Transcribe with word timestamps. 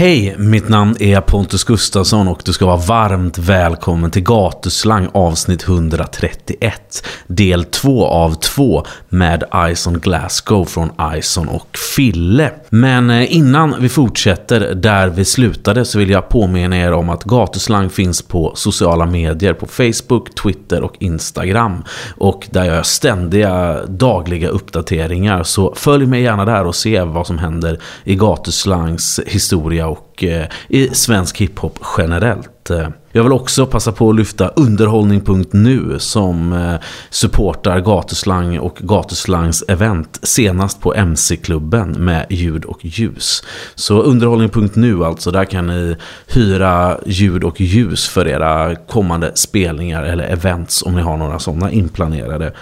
Hej, 0.00 0.34
mitt 0.38 0.68
namn 0.68 0.96
är 1.00 1.20
Pontus 1.20 1.64
Gustafsson 1.64 2.28
och 2.28 2.42
du 2.44 2.52
ska 2.52 2.66
vara 2.66 2.76
varmt 2.76 3.38
välkommen 3.38 4.10
till 4.10 4.22
Gatuslang 4.22 5.08
avsnitt 5.12 5.62
131. 5.62 7.06
Del 7.26 7.64
2 7.64 8.06
av 8.06 8.34
2 8.34 8.84
med 9.08 9.44
Ison 9.70 10.00
Glasgow 10.00 10.64
från 10.64 10.90
Ison 11.16 11.48
och 11.48 11.78
Fille. 11.96 12.50
Men 12.70 13.10
eh, 13.10 13.36
innan 13.36 13.74
vi 13.80 13.88
fortsätter 13.88 14.74
där 14.74 15.08
vi 15.08 15.24
slutade 15.24 15.84
så 15.84 15.98
vill 15.98 16.10
jag 16.10 16.28
påminna 16.28 16.76
er 16.76 16.92
om 16.92 17.08
att 17.08 17.24
Gatuslang 17.24 17.90
finns 17.90 18.22
på 18.22 18.52
sociala 18.54 19.06
medier 19.06 19.54
på 19.54 19.66
Facebook, 19.66 20.34
Twitter 20.34 20.82
och 20.82 20.96
Instagram. 20.98 21.84
Och 22.16 22.48
där 22.50 22.64
jag 22.64 22.74
gör 22.74 22.82
ständiga 22.82 23.86
dagliga 23.86 24.48
uppdateringar. 24.48 25.42
Så 25.42 25.74
följ 25.76 26.06
mig 26.06 26.22
gärna 26.22 26.44
där 26.44 26.66
och 26.66 26.74
se 26.74 27.02
vad 27.02 27.26
som 27.26 27.38
händer 27.38 27.78
i 28.04 28.16
Gatuslangs 28.16 29.20
historia 29.26 29.89
och 29.90 30.24
eh, 30.24 30.46
i 30.68 30.88
svensk 30.88 31.40
hiphop 31.40 31.78
generellt. 31.98 32.70
Eh, 32.70 32.88
jag 33.12 33.22
vill 33.22 33.32
också 33.32 33.66
passa 33.66 33.92
på 33.92 34.10
att 34.10 34.16
lyfta 34.16 34.48
underhållning.nu 34.48 35.98
som 35.98 36.52
eh, 36.52 36.74
supportar 37.10 37.80
Gatuslang 37.80 38.58
och 38.58 38.76
Gatuslangs 38.80 39.64
event 39.68 40.18
senast 40.22 40.80
på 40.80 40.94
MC-klubben 40.94 41.90
med 41.90 42.26
ljud 42.30 42.64
och 42.64 42.84
ljus. 42.84 43.44
Så 43.74 44.02
underhållning.nu 44.02 45.04
alltså, 45.04 45.30
där 45.30 45.44
kan 45.44 45.66
ni 45.66 45.96
hyra 46.26 46.98
ljud 47.06 47.44
och 47.44 47.60
ljus 47.60 48.08
för 48.08 48.28
era 48.28 48.74
kommande 48.74 49.32
spelningar 49.34 50.02
eller 50.02 50.24
events 50.24 50.82
om 50.82 50.94
ni 50.94 51.02
har 51.02 51.16
några 51.16 51.38
sådana 51.38 51.70
inplanerade. 51.70 52.52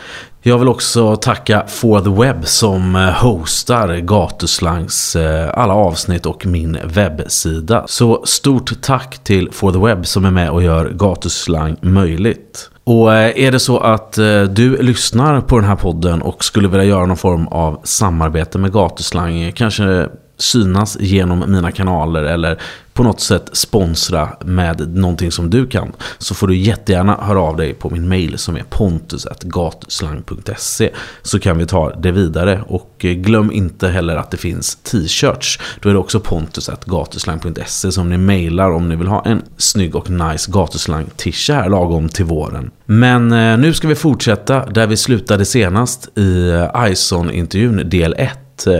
Jag 0.48 0.58
vill 0.58 0.68
också 0.68 1.16
tacka 1.16 1.64
For 1.66 2.00
the 2.00 2.22
Web 2.22 2.46
som 2.46 2.96
eh, 2.96 3.10
hostar 3.10 3.96
Gatuslangs 3.96 5.16
eh, 5.16 5.50
alla 5.54 5.74
avsnitt 5.74 6.26
och 6.26 6.46
min 6.46 6.78
webbsida. 6.84 7.84
Så 7.86 8.26
stort 8.26 8.82
tack 8.82 9.18
till 9.24 9.48
For 9.52 9.72
the 9.72 9.78
Web 9.78 10.06
som 10.06 10.24
är 10.24 10.30
med 10.30 10.50
och 10.50 10.62
gör 10.62 10.90
Gatuslang 10.90 11.76
möjligt. 11.80 12.70
Och 12.84 13.14
eh, 13.14 13.46
är 13.46 13.52
det 13.52 13.60
så 13.60 13.78
att 13.78 14.12
du 14.50 14.82
lyssnar 14.82 15.40
på 15.40 15.56
den 15.56 15.68
här 15.68 15.76
podden 15.76 16.22
och 16.22 16.44
skulle 16.44 16.68
vilja 16.68 16.84
göra 16.84 17.06
någon 17.06 17.16
form 17.16 17.48
av 17.48 17.80
samarbete 17.84 18.58
med 18.58 18.72
Gatuslang, 18.72 19.52
kanske 19.52 20.08
synas 20.38 20.96
genom 21.00 21.44
mina 21.46 21.72
kanaler 21.72 22.22
eller 22.22 22.58
på 22.98 23.04
något 23.04 23.20
sätt 23.20 23.50
sponsra 23.52 24.28
med 24.44 24.96
någonting 24.96 25.32
som 25.32 25.50
du 25.50 25.66
kan 25.66 25.92
så 26.18 26.34
får 26.34 26.46
du 26.46 26.56
jättegärna 26.56 27.18
höra 27.20 27.40
av 27.40 27.56
dig 27.56 27.74
på 27.74 27.90
min 27.90 28.08
mail 28.08 28.38
som 28.38 28.56
är 28.56 28.62
pontus.gatuslang.se 28.62 30.90
så 31.22 31.38
kan 31.38 31.58
vi 31.58 31.66
ta 31.66 31.90
det 31.90 32.12
vidare 32.12 32.62
och 32.68 32.94
eh, 32.98 33.12
glöm 33.12 33.52
inte 33.52 33.88
heller 33.88 34.16
att 34.16 34.30
det 34.30 34.36
finns 34.36 34.76
t-shirts. 34.76 35.60
Då 35.80 35.88
är 35.88 35.92
det 35.92 35.98
också 35.98 36.20
pontus.gatuslang.se 36.20 37.92
som 37.92 38.08
ni 38.08 38.18
mailar 38.18 38.70
om 38.70 38.88
ni 38.88 38.96
vill 38.96 39.08
ha 39.08 39.24
en 39.24 39.42
snygg 39.56 39.96
och 39.96 40.10
nice 40.10 40.50
gatuslang 40.50 41.06
tisha 41.16 41.54
här 41.54 41.68
lagom 41.68 42.08
till 42.08 42.24
våren. 42.24 42.70
Men 42.90 43.32
eh, 43.32 43.58
nu 43.58 43.74
ska 43.74 43.88
vi 43.88 43.94
fortsätta 43.94 44.66
där 44.66 44.86
vi 44.86 44.96
slutade 44.96 45.44
senast 45.44 46.18
i 46.18 46.48
eh, 46.48 46.90
Ison-intervjun 46.90 47.90
del 47.90 48.14
1 48.18 48.66
eh, 48.66 48.72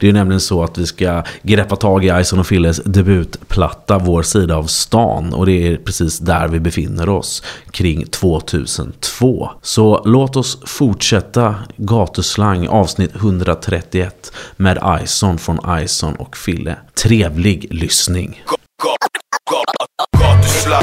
det 0.00 0.08
är 0.08 0.12
nämligen 0.12 0.40
så 0.40 0.62
att 0.62 0.78
vi 0.78 0.86
ska 0.86 1.22
greppa 1.42 1.76
tag 1.76 2.04
i 2.04 2.20
Ison 2.20 2.38
och 2.38 2.46
Filles 2.46 2.80
debutplatta 2.84 3.98
Vår 3.98 4.22
sida 4.22 4.56
av 4.56 4.64
stan. 4.64 5.34
Och 5.34 5.46
det 5.46 5.72
är 5.72 5.76
precis 5.76 6.18
där 6.18 6.48
vi 6.48 6.60
befinner 6.60 7.08
oss 7.08 7.42
kring 7.70 8.06
2002. 8.06 9.50
Så 9.62 10.02
låt 10.04 10.36
oss 10.36 10.58
fortsätta 10.66 11.54
Gatuslang 11.76 12.68
avsnitt 12.68 13.16
131 13.16 14.32
med 14.56 15.00
Ison 15.02 15.38
från 15.38 15.80
Ison 15.82 16.14
och 16.14 16.36
Fille. 16.36 16.76
Trevlig 17.02 17.66
lyssning. 17.70 18.42
Gatuslang. 20.18 20.82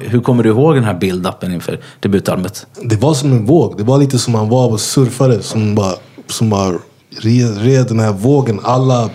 hur 0.00 0.20
kommer 0.20 0.42
du 0.42 0.48
ihåg 0.48 0.74
den 0.74 0.84
här 0.84 0.94
build-upen 0.94 1.54
inför 1.54 1.80
debutalbumet? 2.00 2.66
Det 2.82 2.96
var 2.96 3.14
som 3.14 3.32
en 3.32 3.46
våg. 3.46 3.76
Det 3.76 3.84
var 3.84 3.98
lite 3.98 4.18
som 4.18 4.32
man 4.32 4.48
var 4.48 4.72
och 4.72 4.80
surfare 4.80 5.42
som 5.42 5.74
bara, 5.74 5.94
som 6.26 6.50
bara 6.50 6.78
red, 7.10 7.58
red 7.58 7.86
den 7.86 8.00
här 8.00 8.12
vågen. 8.12 8.60
Alla 8.62 9.10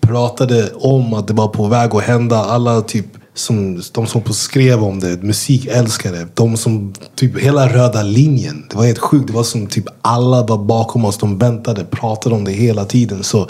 pratade 0.00 0.70
om 0.74 1.14
att 1.14 1.28
det 1.28 1.34
var 1.34 1.48
på 1.48 1.66
väg 1.66 1.94
att 1.94 2.02
hända. 2.02 2.36
Alla 2.36 2.80
typ 2.80 3.06
som, 3.34 3.82
de 3.92 4.06
som 4.06 4.22
skrev 4.32 4.84
om 4.84 5.00
det, 5.00 5.22
musikälskare. 5.22 6.26
De 6.34 6.56
som, 6.56 6.94
typ 7.14 7.38
hela 7.38 7.68
röda 7.68 8.02
linjen. 8.02 8.66
Det 8.70 8.76
var 8.76 8.84
helt 8.84 8.98
sjukt. 8.98 9.26
Det 9.26 9.32
var 9.32 9.42
som 9.42 9.66
typ 9.66 9.84
alla 10.02 10.46
var 10.46 10.58
bakom 10.58 11.04
oss. 11.04 11.18
De 11.18 11.38
väntade, 11.38 11.84
pratade 11.84 12.34
om 12.34 12.44
det 12.44 12.52
hela 12.52 12.84
tiden. 12.84 13.24
Så 13.24 13.48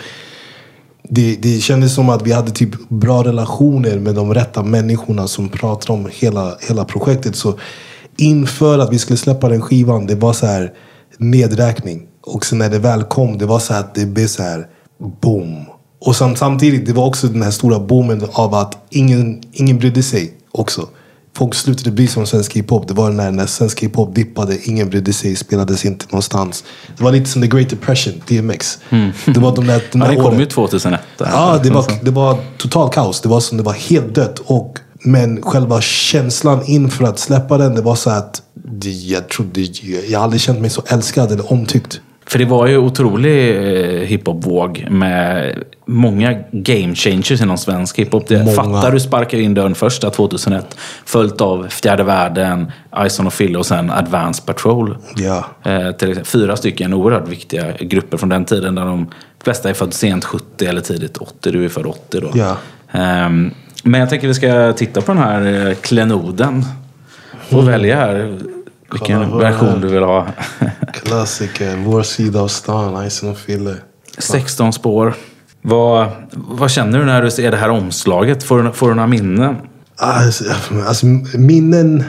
det, 1.08 1.36
det 1.36 1.60
kändes 1.60 1.94
som 1.94 2.08
att 2.08 2.22
vi 2.22 2.32
hade 2.32 2.50
typ 2.50 2.88
bra 2.88 3.24
relationer 3.24 3.98
med 3.98 4.14
de 4.14 4.34
rätta 4.34 4.62
människorna 4.62 5.28
som 5.28 5.48
pratade 5.48 6.00
om 6.00 6.08
hela, 6.12 6.56
hela 6.68 6.84
projektet. 6.84 7.36
Så 7.36 7.54
inför 8.16 8.78
att 8.78 8.92
vi 8.92 8.98
skulle 8.98 9.16
släppa 9.16 9.48
den 9.48 9.60
skivan, 9.60 10.06
det 10.06 10.14
var 10.14 10.32
så 10.32 10.46
här 10.46 10.72
nedräkning. 11.18 12.06
Och 12.20 12.46
sen 12.46 12.58
när 12.58 12.70
det 12.70 12.78
väl 12.78 13.02
kom, 13.02 13.38
det 13.38 13.46
var 13.46 13.58
så 13.58 13.74
att 13.74 13.94
det 13.94 14.06
blev 14.06 14.26
så 14.26 14.42
här 14.42 14.66
boom. 15.20 15.64
Och 16.00 16.16
samtidigt, 16.16 16.86
det 16.86 16.92
var 16.92 17.06
också 17.06 17.26
den 17.26 17.42
här 17.42 17.50
stora 17.50 17.78
boomen 17.78 18.22
av 18.32 18.54
att 18.54 18.78
ingen, 18.90 19.42
ingen 19.52 19.78
brydde 19.78 20.02
sig 20.02 20.32
också 20.52 20.88
folk 21.36 21.54
slutade 21.54 21.90
bry 21.90 22.06
sig 22.06 22.20
om 22.20 22.26
svensk 22.26 22.56
hiphop. 22.56 22.88
Det 22.88 22.94
var 22.94 23.10
när, 23.10 23.30
när 23.30 23.46
svensk 23.46 23.80
hiphop 23.80 24.14
dippade, 24.14 24.58
ingen 24.64 24.90
brydde 24.90 25.12
sig, 25.12 25.36
spelades 25.36 25.84
inte 25.84 26.06
någonstans. 26.08 26.64
Det 26.96 27.04
var 27.04 27.12
lite 27.12 27.30
som 27.30 27.42
the 27.42 27.48
Great 27.48 27.70
Depression, 27.70 28.12
DMX. 28.28 28.78
Mm. 28.90 29.10
Det 29.26 29.40
var 29.40 29.56
de 29.56 29.66
där, 29.66 29.82
de 29.92 29.98
där 29.98 30.06
ja, 30.06 30.12
det 30.12 30.22
kom 30.22 30.40
ju 30.40 30.46
2001. 30.46 31.00
Ja, 31.18 31.60
det 31.62 31.70
var, 31.70 31.84
det 32.02 32.10
var 32.10 32.38
total 32.58 32.90
kaos. 32.90 33.20
Det 33.20 33.28
var 33.28 33.40
som 33.40 33.58
det 33.58 33.64
var 33.64 33.72
helt 33.72 34.14
dött. 34.14 34.38
Och, 34.38 34.78
men 35.04 35.42
själva 35.42 35.80
känslan 35.80 36.64
inför 36.66 37.04
att 37.04 37.18
släppa 37.18 37.58
den, 37.58 37.74
det 37.74 37.82
var 37.82 37.94
så 37.94 38.10
att 38.10 38.42
jag 38.82 39.28
trodde, 39.28 39.60
jag 40.08 40.18
har 40.18 40.24
aldrig 40.24 40.40
känt 40.40 40.60
mig 40.60 40.70
så 40.70 40.82
älskad 40.86 41.32
eller 41.32 41.52
omtyckt. 41.52 42.00
För 42.32 42.38
det 42.38 42.44
var 42.44 42.66
ju 42.66 42.78
otrolig 42.78 43.56
eh, 43.56 44.00
hiphop-våg 44.00 44.86
med 44.90 45.58
många 45.84 46.34
game 46.52 46.94
changers 46.94 47.42
inom 47.42 47.58
svensk 47.58 47.98
hiphop. 47.98 48.28
Fattar 48.56 48.92
du 48.92 49.00
sparkar 49.00 49.38
in 49.38 49.54
dörren 49.54 49.74
första 49.74 50.10
2001. 50.10 50.76
Följt 51.04 51.40
av 51.40 51.68
Fjärde 51.68 52.02
Världen, 52.02 52.72
Ison 53.06 53.26
och 53.26 53.32
Phil 53.32 53.56
och 53.56 53.66
sen 53.66 53.90
Advance 53.90 54.42
Patrol. 54.46 54.96
Ja. 55.16 55.44
Eh, 55.62 56.22
fyra 56.24 56.56
stycken 56.56 56.92
oerhört 56.92 57.28
viktiga 57.28 57.72
grupper 57.80 58.16
från 58.16 58.28
den 58.28 58.44
tiden. 58.44 58.74
Där 58.74 58.84
de 58.84 59.06
flesta 59.44 59.70
är 59.70 59.74
födda 59.74 59.92
sent 59.92 60.24
70 60.24 60.66
eller 60.66 60.80
tidigt 60.80 61.16
80. 61.16 61.50
Du 61.50 61.64
är 61.64 61.68
född 61.68 61.86
80 61.86 62.20
då. 62.20 62.30
Ja. 62.34 62.56
Um, 63.26 63.54
men 63.82 64.00
jag 64.00 64.10
tänker 64.10 64.28
vi 64.28 64.34
ska 64.34 64.72
titta 64.72 65.00
på 65.00 65.12
den 65.12 65.22
här 65.22 65.68
eh, 65.68 65.74
klenoden. 65.74 66.64
Och 67.48 67.62
mm. 67.62 67.66
välja 67.66 67.96
här. 67.96 68.38
Vilken 68.92 69.38
version 69.38 69.80
du 69.80 69.88
vill 69.88 70.02
ha. 70.02 70.26
Klassiker. 70.92 71.76
Vår 71.76 72.02
sida 72.02 72.40
av 72.40 72.48
stan, 72.48 73.06
Ison 73.06 73.30
och 73.30 73.38
Fille. 73.38 73.76
16 74.18 74.72
spår. 74.72 75.14
Vad, 75.62 76.08
vad 76.32 76.70
känner 76.70 76.98
du 76.98 77.04
när 77.04 77.22
du 77.22 77.30
ser 77.30 77.50
det 77.50 77.56
här 77.56 77.68
omslaget? 77.68 78.42
Får, 78.42 78.70
får 78.72 78.88
du 78.88 78.94
några 78.94 79.06
minnen? 79.06 79.56
Alltså, 79.96 80.44
alltså 80.86 81.06
minnen... 81.36 82.04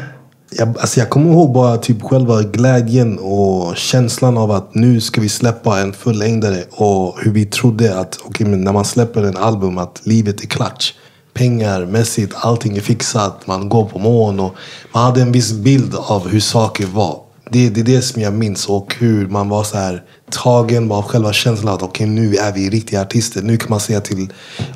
Jag, 0.58 0.68
alltså 0.68 1.00
jag 1.00 1.10
kommer 1.10 1.32
ihåg 1.32 1.54
bara 1.54 1.78
typ 1.78 2.02
själva 2.02 2.42
glädjen 2.42 3.20
och 3.20 3.78
känslan 3.78 4.38
av 4.38 4.52
att 4.52 4.76
nu 4.76 5.02
ska 5.02 5.22
vi 5.22 5.30
släppa 5.30 5.80
en 5.80 5.94
fullängdare. 5.94 6.64
Och 6.72 7.20
hur 7.22 7.32
vi 7.32 7.46
trodde 7.46 8.00
att 8.00 8.20
okay, 8.26 8.48
men 8.48 8.62
när 8.62 8.74
man 8.74 8.86
släpper 8.86 9.24
en 9.24 9.38
album 9.38 9.78
att 9.78 10.02
livet 10.04 10.44
är 10.44 10.48
klart 10.48 10.94
pengar 11.34 11.86
mässigt, 11.86 12.34
allting 12.36 12.78
är 12.78 12.82
fixat, 12.82 13.48
man 13.48 13.70
går 13.70 13.86
på 13.86 14.00
mån 14.00 14.40
och 14.40 14.56
man 14.94 15.04
hade 15.04 15.22
en 15.22 15.32
viss 15.32 15.54
bild 15.54 15.96
av 15.96 16.28
hur 16.28 16.40
saker 16.40 16.86
var. 16.86 17.20
Det, 17.50 17.70
det 17.70 17.80
är 17.82 17.86
det 17.86 18.02
som 18.02 18.22
jag 18.22 18.34
minns 18.34 18.70
och 18.70 18.96
hur 19.00 19.28
man 19.28 19.50
var 19.50 19.64
så 19.64 19.78
här 19.78 20.04
tagen 20.30 20.92
av 20.92 21.04
själva 21.04 21.34
känslan 21.34 21.74
att 21.74 21.82
okej 21.82 22.06
okay, 22.06 22.08
nu 22.08 22.36
är 22.36 22.54
vi 22.54 22.70
riktiga 22.70 23.02
artister. 23.02 23.42
Nu 23.42 23.58
kan 23.58 23.70
man 23.70 23.80
säga 23.80 24.02
till, 24.02 24.28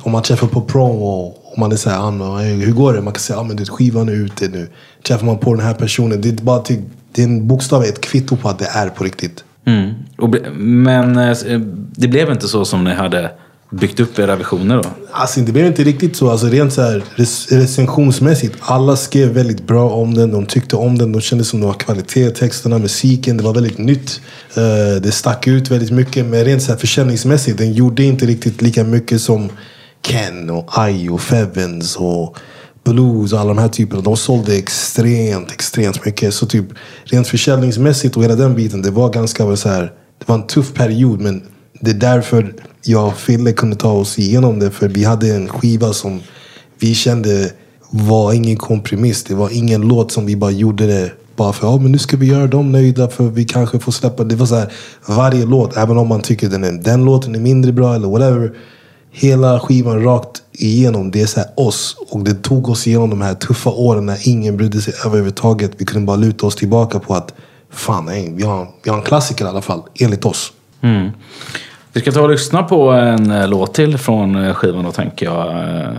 om 0.02 0.12
man 0.12 0.22
träffar 0.22 0.46
på 0.46 0.60
prom 0.60 1.02
och, 1.02 1.52
och 1.52 1.58
man 1.58 1.72
är 1.72 1.76
såhär, 1.76 1.98
ah, 1.98 2.38
hur 2.38 2.72
går 2.72 2.92
det? 2.92 3.00
Man 3.00 3.12
kan 3.12 3.20
säga, 3.20 3.38
ah, 3.38 3.42
men 3.42 3.56
du, 3.56 3.64
skivan 3.64 4.08
är 4.08 4.12
ute 4.12 4.48
nu. 4.48 4.68
Träffar 5.06 5.26
man 5.26 5.38
på 5.38 5.54
den 5.54 5.64
här 5.64 5.74
personen, 5.74 6.20
det 6.20 6.28
är 6.28 6.44
bara 6.44 6.58
till, 6.58 6.82
det 7.12 7.22
är 7.22 7.26
en 7.26 7.48
bokstav, 7.48 7.82
ett 7.82 8.00
kvitto 8.00 8.36
på 8.36 8.48
att 8.48 8.58
det 8.58 8.66
är 8.66 8.88
på 8.88 9.04
riktigt. 9.04 9.44
Mm. 9.66 9.94
Och, 10.18 10.28
ble- 10.28 10.54
men 10.58 11.16
eh, 11.16 11.28
eh, 11.28 11.60
det 11.96 12.08
blev 12.08 12.30
inte 12.30 12.48
så 12.48 12.64
som 12.64 12.84
ni 12.84 12.94
hade 12.94 13.30
byggt 13.70 14.00
upp 14.00 14.18
era 14.18 14.36
visioner 14.36 14.82
då? 14.82 14.88
Alltså 15.12 15.40
det 15.40 15.52
blev 15.52 15.66
inte 15.66 15.84
riktigt 15.84 16.16
så. 16.16 16.30
Alltså 16.30 16.46
rent 16.46 16.72
så 16.72 16.82
här 16.82 17.04
recensionsmässigt. 17.48 18.56
Alla 18.60 18.96
skrev 18.96 19.28
väldigt 19.28 19.66
bra 19.66 19.90
om 19.90 20.14
den. 20.14 20.30
De 20.30 20.46
tyckte 20.46 20.76
om 20.76 20.98
den. 20.98 21.12
De 21.12 21.20
kände 21.20 21.44
som 21.44 21.60
det 21.60 21.66
var 21.66 21.74
kvalitet. 21.74 22.30
Texterna, 22.30 22.78
musiken. 22.78 23.36
Det 23.36 23.42
var 23.42 23.54
väldigt 23.54 23.78
nytt. 23.78 24.20
Eh, 24.54 25.02
det 25.02 25.12
stack 25.12 25.46
ut 25.46 25.70
väldigt 25.70 25.90
mycket. 25.90 26.26
Men 26.26 26.44
rent 26.44 26.62
så 26.62 26.72
här 26.72 26.78
försäljningsmässigt. 26.78 27.58
Den 27.58 27.72
gjorde 27.72 28.02
inte 28.02 28.26
riktigt 28.26 28.62
lika 28.62 28.84
mycket 28.84 29.20
som 29.20 29.48
Ken 30.02 30.50
och 30.50 30.70
I 30.90 31.08
och 31.08 31.20
Fevens 31.20 31.96
och 31.96 32.38
Blues 32.84 33.32
och 33.32 33.40
alla 33.40 33.54
de 33.54 33.58
här 33.58 33.68
typerna. 33.68 34.02
De 34.02 34.16
sålde 34.16 34.56
extremt, 34.56 35.52
extremt 35.52 36.04
mycket. 36.04 36.34
Så 36.34 36.46
typ 36.46 36.66
rent 37.04 37.28
försäljningsmässigt 37.28 38.16
och 38.16 38.24
hela 38.24 38.34
den 38.34 38.54
biten. 38.54 38.82
Det 38.82 38.90
var 38.90 39.10
ganska 39.10 39.56
så 39.56 39.68
här. 39.68 39.92
Det 40.18 40.28
var 40.28 40.34
en 40.34 40.46
tuff 40.46 40.74
period. 40.74 41.20
Men 41.20 41.42
det 41.80 41.90
är 41.90 41.94
därför 41.94 42.54
jag 42.82 43.06
och 43.06 43.16
Fille 43.16 43.52
kunde 43.52 43.76
ta 43.76 43.92
oss 43.92 44.18
igenom 44.18 44.58
det. 44.58 44.70
För 44.70 44.88
vi 44.88 45.04
hade 45.04 45.34
en 45.34 45.48
skiva 45.48 45.92
som 45.92 46.20
vi 46.78 46.94
kände 46.94 47.50
var 47.90 48.32
ingen 48.32 48.56
kompromiss. 48.56 49.24
Det 49.24 49.34
var 49.34 49.50
ingen 49.50 49.80
låt 49.80 50.12
som 50.12 50.26
vi 50.26 50.36
bara 50.36 50.50
gjorde 50.50 50.86
det 50.86 51.12
bara 51.36 51.52
för 51.52 51.66
ja, 51.66 51.76
men 51.76 51.92
nu 51.92 51.98
ska 51.98 52.16
vi 52.16 52.26
göra 52.26 52.46
dem 52.46 52.72
nöjda 52.72 53.08
för 53.08 53.24
vi 53.24 53.44
kanske 53.44 53.78
får 53.78 53.92
släppa. 53.92 54.24
Det 54.24 54.36
var 54.36 54.46
så 54.46 54.54
här, 54.54 54.72
varje 55.06 55.44
låt, 55.44 55.76
även 55.76 55.98
om 55.98 56.08
man 56.08 56.20
tycker 56.20 56.48
den, 56.48 56.64
är, 56.64 56.72
den 56.72 57.04
låten 57.04 57.34
är 57.34 57.38
mindre 57.38 57.72
bra 57.72 57.94
eller 57.94 58.08
whatever. 58.08 58.52
Hela 59.10 59.60
skivan 59.60 60.02
rakt 60.02 60.42
igenom, 60.52 61.10
det 61.10 61.22
är 61.22 61.26
så 61.26 61.40
här 61.40 61.48
oss. 61.56 61.96
Och 62.10 62.24
det 62.24 62.34
tog 62.34 62.68
oss 62.68 62.86
igenom 62.86 63.10
de 63.10 63.20
här 63.20 63.34
tuffa 63.34 63.70
åren 63.70 64.06
när 64.06 64.28
ingen 64.28 64.56
brydde 64.56 64.80
sig 64.80 64.94
överhuvudtaget. 65.06 65.70
Vi 65.76 65.84
kunde 65.84 66.06
bara 66.06 66.16
luta 66.16 66.46
oss 66.46 66.56
tillbaka 66.56 66.98
på 66.98 67.14
att 67.14 67.34
fan, 67.70 68.04
nej, 68.04 68.32
vi, 68.36 68.42
har, 68.42 68.68
vi 68.82 68.90
har 68.90 68.96
en 68.96 69.04
klassiker 69.04 69.44
i 69.44 69.48
alla 69.48 69.62
fall, 69.62 69.82
enligt 70.00 70.24
oss. 70.24 70.52
Mm. 70.80 71.10
Vi 71.92 72.00
ska 72.00 72.12
ta 72.12 72.20
och 72.20 72.30
lyssna 72.30 72.62
på 72.62 72.90
en 72.90 73.30
eh, 73.30 73.48
låt 73.48 73.74
till 73.74 73.98
från 73.98 74.44
eh, 74.44 74.54
skivan 74.54 74.84
då 74.84 74.92
tänker 74.92 75.26
jag. 75.26 75.48
Eh, 75.48 75.92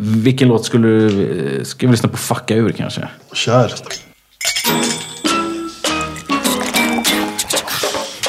vilken 0.00 0.48
låt 0.48 0.64
skulle 0.64 0.88
du... 0.88 1.60
Ska 1.64 1.86
vi 1.86 1.90
lyssna 1.90 2.08
på 2.08 2.16
Fucka 2.16 2.54
ur 2.54 2.70
kanske? 2.70 3.08
Kör! 3.32 3.70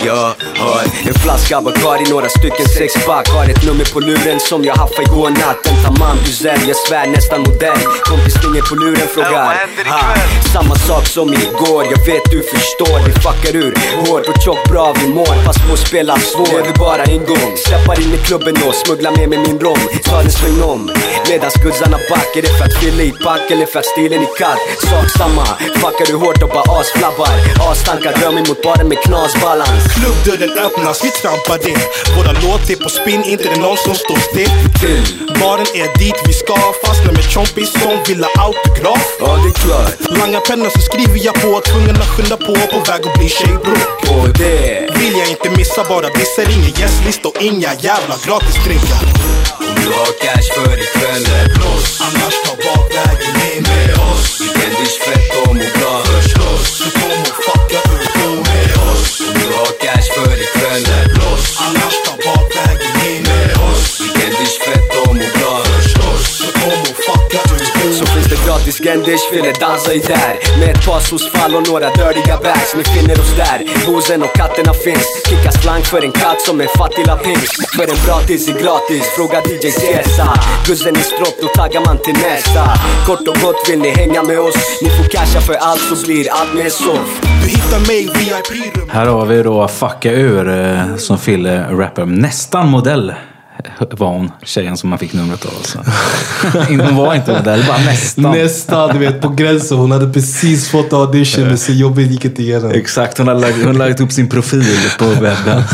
Jag 0.06 0.34
har 0.57 0.81
en 1.07 1.13
flaska 1.13 1.62
Bacardi, 1.62 2.10
några 2.10 2.30
stycken 2.30 2.68
sexpack. 2.78 3.30
Har 3.30 3.46
ett 3.46 3.66
nummer 3.66 3.86
på 3.94 4.00
luren 4.00 4.40
som 4.40 4.63
jag 4.63 4.75
haffade 4.75 5.04
igår 5.04 5.30
natt 5.30 5.68
En 5.69 5.84
tamam 5.84 6.18
Güzel, 6.18 6.60
jag 6.68 6.75
svär 6.75 7.07
nästan 7.07 7.42
modell 7.42 7.81
Kompis 8.04 8.36
ringer 8.44 8.62
på 8.69 8.75
luren, 8.75 9.07
frågar 9.13 9.31
ha, 9.31 10.16
Samma 10.54 10.75
sak 10.75 11.06
som 11.07 11.34
igår, 11.34 11.84
jag 11.94 12.06
vet 12.06 12.25
du 12.31 12.44
förstår 12.44 12.98
Det 13.06 13.13
fuckar 13.24 13.56
ur, 13.56 13.74
hårt 14.06 14.28
och 14.30 14.42
tjockt 14.44 14.69
bra 14.69 14.94
vi 15.02 15.07
mår. 15.07 15.46
Pass 15.46 15.57
på 15.68 15.74
att 15.74 15.88
spela 15.88 16.18
svår, 16.18 16.48
lever 16.48 16.74
bara 16.80 17.04
en 17.04 17.25
gång. 17.25 17.51
Släppar 17.66 18.01
in 18.04 18.13
i 18.13 18.18
klubben 18.18 18.56
då, 18.62 18.72
smugglar 18.72 19.12
med 19.18 19.30
mig 19.30 19.40
min 19.48 19.60
rom. 19.60 19.81
Tar 20.04 20.22
en 20.22 20.31
sväng 20.31 20.62
om, 20.63 20.92
medans 21.30 21.56
guzzarna 21.63 21.98
backar 22.10 22.42
Det 22.42 22.58
för 22.58 22.66
att 22.66 22.78
fylla 22.81 23.04
i 23.04 23.12
pack 23.12 23.51
eller 23.51 23.66
för 23.66 23.80
att 23.80 23.86
stilen 23.86 24.22
är 24.22 24.38
katt. 24.40 24.60
Sak 24.90 25.08
samma, 25.18 25.46
fuckar 25.81 26.06
du 26.12 26.16
hårt 26.24 26.44
och 26.44 26.50
bara 26.50 26.80
asflabbar? 26.80 27.34
Astankar, 27.72 28.13
rör 28.22 28.31
mig 28.31 28.44
mot 28.50 28.62
baren 28.63 28.88
med 28.88 28.98
knasbalans 29.06 29.95
Klubbdörren 29.96 30.58
öppnas, 30.66 31.04
vi 31.06 31.12
trampar 31.12 31.70
in 31.70 31.82
Våra 32.16 32.32
låt 32.44 32.70
är 32.70 32.76
på 32.76 32.90
spinn, 32.90 33.24
inte 33.24 33.44
det 33.50 33.60
någon 33.62 33.78
som 33.78 33.96
står 33.96 34.20
still. 34.30 34.52
Baren 35.40 35.70
är 35.82 35.88
dit 36.00 36.20
vi 36.28 36.34
ska 36.34 36.58
Fastnar 36.84 37.14
med 37.14 37.26
chompis 37.34 37.72
som 37.82 37.94
vill 38.08 38.24
ha 38.24 38.32
autograf. 38.46 39.08
Ja 39.20 39.32
det 39.44 39.50
är 39.54 39.58
klart, 39.64 40.18
Langar 40.20 40.40
penna 40.40 40.70
så 40.70 40.80
skriver 40.80 41.20
jag 41.28 41.36
på 41.44 41.62
Tvungen 41.70 41.96
att 42.04 42.12
skynda 42.14 42.38
på, 42.38 42.54
på 42.74 42.80
väg 42.92 43.02
att 43.08 43.18
bli 43.20 43.30
tjejbror. 43.30 43.82
Och 44.12 44.30
det. 44.40 44.90
Vill 45.00 45.16
jag 45.22 45.30
inte 45.30 45.50
missa, 45.50 45.82
bara 45.90 46.10
disser 46.20 46.48
Ingen 46.56 46.74
gästlista 46.80 47.28
och 47.28 47.42
inga 47.42 47.72
jävla 47.88 48.16
gratis 48.26 48.58
drinkar. 48.66 49.04
Om 49.60 49.76
du 49.82 49.88
har 50.00 50.12
cash 50.24 50.50
för 50.56 50.78
ikväll 50.86 51.26
Blås, 51.56 52.02
annars 52.06 52.36
ta 52.46 52.54
bakvägen 52.68 53.36
in 53.52 53.64
med 53.72 53.92
oss. 54.10 54.42
Vi 54.42 54.48
kan 54.60 54.72
dish 54.80 55.00
fett 55.06 55.30
och 55.42 55.56
må 55.56 55.68
bra. 55.78 55.94
Först 56.06 56.38
loss, 56.38 56.94
kom 56.94 57.22
och 57.22 57.36
fucka 57.48 57.85
du 59.18 59.54
har 59.58 59.66
cash 59.66 60.14
för 60.16 60.42
ikväll 60.42 60.86
Blås, 61.14 61.58
annars 61.60 61.96
ta 62.06 62.12
bakvägen 62.26 62.95
gratis 68.46 68.78
Gendish, 68.86 69.26
ville 69.34 69.52
dansa 69.60 69.94
i 69.94 70.00
där. 70.00 70.34
Med 70.60 70.70
ett 70.76 70.86
par 70.86 71.00
sousfall 71.00 71.56
och 71.56 71.68
några 71.70 71.90
dirtiga 71.90 72.38
bags. 72.44 72.76
Ni 72.78 72.84
finner 72.84 73.20
oss 73.24 73.34
där, 73.44 73.58
bosen 73.86 74.24
och 74.24 74.34
katterna 74.40 74.74
finns. 74.74 75.08
Kicka 75.30 75.52
slang 75.52 75.82
för 75.82 76.02
en 76.08 76.12
katt 76.12 76.42
som 76.42 76.62
en 76.62 76.68
fattig 76.78 77.08
lapins 77.08 77.52
För 77.78 77.84
en 77.84 78.06
bra 78.06 78.20
tids 78.28 78.48
är 78.48 78.54
gratis, 78.64 79.06
fråga 79.18 79.38
DJ 79.42 79.72
Cesa 79.72 80.28
Guzzen 80.66 80.96
i 80.96 81.00
stropp, 81.00 81.38
då 81.42 81.48
taggar 81.48 81.82
man 81.86 81.98
till 81.98 82.14
nästa 82.14 82.64
Kort 83.06 83.28
och 83.28 83.38
gott 83.44 83.70
vill 83.70 83.80
ni 83.80 83.90
hänga 83.90 84.24
med 84.24 84.40
oss. 84.40 84.82
Ni 84.82 84.90
får 84.90 85.04
casha 85.04 85.42
för 85.42 85.54
allt 85.54 85.82
så 85.82 86.06
blir 86.06 86.32
allt 86.32 86.54
mer 86.54 86.70
soft 86.70 87.22
Du 87.44 87.48
hittar 87.50 87.80
mig 87.88 88.02
i 88.02 88.08
VIP-rum 88.08 88.90
Här 88.90 89.06
har 89.08 89.26
vi 89.26 89.44
då 89.44 89.68
Fucka 89.68 90.12
ur 90.12 90.50
eh, 90.50 90.96
som 90.96 91.18
Fille 91.18 91.66
rappar. 91.72 92.06
Nästan 92.06 92.70
modell 92.70 93.14
var 93.92 94.07
hon, 94.07 94.31
tjejen 94.44 94.78
som 94.78 94.90
man 94.90 95.00
fick 95.00 95.13
numret 95.13 95.46
av. 95.46 95.52
Så. 95.63 95.80
hon 96.68 96.96
var 96.96 97.16
inte 97.16 97.31
modell, 97.31 97.63
bara 97.68 97.78
nästan. 97.78 98.31
Nästan, 98.31 98.90
du 98.94 99.00
vet 99.00 99.22
på 99.22 99.30
gränsen. 99.30 99.78
Hon 99.78 99.92
hade 99.92 100.13
precis 100.13 100.69
fått 100.69 100.94
audition 100.94 101.48
men 101.48 101.57
så 101.57 101.72
jobbet 101.72 102.12
gick 102.12 102.25
inte 102.25 102.42
igenom. 102.42 102.72
Exakt, 102.72 103.18
hon 103.18 103.28
har 103.28 103.36
lagt, 103.36 103.63
hon 103.66 103.78
lagt 103.78 104.00
upp 104.02 104.12
sin 104.12 104.30
profil 104.30 104.66
på 105.00 105.06
webben. 105.06 105.63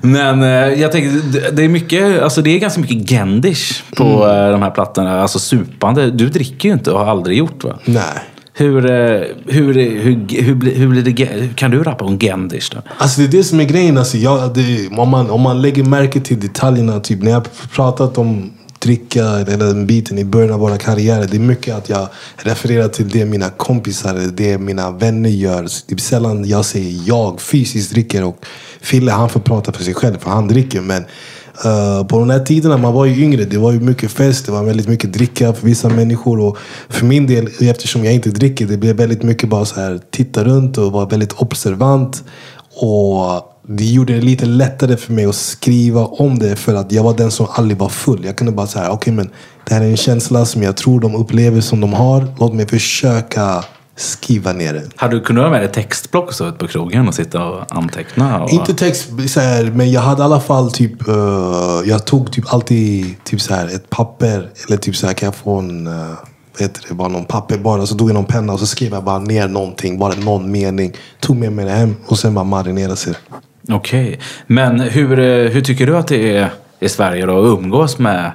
Men 0.00 0.42
eh, 0.42 0.80
jag 0.80 0.92
tänker, 0.92 1.10
det- 1.52 1.64
är 1.64 1.68
mycket, 1.68 2.22
alltså 2.22 2.42
det 2.42 2.50
är 2.50 2.58
ganska 2.58 2.80
mycket 2.80 3.08
gendish 3.08 3.82
på 3.96 4.04
eh, 4.28 4.50
de 4.50 4.62
här 4.62 4.70
plattorna. 4.70 5.22
Alltså 5.22 5.38
supande. 5.38 6.10
Du 6.10 6.28
dricker 6.28 6.68
ju 6.68 6.72
inte 6.72 6.92
och 6.92 6.98
har 6.98 7.06
aldrig 7.06 7.38
gjort 7.38 7.64
va? 7.64 7.78
Nej. 7.84 8.02
Hur, 8.58 8.90
eh, 8.90 9.22
hur, 9.46 9.74
hur, 9.74 9.74
hur, 9.74 10.70
hur, 10.74 10.88
blir 10.88 11.02
det, 11.02 11.24
hur 11.24 11.52
kan 11.52 11.70
du 11.70 11.82
rappa 11.82 12.04
om 12.04 12.18
gendish 12.18 12.70
då? 12.72 12.82
Alltså 12.98 13.20
det 13.20 13.26
är 13.26 13.30
det 13.30 13.44
som 13.44 13.60
är 13.60 13.64
grejen. 13.64 13.98
Alltså, 13.98 14.16
jag, 14.16 14.54
det, 14.54 14.88
om, 14.98 15.08
man, 15.08 15.30
om 15.30 15.40
man 15.40 15.62
lägger 15.62 15.84
märke 15.84 16.20
till 16.20 16.40
detaljerna. 16.40 17.00
Typ 17.00 17.22
när 17.22 17.30
jag 17.30 17.46
pratat 17.70 18.18
om 18.18 18.52
dricka 18.78 19.24
eller 19.24 19.56
den 19.56 19.86
biten 19.86 20.18
i 20.18 20.24
början 20.24 20.52
av 20.52 20.60
våra 20.60 20.78
karriärer. 20.78 21.26
Det 21.30 21.36
är 21.36 21.40
mycket 21.40 21.74
att 21.74 21.88
jag 21.88 22.08
refererar 22.36 22.88
till 22.88 23.08
det 23.08 23.24
mina 23.24 23.50
kompisar 23.50 24.14
det 24.32 24.58
mina 24.58 24.90
vänner 24.90 25.30
gör. 25.30 25.62
Det 25.62 25.68
typ 25.68 25.98
är 25.98 26.02
sällan 26.02 26.44
jag 26.44 26.64
säger 26.64 27.08
jag 27.08 27.40
fysiskt 27.40 27.90
dricker. 27.90 28.24
Och 28.24 28.46
Fille 28.80 29.12
han 29.12 29.28
får 29.28 29.40
prata 29.40 29.72
för 29.72 29.84
sig 29.84 29.94
själv 29.94 30.18
för 30.18 30.30
han 30.30 30.48
dricker. 30.48 30.80
Men 30.80 31.04
Eh, 31.64 32.06
på 32.06 32.18
de 32.18 32.30
här 32.30 32.38
tiderna 32.38 32.76
man 32.76 32.92
var 32.92 33.04
ju 33.04 33.24
yngre. 33.24 33.44
Det 33.44 33.58
var 33.58 33.72
ju 33.72 33.80
mycket 33.80 34.10
fest. 34.10 34.46
Det 34.46 34.52
var 34.52 34.62
väldigt 34.62 34.88
mycket 34.88 35.12
dricka 35.12 35.52
för 35.52 35.66
vissa 35.66 35.88
människor. 35.88 36.40
Och 36.40 36.58
för 36.88 37.06
min 37.06 37.26
del, 37.26 37.48
eftersom 37.60 38.04
jag 38.04 38.14
inte 38.14 38.30
dricker. 38.30 38.66
Det 38.66 38.76
blev 38.76 38.96
väldigt 38.96 39.22
mycket 39.22 39.48
bara 39.48 39.64
så 39.64 39.80
här 39.80 40.00
titta 40.10 40.44
runt 40.44 40.78
och 40.78 40.92
vara 40.92 41.06
väldigt 41.06 41.32
observant. 41.32 42.24
Och 42.80 43.52
det 43.68 43.84
gjorde 43.84 44.14
det 44.14 44.20
lite 44.20 44.46
lättare 44.46 44.96
för 44.96 45.12
mig 45.12 45.24
att 45.24 45.34
skriva 45.34 46.04
om 46.04 46.38
det 46.38 46.56
för 46.56 46.74
att 46.74 46.92
jag 46.92 47.02
var 47.02 47.16
den 47.16 47.30
som 47.30 47.46
aldrig 47.50 47.78
var 47.78 47.88
full. 47.88 48.24
Jag 48.24 48.36
kunde 48.36 48.52
bara 48.52 48.66
säga, 48.66 48.90
okej 48.90 49.12
men 49.12 49.30
det 49.68 49.74
här 49.74 49.80
är 49.80 49.90
en 49.90 49.96
känsla 49.96 50.44
som 50.44 50.62
jag 50.62 50.76
tror 50.76 51.00
de 51.00 51.14
upplever 51.14 51.60
som 51.60 51.80
de 51.80 51.92
har. 51.92 52.26
Låt 52.38 52.54
mig 52.54 52.66
försöka 52.68 53.64
skriva 53.96 54.52
ner 54.52 54.74
det. 54.74 54.82
Hade 54.96 55.16
du 55.16 55.20
kunnat 55.20 55.44
ha 55.44 55.50
med 55.50 55.60
dig 55.60 55.72
textblock 55.72 56.28
och 56.28 56.34
så 56.34 56.48
ut 56.48 56.58
på 56.58 56.66
krogen 56.66 57.08
och 57.08 57.14
sitta 57.14 57.44
och 57.44 57.76
anteckna? 57.76 58.42
Och... 58.42 58.50
Inte 58.50 58.74
text, 58.74 59.08
så 59.28 59.40
här, 59.40 59.64
men 59.64 59.90
jag 59.90 60.00
hade 60.00 60.22
i 60.22 60.24
alla 60.24 60.40
fall 60.40 60.70
typ, 60.70 61.08
eh, 61.08 61.14
jag 61.84 62.06
tog 62.06 62.32
typ 62.32 62.54
alltid 62.54 63.24
typ 63.24 63.40
så 63.40 63.54
här, 63.54 63.66
ett 63.66 63.90
papper. 63.90 64.50
Eller 64.66 64.76
typ 64.76 64.96
så 64.96 65.06
här, 65.06 65.14
kan 65.14 65.26
jag 65.26 65.34
få 65.34 65.58
en, 65.58 65.86
uh, 65.86 65.94
vad 66.52 66.62
heter 66.62 66.82
det, 66.88 66.94
bara 66.94 67.08
någon 67.08 67.24
papper 67.24 67.58
bara. 67.58 67.86
Så 67.86 67.94
tog 67.94 68.10
jag 68.10 68.14
någon 68.14 68.24
penna 68.24 68.52
och 68.52 68.60
så 68.60 68.66
skrev 68.66 68.92
jag 68.92 69.04
bara 69.04 69.18
ner 69.18 69.48
någonting, 69.48 69.98
bara 69.98 70.14
någon 70.14 70.50
mening. 70.50 70.92
Tog 71.20 71.36
med 71.36 71.52
mig 71.52 71.64
det 71.64 71.70
hem 71.70 71.96
och 72.06 72.18
sen 72.18 72.34
bara 72.34 72.44
marinerade 72.44 72.96
sig. 72.96 73.14
Okej. 73.68 74.20
Men 74.46 74.80
hur, 74.80 75.18
eh, 75.18 75.50
hur 75.50 75.60
tycker 75.60 75.86
du 75.86 75.96
att 75.96 76.08
det 76.08 76.36
är 76.36 76.50
i 76.80 76.88
Sverige 76.88 77.26
då 77.26 77.38
att 77.38 77.58
umgås 77.58 77.98
med 77.98 78.32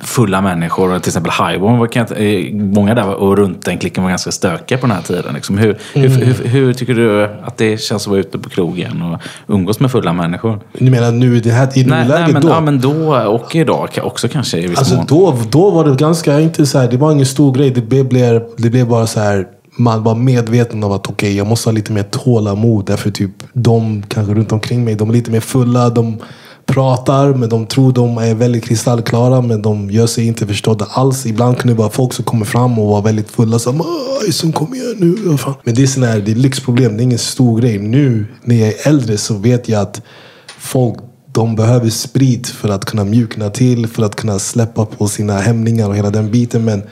fulla 0.00 0.40
människor? 0.40 0.98
Till 0.98 1.08
exempel 1.08 1.32
Highborn, 1.32 1.78
var 1.78 1.86
kan 1.86 2.06
eh, 2.06 2.54
många 2.54 2.94
där 2.94 3.14
och 3.14 3.36
runt 3.36 3.64
den 3.64 3.78
klicken 3.78 4.02
var 4.02 4.10
ganska 4.10 4.32
stökiga 4.32 4.78
på 4.78 4.86
den 4.86 4.96
här 4.96 5.02
tiden. 5.02 5.34
Liksom. 5.34 5.58
Hur, 5.58 5.78
hur, 5.94 6.08
hur, 6.08 6.48
hur 6.48 6.72
tycker 6.72 6.94
du 6.94 7.24
att 7.24 7.56
det 7.56 7.80
känns 7.80 8.02
att 8.02 8.10
vara 8.10 8.20
ute 8.20 8.38
på 8.38 8.48
krogen 8.48 9.02
och 9.02 9.20
umgås 9.54 9.80
med 9.80 9.90
fulla 9.90 10.12
människor? 10.12 10.60
Du 10.78 10.90
menar 10.90 11.12
nu 11.12 11.40
det 11.40 11.50
här 11.50 11.78
i 11.78 11.84
nuläget 11.84 12.08
nej 12.08 12.32
men, 12.32 12.42
då? 12.42 12.48
ja, 12.48 12.60
men 12.60 12.80
då 12.80 13.16
och 13.16 13.56
idag 13.56 13.88
också 14.02 14.28
kanske 14.28 14.58
i 14.58 14.66
viss 14.66 14.78
Alltså 14.78 14.96
mån. 14.96 15.06
då, 15.08 15.38
då 15.50 15.70
var 15.70 15.84
det 15.84 15.94
ganska, 15.94 16.40
inte 16.40 16.66
så 16.66 16.78
här, 16.78 16.90
det 16.90 16.96
var 16.96 17.12
ingen 17.12 17.26
stor 17.26 17.54
grej. 17.54 17.70
Det 17.70 18.04
blev, 18.04 18.42
det 18.56 18.70
blev 18.70 18.88
bara 18.88 19.06
så 19.06 19.20
här, 19.20 19.46
man 19.76 20.02
var 20.02 20.14
medveten 20.14 20.84
om 20.84 20.92
att 20.92 21.10
okej, 21.10 21.36
jag 21.36 21.46
måste 21.46 21.68
ha 21.68 21.74
lite 21.74 21.92
mer 21.92 22.02
tålamod. 22.02 22.86
Därför 22.86 23.10
typ 23.10 23.30
de 23.52 24.02
kanske 24.08 24.34
runt 24.34 24.52
omkring 24.52 24.84
mig, 24.84 24.94
de 24.94 25.08
är 25.08 25.12
lite 25.12 25.30
mer 25.30 25.40
fulla. 25.40 25.90
De 25.90 26.18
pratar, 26.66 27.34
men 27.34 27.48
de 27.48 27.66
tror 27.66 27.92
de 27.92 28.18
är 28.18 28.34
väldigt 28.34 28.64
kristallklara, 28.64 29.40
men 29.40 29.62
de 29.62 29.90
gör 29.90 30.06
sig 30.06 30.26
inte 30.26 30.46
förstådda 30.46 30.84
alls. 30.90 31.26
Ibland 31.26 31.58
kan 31.58 31.68
det 31.68 31.74
vara 31.74 31.90
folk 31.90 32.12
som 32.12 32.24
kommer 32.24 32.44
fram 32.44 32.78
och 32.78 32.88
var 32.88 33.02
väldigt 33.02 33.30
fulla. 33.30 33.58
Som, 33.58 33.84
som 34.30 34.52
kom 34.52 34.74
igen 34.74 34.94
nu. 34.98 35.36
Fan?" 35.38 35.54
Men 35.64 35.74
det 35.74 35.82
är, 35.82 35.86
sån 35.86 36.02
här, 36.02 36.20
det 36.20 36.30
är 36.30 36.36
lyxproblem, 36.36 36.96
det 36.96 37.02
är 37.02 37.04
ingen 37.04 37.18
stor 37.18 37.60
grej. 37.60 37.78
Nu 37.78 38.26
när 38.42 38.56
jag 38.56 38.68
är 38.68 38.88
äldre 38.88 39.18
så 39.18 39.34
vet 39.34 39.68
jag 39.68 39.82
att 39.82 40.02
folk 40.58 40.98
de 41.32 41.56
behöver 41.56 41.90
sprit 41.90 42.46
för 42.46 42.68
att 42.68 42.84
kunna 42.84 43.04
mjukna 43.04 43.50
till, 43.50 43.86
för 43.86 44.02
att 44.02 44.16
kunna 44.16 44.38
släppa 44.38 44.86
på 44.86 45.08
sina 45.08 45.38
hämningar 45.38 45.88
och 45.88 45.96
hela 45.96 46.10
den 46.10 46.30
biten. 46.30 46.64
Men 46.64 46.82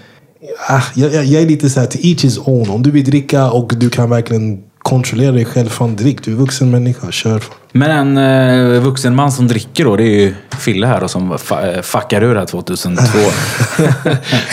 ah, 0.68 0.82
jag, 0.94 1.14
jag, 1.14 1.24
jag 1.24 1.42
är 1.42 1.46
lite 1.46 1.70
så 1.70 1.80
här, 1.80 1.86
to 1.86 1.98
each 2.00 2.24
his 2.24 2.38
own. 2.38 2.70
Om 2.70 2.82
du 2.82 2.90
vill 2.90 3.04
dricka 3.04 3.50
och 3.50 3.72
du 3.76 3.90
kan 3.90 4.10
verkligen 4.10 4.62
kontrollera 4.82 5.32
dig 5.32 5.44
själv, 5.44 5.68
fan 5.68 5.96
drick. 5.96 6.24
Du 6.24 6.32
är 6.32 6.36
vuxen 6.36 6.70
människa, 6.70 7.10
kör. 7.10 7.42
Men 7.72 8.16
en 8.16 8.74
eh, 8.74 8.80
vuxen 8.80 9.14
man 9.14 9.32
som 9.32 9.48
dricker 9.48 9.84
då, 9.84 9.96
det 9.96 10.02
är 10.04 10.20
ju 10.20 10.34
Fille 10.58 10.86
här 10.86 11.00
då, 11.00 11.08
som 11.08 11.32
fa- 11.32 11.76
eh, 11.76 11.82
fuckar 11.82 12.22
ur 12.22 12.34
här 12.36 12.46
2002. 12.46 13.18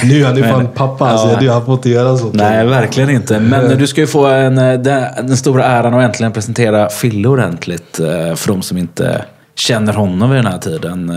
Nu 0.04 0.22
är 0.22 0.26
han 0.26 0.40
Men- 0.40 0.50
fan 0.50 0.68
pappa, 0.76 1.10
Ja. 1.12 1.18
så 1.18 1.40
du 1.40 1.50
har 1.50 1.62
fått 1.62 1.86
göra 1.86 2.18
så. 2.18 2.30
Nej, 2.34 2.66
verkligen 2.66 3.10
inte. 3.10 3.40
Men 3.40 3.78
du 3.78 3.88
ska 3.88 4.02
ju 4.02 4.08
få 4.08 4.28
en, 4.28 4.58
eh, 4.58 4.80
den, 4.80 5.04
den 5.28 5.38
stora 5.38 5.64
äran 5.66 5.94
att 5.94 6.04
äntligen 6.04 6.32
presentera 6.32 6.90
Fille 6.90 7.28
ordentligt. 7.28 8.00
eh, 8.00 8.36
För 8.36 8.48
de 8.48 8.62
som 8.62 8.78
inte 8.78 9.26
känner 9.56 9.94
honom 9.94 10.30
vid 10.30 10.38
den 10.40 10.52
här 10.52 10.58
tiden. 10.60 11.12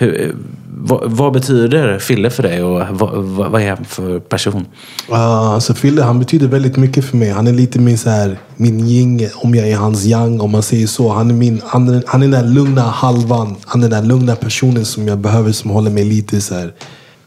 Hur, 0.00 0.34
vad, 0.80 1.10
vad 1.10 1.32
betyder 1.32 1.98
Fille 1.98 2.30
för 2.30 2.42
dig 2.42 2.62
och 2.62 2.80
vad, 2.98 3.24
vad, 3.24 3.50
vad 3.50 3.62
är 3.62 3.68
han 3.70 3.84
för 3.84 4.18
person? 4.20 4.66
Uh, 5.10 5.18
alltså 5.18 5.74
Fille, 5.74 6.02
han 6.02 6.18
betyder 6.18 6.46
väldigt 6.48 6.76
mycket 6.76 7.04
för 7.04 7.16
mig. 7.16 7.30
Han 7.30 7.46
är 7.46 7.52
lite 7.52 7.78
min, 7.78 7.98
så 7.98 8.10
här, 8.10 8.38
min 8.56 8.80
yin, 8.86 9.30
om 9.34 9.54
jag 9.54 9.68
är 9.68 9.76
hans 9.76 10.04
yang, 10.04 10.40
om 10.40 10.50
man 10.50 10.62
säger 10.62 10.86
så. 10.86 11.08
Han 11.12 11.30
är, 11.30 11.34
min, 11.34 11.60
han, 11.66 11.88
är- 11.88 12.02
han 12.06 12.22
är 12.22 12.28
den 12.28 12.44
där 12.44 12.50
lugna 12.50 12.82
halvan. 12.82 13.56
Han 13.64 13.82
är 13.84 13.88
den 13.88 14.02
där 14.02 14.08
lugna 14.08 14.36
personen 14.36 14.84
som 14.84 15.08
jag 15.08 15.18
behöver, 15.18 15.52
som 15.52 15.70
håller 15.70 15.90
mig 15.90 16.04
lite 16.04 16.40
så 16.40 16.54
här 16.54 16.72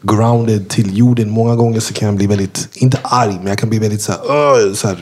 grounded 0.02 0.68
till 0.68 0.98
jorden. 0.98 1.30
Många 1.30 1.56
gånger 1.56 1.80
så 1.80 1.94
kan 1.94 2.06
jag 2.08 2.16
bli 2.16 2.26
väldigt, 2.26 2.68
inte 2.74 2.98
arg, 3.02 3.32
men 3.38 3.46
jag 3.46 3.58
kan 3.58 3.68
bli 3.68 3.78
väldigt 3.78 4.02
så 4.02 4.12
här, 4.12 4.18
uh, 4.68 4.74
så 4.74 4.88
här 4.88 4.98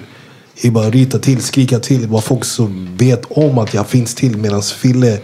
jag 0.62 0.72
bara 0.72 0.90
rita 0.90 1.18
till, 1.18 1.42
skrika 1.42 1.78
till. 1.78 2.08
Bara 2.08 2.20
folk 2.22 2.44
som 2.44 2.88
vet 2.96 3.24
om 3.30 3.58
att 3.58 3.74
jag 3.74 3.86
finns 3.86 4.14
till. 4.14 4.36
Medan 4.36 4.62
Fille, 4.62 5.18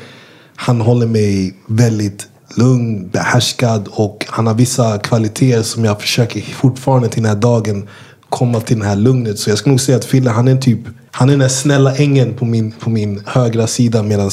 han 0.56 0.80
håller 0.80 1.06
mig 1.06 1.54
väldigt 1.66 2.28
lugn, 2.54 3.08
behärskad 3.08 3.88
och 3.90 4.26
han 4.28 4.46
har 4.46 4.54
vissa 4.54 4.98
kvaliteter 4.98 5.62
som 5.62 5.84
jag 5.84 6.00
försöker 6.00 6.40
fortfarande 6.40 7.08
till 7.08 7.22
den 7.22 7.32
här 7.32 7.40
dagen 7.40 7.88
komma 8.28 8.60
till 8.60 8.78
det 8.78 8.84
här 8.84 8.96
lugnet. 8.96 9.38
Så 9.38 9.50
jag 9.50 9.58
skulle 9.58 9.72
nog 9.72 9.80
säga 9.80 9.98
att 9.98 10.04
Fille, 10.04 10.30
han 10.30 10.48
är 10.48 10.56
typ, 10.56 10.80
han 11.10 11.28
är 11.28 11.32
den 11.32 11.40
här 11.40 11.48
snälla 11.48 11.96
ängeln 11.96 12.34
på 12.34 12.44
min, 12.44 12.72
på 12.72 12.90
min 12.90 13.22
högra 13.26 13.66
sida 13.66 14.02
medan 14.02 14.30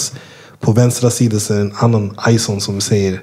på 0.60 0.72
vänstra 0.72 1.10
sidan 1.10 1.40
så 1.40 1.54
är 1.54 1.58
det 1.58 1.64
en 1.64 1.74
annan 1.80 2.18
Ison 2.30 2.62
som 2.62 2.82
säger 2.82 3.22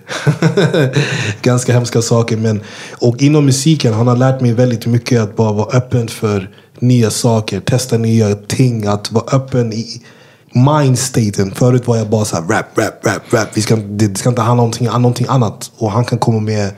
ganska 1.43 1.73
hemska 1.73 2.03
saker. 2.03 2.37
Men, 2.37 2.61
och 2.99 3.23
inom 3.23 3.47
musiken, 3.47 3.95
han 3.95 4.07
har 4.07 4.17
lärt 4.17 4.41
mig 4.41 4.53
väldigt 4.53 4.87
mycket 4.87 5.21
att 5.21 5.37
bara 5.37 5.53
vara 5.53 5.77
öppen 5.77 6.09
för 6.09 6.51
nya 6.79 7.11
saker, 7.11 7.61
testa 7.61 7.99
nya 7.99 8.35
ting, 8.35 8.87
att 8.87 9.13
vara 9.13 9.37
öppen 9.37 9.73
i 9.73 10.03
mindstaten. 10.53 11.51
Förut 11.55 11.87
var 11.87 11.97
jag 11.97 12.09
bara 12.11 12.25
så 12.25 12.37
här 12.37 12.43
rap, 12.43 12.79
rap, 12.79 13.07
rap, 13.07 13.33
rap. 13.33 13.49
Vi 13.55 13.63
ska, 13.63 13.77
det 13.77 14.19
ska 14.19 14.29
inte 14.29 14.43
handla 14.43 14.53
om 14.53 14.57
någonting, 14.71 14.87
någonting 14.87 15.27
annat. 15.29 15.71
Och 15.79 15.91
han 15.93 16.05
kan 16.05 16.19
komma 16.19 16.41
med 16.41 16.71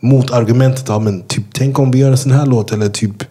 motargumentet. 0.00 0.84
Ja, 0.88 0.98
men 0.98 1.22
typ, 1.22 1.44
tänk 1.52 1.78
om 1.78 1.90
vi 1.90 1.98
gör 1.98 2.10
en 2.10 2.18
sån 2.18 2.32
här 2.32 2.46
låt. 2.46 2.72
Eller 2.72 2.88
typ, 2.88 3.24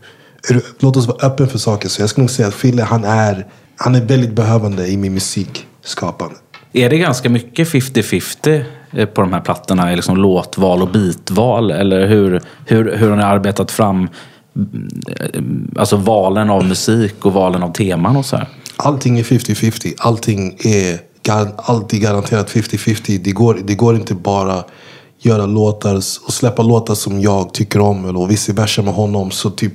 du- 0.50 0.62
låt 0.80 0.98
oss 0.98 1.08
vara 1.08 1.28
öppen 1.28 1.48
för 1.48 1.58
saker. 1.58 1.90
Så 1.90 2.02
jag 2.02 2.10
skulle 2.10 2.24
nog 2.24 2.32
säga 2.32 2.48
att 2.48 2.54
Fille, 2.54 2.84
han 2.84 3.04
är, 3.04 3.46
han 3.78 3.96
är 3.96 4.02
väldigt 4.02 4.34
behövande 4.34 4.88
i 4.88 4.98
min 4.98 5.14
musikskapande. 5.14 6.36
Är 6.74 6.90
det 6.90 6.98
ganska 6.98 7.30
mycket 7.30 7.68
50-50 7.68 8.64
eh, 8.94 9.06
på 9.06 9.22
de 9.22 9.34
här 9.34 9.42
plattorna? 9.42 9.96
Liksom 9.96 10.18
låtval 10.18 10.82
och 10.82 10.90
bitval? 10.92 11.72
Eller 11.72 12.08
hur, 12.08 12.42
hur, 12.66 12.96
hur 12.98 13.10
har 13.10 13.18
ni 13.18 13.24
arbetat 13.24 13.72
fram 13.72 14.10
Eh, 14.56 15.42
alltså 15.76 15.98
valen 15.98 16.50
av 16.50 16.66
musik 16.66 17.26
och 17.26 17.34
valen 17.34 17.64
av 17.64 17.72
teman 17.72 18.16
och 18.16 18.26
så 18.26 18.36
här? 18.36 18.50
Allting 18.76 19.20
är 19.20 19.24
50-50. 19.24 19.94
Allting 19.98 20.58
är 20.60 21.00
alltid 21.56 22.02
garanterat 22.02 22.50
50-50. 22.50 23.20
Det 23.24 23.32
går, 23.32 23.60
det 23.64 23.76
går 23.76 23.96
inte 23.96 24.16
bara 24.16 24.64
göra 25.20 25.46
låtar 25.46 25.96
och 25.96 26.34
släppa 26.34 26.64
låtar 26.64 26.96
som 26.96 27.22
jag 27.22 27.54
tycker 27.54 27.80
om 27.80 28.06
eller 28.06 28.20
och 28.20 28.32
vice 28.32 28.54
versa 28.54 28.82
med 28.82 28.94
honom. 28.94 29.32
Så 29.32 29.50
typ, 29.50 29.74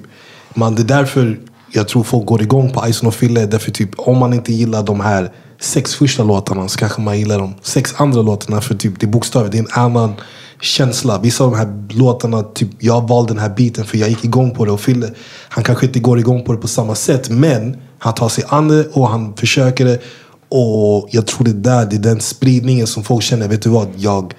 man, 0.55 0.75
det 0.75 0.83
är 0.83 0.85
därför 0.85 1.39
jag 1.73 1.89
tror 1.89 2.03
folk 2.03 2.27
går 2.27 2.43
igång 2.43 2.73
på 2.73 2.89
Ison 2.89 3.09
och 3.09 3.15
Fille. 3.15 3.47
Därför 3.47 3.71
typ, 3.71 3.91
om 3.97 4.19
man 4.19 4.33
inte 4.33 4.53
gillar 4.53 4.83
de 4.83 5.01
här 5.01 5.33
sex 5.61 5.95
första 5.95 6.23
låtarna 6.25 6.69
så 6.69 6.79
kanske 6.79 7.01
man 7.01 7.19
gillar 7.19 7.39
de 7.39 7.55
sex 7.63 7.95
andra 7.97 8.23
låtarna. 8.23 8.61
För 8.61 8.75
typ, 8.75 9.01
det 9.01 9.07
är 9.07 9.11
bokstavligt, 9.11 9.53
det 9.53 9.59
är 9.59 9.63
en 9.63 9.85
annan 9.85 10.15
känsla. 10.61 11.19
Vissa 11.19 11.45
av 11.45 11.51
de 11.51 11.57
här 11.57 11.89
låtarna, 11.91 12.43
typ, 12.43 12.69
jag 12.79 13.09
valde 13.09 13.33
den 13.33 13.43
här 13.43 13.55
biten 13.55 13.85
för 13.85 13.99
jag 13.99 14.09
gick 14.09 14.25
igång 14.25 14.51
på 14.51 14.65
det. 14.65 14.73
Och 14.73 14.81
Fille, 14.81 15.11
han 15.49 15.65
kanske 15.65 15.87
inte 15.87 16.01
går 16.01 16.19
igång 16.19 16.45
på 16.45 16.53
det 16.53 16.59
på 16.59 16.69
samma 16.69 16.95
sätt. 16.95 17.31
Men 17.31 17.77
han 17.99 18.15
tar 18.15 18.29
sig 18.29 18.45
an 18.49 18.69
det 18.69 18.89
och 18.93 19.09
han 19.09 19.37
försöker 19.37 19.85
det. 19.85 20.01
Och 20.49 21.09
jag 21.11 21.27
tror 21.27 21.45
det 21.45 21.51
är 21.51 21.55
där, 21.55 21.87
det 21.87 21.97
är 21.97 22.01
den 22.01 22.21
spridningen 22.21 22.87
som 22.87 23.05
folk 23.05 23.23
känner. 23.23 23.49
Vet 23.49 23.63
du 23.63 23.71
vad? 23.71 23.89
Jag, 23.97 24.35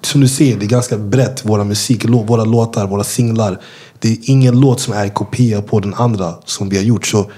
som 0.00 0.20
du 0.20 0.28
ser, 0.28 0.56
det 0.56 0.64
är 0.64 0.68
ganska 0.68 0.98
brett. 0.98 1.44
Våra 1.44 1.64
musik, 1.64 2.04
våra 2.08 2.44
låtar, 2.44 2.86
våra 2.86 3.04
singlar. 3.04 3.60
Det 3.98 4.08
är 4.08 4.18
ingen 4.22 4.60
låt 4.60 4.80
som 4.80 4.94
är 4.94 5.08
kopia 5.08 5.62
på 5.62 5.80
den 5.80 5.94
andra 5.94 6.34
som 6.44 6.68
vi 6.68 6.76
har 6.76 6.84
gjort. 6.84 7.06
Så 7.06 7.30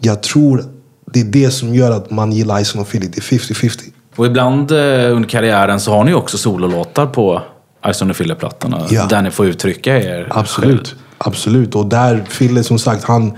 jag 0.00 0.22
tror 0.22 0.64
det 1.12 1.20
är 1.20 1.24
det 1.24 1.50
som 1.50 1.74
gör 1.74 1.90
att 1.90 2.10
man 2.10 2.32
gillar 2.32 2.60
Ison 2.60 2.80
och 2.80 2.88
Philly. 2.88 3.06
Det 3.06 3.18
är 3.18 3.38
50-50. 3.38 3.80
Och 4.20 4.26
ibland 4.26 4.70
eh, 4.70 5.16
under 5.16 5.28
karriären 5.28 5.80
så 5.80 5.92
har 5.92 6.04
ni 6.04 6.14
också 6.14 6.38
sololåtar 6.38 7.06
på 7.06 7.42
Ison 7.90 8.14
Fille-plattorna. 8.14 8.86
Ja. 8.90 9.06
Där 9.06 9.22
ni 9.22 9.30
får 9.30 9.46
uttrycka 9.46 9.98
er 9.98 10.28
Absolut. 10.30 10.88
själv. 10.88 10.98
Absolut. 11.18 11.74
Och 11.74 11.86
där, 11.86 12.24
Fille 12.28 12.62
som 12.62 12.78
sagt, 12.78 13.04
han, 13.04 13.32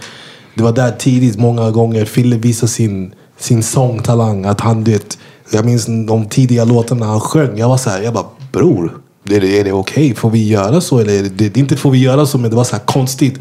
det 0.54 0.62
var 0.62 0.72
där 0.72 0.90
tidigt 0.90 1.38
många 1.38 1.70
gånger 1.70 2.04
Fille 2.04 2.36
visade 2.36 2.72
sin, 2.72 3.14
sin 3.38 3.62
sångtalang. 3.62 4.44
Att 4.44 4.60
han, 4.60 4.84
du 4.84 4.92
vet, 4.92 5.18
jag 5.52 5.64
minns 5.64 5.86
de 5.86 6.28
tidiga 6.28 6.64
låtarna 6.64 7.06
han 7.06 7.20
sjöng. 7.20 7.58
Jag 7.58 7.68
var 7.68 7.76
så 7.76 7.90
här, 7.90 8.02
jag 8.02 8.14
bara, 8.14 8.26
bror. 8.52 8.98
Är 9.30 9.40
det, 9.40 9.60
är 9.60 9.64
det 9.64 9.72
okej? 9.72 10.14
Får 10.14 10.30
vi 10.30 10.48
göra 10.48 10.80
så? 10.80 10.98
Eller 10.98 11.22
det, 11.22 11.56
inte 11.56 11.76
får 11.76 11.90
vi 11.90 11.98
göra 11.98 12.26
så, 12.26 12.38
men 12.38 12.50
det 12.50 12.56
var 12.56 12.64
så 12.64 12.76
konstigt. 12.76 13.38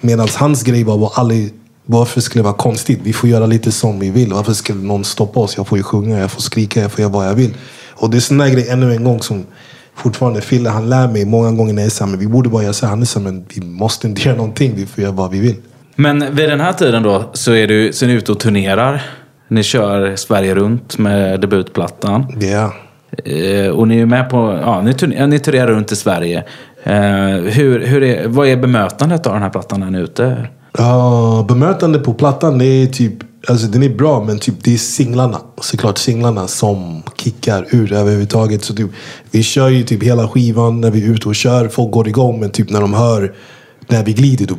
Medan 0.00 0.28
hans 0.36 0.62
grej 0.62 0.84
var, 0.84 0.98
var 0.98 1.12
aldrig, 1.14 1.52
varför 1.86 2.20
skulle 2.20 2.40
det 2.42 2.44
vara 2.44 2.54
konstigt? 2.54 3.00
Vi 3.02 3.12
får 3.12 3.28
göra 3.28 3.46
lite 3.46 3.72
som 3.72 3.98
vi 3.98 4.10
vill. 4.10 4.32
Varför 4.32 4.52
skulle 4.52 4.82
någon 4.82 5.04
stoppa 5.04 5.40
oss? 5.40 5.56
Jag 5.56 5.66
får 5.66 5.78
ju 5.78 5.84
sjunga, 5.84 6.18
jag 6.18 6.30
får 6.30 6.40
skrika, 6.40 6.80
jag 6.80 6.92
får 6.92 7.00
göra 7.00 7.12
vad 7.12 7.26
jag 7.26 7.34
vill. 7.34 7.54
Och 7.90 8.10
det 8.10 8.16
är 8.16 8.20
sån 8.20 8.38
där 8.38 8.48
grej 8.48 8.68
ännu 8.68 8.92
en 8.92 9.04
gång 9.04 9.22
som 9.22 9.46
fortfarande 9.94 10.40
Fille, 10.40 10.70
han 10.70 10.88
lär 10.88 11.08
mig 11.08 11.24
många 11.24 11.50
gånger 11.50 11.72
när 11.72 11.82
jag 11.82 11.92
säger 11.92 12.16
vi 12.16 12.26
borde 12.26 12.48
bara 12.48 12.62
göra 12.62 12.72
så 12.72 12.86
här. 12.86 12.90
Han 12.90 13.00
är 13.00 13.06
så 13.06 13.18
här, 13.18 13.24
men 13.24 13.44
vi 13.54 13.60
måste 13.60 14.06
inte 14.06 14.22
göra 14.28 14.36
någonting. 14.36 14.72
Vi 14.76 14.86
får 14.86 15.02
göra 15.02 15.12
vad 15.12 15.30
vi 15.30 15.40
vill. 15.40 15.56
Men 15.96 16.34
vid 16.36 16.48
den 16.48 16.60
här 16.60 16.72
tiden 16.72 17.02
då 17.02 17.30
så 17.32 17.52
är, 17.52 17.66
du, 17.66 17.92
så 17.92 18.04
är 18.04 18.08
ni 18.08 18.14
ute 18.14 18.32
och 18.32 18.40
turnerar. 18.40 19.02
Ni 19.48 19.62
kör 19.62 20.16
Sverige 20.16 20.54
runt 20.54 20.98
med 20.98 21.40
debutplattan. 21.40 22.36
Ja. 22.40 22.74
Eh, 23.24 23.68
och 23.68 23.88
ni 23.88 23.98
är 23.98 24.06
med 24.06 24.30
på, 24.30 24.58
ja, 24.62 24.82
ni, 24.82 24.94
turner, 24.94 25.26
ni 25.26 25.38
turnerar 25.38 25.66
runt 25.66 25.92
i 25.92 25.96
Sverige. 25.96 26.44
Eh, 26.82 26.94
hur, 27.30 27.86
hur 27.86 28.02
är, 28.02 28.28
vad 28.28 28.48
är 28.48 28.56
bemötandet 28.56 29.26
av 29.26 29.32
den 29.32 29.42
här 29.42 29.50
plattan 29.50 29.80
när 29.80 29.90
ni 29.90 29.98
är 29.98 30.02
ute? 30.02 30.46
Uh, 30.80 31.46
bemötande 31.46 31.98
på 31.98 32.14
plattan, 32.14 32.58
det 32.58 32.64
är 32.64 32.86
typ, 32.86 33.14
alltså 33.48 33.66
den 33.66 33.82
är 33.82 33.88
bra 33.88 34.24
men 34.24 34.38
typ 34.38 34.54
det 34.64 34.74
är 34.74 34.78
singlarna. 34.78 35.40
Såklart 35.60 35.98
singlarna 35.98 36.48
som 36.48 37.02
kickar 37.16 37.66
ur 37.70 37.92
överhuvudtaget. 37.92 38.64
Så 38.64 38.74
typ, 38.74 38.90
vi 39.30 39.42
kör 39.42 39.68
ju 39.68 39.82
typ 39.82 40.02
hela 40.02 40.28
skivan 40.28 40.80
när 40.80 40.90
vi 40.90 41.04
är 41.04 41.12
ute 41.14 41.28
och 41.28 41.34
kör. 41.34 41.68
Folk 41.68 41.92
går 41.92 42.08
igång 42.08 42.40
men 42.40 42.50
typ 42.50 42.70
när 42.70 42.80
de 42.80 42.94
hör 42.94 43.34
när 43.88 44.04
vi 44.04 44.12
glider 44.12 44.46
då, 44.46 44.56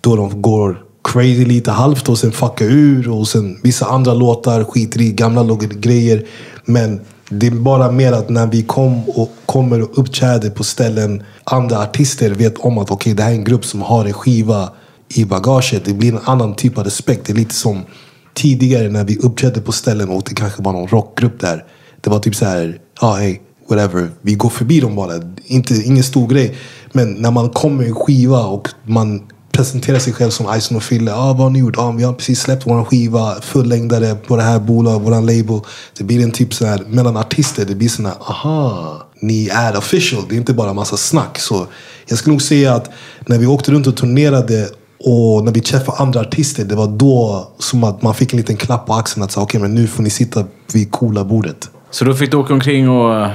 då, 0.00 0.16
de 0.16 0.42
går 0.42 0.82
crazy 1.04 1.44
lite 1.44 1.70
halvt 1.70 2.08
och 2.08 2.18
sen 2.18 2.32
fuckar 2.32 2.66
ur. 2.66 3.08
Och 3.08 3.28
sen 3.28 3.60
vissa 3.62 3.86
andra 3.86 4.14
låtar 4.14 4.64
skiter 4.64 5.00
i 5.00 5.12
gamla 5.12 5.58
grejer. 5.70 6.26
Men 6.64 7.00
det 7.28 7.46
är 7.46 7.50
bara 7.50 7.90
mer 7.90 8.12
att 8.12 8.28
när 8.28 8.46
vi 8.46 8.62
kom 8.62 9.08
och 9.08 9.32
kommer 9.46 9.82
och 9.82 9.98
uppträder 9.98 10.50
på 10.50 10.64
ställen 10.64 11.22
andra 11.44 11.78
artister 11.78 12.30
vet 12.30 12.58
om 12.58 12.78
att 12.78 12.90
okej, 12.90 13.14
det 13.14 13.22
här 13.22 13.30
är 13.30 13.34
en 13.34 13.44
grupp 13.44 13.64
som 13.64 13.82
har 13.82 14.04
en 14.04 14.12
skiva 14.12 14.70
i 15.08 15.24
bagaget. 15.24 15.84
Det 15.84 15.94
blir 15.94 16.12
en 16.12 16.20
annan 16.24 16.54
typ 16.54 16.78
av 16.78 16.84
respekt. 16.84 17.26
Det 17.26 17.32
är 17.32 17.36
lite 17.36 17.54
som 17.54 17.84
tidigare 18.34 18.88
när 18.88 19.04
vi 19.04 19.18
uppträdde 19.18 19.60
på 19.60 19.72
ställen 19.72 20.08
och 20.08 20.22
det 20.28 20.34
kanske 20.34 20.62
var 20.62 20.72
någon 20.72 20.88
rockgrupp 20.88 21.40
där. 21.40 21.64
Det 22.00 22.10
var 22.10 22.18
typ 22.18 22.34
så 22.34 22.44
här, 22.44 22.78
ah, 23.00 23.10
ja 23.10 23.14
hej, 23.14 23.42
whatever. 23.68 24.10
Vi 24.22 24.34
går 24.34 24.48
förbi 24.48 24.80
dem 24.80 24.96
bara. 24.96 25.12
Inte, 25.44 25.74
ingen 25.74 26.04
stor 26.04 26.28
grej. 26.28 26.56
Men 26.92 27.12
när 27.12 27.30
man 27.30 27.48
kommer 27.48 27.76
med 27.76 27.86
en 27.86 27.94
skiva 27.94 28.46
och 28.46 28.68
man 28.84 29.22
presentera 29.56 30.00
sig 30.00 30.12
själv 30.12 30.30
som 30.30 30.56
Ison 30.56 30.76
och 30.76 30.82
Fille. 30.82 31.12
Ah, 31.14 31.32
vad 31.32 31.38
har 31.38 31.50
ni 31.50 31.58
gjort? 31.58 31.78
Ah, 31.78 31.90
vi 31.90 32.02
har 32.02 32.12
precis 32.12 32.40
släppt 32.40 32.66
vår 32.66 32.84
skiva, 32.84 33.34
fullängdare 33.40 34.14
på 34.14 34.36
det 34.36 34.42
här 34.42 34.58
bolaget, 34.58 35.06
våran 35.06 35.26
label. 35.26 35.60
Det 35.98 36.04
blir 36.04 36.22
en 36.22 36.30
typ 36.30 36.54
så 36.54 36.66
här, 36.66 36.82
mellan 36.86 37.16
artister, 37.16 37.64
det 37.64 37.74
blir 37.74 37.88
sån 37.88 38.06
här, 38.06 38.14
aha, 38.20 39.02
ni 39.20 39.48
är 39.48 39.76
official. 39.76 40.22
Det 40.28 40.34
är 40.34 40.36
inte 40.36 40.54
bara 40.54 40.72
massa 40.72 40.96
snack. 40.96 41.38
Så 41.38 41.66
jag 42.06 42.18
skulle 42.18 42.32
nog 42.32 42.42
säga 42.42 42.74
att 42.74 42.90
när 43.26 43.38
vi 43.38 43.46
åkte 43.46 43.72
runt 43.72 43.86
och 43.86 43.96
turnerade 43.96 44.68
Och 44.98 45.44
när 45.44 45.52
vi 45.52 45.60
träffade 45.60 45.98
andra 45.98 46.20
artister, 46.20 46.64
det 46.64 46.74
var 46.74 46.86
då 46.86 47.50
som 47.58 47.84
att 47.84 48.02
man 48.02 48.14
fick 48.14 48.32
en 48.32 48.36
liten 48.36 48.56
klapp 48.56 48.86
på 48.86 48.94
axeln. 48.94 49.24
Att 49.24 49.32
säga, 49.32 49.44
okej, 49.44 49.60
men 49.60 49.74
nu 49.74 49.86
får 49.86 50.02
ni 50.02 50.10
sitta 50.10 50.44
vid 50.72 50.90
coola 50.90 51.24
bordet. 51.24 51.70
Så 51.90 52.04
då 52.04 52.14
fick 52.14 52.30
du 52.30 52.36
åka 52.36 52.54
omkring 52.54 52.88
och 52.88 53.28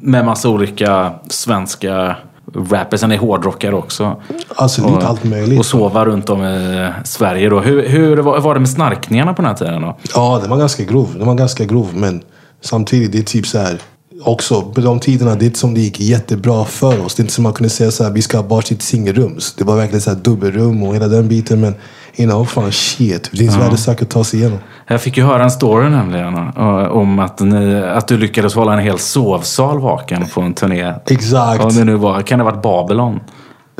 med 0.00 0.24
massa 0.24 0.48
olika 0.48 1.14
svenska 1.28 2.16
rappers, 2.54 3.02
han 3.02 3.12
är 3.12 3.18
hårdrockare 3.18 3.74
också. 3.74 4.22
Alltså 4.48 4.82
lite 4.82 4.94
och, 4.94 5.04
allt 5.04 5.24
möjligt. 5.24 5.58
Och 5.58 5.66
sova 5.66 6.04
runt 6.04 6.30
om 6.30 6.44
i 6.44 6.88
Sverige 7.04 7.48
då. 7.48 7.60
Hur, 7.60 7.88
hur 7.88 8.16
var, 8.16 8.40
var 8.40 8.54
det 8.54 8.60
med 8.60 8.68
snarkningarna 8.68 9.34
på 9.34 9.42
den 9.42 9.48
här 9.48 9.56
tiden 9.56 9.82
då? 9.82 9.96
Ja, 10.14 10.38
den 10.40 10.50
var 10.50 10.56
ganska 10.56 10.84
grov. 10.84 11.14
Den 11.18 11.26
var 11.26 11.34
ganska 11.34 11.64
grov, 11.64 11.88
men 11.94 12.22
samtidigt, 12.60 13.12
det 13.12 13.18
är 13.18 13.22
typ 13.22 13.46
så 13.46 13.58
här. 13.58 13.78
Också 14.24 14.62
på 14.62 14.80
de 14.80 15.00
tiderna, 15.00 15.34
det 15.34 15.44
är 15.44 15.46
inte 15.46 15.58
som 15.58 15.74
det 15.74 15.80
gick 15.80 16.00
jättebra 16.00 16.64
för 16.64 17.04
oss. 17.04 17.14
Det 17.14 17.20
är 17.20 17.24
inte 17.24 17.34
som 17.34 17.42
man 17.42 17.52
kunde 17.52 17.70
säga 17.70 17.90
så 17.90 18.04
här, 18.04 18.10
vi 18.10 18.22
ska 18.22 18.36
ha 18.36 18.44
varsitt 18.44 18.82
singelrum. 18.82 19.38
Det 19.58 19.64
var 19.64 19.76
verkligen 19.76 20.00
så 20.00 20.10
här 20.10 20.16
dubbelrum 20.16 20.82
och 20.82 20.94
hela 20.94 21.08
den 21.08 21.28
biten. 21.28 21.60
Men 21.60 21.74
know, 22.16 22.44
fan 22.44 22.72
shit. 22.72 23.28
Det 23.30 23.38
finns 23.38 23.56
värre 23.56 23.76
saker 23.76 24.04
att 24.04 24.10
ta 24.10 24.24
sig 24.24 24.40
igenom. 24.40 24.58
Jag 24.86 25.00
fick 25.00 25.16
ju 25.16 25.24
höra 25.24 25.42
en 25.42 25.50
story 25.50 25.88
nämligen 25.88 26.34
eh, 26.36 26.66
om 26.86 27.18
att, 27.18 27.40
ni, 27.40 27.82
att 27.82 28.08
du 28.08 28.18
lyckades 28.18 28.54
hålla 28.54 28.72
en 28.72 28.78
hel 28.78 28.98
sovsal 28.98 29.80
vaken 29.80 30.26
på 30.34 30.40
en 30.40 30.54
turné. 30.54 30.92
Exakt. 31.06 31.64
Om 31.64 31.74
det 31.74 31.84
nu 31.84 31.94
var, 31.94 32.22
kan 32.22 32.38
det 32.38 32.44
ha 32.44 32.50
varit 32.50 32.62
Babylon? 32.62 33.20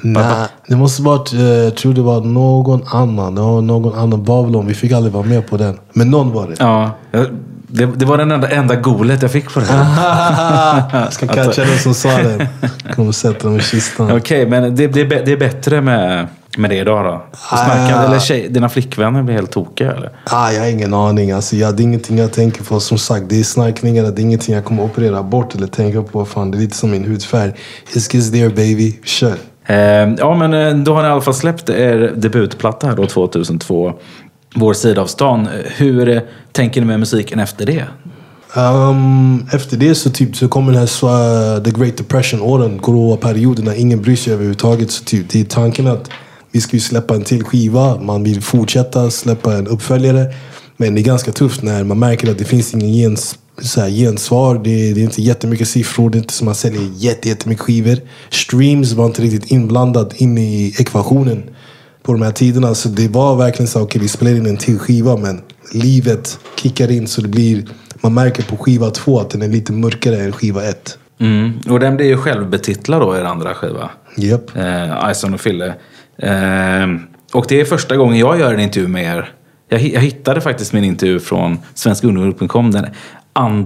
Nej, 0.02 0.46
det 0.68 0.76
måste 0.76 1.02
varit, 1.02 1.32
eh, 1.32 1.40
jag 1.40 1.76
tror 1.76 1.94
det 1.94 2.02
var 2.02 2.20
någon 2.20 2.82
annan. 2.86 3.34
Någon 3.34 3.98
annan 3.98 4.24
Babylon. 4.24 4.66
Vi 4.66 4.74
fick 4.74 4.92
aldrig 4.92 5.12
vara 5.12 5.24
med 5.24 5.46
på 5.46 5.56
den. 5.56 5.78
Men 5.92 6.10
någon 6.10 6.32
var 6.32 6.48
det. 6.48 6.54
Ja, 6.58 6.90
det, 7.68 7.86
det 7.86 8.04
var 8.04 8.18
den 8.18 8.30
enda, 8.30 8.48
enda 8.48 8.76
golet 8.76 9.22
jag 9.22 9.30
fick 9.30 9.54
på 9.54 9.60
det. 9.60 9.66
Jag 10.92 11.12
ska 11.12 11.26
catcha 11.26 11.64
den 11.64 11.78
som 11.78 11.94
sa 11.94 12.08
det. 12.08 12.48
Kommer 12.94 13.12
sätta 13.12 13.48
dem 13.48 13.56
i 13.56 13.60
kistan. 13.60 14.16
Okej, 14.16 14.46
men 14.46 14.76
det, 14.76 14.86
det, 14.86 15.04
det 15.04 15.32
är 15.32 15.36
bättre 15.36 15.80
med, 15.80 16.26
med 16.58 16.70
det 16.70 16.76
idag 16.76 17.04
då? 17.04 17.22
Snarkar, 17.48 18.00
Ah. 18.00 18.04
eller 18.04 18.18
tjej, 18.18 18.48
dina 18.50 18.68
flickvänner 18.68 19.22
blir 19.22 19.34
helt 19.34 19.50
tokiga 19.50 19.92
eller? 19.92 20.10
Ah, 20.24 20.50
jag 20.50 20.60
har 20.60 20.68
ingen 20.68 20.94
aning. 20.94 21.30
Alltså, 21.32 21.56
jag, 21.56 21.76
det 21.76 21.82
är 21.82 21.84
ingenting 21.84 22.18
jag 22.18 22.32
tänker 22.32 22.64
på. 22.64 22.80
Som 22.80 22.98
sagt, 22.98 23.24
det 23.28 23.40
är 23.40 23.42
snarkningarna. 23.44 24.10
Det 24.10 24.20
är 24.20 24.24
ingenting 24.24 24.54
jag 24.54 24.64
kommer 24.64 24.82
operera 24.82 25.22
bort 25.22 25.54
eller 25.54 25.66
tänka 25.66 26.02
på. 26.02 26.24
Fan, 26.24 26.50
det 26.50 26.58
är 26.58 26.60
lite 26.60 26.76
som 26.76 26.90
min 26.90 27.04
hudfärg. 27.04 27.52
It's 27.92 28.14
just 28.16 28.32
there 28.32 28.48
baby. 28.48 28.92
Kör. 29.04 29.34
Eh, 29.66 29.76
ja, 30.18 30.34
men 30.34 30.54
eh, 30.54 30.74
då 30.84 30.94
har 30.94 31.02
ni 31.02 31.08
i 31.08 31.10
alla 31.10 31.20
fall 31.20 31.34
släppt 31.34 31.68
er 31.70 32.12
debutplatta 32.16 32.86
här 32.86 32.96
då 32.96 33.06
2002. 33.06 33.92
Vår 34.56 34.72
sida 34.74 35.02
av 35.02 35.06
stan. 35.06 35.48
Hur 35.76 36.22
tänker 36.52 36.80
ni 36.80 36.86
med 36.86 36.98
musiken 37.00 37.38
efter 37.40 37.66
det? 37.66 37.84
Um, 38.56 39.46
efter 39.52 39.76
det 39.76 39.94
så, 39.94 40.10
typ, 40.10 40.36
så 40.36 40.48
kommer 40.48 40.72
den 40.72 40.80
här 40.80 40.86
swa- 40.86 41.64
The 41.64 41.70
Great 41.70 41.96
Depression-åren, 41.96 42.80
gråa 42.82 43.16
perioden 43.16 43.64
när 43.64 43.74
ingen 43.80 44.02
bryr 44.02 44.16
sig 44.16 44.32
överhuvudtaget. 44.32 44.90
Så 44.90 45.04
typ, 45.04 45.28
det 45.30 45.40
är 45.40 45.44
tanken 45.44 45.86
att 45.86 46.10
vi 46.54 46.60
ska 46.60 46.76
ju 46.76 46.80
släppa 46.80 47.14
en 47.14 47.22
till 47.22 47.44
skiva. 47.44 48.00
Man 48.00 48.24
vill 48.24 48.42
fortsätta 48.42 49.10
släppa 49.10 49.54
en 49.54 49.66
uppföljare. 49.66 50.34
Men 50.76 50.94
det 50.94 51.00
är 51.00 51.02
ganska 51.02 51.32
tufft 51.32 51.62
när 51.62 51.84
man 51.84 51.98
märker 51.98 52.30
att 52.30 52.38
det 52.38 52.44
finns 52.44 52.74
ingen 52.74 52.92
gens, 52.92 53.38
så 53.62 53.80
här, 53.80 53.88
gensvar. 53.88 54.60
Det 54.64 54.70
är, 54.70 54.94
det 54.94 55.00
är 55.00 55.04
inte 55.04 55.22
jättemycket 55.22 55.68
siffror. 55.68 56.10
Det 56.10 56.18
är 56.18 56.20
inte 56.20 56.32
som 56.32 56.44
att 56.44 56.48
man 56.48 56.54
säljer 56.54 56.90
jätte, 56.96 57.28
jättemycket 57.28 57.64
skivor. 57.64 57.98
Streams 58.30 58.92
var 58.92 59.06
inte 59.06 59.22
riktigt 59.22 59.50
inblandad 59.50 60.14
in 60.16 60.38
i 60.38 60.74
ekvationen 60.78 61.42
på 62.02 62.12
de 62.12 62.22
här 62.22 62.32
tiderna. 62.32 62.74
Så 62.74 62.88
det 62.88 63.08
var 63.08 63.36
verkligen 63.36 63.68
så 63.68 63.78
okej 63.78 63.84
okay, 63.84 64.02
vi 64.02 64.08
spelar 64.08 64.32
in 64.32 64.46
en 64.46 64.56
till 64.56 64.78
skiva 64.78 65.16
men 65.16 65.40
livet 65.72 66.38
kickar 66.56 66.90
in 66.90 67.06
så 67.06 67.20
det 67.20 67.28
blir, 67.28 67.64
man 68.00 68.14
märker 68.14 68.42
på 68.42 68.56
skiva 68.56 68.90
två 68.90 69.20
att 69.20 69.30
den 69.30 69.42
är 69.42 69.48
lite 69.48 69.72
mörkare 69.72 70.16
än 70.16 70.32
skiva 70.32 70.64
ett. 70.64 70.98
Mm. 71.20 71.52
Och 71.68 71.80
den 71.80 71.96
blir 71.96 72.06
ju 72.06 72.16
självbetitlad 72.16 73.00
då, 73.00 73.16
er 73.16 73.24
andra 73.24 73.54
skiva. 73.54 73.90
Japp. 74.16 74.56
Eh, 74.56 75.10
Ison 75.10 75.34
och 75.34 75.40
Fille. 75.40 75.74
Eh, 76.18 76.86
och 77.32 77.44
det 77.48 77.60
är 77.60 77.64
första 77.64 77.96
gången 77.96 78.18
jag 78.18 78.38
gör 78.40 78.54
en 78.54 78.60
intervju 78.60 78.88
med 78.88 79.16
er. 79.16 79.28
Jag, 79.68 79.78
hi- 79.78 79.94
jag 79.94 80.00
hittade 80.00 80.40
faktiskt 80.40 80.72
min 80.72 80.84
intervju 80.84 81.20
från 81.20 81.58
svenskunderhållning.com 81.74 82.70
den 82.70 82.86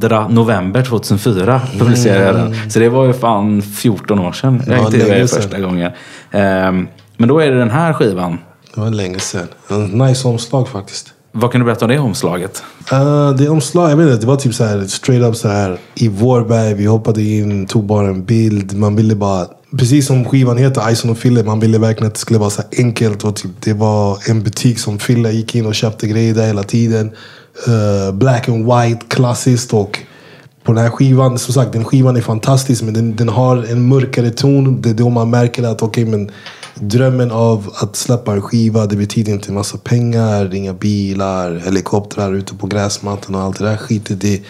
2 0.00 0.28
november 0.28 0.82
2004. 0.82 1.60
Publicerade 1.78 2.24
jag 2.24 2.34
den. 2.34 2.70
Så 2.70 2.78
det 2.78 2.88
var 2.88 3.06
ju 3.06 3.12
fan 3.12 3.62
14 3.62 4.18
år 4.18 4.32
sedan 4.32 4.62
jag 4.66 4.78
Ja, 4.78 4.84
intervjuade 4.84 5.20
er 5.20 5.26
första 5.26 5.60
gången. 5.60 5.92
Eh, 6.30 6.72
men 7.16 7.28
då 7.28 7.38
är 7.38 7.50
det 7.50 7.58
den 7.58 7.70
här 7.70 7.92
skivan. 7.92 8.38
Det 8.74 8.80
var 8.80 8.90
länge 8.90 9.18
sedan. 9.18 9.48
En 9.70 9.84
nice 9.86 10.28
omslag 10.28 10.68
faktiskt. 10.68 11.14
Vad 11.40 11.52
kan 11.52 11.60
du 11.60 11.64
berätta 11.64 11.84
om 11.84 11.90
det 11.90 11.98
omslaget? 11.98 12.62
Uh, 12.92 13.30
det 13.30 13.48
omslaget, 13.48 13.90
jag 13.90 13.96
vet 13.96 14.06
inte, 14.06 14.20
det 14.20 14.26
var 14.26 14.36
typ 14.36 14.54
så 14.54 14.64
här 14.64 14.84
straight 14.86 15.24
up 15.24 15.36
så 15.36 15.48
här 15.48 15.78
i 15.94 16.08
Vårberg. 16.08 16.74
Vi 16.74 16.86
hoppade 16.86 17.22
in, 17.22 17.66
tog 17.66 17.84
bara 17.84 18.08
en 18.08 18.24
bild. 18.24 18.76
Man 18.76 18.96
ville 18.96 19.14
bara, 19.14 19.46
precis 19.78 20.06
som 20.06 20.24
skivan 20.24 20.56
heter, 20.56 20.90
Ison 20.92 21.10
och 21.10 21.18
Fille. 21.18 21.42
Man 21.42 21.60
ville 21.60 21.78
verkligen 21.78 22.08
att 22.08 22.14
det 22.14 22.20
skulle 22.20 22.38
vara 22.38 22.50
så 22.50 22.62
enkelt. 22.78 23.24
Och 23.24 23.36
typ, 23.36 23.50
det 23.60 23.72
var 23.72 24.18
en 24.30 24.42
butik 24.42 24.78
som 24.78 24.98
Fille 24.98 25.32
gick 25.32 25.54
in 25.54 25.66
och 25.66 25.74
köpte 25.74 26.08
grejer 26.08 26.34
där 26.34 26.46
hela 26.46 26.62
tiden. 26.62 27.10
Uh, 27.68 28.14
black 28.14 28.48
and 28.48 28.72
white, 28.72 29.00
klassiskt. 29.08 29.72
Och 29.72 29.98
på 30.68 30.74
den 30.74 30.82
här 30.82 30.90
skivan, 30.90 31.38
som 31.38 31.54
sagt, 31.54 31.72
den 31.72 31.84
skivan 31.84 32.16
är 32.16 32.20
fantastisk. 32.20 32.82
Men 32.82 32.94
den, 32.94 33.16
den 33.16 33.28
har 33.28 33.56
en 33.56 33.88
mörkare 33.88 34.30
ton. 34.30 34.82
Det 34.82 34.90
är 34.90 34.94
då 34.94 35.08
man 35.08 35.30
märker 35.30 35.62
att 35.62 35.82
okej, 35.82 36.04
men 36.04 36.30
drömmen 36.74 37.30
av 37.30 37.72
att 37.74 37.96
släppa 37.96 38.32
en 38.32 38.42
skiva, 38.42 38.86
det 38.86 38.96
betyder 38.96 39.32
inte 39.32 39.48
en 39.48 39.54
massa 39.54 39.78
pengar, 39.78 40.54
inga 40.54 40.74
bilar, 40.74 41.62
helikoptrar 41.64 42.34
ute 42.34 42.54
på 42.54 42.66
gräsmattan 42.66 43.34
och 43.34 43.40
allt 43.40 43.58
det 43.58 43.64
där 43.64 43.76
skitet. 43.76 44.20
Det, 44.20 44.42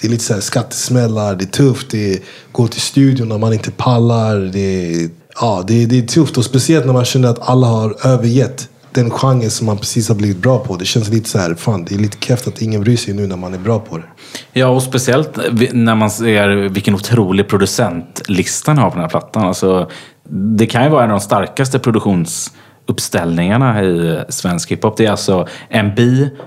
det 0.00 0.06
är 0.06 0.10
lite 0.10 0.24
så 0.24 0.34
här 0.34 0.40
skattesmällar, 0.40 1.34
det 1.34 1.44
är 1.44 1.46
tufft, 1.46 1.90
det 1.90 2.12
är 2.12 2.18
gå 2.52 2.68
till 2.68 2.80
studion 2.80 3.28
när 3.28 3.38
man 3.38 3.52
inte 3.52 3.70
pallar. 3.70 4.36
Det, 4.40 5.08
ja, 5.40 5.64
det, 5.66 5.86
det 5.86 5.98
är 5.98 6.06
tufft 6.06 6.38
och 6.38 6.44
speciellt 6.44 6.86
när 6.86 6.92
man 6.92 7.04
känner 7.04 7.28
att 7.28 7.48
alla 7.48 7.66
har 7.66 8.06
övergett 8.06 8.68
den 8.98 9.10
genren 9.10 9.50
som 9.50 9.66
man 9.66 9.78
precis 9.78 10.08
har 10.08 10.16
blivit 10.16 10.36
bra 10.36 10.58
på. 10.58 10.76
Det 10.76 10.84
känns 10.84 11.08
lite 11.08 11.28
så 11.28 11.38
här, 11.38 11.54
fan 11.54 11.84
det 11.84 11.94
är 11.94 11.98
lite 11.98 12.16
kräft 12.16 12.48
att 12.48 12.62
ingen 12.62 12.80
bryr 12.80 12.96
sig 12.96 13.14
nu 13.14 13.26
när 13.26 13.36
man 13.36 13.54
är 13.54 13.58
bra 13.58 13.78
på 13.78 13.98
det. 13.98 14.04
Ja, 14.52 14.66
och 14.66 14.82
speciellt 14.82 15.38
när 15.72 15.94
man 15.94 16.10
ser 16.10 16.48
vilken 16.48 16.94
otrolig 16.94 17.48
producentlistan 17.48 18.78
har 18.78 18.90
på 18.90 18.94
den 18.94 19.02
här 19.02 19.08
plattan. 19.08 19.44
Alltså, 19.44 19.90
det 20.30 20.66
kan 20.66 20.84
ju 20.84 20.90
vara 20.90 21.04
en 21.04 21.10
av 21.10 21.18
de 21.18 21.24
starkaste 21.24 21.78
produktionsuppställningarna 21.78 23.84
i 23.84 24.20
svensk 24.28 24.70
hiphop. 24.70 24.96
Det 24.96 25.06
är 25.06 25.10
alltså 25.10 25.48
MB, 25.70 25.98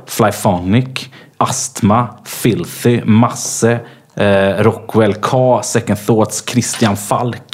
Flyphonic, 0.05 1.09
Astma, 1.37 2.07
Filthy, 2.25 3.01
Masse, 3.05 3.79
eh, 4.15 4.63
Rockwell 4.63 5.13
K, 5.13 5.61
Second 5.63 6.05
Thoughts, 6.05 6.43
Christian 6.49 6.97
Falk. 6.97 7.50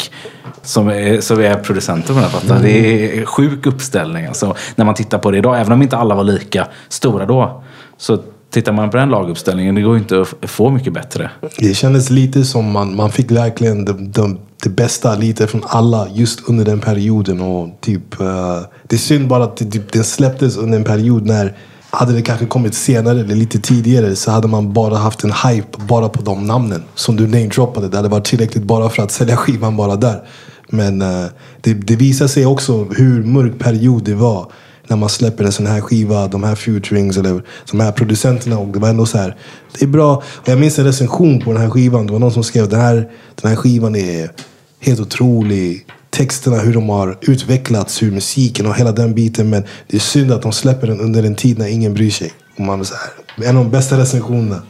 Som 0.67 0.87
är, 0.87 1.21
som 1.21 1.39
är 1.39 1.55
producenter 1.55 2.07
på 2.07 2.13
den 2.13 2.23
här 2.23 2.29
plattan. 2.29 2.61
Det 2.61 3.19
är 3.19 3.25
sjuk 3.25 3.65
uppställning. 3.65 4.25
Alltså, 4.25 4.55
när 4.75 4.85
man 4.85 4.95
tittar 4.95 5.17
på 5.17 5.31
det 5.31 5.37
idag, 5.37 5.59
även 5.59 5.71
om 5.71 5.81
inte 5.81 5.97
alla 5.97 6.15
var 6.15 6.23
lika 6.23 6.67
stora 6.89 7.25
då. 7.25 7.63
Så 7.97 8.19
tittar 8.51 8.71
man 8.71 8.89
på 8.89 8.97
den 8.97 9.09
laguppställningen, 9.09 9.75
det 9.75 9.81
går 9.81 9.97
inte 9.97 10.21
att 10.21 10.49
få 10.49 10.69
mycket 10.69 10.93
bättre. 10.93 11.31
Det 11.57 11.73
kändes 11.73 12.09
lite 12.09 12.43
som 12.43 12.71
man, 12.71 12.95
man 12.95 13.11
fick 13.11 13.31
verkligen 13.31 13.85
det, 13.85 13.93
det, 13.93 14.35
det 14.63 14.69
bästa 14.69 15.15
lite 15.15 15.47
från 15.47 15.63
alla 15.67 16.07
just 16.13 16.49
under 16.49 16.65
den 16.65 16.79
perioden. 16.79 17.41
Och 17.41 17.81
typ, 17.81 18.21
eh, 18.21 18.59
det 18.83 18.95
är 18.95 18.99
synd 18.99 19.27
bara 19.27 19.43
att 19.43 19.57
det, 19.57 19.65
typ, 19.65 19.91
den 19.91 20.03
släpptes 20.03 20.57
under 20.57 20.77
en 20.77 20.83
period 20.83 21.25
när 21.25 21.55
hade 21.89 22.13
det 22.13 22.21
kanske 22.21 22.45
kommit 22.45 22.73
senare 22.73 23.19
eller 23.19 23.35
lite 23.35 23.59
tidigare 23.59 24.15
så 24.15 24.31
hade 24.31 24.47
man 24.47 24.73
bara 24.73 24.95
haft 24.95 25.23
en 25.23 25.31
hype 25.31 25.77
bara 25.87 26.09
på 26.09 26.21
de 26.21 26.47
namnen 26.47 26.83
som 26.95 27.15
du 27.15 27.27
namedroppade. 27.27 27.87
Det 27.87 27.97
hade 27.97 28.09
varit 28.09 28.25
tillräckligt 28.25 28.63
bara 28.63 28.89
för 28.89 29.03
att 29.03 29.11
sälja 29.11 29.37
skivan 29.37 29.77
bara 29.77 29.95
där. 29.95 30.23
Men 30.69 31.01
eh, 31.01 31.25
det, 31.61 31.73
det 31.73 31.95
visar 31.95 32.27
sig 32.27 32.45
också 32.45 32.83
hur 32.83 33.23
mörk 33.23 33.59
period 33.59 34.03
det 34.03 34.15
var 34.15 34.51
när 34.87 34.97
man 34.97 35.09
släpper 35.09 35.43
en 35.43 35.51
sån 35.51 35.67
här 35.67 35.81
skiva, 35.81 36.27
de 36.27 36.43
här 36.43 36.55
futurings 36.55 37.17
eller 37.17 37.43
de 37.71 37.79
här 37.79 37.91
producenterna. 37.91 38.59
Och 38.59 38.67
det 38.67 38.79
var 38.79 38.89
ändå 38.89 39.05
så 39.05 39.17
här, 39.17 39.35
det 39.79 39.85
är 39.85 39.89
bra. 39.89 40.15
Och 40.15 40.49
jag 40.49 40.59
minns 40.59 40.79
en 40.79 40.85
recension 40.85 41.41
på 41.41 41.53
den 41.53 41.61
här 41.61 41.69
skivan. 41.69 42.07
Det 42.07 42.13
var 42.13 42.19
någon 42.19 42.31
som 42.31 42.43
skrev 42.43 42.69
den 42.69 42.79
här, 42.79 43.09
den 43.41 43.49
här 43.49 43.55
skivan 43.55 43.95
är 43.95 44.31
helt 44.79 44.99
otrolig. 44.99 45.85
Texterna, 46.09 46.57
hur 46.57 46.73
de 46.73 46.89
har 46.89 47.17
utvecklats, 47.21 48.01
hur 48.03 48.11
musiken 48.11 48.65
och 48.65 48.75
hela 48.75 48.91
den 48.91 49.13
biten. 49.13 49.49
Men 49.49 49.63
det 49.87 49.97
är 49.97 50.01
synd 50.01 50.31
att 50.31 50.41
de 50.41 50.51
släpper 50.51 50.87
den 50.87 50.99
under 50.99 51.23
en 51.23 51.35
tid 51.35 51.57
när 51.57 51.67
ingen 51.67 51.93
bryr 51.93 52.11
sig. 52.11 52.31
Och 52.55 52.61
man 52.61 52.79
är 52.79 52.83
så 52.83 52.95
här, 52.95 53.49
en 53.49 53.57
av 53.57 53.63
de 53.63 53.71
bästa 53.71 53.97
recensionerna. 53.97 54.61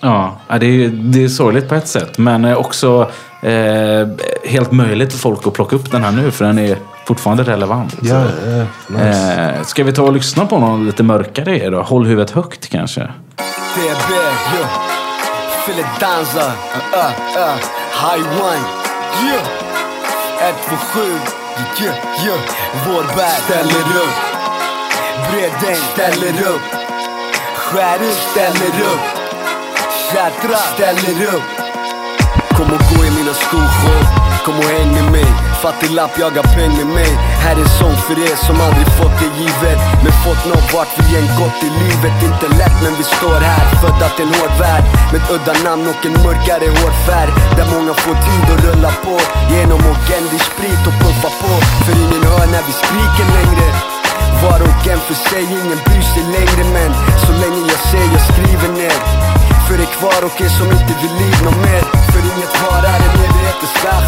Ja, 0.00 0.40
det 0.48 0.66
är, 0.66 0.88
det 0.88 1.24
är 1.24 1.28
sorgligt 1.28 1.68
på 1.68 1.74
ett 1.74 1.88
sätt. 1.88 2.18
Men 2.18 2.44
eh, 2.44 2.56
också 2.56 3.10
eh, 3.42 4.08
helt 4.44 4.72
möjligt 4.72 5.12
för 5.12 5.18
folk 5.18 5.46
att 5.46 5.52
plocka 5.52 5.76
upp 5.76 5.90
den 5.90 6.04
här 6.04 6.12
nu. 6.12 6.30
För 6.30 6.44
den 6.44 6.58
är 6.58 6.78
fortfarande 7.04 7.42
relevant. 7.42 7.96
Ja, 8.02 8.24
ja, 8.46 8.64
nice. 8.88 9.52
Eh, 9.58 9.62
ska 9.62 9.84
vi 9.84 9.92
ta 9.92 10.02
och 10.02 10.12
lyssna 10.12 10.46
på 10.46 10.58
någon 10.58 10.86
lite 10.86 11.02
mörkare 11.02 11.70
då? 11.70 11.82
Håll 11.82 12.06
huvudet 12.06 12.30
högt 12.30 12.68
kanske. 12.68 13.00
DB, 13.74 14.12
yeah. 14.12 14.68
Fille 15.66 15.86
dansa, 16.00 16.46
uh, 16.46 16.98
uh, 16.98 17.10
uh. 17.36 17.56
High 18.02 18.42
one, 18.42 18.64
yeah. 19.24 19.70
127, 20.40 21.00
yeah, 21.82 22.26
yeah. 22.26 22.40
Vårberg 22.86 23.30
ställer 23.44 23.86
upp. 24.04 24.18
Bredäng 25.30 25.76
ställer 25.76 26.48
upp. 26.48 26.60
Skär 27.56 28.02
ut 28.02 28.14
ställer 28.14 28.84
upp. 28.92 29.00
Tjattra 30.12 30.56
ställer 30.56 31.26
upp. 31.34 31.69
Kom 32.60 32.72
och 32.78 32.86
gå 32.92 33.00
i 33.08 33.10
mina 33.18 33.34
skor. 33.44 33.70
Kom 34.44 34.56
och 34.62 34.70
häng 34.76 34.90
med 34.98 35.06
mig. 35.16 35.28
Fattig 35.62 35.90
lapp 35.98 36.14
jagar 36.18 36.46
peng 36.54 36.74
med 36.80 36.90
mig. 36.98 37.12
Här 37.44 37.56
är 37.56 37.64
en 37.66 37.72
sång 37.80 37.96
för 38.06 38.16
er 38.28 38.36
som 38.46 38.56
aldrig 38.66 38.88
fått 38.98 39.16
det 39.22 39.30
givet. 39.40 39.80
Men 40.02 40.12
fått 40.24 40.42
nå 40.50 40.56
vart 40.74 40.92
vi 40.98 41.06
än 41.18 41.28
gått 41.40 41.58
i 41.68 41.70
livet. 41.82 42.16
Inte 42.28 42.46
lätt 42.60 42.76
men 42.84 42.94
vi 43.00 43.04
står 43.16 43.40
här, 43.50 43.64
födda 43.82 44.06
till 44.16 44.28
en 44.28 44.34
hård 44.38 44.54
värld. 44.64 44.84
Med 45.12 45.22
udda 45.34 45.54
namn 45.66 45.84
och 45.92 46.02
en 46.08 46.16
mörkare 46.26 46.66
hårfärg 46.78 47.32
Där 47.56 47.68
många 47.74 47.92
får 48.02 48.16
tid 48.26 48.46
att 48.52 48.62
rulla 48.66 48.92
på. 49.04 49.14
Genom 49.52 49.80
ogendig 49.92 50.40
sprit 50.50 50.82
och 50.88 50.96
puffa 51.02 51.30
på. 51.42 51.52
För 51.84 51.94
ingen 52.04 52.22
hör 52.30 52.46
när 52.54 52.64
vi 52.68 52.72
skriker 52.82 53.26
längre. 53.38 53.66
Var 54.42 54.60
och 54.68 54.82
en 54.92 55.00
för 55.06 55.18
sig, 55.28 55.44
ingen 55.60 55.80
bryr 55.86 56.06
sig 56.14 56.24
längre. 56.36 56.62
Men 56.76 56.90
Så 57.24 57.32
länge 57.42 57.60
jag 57.72 57.80
ser, 57.90 58.06
jag 58.16 58.22
skriver 58.30 58.70
ner. 58.80 58.98
För 59.66 59.76
er 59.84 59.90
kvar 59.98 60.20
och 60.28 60.36
er 60.44 60.52
som 60.58 60.68
inte 60.76 60.94
vill 61.00 61.14
liv 61.20 61.38
nåt 61.44 61.60
mer 61.68 61.99
inget 62.30 62.54
var 62.62 62.82
är 62.92 63.00
en 63.06 63.16
evighet 63.26 63.58
är 63.66 63.70
svärd 63.78 64.04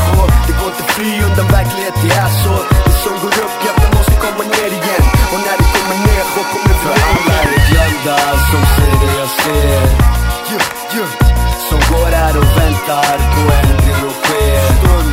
Det 0.46 0.54
går 0.58 0.68
inte 0.72 0.86
fly 0.94 1.10
undan 1.26 1.48
verklighet, 1.56 1.96
det 2.02 2.12
är 2.24 2.30
så 2.44 2.54
Det 2.86 2.96
som 3.04 3.14
går 3.22 3.34
upp, 3.44 3.56
ja 3.66 3.72
det 3.82 3.90
måste 3.96 4.14
komma 4.24 4.44
ner 4.54 4.70
igen 4.78 5.04
Och 5.32 5.40
när 5.46 5.56
det 5.60 5.68
kommer 5.74 5.98
ner, 6.08 6.24
då 6.36 6.42
kommer 6.52 6.74
vi 6.82 6.90
alla 7.08 7.36
är 7.44 7.60
glömda 7.68 8.16
som 8.50 8.62
ser 8.74 8.94
det 9.02 9.12
jag 9.22 9.30
ser 9.42 9.82
yeah, 10.52 10.66
yeah. 10.96 11.10
Som 11.68 11.80
går 11.90 12.10
här 12.20 12.34
och 12.40 12.50
väntar 12.60 13.16
på 13.34 13.42
ändring 13.60 14.00
och 14.08 14.16
sker 14.22 14.64
Stund, 14.78 15.12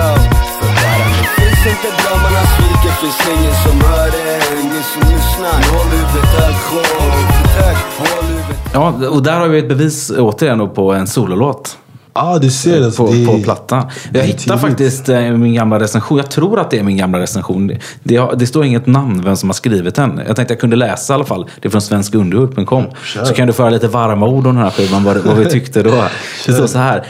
oh. 0.00 0.20
För 0.58 0.70
bara 0.82 1.06
det 1.18 1.30
finns 1.36 1.62
inte 1.72 1.88
drömmarna 2.00 2.42
sviker 2.54 2.92
Finns 3.00 3.22
ingen 3.34 3.56
som 3.64 3.76
hör 3.88 4.08
det, 4.16 4.34
ingen 4.62 4.84
som 4.92 5.02
lyssnar 5.12 5.58
Håll 5.72 5.90
huvudet 5.96 6.30
högt, 6.40 6.64
håll 6.72 7.02
huvudet 7.16 7.52
högt, 7.60 7.88
håll 7.98 8.24
huvudet 8.24 8.62
Ja, 8.74 9.08
och 9.08 9.22
där 9.22 9.40
har 9.40 9.48
vi 9.48 9.58
ett 9.58 9.68
bevis 9.68 10.10
återigen 10.18 10.70
på 10.70 10.92
en 10.92 11.06
sololåt. 11.06 11.78
Ja, 12.14 12.38
du 12.38 12.50
ser. 12.50 12.84
Alltså, 12.84 13.06
på, 13.06 13.12
det, 13.12 13.26
på 13.26 13.38
plattan. 13.42 13.86
det 14.10 14.18
Jag 14.18 14.38
tidigt. 14.38 14.60
faktiskt 14.60 15.08
eh, 15.08 15.20
min 15.30 15.54
gamla 15.54 15.80
recension. 15.80 16.18
Jag 16.18 16.30
tror 16.30 16.60
att 16.60 16.70
det 16.70 16.78
är 16.78 16.82
min 16.82 16.96
gamla 16.96 17.20
recension. 17.20 17.66
Det, 17.66 17.78
det, 18.02 18.16
har- 18.16 18.34
det 18.36 18.46
står 18.46 18.64
inget 18.64 18.86
namn 18.86 19.22
vem 19.24 19.36
som 19.36 19.48
har 19.48 19.54
skrivit 19.54 19.94
den. 19.94 20.20
Jag 20.26 20.36
tänkte 20.36 20.54
jag 20.54 20.60
kunde 20.60 20.76
läsa 20.76 21.12
i 21.12 21.14
alla 21.14 21.24
fall. 21.24 21.46
Det 21.60 21.68
är 21.68 21.70
från 21.70 21.80
svenskunderhud.com. 21.82 22.84
Kör. 23.04 23.24
Så 23.24 23.34
kan 23.34 23.46
du 23.46 23.52
föra 23.52 23.70
lite 23.70 23.88
varma 23.88 24.26
ord 24.26 24.46
om 24.46 24.54
den 24.54 24.64
här 24.64 24.70
skivan, 24.70 25.04
vad, 25.04 25.16
vad 25.16 25.36
vi 25.36 25.44
tyckte 25.44 25.82
då. 25.82 25.90
Det 26.46 26.52
står 26.52 26.66
så 26.66 26.78
här. 26.78 27.06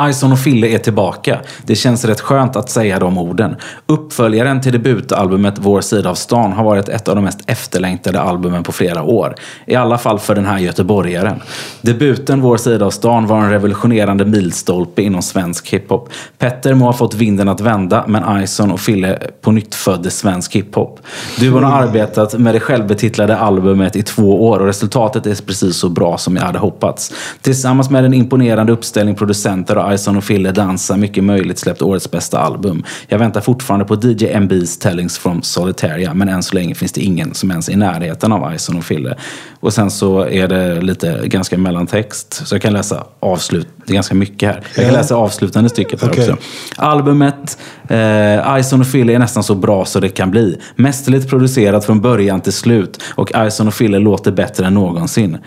Ison 0.00 0.32
och 0.32 0.38
Fille 0.38 0.66
är 0.66 0.78
tillbaka. 0.78 1.40
Det 1.62 1.74
känns 1.74 2.04
rätt 2.04 2.20
skönt 2.20 2.56
att 2.56 2.70
säga 2.70 2.98
de 2.98 3.18
orden. 3.18 3.56
Uppföljaren 3.86 4.60
till 4.60 4.72
debutalbumet 4.72 5.54
Vår 5.58 5.80
sida 5.80 6.10
av 6.10 6.14
stan 6.14 6.52
har 6.52 6.64
varit 6.64 6.88
ett 6.88 7.08
av 7.08 7.14
de 7.14 7.24
mest 7.24 7.40
efterlängtade 7.46 8.20
albumen 8.20 8.62
på 8.62 8.72
flera 8.72 9.02
år. 9.02 9.34
I 9.66 9.74
alla 9.74 9.98
fall 9.98 10.18
för 10.18 10.34
den 10.34 10.46
här 10.46 10.58
göteborgaren. 10.58 11.40
Debuten 11.80 12.40
Vår 12.40 12.56
sida 12.56 12.86
av 12.86 12.90
stan 12.90 13.26
var 13.26 13.38
en 13.38 13.50
revolutionerande 13.50 14.24
milstolpe 14.24 15.02
inom 15.02 15.22
svensk 15.22 15.68
hiphop. 15.68 16.08
Petter 16.38 16.74
må 16.74 16.84
ha 16.84 16.92
fått 16.92 17.14
vinden 17.14 17.48
att 17.48 17.60
vända, 17.60 18.04
men 18.08 18.42
Ison 18.42 18.70
och 18.70 18.80
Fille 18.80 19.18
på 19.40 19.52
nytt 19.52 19.74
födde 19.74 20.10
svensk 20.10 20.56
hiphop. 20.56 21.00
Duon 21.40 21.64
har 21.64 21.82
arbetat 21.82 22.38
med 22.38 22.54
det 22.54 22.60
självbetitlade 22.60 23.36
albumet 23.36 23.96
i 23.96 24.02
två 24.02 24.48
år 24.48 24.58
och 24.58 24.66
resultatet 24.66 25.26
är 25.26 25.46
precis 25.46 25.76
så 25.76 25.88
bra 25.88 26.18
som 26.18 26.36
jag 26.36 26.42
hade 26.42 26.58
hoppats. 26.58 27.12
Tillsammans 27.40 27.90
med 27.90 28.04
en 28.04 28.14
imponerande 28.14 28.72
uppställning 28.72 29.14
producenter 29.14 29.65
har 29.74 29.94
Ison 29.94 30.16
och 30.16 30.24
Fille 30.24 30.52
Dansa 30.52 30.96
mycket 30.96 31.24
möjligt 31.24 31.58
släppt 31.58 31.82
årets 31.82 32.10
bästa 32.10 32.38
album. 32.38 32.84
Jag 33.08 33.18
väntar 33.18 33.40
fortfarande 33.40 33.84
på 33.84 33.94
DJ 33.94 34.26
MB's 34.26 34.80
Tellings 34.80 35.18
from 35.18 35.42
Solitaria, 35.42 36.14
men 36.14 36.28
än 36.28 36.42
så 36.42 36.54
länge 36.54 36.74
finns 36.74 36.92
det 36.92 37.00
ingen 37.00 37.34
som 37.34 37.50
ens 37.50 37.68
är 37.68 37.72
i 37.72 37.76
närheten 37.76 38.32
av 38.32 38.54
Ison 38.54 38.76
och 38.76 38.84
Fille. 38.84 39.16
Och 39.60 39.72
sen 39.72 39.90
så 39.90 40.20
är 40.20 40.48
det 40.48 40.80
lite 40.80 41.20
ganska 41.24 41.58
mellantext, 41.58 42.46
så 42.46 42.54
jag 42.54 42.62
kan 42.62 42.72
läsa 42.72 43.04
avslut, 43.20 43.68
det 43.86 43.92
är 43.92 43.94
ganska 43.94 44.14
mycket 44.14 44.48
här. 44.48 44.62
Jag 44.74 44.84
kan 44.84 44.94
läsa 44.94 45.14
avslutande 45.14 45.70
stycket 45.70 46.02
här 46.02 46.10
Okej. 46.10 46.32
också. 46.32 46.44
Albumet 46.76 47.58
eh, 47.88 48.58
Ison 48.60 48.80
och 48.80 48.86
Fille 48.86 49.14
är 49.14 49.18
nästan 49.18 49.42
så 49.42 49.54
bra 49.54 49.84
så 49.84 50.00
det 50.00 50.08
kan 50.08 50.30
bli. 50.30 50.58
Mästerligt 50.76 51.30
producerat 51.30 51.84
från 51.84 52.00
början 52.00 52.40
till 52.40 52.52
slut 52.52 53.02
och 53.14 53.32
Ison 53.46 53.68
och 53.68 53.74
Fille 53.74 53.98
låter 53.98 54.32
bättre 54.32 54.66
än 54.66 54.74
någonsin. 54.74 55.38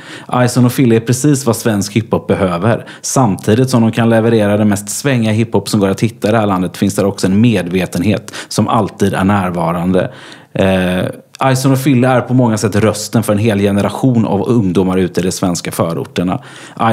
Ison 0.46 0.66
och 0.66 0.74
Fille 0.74 0.96
är 0.96 1.00
precis 1.00 1.46
vad 1.46 1.56
svensk 1.56 1.94
hiphop 1.94 2.28
behöver. 2.28 2.86
Samtidigt 3.02 3.70
som 3.70 3.82
de 3.82 3.92
kan 3.92 4.09
leverera 4.10 4.58
den 4.58 4.69
mest 4.69 4.89
svänga 4.89 5.32
hiphop 5.32 5.69
som 5.69 5.80
går 5.80 5.89
att 5.89 6.02
hitta 6.02 6.28
i 6.28 6.32
det 6.32 6.38
här 6.38 6.48
landet 6.48 6.78
finns 6.78 6.95
det 6.95 7.06
också 7.06 7.28
en 7.28 7.41
medvetenhet 7.41 8.34
som 8.48 8.67
alltid 8.67 9.13
är 9.13 9.24
närvarande. 9.24 10.12
Eh, 10.54 11.06
Ison 11.52 11.72
och 11.72 11.80
Fille 11.80 12.08
är 12.08 12.22
på 12.22 12.34
många 12.34 12.58
sätt 12.58 12.76
rösten 12.76 13.24
för 13.24 13.34
en 13.34 13.39
hel 13.39 13.60
generation 13.60 14.26
av 14.26 14.50
ungdomar 14.50 14.98
ute 14.98 15.19
i 15.19 15.24
de 15.24 15.32
svenska 15.32 15.72
förorterna. 15.72 16.41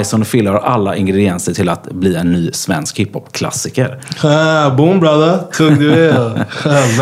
Ison 0.01 0.21
och 0.21 0.27
Fille 0.27 0.51
har 0.51 0.59
alla 0.59 0.97
ingredienser 0.97 1.53
till 1.55 1.69
att 1.69 1.93
bli 1.93 2.15
en 2.17 2.33
ny 2.33 2.51
svensk 2.53 2.99
hiphop-klassiker. 2.99 3.99
Ah, 4.25 4.71
boom 4.71 5.01
brother, 5.01 5.39
tung 5.53 5.79
du 5.79 5.95
är. 6.09 6.45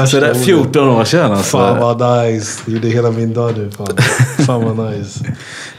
Så 0.07 0.21
det 0.21 0.27
är 0.27 0.31
ordet. 0.31 0.45
14 0.45 0.89
år 0.89 1.05
sedan 1.05 1.33
alltså. 1.33 1.59
Fan 1.59 1.79
vad 1.99 2.25
nice. 2.27 2.63
Du 2.67 2.73
gjorde 2.73 2.89
hela 2.89 3.11
min 3.11 3.35
dag 3.35 3.59
nu. 3.59 3.71
Fan, 3.71 3.87
fan 4.47 4.77
vad 4.77 4.91
nice. 4.91 5.25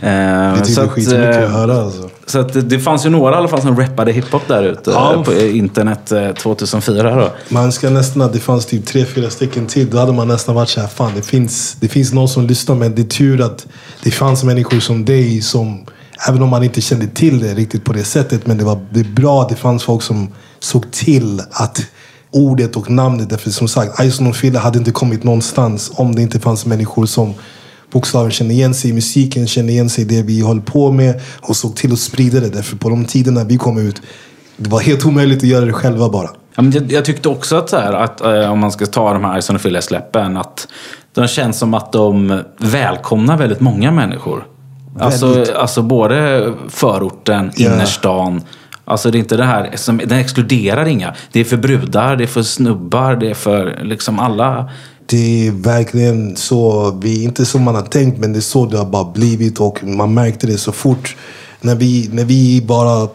Eh, 0.01 0.53
Det 0.53 0.65
tycker 0.65 0.87
skitmycket 0.87 1.35
eh, 1.35 1.43
att 1.43 1.51
höra 1.51 1.81
alltså. 1.81 2.09
Så 2.27 2.39
att 2.39 2.69
det, 2.69 2.79
fanns 2.79 3.05
ju 3.05 3.09
några 3.09 3.33
i 3.33 3.37
alla 3.37 3.47
fall 3.47 3.61
som 3.61 3.77
rappade 3.79 4.11
hiphop 4.11 4.41
där 4.47 4.63
ute 4.63 4.91
Ja. 4.91 5.13
eh, 5.13 5.23
på 5.23 5.33
internet 5.33 6.11
eh, 6.11 6.31
2004 6.31 7.15
då. 7.15 7.29
Man 7.49 7.71
ska 7.71 7.89
nästan, 7.89 8.31
det 8.31 8.39
fanns 8.39 8.65
typ 8.65 8.85
tre, 8.85 9.05
fyra 9.05 9.29
stycken 9.29 9.67
till. 9.67 9.89
Då 9.89 9.97
hade 9.97 10.13
man 10.13 10.27
nästan 10.27 10.55
varit 10.55 10.69
såhär, 10.69 10.87
fan 10.87 11.11
det 11.15 11.21
finns, 11.21 11.77
det 11.79 11.87
finns 11.87 12.13
någon 12.13 12.29
som 12.29 12.47
lyssnar. 12.47 12.75
Men 12.75 12.95
det 12.95 13.01
är 13.01 13.05
tur 13.05 13.41
att 13.41 13.67
det 14.03 14.11
fanns 14.11 14.43
människor 14.43 14.79
som 14.79 15.05
dig 15.05 15.41
som, 15.41 15.85
även 16.29 16.41
om 16.41 16.49
man 16.49 16.63
inte 16.63 16.81
kände 16.81 17.07
till 17.07 17.39
det 17.39 17.53
riktigt 17.53 17.83
på 17.83 17.93
det 17.93 18.03
sättet. 18.03 18.47
Men 18.47 18.57
det 18.57 18.63
var 18.63 18.85
det 18.89 18.99
är 18.99 19.03
bra 19.03 19.41
att 19.41 19.49
det 19.49 19.55
fanns 19.55 19.83
folk 19.83 20.03
som 20.03 20.33
såg 20.59 20.91
till 20.91 21.41
att 21.51 21.85
ordet 22.31 22.75
och 22.75 22.89
namnet, 22.89 23.29
därför 23.29 23.49
som 23.49 23.67
sagt, 23.67 24.03
Ison 24.03 24.27
och 24.27 24.35
Fille 24.35 24.59
hade 24.59 24.77
inte 24.79 24.91
kommit 24.91 25.23
någonstans 25.23 25.91
om 25.95 26.15
det 26.15 26.21
inte 26.21 26.39
fanns 26.39 26.65
människor 26.65 27.05
som 27.05 27.33
bokstavligen 27.91 28.31
känner 28.31 28.51
igen 28.51 28.73
sig 28.73 28.89
i 28.89 28.93
musiken, 28.93 29.47
känner 29.47 29.69
igen 29.69 29.89
sig 29.89 30.03
i 30.03 30.07
det 30.07 30.21
vi 30.21 30.41
håller 30.41 30.61
på 30.61 30.91
med 30.91 31.21
och 31.41 31.55
såg 31.55 31.75
till 31.75 31.93
att 31.93 31.99
sprida 31.99 32.39
det. 32.39 32.49
Därför 32.49 32.75
på 32.77 32.89
de 32.89 33.05
tiderna 33.05 33.43
vi 33.43 33.57
kom 33.57 33.77
ut, 33.77 34.01
det 34.57 34.69
var 34.69 34.79
helt 34.79 35.05
omöjligt 35.05 35.37
att 35.37 35.49
göra 35.49 35.65
det 35.65 35.73
själva 35.73 36.09
bara. 36.09 36.29
Ja, 36.55 36.61
men 36.61 36.71
jag, 36.71 36.91
jag 36.91 37.05
tyckte 37.05 37.29
också 37.29 37.55
att, 37.55 37.69
så 37.69 37.77
här, 37.77 37.93
att 37.93 38.21
eh, 38.21 38.51
om 38.51 38.59
man 38.59 38.71
ska 38.71 38.85
ta 38.85 39.13
de 39.13 39.23
här 39.23 39.37
Ison 39.37 39.55
och 39.55 39.61
Fille-släppen, 39.61 40.37
att 40.37 40.67
de 41.13 41.27
känns 41.27 41.59
som 41.59 41.73
att 41.73 41.91
de 41.91 42.41
välkomnar 42.57 43.37
väldigt 43.37 43.59
många 43.59 43.91
människor. 43.91 44.45
Alltså, 44.99 45.27
Väldigt. 45.27 45.55
alltså 45.55 45.81
både 45.81 46.53
förorten, 46.69 47.51
Ja. 47.55 47.65
innerstan. 47.73 48.41
Alltså 48.85 49.11
det 49.11 49.17
är 49.17 49.19
inte 49.19 49.37
det 49.37 49.43
här, 49.43 49.71
som, 49.75 49.97
den 49.97 50.19
exkluderar 50.19 50.85
inga. 50.85 51.13
Det 51.31 51.39
är 51.39 51.43
för 51.43 51.57
brudar, 51.57 52.15
det 52.15 52.23
är 52.23 52.27
för 52.27 52.43
snubbar, 52.43 53.15
det 53.15 53.29
är 53.29 53.33
för 53.33 53.79
liksom 53.83 54.19
alla. 54.19 54.69
Det 55.05 55.47
är 55.47 55.51
verkligen 55.51 56.35
så, 56.35 56.91
vi, 57.01 57.23
inte 57.23 57.45
som 57.45 57.61
man 57.61 57.75
har 57.75 57.81
tänkt, 57.81 58.19
men 58.19 58.33
det 58.33 58.39
är 58.39 58.41
så 58.41 58.65
det 58.65 58.77
har 58.77 58.85
bara 58.85 59.11
blivit. 59.11 59.59
Och 59.59 59.83
man 59.83 60.13
märkte 60.13 60.47
det 60.47 60.57
så 60.57 60.71
fort. 60.71 61.15
När 61.61 61.75
vi, 61.75 62.09
när 62.13 62.25
vi 62.25 62.61
bara, 62.61 63.09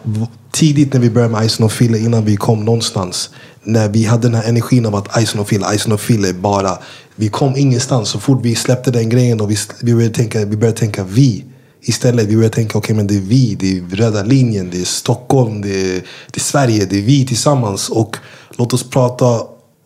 tidigt 0.51 0.93
när 0.93 0.99
vi 0.99 1.09
började 1.09 1.33
med 1.33 1.45
Ison 1.45 1.65
och 1.65 1.71
Fille, 1.71 1.97
innan 1.97 2.25
vi 2.25 2.35
kom 2.35 2.65
någonstans. 2.65 3.29
När 3.63 3.89
vi 3.89 4.05
hade 4.05 4.21
den 4.21 4.35
här 4.35 4.49
energin 4.49 4.85
av 4.85 4.95
att 4.95 5.21
Ison 5.21 5.41
och 5.41 5.47
Fille, 5.47 5.75
Ison 5.75 5.91
och 5.91 6.01
Fille 6.01 6.33
bara. 6.33 6.77
Vi 7.15 7.29
kom 7.29 7.55
ingenstans. 7.55 8.09
Så 8.09 8.19
fort 8.19 8.39
vi 8.41 8.55
släppte 8.55 8.91
den 8.91 9.09
grejen 9.09 9.41
och 9.41 9.51
vi, 9.51 9.57
vi, 9.81 9.93
började, 9.93 10.13
tänka, 10.13 10.45
vi 10.45 10.57
började 10.57 10.77
tänka 10.77 11.03
vi. 11.03 11.45
Istället 11.83 12.27
vi 12.27 12.35
började 12.35 12.55
tänka, 12.55 12.77
okej 12.77 12.95
men 12.95 13.07
det 13.07 13.15
är 13.15 13.21
vi, 13.21 13.55
det 13.55 13.77
är 13.77 13.95
röda 13.95 14.23
linjen, 14.23 14.69
det 14.71 14.81
är 14.81 14.85
Stockholm, 14.85 15.61
det 15.61 15.69
är, 15.69 15.93
det 16.31 16.37
är 16.37 16.39
Sverige, 16.39 16.85
det 16.85 16.97
är 16.97 17.01
vi 17.01 17.25
tillsammans. 17.25 17.89
Och 17.89 18.17
låt 18.57 18.73
oss 18.73 18.89
prata 18.89 19.41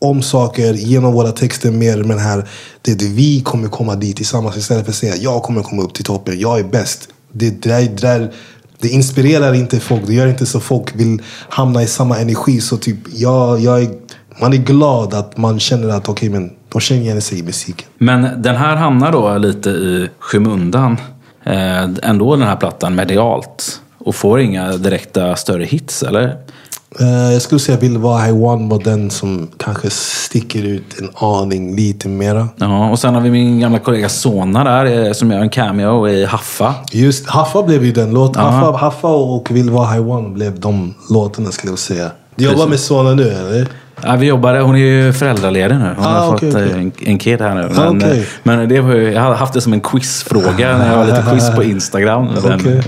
om 0.05 0.21
saker 0.21 0.73
genom 0.73 1.13
våra 1.13 1.31
texter 1.31 1.71
mer. 1.71 1.97
med 1.97 2.17
den 2.17 2.25
här, 2.25 2.47
det 2.81 2.91
är 2.91 2.95
det 2.95 3.05
vi 3.07 3.41
kommer 3.41 3.67
komma 3.67 3.95
dit 3.95 4.17
tillsammans 4.17 4.57
istället 4.57 4.85
för 4.85 4.91
att 4.91 4.95
säga 4.95 5.15
jag 5.15 5.43
kommer 5.43 5.63
komma 5.63 5.81
upp 5.81 5.93
till 5.93 6.05
toppen, 6.05 6.39
jag 6.39 6.59
är 6.59 6.63
bäst. 6.63 7.09
Det, 7.31 7.49
det, 7.49 7.69
där, 7.69 7.81
det, 7.81 8.01
där, 8.01 8.31
det 8.79 8.89
inspirerar 8.89 9.53
inte 9.53 9.79
folk, 9.79 10.07
det 10.07 10.13
gör 10.13 10.27
inte 10.27 10.45
så 10.45 10.59
folk 10.59 10.95
vill 10.95 11.21
hamna 11.49 11.83
i 11.83 11.87
samma 11.87 12.17
energi. 12.17 12.61
Så 12.61 12.77
typ, 12.77 12.97
jag, 13.13 13.59
jag 13.59 13.83
är, 13.83 13.89
man 14.41 14.53
är 14.53 14.57
glad 14.57 15.13
att 15.13 15.37
man 15.37 15.59
känner 15.59 15.89
att 15.89 16.09
okej, 16.09 16.29
men 16.29 16.51
de 16.69 16.81
känner 16.81 17.01
igen 17.01 17.21
sig 17.21 17.39
i 17.39 17.43
musiken. 17.43 17.87
Men 17.97 18.41
den 18.41 18.55
här 18.55 18.75
hamnar 18.75 19.11
då 19.11 19.37
lite 19.37 19.69
i 19.69 20.09
skymundan. 20.19 20.97
Eh, 21.43 21.83
ändå 22.03 22.35
den 22.35 22.47
här 22.47 22.55
plattan 22.55 22.95
medialt. 22.95 23.81
Och 23.97 24.15
får 24.15 24.39
inga 24.39 24.77
direkta 24.77 25.35
större 25.35 25.63
hits, 25.63 26.03
eller? 26.03 26.37
Eh, 26.99 27.33
jag 27.33 27.41
skulle 27.41 27.59
säga 27.59 27.77
Vill 27.77 27.97
vara 27.97 28.27
I 28.29 28.31
One 28.31 28.69
var 28.69 28.83
den 28.83 29.11
som 29.11 29.47
kanske 29.57 29.89
sticker 29.89 30.63
ut 30.63 30.99
en 30.99 31.09
aning 31.15 31.75
lite 31.75 32.07
mera. 32.07 32.47
Ja, 32.57 32.89
och 32.89 32.99
sen 32.99 33.13
har 33.13 33.21
vi 33.21 33.31
min 33.31 33.59
gamla 33.59 33.79
kollega 33.79 34.09
Sona 34.09 34.63
där 34.63 35.05
eh, 35.05 35.13
som 35.13 35.31
gör 35.31 35.39
en 35.39 35.49
cameo 35.49 36.07
i 36.07 36.25
Haffa. 36.25 36.75
Just 36.91 37.27
Haffa 37.27 37.63
blev 37.63 37.85
ju 37.85 37.91
den 37.91 38.13
låten. 38.13 38.41
Haffa, 38.43 38.77
Haffa 38.77 39.07
och 39.07 39.51
Vill 39.51 39.69
vara 39.69 40.01
One 40.01 40.29
blev 40.29 40.59
de 40.59 40.93
låtarna 41.09 41.51
skulle 41.51 41.71
jag 41.71 41.79
säga. 41.79 42.11
Du 42.35 42.45
jobbar 42.45 42.67
med 42.67 42.79
Sona 42.79 43.13
nu 43.13 43.29
eller? 43.29 43.67
Ja, 44.05 44.15
vi 44.15 44.25
jobbade, 44.25 44.59
hon 44.59 44.75
är 44.75 44.79
ju 44.79 45.13
föräldraledig 45.13 45.75
nu. 45.77 45.93
Hon 45.97 46.05
Ah, 46.05 46.09
har 46.09 46.35
okej, 46.35 46.51
fått 46.51 46.61
okej. 46.61 46.71
eh, 46.71 46.79
En, 46.79 46.91
en 46.99 47.17
kid 47.17 47.41
här 47.41 47.55
nu. 47.55 47.61
Ah, 47.77 47.91
Men, 47.91 47.97
okej. 47.97 48.19
eh, 48.19 48.25
men 48.43 48.69
det 48.69 48.81
var, 48.81 48.95
ju- 48.95 49.11
jag 49.13 49.21
hade 49.21 49.35
haft 49.35 49.53
det 49.53 49.61
som 49.61 49.73
en 49.73 49.81
quizfråga 49.81 50.77
när 50.77 50.89
jag 50.91 50.97
var 50.97 51.05
lite 51.05 51.23
quiz 51.31 51.55
på 51.55 51.63
Instagram. 51.63 52.27
Den- 52.43 52.59
Okej. 52.59 52.81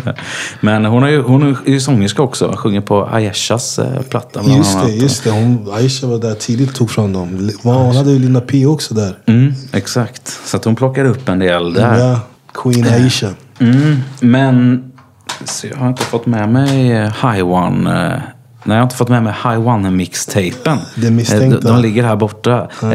Men 0.61 0.85
hon, 0.85 1.03
är 1.03 1.07
ju, 1.07 1.21
hon 1.21 1.55
är 1.65 1.69
ju 1.71 1.79
sångerska 1.79 2.21
också. 2.21 2.53
Sjunger 2.57 2.81
på 2.81 3.09
Ayeshas 3.11 3.79
eh, 3.79 4.01
platta 4.09 4.39
bland 4.43 4.57
Just 4.57 4.79
det, 4.85 4.91
just 4.91 5.23
det. 5.23 5.29
Hon, 5.31 5.67
Aisha 5.73 6.07
var 6.07 6.17
där 6.19 6.33
tidigt 6.35 6.75
tog 6.75 6.91
fram 6.91 7.13
dem. 7.13 7.49
Hon 7.63 7.95
hade 7.95 8.11
ju 8.11 8.19
Lina 8.19 8.41
P 8.41 8.65
också 8.65 8.93
där. 8.93 9.17
Mm, 9.25 9.53
exakt. 9.73 10.27
Så 10.45 10.59
hon 10.63 10.75
plockar 10.75 11.05
upp 11.05 11.29
en 11.29 11.39
del 11.39 11.73
där. 11.73 11.97
Ja, 11.99 12.19
Queen 12.53 12.87
Aisha. 12.93 13.27
Mm, 13.59 13.97
men 14.21 14.83
så 15.45 15.67
jag 15.67 15.77
har 15.77 15.87
inte 15.87 16.03
fått 16.03 16.25
med 16.25 16.49
mig 16.49 16.91
eh, 16.91 17.03
High 17.31 17.43
One. 17.47 18.21
Nej, 18.67 18.75
jag 18.75 18.81
har 18.81 18.83
inte 18.83 18.95
fått 18.95 19.09
med 19.09 19.23
mig 19.23 19.33
High 19.43 19.59
One-mixtapen. 19.67 20.77
Det 20.95 21.11
misstänkta. 21.11 21.45
Eh, 21.45 21.61
De, 21.61 21.67
de 21.67 21.81
ligger 21.81 22.03
här 22.03 22.15
borta. 22.15 22.67
Eh, 22.81 22.87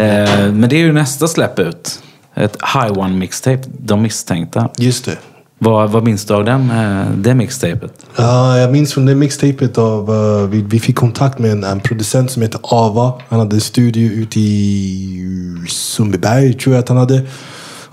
Men 0.53 0.61
det 0.69 0.77
är 0.77 0.81
ju 0.81 0.93
nästa 0.93 1.29
släpp 1.29 1.59
ut. 1.59 2.03
Ett 2.35 2.57
High 2.75 2.93
One-mixtape. 2.93 3.63
De 3.79 4.03
misstänkta. 4.03 4.69
Just 4.79 5.05
det. 5.05 5.17
Vad, 5.59 5.91
vad 5.91 6.05
minns 6.05 6.25
du 6.25 6.35
av 6.35 6.45
den, 6.45 6.71
eh, 6.71 7.07
det 7.17 7.35
mixtapet? 7.35 7.93
Ja, 8.17 8.59
jag 8.59 8.73
minns 8.73 8.95
från 8.95 9.07
det 9.07 9.15
mixtapet 9.15 9.79
av, 9.79 10.11
eh, 10.11 10.49
vi, 10.49 10.63
vi 10.63 10.81
fick 10.81 10.97
kontakt 10.97 11.39
med 11.39 11.51
en, 11.53 11.65
en 11.65 11.81
producent 11.81 12.31
som 12.31 12.43
heter 12.43 12.61
Ava. 12.63 13.13
Han 13.29 13.39
hade 13.39 13.57
en 13.57 13.61
studio 13.61 14.13
ute 14.13 14.41
i 14.41 15.67
Sundbyberg, 15.69 16.55
tror 16.55 16.75
jag 16.75 16.83
att 16.83 16.89
han 16.89 16.99
hade. 16.99 17.23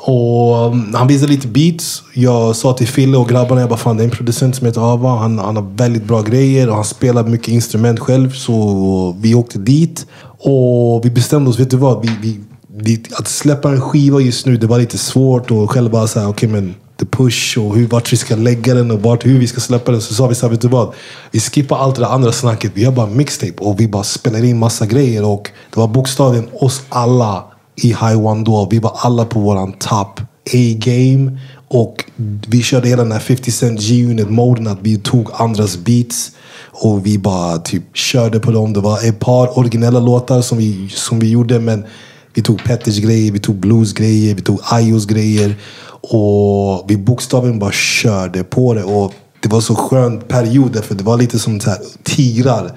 Och 0.01 0.65
mm, 0.65 0.93
han 0.93 1.07
visade 1.07 1.31
lite 1.31 1.47
beats. 1.47 2.03
Jag 2.13 2.55
sa 2.55 2.73
till 2.73 2.87
Fille 2.87 3.17
och 3.17 3.29
grabbarna, 3.29 3.61
jag 3.61 3.69
bara 3.69 3.79
fan 3.79 3.97
det 3.97 4.03
är 4.03 4.05
en 4.05 4.11
producent 4.11 4.55
som 4.55 4.67
heter 4.67 4.93
Ava. 4.93 5.09
Han, 5.09 5.39
han 5.39 5.55
har 5.55 5.63
väldigt 5.75 6.03
bra 6.03 6.21
grejer 6.21 6.69
och 6.69 6.75
han 6.75 6.85
spelar 6.85 7.23
mycket 7.23 7.47
instrument 7.47 7.99
själv. 7.99 8.31
Så 8.31 9.15
vi 9.19 9.35
åkte 9.35 9.59
dit. 9.59 10.05
Och 10.39 11.05
vi 11.05 11.09
bestämde 11.09 11.49
oss, 11.49 11.59
vet 11.59 11.69
du 11.69 11.77
vad? 11.77 12.01
Vi, 12.01 12.11
vi, 12.21 12.39
vi, 12.67 13.03
att 13.17 13.27
släppa 13.27 13.69
en 13.69 13.81
skiva 13.81 14.19
just 14.19 14.45
nu, 14.45 14.57
det 14.57 14.67
var 14.67 14.79
lite 14.79 14.97
svårt. 14.97 15.51
Och 15.51 15.71
själv 15.71 15.91
bara 15.91 16.07
såhär, 16.07 16.29
okej 16.29 16.49
men 16.49 16.75
the 16.99 17.05
push 17.05 17.57
och 17.57 17.75
hur, 17.75 17.87
vart 17.87 18.13
vi 18.13 18.17
ska 18.17 18.35
lägga 18.35 18.73
den 18.73 18.91
och 18.91 19.01
vart, 19.01 19.25
hur 19.25 19.39
vi 19.39 19.47
ska 19.47 19.59
släppa 19.61 19.91
den. 19.91 20.01
Så 20.01 20.13
sa 20.13 20.27
vi 20.27 20.35
så 20.35 20.45
här, 20.45 20.51
vet 20.51 20.61
du 20.61 20.67
vad? 20.67 20.93
Vi 21.31 21.39
skippar 21.39 21.77
allt 21.77 21.95
det 21.95 22.01
där 22.01 22.09
andra 22.09 22.31
snacket. 22.31 22.71
Vi 22.73 22.83
gör 22.83 22.91
bara 22.91 23.07
mixtape 23.07 23.63
och 23.63 23.79
vi 23.79 23.87
bara 23.87 24.03
spelar 24.03 24.43
in 24.43 24.59
massa 24.59 24.85
grejer. 24.85 25.25
Och 25.25 25.51
det 25.73 25.79
var 25.79 25.87
bokstavligen 25.87 26.49
oss 26.53 26.81
alla 26.89 27.43
i 27.83 27.91
Haiwan 27.91 28.43
då. 28.43 28.67
Vi 28.71 28.79
var 28.79 28.91
alla 28.95 29.25
på 29.25 29.39
våran 29.39 29.73
top 29.73 30.19
A-game. 30.53 31.39
Och 31.67 32.05
vi 32.47 32.63
körde 32.63 32.87
hela 32.87 33.03
den 33.03 33.11
här 33.11 33.19
50 33.19 33.51
Cent 33.51 33.79
G-Unit-moden. 33.79 34.67
Att 34.67 34.79
vi 34.81 34.97
tog 34.97 35.29
andras 35.33 35.77
beats. 35.77 36.31
Och 36.71 37.05
vi 37.05 37.17
bara 37.17 37.57
typ 37.57 37.83
körde 37.97 38.39
på 38.39 38.51
dem. 38.51 38.73
Det 38.73 38.79
var 38.79 39.07
ett 39.07 39.19
par 39.19 39.59
originella 39.59 39.99
låtar 39.99 40.41
som 40.41 40.57
vi, 40.57 40.89
som 40.89 41.19
vi 41.19 41.29
gjorde. 41.29 41.59
Men 41.59 41.85
vi 42.33 42.41
tog 42.41 42.63
Petters 42.63 42.97
grejer, 42.97 43.31
vi 43.31 43.39
tog 43.39 43.55
Blues 43.55 43.93
grejer, 43.93 44.35
vi 44.35 44.41
tog 44.41 44.59
Ayos 44.63 45.05
grejer. 45.05 45.55
Och 46.01 46.85
vi 46.87 46.97
bokstavligen 46.97 47.59
bara 47.59 47.71
körde 47.71 48.43
på 48.43 48.73
det. 48.73 48.83
Och 48.83 49.13
det 49.39 49.49
var 49.49 49.61
så 49.61 49.75
skön 49.75 50.21
period 50.21 50.83
för 50.83 50.95
det 50.95 51.03
var 51.03 51.17
lite 51.17 51.39
som 51.39 51.59
så 51.59 51.69
här, 51.69 51.79
tigrar. 52.03 52.71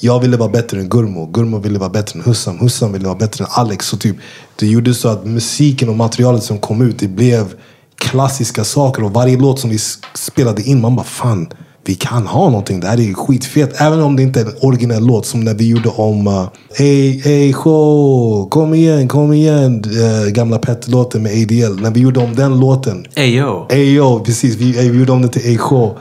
Jag 0.00 0.20
ville 0.20 0.36
vara 0.36 0.48
bättre 0.48 0.80
än 0.80 0.88
Gurmo. 0.88 1.26
Gurmo 1.26 1.58
ville 1.58 1.78
vara 1.78 1.90
bättre 1.90 2.18
än 2.18 2.24
Hussam. 2.24 2.58
Hussam 2.58 2.92
ville 2.92 3.06
vara 3.06 3.18
bättre 3.18 3.44
än 3.44 3.50
Alex. 3.50 3.86
Så 3.86 3.96
typ, 3.96 4.16
det 4.56 4.66
gjorde 4.66 4.94
så 4.94 5.08
att 5.08 5.26
musiken 5.26 5.88
och 5.88 5.96
materialet 5.96 6.42
som 6.42 6.58
kom 6.58 6.82
ut, 6.82 6.98
det 6.98 7.08
blev 7.08 7.54
klassiska 7.98 8.64
saker. 8.64 9.04
Och 9.04 9.12
varje 9.12 9.36
låt 9.36 9.60
som 9.60 9.70
vi 9.70 9.78
spelade 10.14 10.62
in, 10.62 10.80
man 10.80 10.96
bara 10.96 11.06
fan, 11.06 11.48
vi 11.84 11.94
kan 11.94 12.26
ha 12.26 12.50
någonting. 12.50 12.80
Det 12.80 12.86
här 12.86 13.10
är 13.10 13.14
skitfett. 13.14 13.80
Även 13.80 14.00
om 14.00 14.16
det 14.16 14.22
inte 14.22 14.40
är 14.40 14.44
en 14.44 14.54
originell 14.60 15.06
låt. 15.06 15.26
Som 15.26 15.44
när 15.44 15.54
vi 15.54 15.68
gjorde 15.68 15.88
om 15.88 16.26
uh, 16.26 16.48
Ey, 16.78 17.22
ey, 17.24 17.52
show, 17.52 18.48
kom 18.48 18.74
igen, 18.74 19.08
kom 19.08 19.32
igen. 19.32 19.84
Uh, 19.86 20.30
gamla 20.30 20.58
Petter-låten 20.58 21.22
med 21.22 21.32
ADL. 21.32 21.82
När 21.82 21.90
vi 21.90 22.00
gjorde 22.00 22.20
om 22.20 22.34
den 22.34 22.60
låten. 22.60 23.06
Ayo! 23.16 23.66
Ayo, 23.70 24.24
precis. 24.24 24.56
Vi, 24.56 24.90
vi 24.90 24.98
gjorde 24.98 25.12
om 25.12 25.22
det 25.22 25.28
till 25.28 25.50
Ayo. 25.50 25.96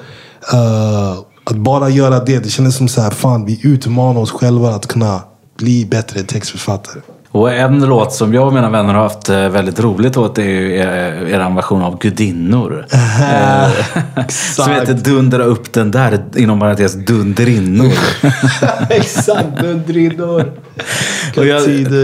Uh, 0.54 1.20
att 1.52 1.58
bara 1.58 1.90
göra 1.90 2.20
det, 2.20 2.40
det 2.40 2.50
kändes 2.50 2.76
som 2.76 2.88
så 2.88 3.02
här, 3.02 3.12
fan 3.12 3.46
vi 3.46 3.60
utmanar 3.64 4.22
oss 4.22 4.32
själva 4.32 4.70
att 4.70 4.88
kunna 4.88 5.22
bli 5.58 5.86
bättre 5.86 6.24
textförfattare. 6.24 7.02
Och 7.32 7.54
en 7.54 7.86
låt 7.86 8.13
som 8.13 8.34
jag 8.34 8.48
och 8.48 8.54
mina 8.54 8.70
vänner 8.70 8.94
har 8.94 9.04
haft 9.04 9.30
eh, 9.30 9.50
väldigt 9.50 9.80
roligt 9.80 10.18
åt 10.18 10.38
är 10.38 10.44
ju 10.44 10.76
er, 10.76 11.28
er 11.28 11.56
version 11.56 11.82
av 11.82 12.00
Gudinnor. 12.00 12.86
Eh, 13.18 14.28
som 14.30 14.72
heter 14.72 14.94
Dundra 14.94 15.44
upp 15.44 15.74
den 15.74 15.92
där, 15.92 16.20
inom 16.36 16.60
parentes 16.60 16.94
Dunderinnor. 16.94 17.92
Exakt, 18.90 19.62
dundrinor. 19.62 20.52
och, 21.38 21.46
jag, 21.46 21.63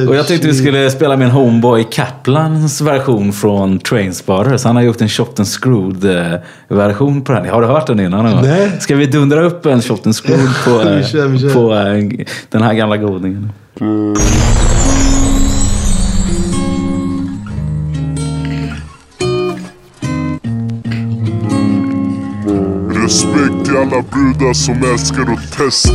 och 0.10 0.16
jag 0.16 0.28
tyckte 0.28 0.48
vi 0.48 0.54
skulle 0.54 0.92
spela 0.92 1.18
min 1.18 1.30
homeboy 1.30 1.84
Kaplans 1.92 2.82
version 2.82 3.34
från 3.34 3.80
Trainspotters. 3.80 4.64
Han 4.64 4.76
har 4.76 4.84
gjort 4.84 5.02
en 5.02 5.10
Chopped 5.10 5.40
and 5.40 5.48
Screwed 5.48 6.32
eh, 6.34 6.40
version 6.68 7.22
på 7.22 7.34
den. 7.34 7.50
Har 7.50 7.62
du 7.62 7.68
hört 7.68 7.88
den 7.88 8.00
innan? 8.00 8.24
någon 8.24 8.34
gång? 8.34 8.42
Nej. 8.42 8.72
Ska 8.80 8.96
vi 8.96 9.06
dundra 9.06 9.44
upp 9.44 9.66
en 9.66 9.82
Chopped 9.82 10.08
and 10.08 10.16
Screwed 10.16 10.50
på, 10.66 10.82
eh, 10.82 10.96
Vi 10.98 11.04
kör, 11.04 11.28
vi 11.28 11.40
kör. 11.40 11.50
på 11.50 11.74
eh, 11.74 12.26
den 12.50 12.62
här 12.62 12.74
gamla 12.74 12.98
godingen? 12.98 13.52
Respekt 23.04 23.66
till 23.66 23.78
alla 23.78 24.02
brudar 24.02 24.54
som 24.54 24.84
älskar 24.84 25.22
att 25.22 25.58
testa. 25.58 25.94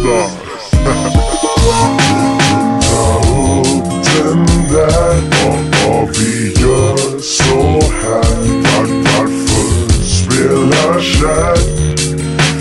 Den 4.04 4.46
där, 4.72 5.22
vad, 5.30 5.58
vad 5.84 6.16
vi 6.16 6.52
gör 6.60 7.20
så 7.20 7.80
här. 7.80 8.38
Var, 8.62 8.86
varför 9.04 10.02
spelar 10.02 11.00
kär? 11.00 11.58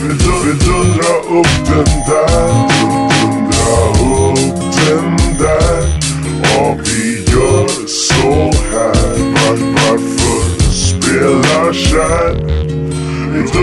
Vi, 0.03 0.13
vi 0.45 0.65
dundrar 0.65 1.39
upp 1.39 1.67
den 1.67 1.86
där. 2.07 2.37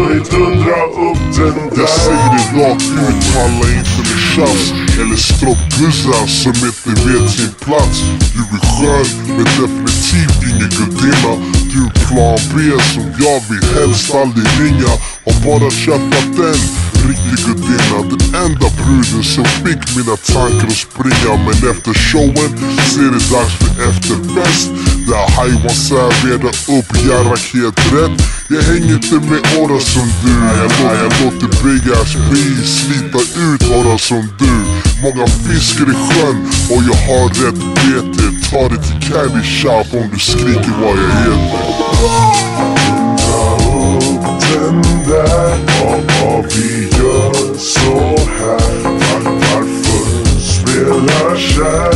Hunnit 0.05 0.31
dundra 0.31 0.85
upp 1.07 1.23
den 1.37 1.55
där. 1.55 1.81
Jag 1.81 1.89
säger 1.89 2.29
det 2.35 2.45
rakt 2.61 2.83
ut, 2.83 3.35
palla 3.35 3.67
inte 3.79 4.01
med 4.09 4.21
tjafs. 4.35 4.73
Eller 5.01 5.17
stroppguzzar 5.17 6.27
som 6.27 6.55
inte 6.69 6.91
vet 7.07 7.31
sin 7.31 7.55
plats. 7.65 7.99
Du 8.37 8.43
är 8.57 8.63
skön, 8.73 9.09
men 9.37 9.45
definitivt 9.45 10.39
ingen 10.51 10.71
gudinna. 10.79 11.33
Du 11.73 11.79
är 11.87 11.95
plan 12.07 12.39
B 12.55 12.59
som 12.93 13.05
jag 13.25 13.39
vill 13.49 13.67
helst 13.75 14.15
aldrig 14.15 14.49
ringa. 14.61 14.93
Har 15.27 15.37
bara 15.47 15.71
träffat 15.85 16.29
den, 16.37 16.61
riktig 17.09 17.39
gudinna. 17.47 17.99
Den 18.13 18.25
enda 18.45 18.69
bruden 18.79 19.25
som 19.35 19.45
fick 19.45 19.83
mina 19.97 20.17
tankar 20.17 20.67
att 20.67 20.83
springa. 20.87 21.33
Men 21.47 21.71
efter 21.73 21.93
showen 22.09 22.53
så 22.91 23.01
är 23.07 23.11
det 23.17 23.25
dags 23.35 23.55
för 23.61 23.73
efterfest 23.89 24.71
Där 25.09 25.27
hajwan 25.37 25.77
serverar 25.89 26.55
upp 26.79 26.89
Jarrak 27.07 27.45
helt 27.55 27.93
rätt. 27.93 28.34
Jag 28.49 28.63
hänger 28.63 28.95
inte 28.95 29.15
med 29.15 29.41
åra 29.63 29.81
som 29.81 30.09
du. 30.25 30.31
Jag 30.31 30.63
låter, 30.63 31.03
jag 31.03 31.13
låter 31.25 31.65
Big 31.65 31.93
Ass 31.93 32.17
B 32.31 32.37
slita 32.65 33.19
ut 33.19 33.71
åra 33.71 33.99
som 33.99 34.29
du. 34.39 34.55
Många 35.03 35.27
fiskar 35.27 35.85
i 35.85 35.95
sjön 35.95 36.47
och 36.71 36.83
jag 36.89 36.99
har 37.09 37.29
rätt 37.29 37.61
bete. 37.75 38.51
Ta 38.51 38.69
det 38.69 38.83
till 38.83 39.13
Candy 39.13 39.43
Shop 39.45 39.99
om 39.99 40.11
du 40.13 40.19
skriker 40.19 40.73
vad 40.81 40.97
jag 40.99 41.11
heter. 41.21 41.65
Den 44.53 44.83
där 45.09 45.59
vad, 45.81 46.01
vad 46.23 46.53
vi 46.53 46.89
gör 46.99 47.59
så 47.59 47.99
här 48.39 48.83
Var, 48.85 49.33
Varför 49.33 50.41
spelar 50.41 51.37
kär? 51.37 51.95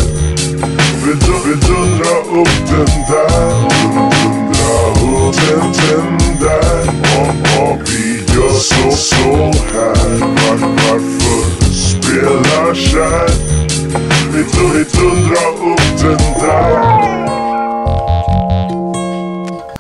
Vi, 1.04 1.12
dun- 1.12 1.42
vi 1.44 1.66
dundrar 1.66 2.40
upp 2.40 2.68
den 2.68 2.86
där 3.10 4.37
Den, 5.32 5.60
den 5.60 6.18
där 6.40 6.84
vad 7.42 7.78
vi 7.88 8.34
gör 8.34 8.50
så, 8.52 8.90
så 8.96 9.14
här 9.72 10.18
Var, 10.20 10.58
Varför 10.60 11.72
spelar 11.72 12.74
kär? 12.74 13.28
Vi, 14.32 14.42
dun- 14.42 14.72
vi 14.74 14.84
dundrar 14.98 15.72
upp 15.72 16.00
den 16.00 16.40
där 16.40 17.08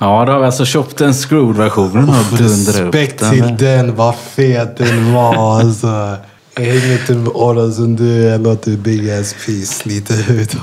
Ja, 0.00 0.24
då 0.26 0.32
har 0.32 0.38
vi 0.38 0.46
alltså 0.46 0.64
köpt 0.64 1.00
en 1.00 1.14
screwed 1.14 1.56
versionen 1.56 2.08
och 2.08 2.38
dundrar 2.38 2.86
upp 2.86 2.94
Respekt 2.94 3.20
den. 3.20 3.30
till 3.30 3.56
den, 3.56 3.96
vad 3.96 4.14
fet 4.16 4.76
den 4.76 5.14
var 5.14 5.60
alltså. 5.60 6.16
Jag 6.58 6.64
hänger 6.64 7.14
med 7.14 7.28
Aron 7.28 7.72
som 7.72 7.96
du. 7.96 8.22
Jag 8.22 8.42
låter 8.42 8.70
big 8.70 9.10
ass 9.10 9.34
piece 9.46 9.88
lite 9.88 10.14
ut. 10.32 10.56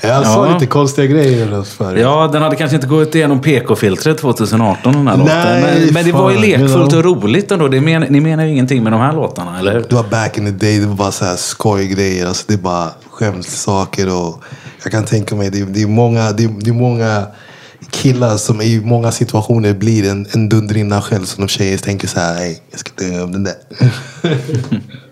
Jag 0.00 0.26
sa 0.26 0.46
Ja. 0.46 0.54
lite 0.54 0.66
konstiga 0.66 1.06
grejer 1.06 1.62
förut. 1.62 2.00
Ja, 2.00 2.28
den 2.32 2.42
hade 2.42 2.56
kanske 2.56 2.74
inte 2.74 2.86
gått 2.88 3.14
igenom 3.14 3.40
PK-filtret 3.40 4.18
2018 4.18 4.92
den 4.92 5.08
här 5.08 5.16
Nej, 5.16 5.26
låten. 5.26 5.80
Men, 5.84 5.94
men 5.94 6.04
det 6.04 6.12
var 6.12 6.30
ju 6.30 6.38
lekfullt 6.38 6.92
och 6.92 7.04
roligt 7.04 7.50
ändå. 7.50 7.68
Det 7.68 7.80
men, 7.80 8.02
ni 8.02 8.20
menar 8.20 8.44
ju 8.44 8.50
ingenting 8.50 8.82
med 8.82 8.92
de 8.92 9.00
här 9.00 9.12
låtarna, 9.12 9.58
eller 9.58 9.72
hur? 9.72 9.84
Det 9.88 9.94
var 9.94 10.02
back 10.02 10.38
in 10.38 10.44
the 10.44 10.66
day, 10.66 10.78
det 10.78 10.86
var 10.86 10.94
bara 10.94 11.12
så 11.12 11.24
här 11.24 11.36
skojgrejer. 11.36 12.26
Alltså 12.26 12.44
det 12.48 12.54
är 12.54 12.58
bara 12.58 12.90
skämtsaker 13.10 14.14
och 14.14 14.42
jag 14.82 14.92
kan 14.92 15.04
tänka 15.04 15.34
mig, 15.34 15.50
det 15.50 15.60
är, 15.60 15.66
det 15.66 15.82
är, 15.82 15.86
många, 15.86 16.32
det 16.32 16.44
är, 16.44 16.48
det 16.60 16.70
är 16.70 16.74
många 16.74 17.26
killar 17.90 18.36
som 18.36 18.60
i 18.60 18.80
många 18.84 19.12
situationer 19.12 19.74
blir 19.74 20.10
en, 20.10 20.26
en 20.32 20.48
dundrinna 20.48 21.02
själv. 21.02 21.24
Som 21.24 21.46
de 21.46 21.48
tjejer 21.48 21.78
tänker 21.78 22.08
så 22.08 22.20
här, 22.20 22.54
jag 22.70 22.80
ska 22.80 22.90
dö 22.96 23.22
av 23.22 23.30
den 23.30 23.44
där. 23.44 23.54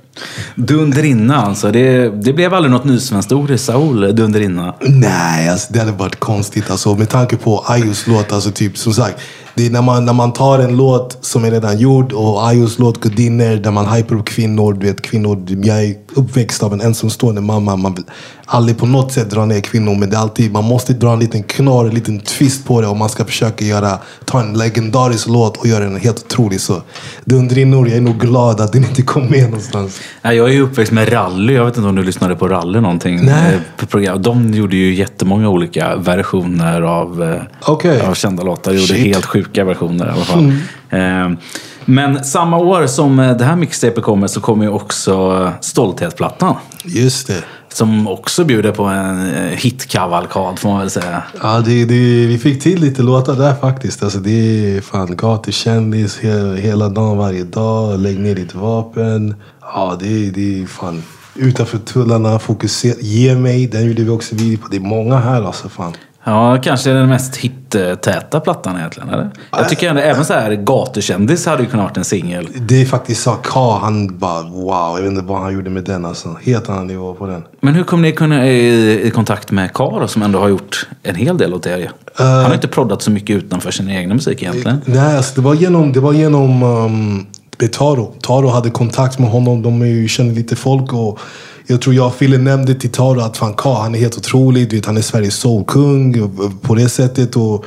Dunderinna 0.55 1.37
alltså. 1.37 1.73
Det, 1.73 2.09
det 2.09 2.33
blev 2.33 2.55
aldrig 2.55 2.73
något 2.73 2.85
nysvenskt 2.85 3.33
ord 3.33 3.51
i 3.51 3.59
Saul, 3.59 4.17
Dunderinna. 4.17 4.75
Nej, 4.81 5.49
alltså, 5.49 5.73
det 5.73 5.79
hade 5.79 5.93
varit 5.93 6.21
konstigt. 6.21 6.71
Alltså, 6.71 6.95
med 6.95 7.09
tanke 7.09 7.37
på 7.37 7.65
Ayos 7.69 8.07
låt, 8.07 8.33
alltså, 8.33 8.51
typ, 8.51 8.79
som 8.79 8.95
sagt. 8.95 9.21
Det 9.57 9.67
är 9.67 9.71
när 9.71 9.83
man, 9.83 10.05
när 10.05 10.13
man 10.13 10.33
tar 10.33 10.59
en 10.59 10.77
låt 10.77 11.19
som 11.21 11.45
är 11.45 11.51
redan 11.51 11.79
gjord 11.79 12.13
och 12.13 12.47
Ayos 12.49 12.79
låt 12.79 13.01
Gudinner 13.01 13.57
där 13.57 13.71
man 13.71 13.87
hyper 13.95 14.15
upp 14.15 14.25
kvinnor. 14.25 14.73
Du 14.73 14.87
vet, 14.87 15.03
kvinnor. 15.03 15.45
Jag 15.65 15.85
är 15.85 15.95
uppväxt 16.15 16.63
av 16.63 16.73
en 16.73 16.81
ensamstående 16.81 17.41
mamma. 17.41 17.77
Man 17.77 17.95
vill 17.95 18.05
aldrig 18.47 18.79
på 18.79 18.87
något 18.87 19.13
sätt 19.13 19.31
dra 19.31 19.45
ner 19.45 19.61
kvinnor. 19.61 19.95
Men 19.95 20.11
det 20.11 20.17
är 20.17 20.21
alltid, 20.21 20.53
man 20.53 20.65
måste 20.65 20.93
dra 20.93 21.13
en 21.13 21.19
liten 21.19 21.43
knorr, 21.43 21.89
en 21.89 21.95
liten 21.95 22.21
twist 22.21 22.67
på 22.67 22.81
det 22.81 22.87
om 22.87 22.99
man 22.99 23.09
ska 23.09 23.25
försöka 23.25 23.65
göra, 23.65 23.99
ta 24.25 24.41
en 24.41 24.53
legendarisk 24.59 25.29
låt 25.29 25.57
och 25.57 25.67
göra 25.67 25.85
den 25.85 25.97
helt 25.97 26.19
otrolig. 26.25 26.61
Så 26.61 26.83
Dundrinnor, 27.25 27.89
jag 27.89 27.97
är 27.97 28.01
nog 28.01 28.19
glad 28.21 28.61
att 28.61 28.73
den 28.73 28.85
inte 28.85 29.03
kom 29.03 29.27
med 29.31 29.45
någonstans. 29.45 30.01
Nej, 30.23 30.37
Jag 30.37 30.49
är 30.49 30.53
ju 30.53 30.63
uppväxt 30.63 30.93
med 30.93 31.13
rally. 31.13 31.55
Jag 31.55 31.65
vet 31.65 31.77
inte 31.77 31.89
om 31.89 31.95
du 31.97 32.03
lyssnade 32.03 32.37
på 32.37 32.49
rally 32.49 32.81
någonting. 32.81 33.25
Nej. 33.25 33.55
eh, 33.81 33.87
program. 33.87 34.23
De 34.23 34.55
gjorde 34.55 34.77
ju 34.77 34.95
jättemånga 34.95 35.49
olika 35.49 35.97
versioner 35.97 36.83
av, 36.83 37.23
eh, 37.23 37.43
Okej. 37.67 38.01
av 38.01 38.15
kända 38.15 38.43
låtar. 38.43 38.73
De 38.73 38.79
gjorde 38.79 38.95
Shit. 38.95 39.15
helt 39.15 39.27
sjuka 39.27 39.46
versioner 39.55 40.07
i 40.07 40.11
alla 40.11 40.25
fall. 40.25 40.53
Eh, 40.91 41.39
Men 41.85 42.25
samma 42.25 42.59
år 42.59 42.87
som 42.87 43.19
eh, 43.19 43.37
det 43.37 43.45
här 43.45 43.57
mixtapet 43.57 44.05
kommer 44.05 44.27
så 44.27 44.41
kommer 44.41 44.65
ju 44.65 44.71
också 44.71 45.13
eh, 45.13 45.61
Stolthetsplattan. 45.61 46.55
Just 46.85 47.27
det. 47.27 47.45
Som 47.69 48.09
också 48.09 48.45
bjuder 48.45 48.73
på 48.73 48.85
en 48.85 49.31
eh, 49.35 49.43
hitkavalkad 49.43 50.59
får 50.59 50.69
man 50.69 50.79
väl 50.81 50.91
säga. 50.91 51.23
Ja, 51.43 51.63
det, 51.67 51.85
det, 51.85 52.27
vi 52.27 52.39
fick 52.39 52.63
till 52.63 52.81
lite 52.81 53.03
låtar 53.03 53.35
där 53.35 53.55
faktiskt. 53.55 54.03
Alltså, 54.03 54.19
det 54.19 54.31
är 54.77 54.81
fan 54.81 55.17
gatukändis 55.17 56.19
he, 56.21 56.57
hela 56.57 56.89
dagen, 56.89 57.17
varje 57.19 57.45
dag. 57.45 58.01
Lägg 58.01 58.19
ner 58.19 58.35
ditt 58.35 58.55
vapen. 58.55 59.35
Ja, 59.61 59.97
det, 60.01 60.31
det 60.31 60.63
är 60.63 60.67
fan 60.67 61.03
utanför 61.35 61.79
tullarna. 61.79 62.39
Fokusera. 62.39 62.95
Ge 63.01 63.35
mig. 63.35 63.67
Den 63.67 63.87
gjorde 63.87 64.03
vi 64.03 64.11
också 64.11 64.35
video 64.35 64.59
på. 64.59 64.69
Det 64.69 64.77
är 64.77 64.81
många 64.81 65.17
här 65.17 65.43
alltså. 65.43 65.69
Fan. 65.69 65.93
Ja, 66.29 66.59
kanske 66.63 66.91
den 66.91 67.09
mest 67.09 67.37
hittäta 67.37 68.41
plattan 68.41 68.77
egentligen. 68.77 69.09
Eller? 69.09 69.31
Jag 69.51 69.69
tycker 69.69 69.89
ändå, 69.89 70.01
även 70.03 70.25
så 70.25 70.33
här 70.33 70.53
gatukändis 70.53 71.47
hade 71.47 71.63
ju 71.63 71.69
kunnat 71.69 71.85
varit 71.85 71.97
en 71.97 72.05
singel. 72.05 72.49
Det 72.55 72.83
är 72.83 72.87
faktiskt 72.87 73.23
så. 73.23 73.37
K, 73.45 73.79
han 73.83 74.19
bara 74.19 74.43
wow. 74.43 74.97
Jag 74.97 75.03
vet 75.03 75.11
inte 75.11 75.25
vad 75.25 75.41
han 75.41 75.55
gjorde 75.55 75.71
med 75.71 75.85
den 75.85 76.05
alltså. 76.05 76.37
Helt 76.43 76.69
annan 76.69 76.87
nivå 76.87 77.15
på 77.15 77.27
den. 77.27 77.45
Men 77.61 77.75
hur 77.75 77.85
kom 77.85 78.03
ni 78.03 78.13
kunna 78.13 78.47
i, 78.47 79.07
i 79.07 79.11
kontakt 79.11 79.51
med 79.51 79.75
Karo 79.75 80.09
som 80.09 80.23
ändå 80.23 80.39
har 80.39 80.49
gjort 80.49 80.89
en 81.03 81.15
hel 81.15 81.39
del 81.39 81.55
åt 81.55 81.67
er? 81.67 81.91
Han 82.15 82.45
har 82.45 82.55
inte 82.55 82.69
proddat 82.69 83.03
så 83.03 83.11
mycket 83.11 83.37
utanför 83.37 83.71
sin 83.71 83.91
egna 83.91 84.15
musik 84.15 84.43
egentligen. 84.43 84.81
Nej, 84.85 85.17
alltså, 85.17 85.35
det 85.35 85.41
var 85.41 85.55
genom, 85.55 85.93
det 85.93 86.01
var 86.01 86.13
genom 86.13 86.63
um, 86.63 87.27
med 87.59 87.73
Taro. 87.73 88.15
Taro 88.23 88.49
hade 88.49 88.71
kontakt 88.71 89.19
med 89.19 89.31
honom. 89.31 89.63
De 89.63 89.83
är 89.83 89.87
ju, 89.87 90.09
känner 90.09 90.35
lite 90.35 90.57
folk. 90.57 90.93
Och 90.93 91.19
jag 91.67 91.81
tror 91.81 91.95
jag 91.95 92.07
och 92.07 92.15
Fille 92.15 92.39
nämnde 92.39 92.75
till 92.75 92.91
Taro 92.91 93.21
att 93.21 93.37
fan 93.37 93.55
Ka, 93.55 93.83
han 93.83 93.95
är 93.95 93.99
helt 93.99 94.19
otrolig. 94.19 94.71
Du 94.71 94.77
vet, 94.77 94.87
han 94.87 94.97
är 94.97 95.03
Sveriges 95.03 95.35
soulkung 95.35 96.31
på 96.63 96.75
det 96.75 96.89
sättet. 96.89 97.37
Och 97.37 97.65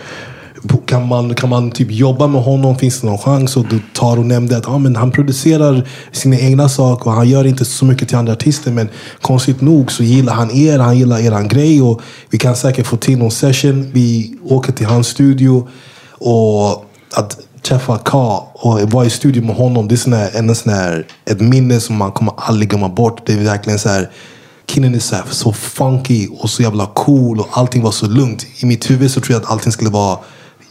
kan 0.86 1.08
man, 1.08 1.36
kan 1.36 1.50
man 1.50 1.72
typ 1.72 1.92
jobba 1.92 2.28
med 2.28 2.42
honom? 2.42 2.78
Finns 2.78 3.02
det 3.02 3.08
någon 3.08 3.18
chans? 3.18 3.58
Och 3.58 3.66
då 3.70 3.76
Taro 3.94 4.24
nämnde 4.24 4.58
att 4.58 4.68
ah, 4.68 4.78
men 4.78 4.96
han 4.96 5.12
producerar 5.12 5.88
sina 6.12 6.40
egna 6.40 6.70
saker 6.70 7.08
och 7.08 7.14
han 7.16 7.30
gör 7.30 7.46
inte 7.46 7.66
så 7.66 7.86
mycket 7.86 8.08
till 8.08 8.18
andra 8.18 8.34
artister. 8.34 8.72
Men 8.72 8.90
konstigt 9.22 9.62
nog 9.62 9.92
så 9.92 10.04
gillar 10.04 10.34
han 10.34 10.52
er. 10.52 10.80
Han 10.80 10.98
gillar 10.98 11.20
eran 11.20 11.48
grej. 11.48 11.82
Och 11.82 12.02
vi 12.30 12.38
kan 12.38 12.56
säkert 12.56 12.88
få 12.88 12.98
till 12.98 13.18
någon 13.18 13.32
session. 13.32 13.92
Vi 13.94 14.36
åker 14.44 14.72
till 14.72 14.86
hans 14.86 15.08
studio. 15.08 15.68
Och 16.20 16.86
att 17.16 17.40
träffa 17.62 17.98
Ka 17.98 18.52
och 18.54 18.82
vara 18.82 19.06
i 19.06 19.10
studio 19.10 19.44
med 19.46 19.56
honom, 19.56 19.88
det 19.88 19.96
är 19.96 19.98
sån 19.98 20.14
här, 20.14 20.30
en 20.36 20.56
sån 20.56 20.74
här, 20.74 21.08
ett 21.26 21.42
minne 21.42 21.80
som 21.80 21.96
man 21.96 22.12
kommer 22.12 22.34
aldrig 22.38 22.70
glömma 22.70 22.90
bort. 22.90 23.22
Det 23.26 23.34
är 23.34 23.38
verkligen 23.38 23.80
så 23.80 23.90
här, 23.90 24.10
killen 24.66 24.96
är 24.96 25.00
så, 25.00 25.16
här, 25.16 25.24
så 25.30 25.54
funky 25.54 26.28
och 26.40 26.50
så 26.50 26.64
jävla 26.64 26.86
cool 26.86 27.40
och 27.40 27.48
allting 27.52 27.84
var 27.84 27.92
så 27.92 28.08
lugnt. 28.08 28.46
I 28.60 28.66
mitt 28.66 28.90
huvud 28.90 29.12
så 29.12 29.22
tror 29.22 29.34
jag 29.34 29.44
att 29.44 29.52
allting 29.52 29.72
skulle 29.72 29.90
vara, 29.90 30.20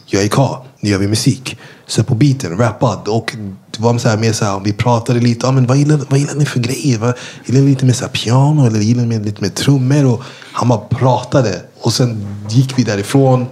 jag 0.05 0.23
är 0.23 0.27
Ka, 0.27 0.65
nu 0.79 0.89
gör 0.89 0.97
vi 0.97 1.07
musik. 1.07 1.57
Så 1.87 2.03
på 2.03 2.15
beaten, 2.15 2.57
rappad. 2.57 3.07
Och 3.07 3.35
det 3.71 3.83
var 3.83 3.97
så 3.97 4.09
här, 4.09 4.17
mer 4.17 4.33
så 4.33 4.45
här, 4.45 4.59
vi 4.59 4.73
pratade 4.73 5.19
lite, 5.19 5.47
ah, 5.47 5.51
men 5.51 5.67
vad, 5.67 5.77
gillar, 5.77 5.99
vad 6.09 6.19
gillar 6.19 6.35
ni 6.35 6.45
för 6.45 6.59
grejer? 6.59 6.97
Vad, 6.97 7.13
gillar 7.45 7.61
ni 7.61 7.69
lite 7.69 7.85
mer 7.85 7.93
så 7.93 8.05
här 8.05 8.11
piano 8.11 8.67
eller 8.67 8.79
gillar 8.79 9.05
ni 9.05 9.19
lite 9.19 9.41
mer 9.41 9.49
trummor? 9.49 10.05
Och 10.05 10.21
han 10.53 10.67
bara 10.67 10.79
pratade. 10.79 11.61
Och 11.81 11.93
sen 11.93 12.37
gick 12.49 12.79
vi 12.79 12.83
därifrån. 12.83 13.45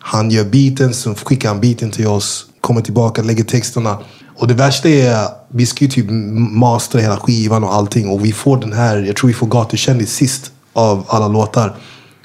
Han 0.00 0.30
gör 0.30 0.44
beaten, 0.44 0.94
sen 0.94 1.14
skickar 1.14 1.48
han 1.48 1.60
beaten 1.60 1.90
till 1.90 2.06
oss. 2.06 2.46
Kommer 2.60 2.80
tillbaka, 2.80 3.22
lägger 3.22 3.44
texterna. 3.44 3.98
Och 4.36 4.48
det 4.48 4.54
värsta 4.54 4.88
är, 4.88 5.28
vi 5.48 5.66
ska 5.66 5.84
ju 5.84 5.90
typ 5.90 6.06
mastra 6.50 7.00
hela 7.00 7.16
skivan 7.16 7.64
och 7.64 7.74
allting. 7.74 8.08
Och 8.08 8.24
vi 8.24 8.32
får 8.32 8.56
den 8.56 8.72
här, 8.72 8.96
jag 8.96 9.16
tror 9.16 9.28
vi 9.28 9.34
får 9.34 9.46
gatukändis 9.46 10.14
sist 10.14 10.52
av 10.72 11.04
alla 11.08 11.28
låtar. 11.28 11.76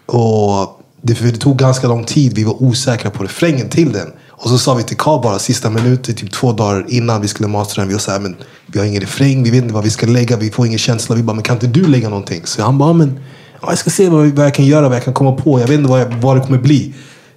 Och 0.06 0.82
det, 1.02 1.16
för 1.16 1.26
det 1.26 1.38
tog 1.38 1.58
ganska 1.58 1.88
lång 1.88 2.04
tid, 2.04 2.34
vi 2.36 2.44
var 2.44 2.64
osäkra 2.64 3.12
på 3.12 3.24
refrängen 3.24 3.70
till 3.70 3.94
den. 3.94 4.12
Och 4.30 4.50
så 4.50 4.58
sa 4.58 4.74
vi 4.74 4.84
till 4.84 4.98
Karl 4.98 5.22
bara 5.22 5.40
sista 5.40 5.70
minuten, 5.70 6.16
typ 6.16 6.32
två 6.32 6.52
dagar 6.52 6.86
innan 6.90 7.22
vi 7.22 7.28
skulle 7.28 7.50
mastra 7.50 7.82
den. 7.82 7.88
Vi 7.88 7.94
var 7.94 8.00
så 8.00 8.12
här, 8.12 8.20
men 8.20 8.36
vi 8.66 8.80
har 8.80 8.86
ingen 8.86 9.02
refräng, 9.02 9.44
vi 9.44 9.50
vet 9.50 9.62
inte 9.62 9.74
vad 9.74 9.84
vi 9.84 9.90
ska 9.90 10.06
lägga, 10.06 10.38
vi 10.38 10.52
får 10.52 10.66
ingen 10.68 10.80
känsla. 10.80 11.16
Vi 11.16 11.24
bara, 11.24 11.34
men 11.34 11.44
kan 11.44 11.56
inte 11.56 11.68
du 11.68 11.88
lägga 11.88 12.10
någonting? 12.10 12.42
Så 12.46 12.62
han 12.62 12.78
bara, 12.78 12.94
men 12.94 13.20
jag 13.62 13.78
ska 13.78 13.90
se 13.90 14.10
vad, 14.10 14.28
vad 14.28 14.46
jag 14.46 14.54
kan 14.54 14.66
göra, 14.66 14.90
vad 14.90 14.98
jag 14.98 15.04
kan 15.04 15.14
komma 15.14 15.32
på. 15.32 15.60
Jag 15.60 15.68
vet 15.68 15.78
inte 15.80 15.90
vad, 15.90 16.02
jag, 16.02 16.08
vad 16.22 16.38
det 16.38 16.42
kommer 16.42 16.58
bli. 16.58 16.94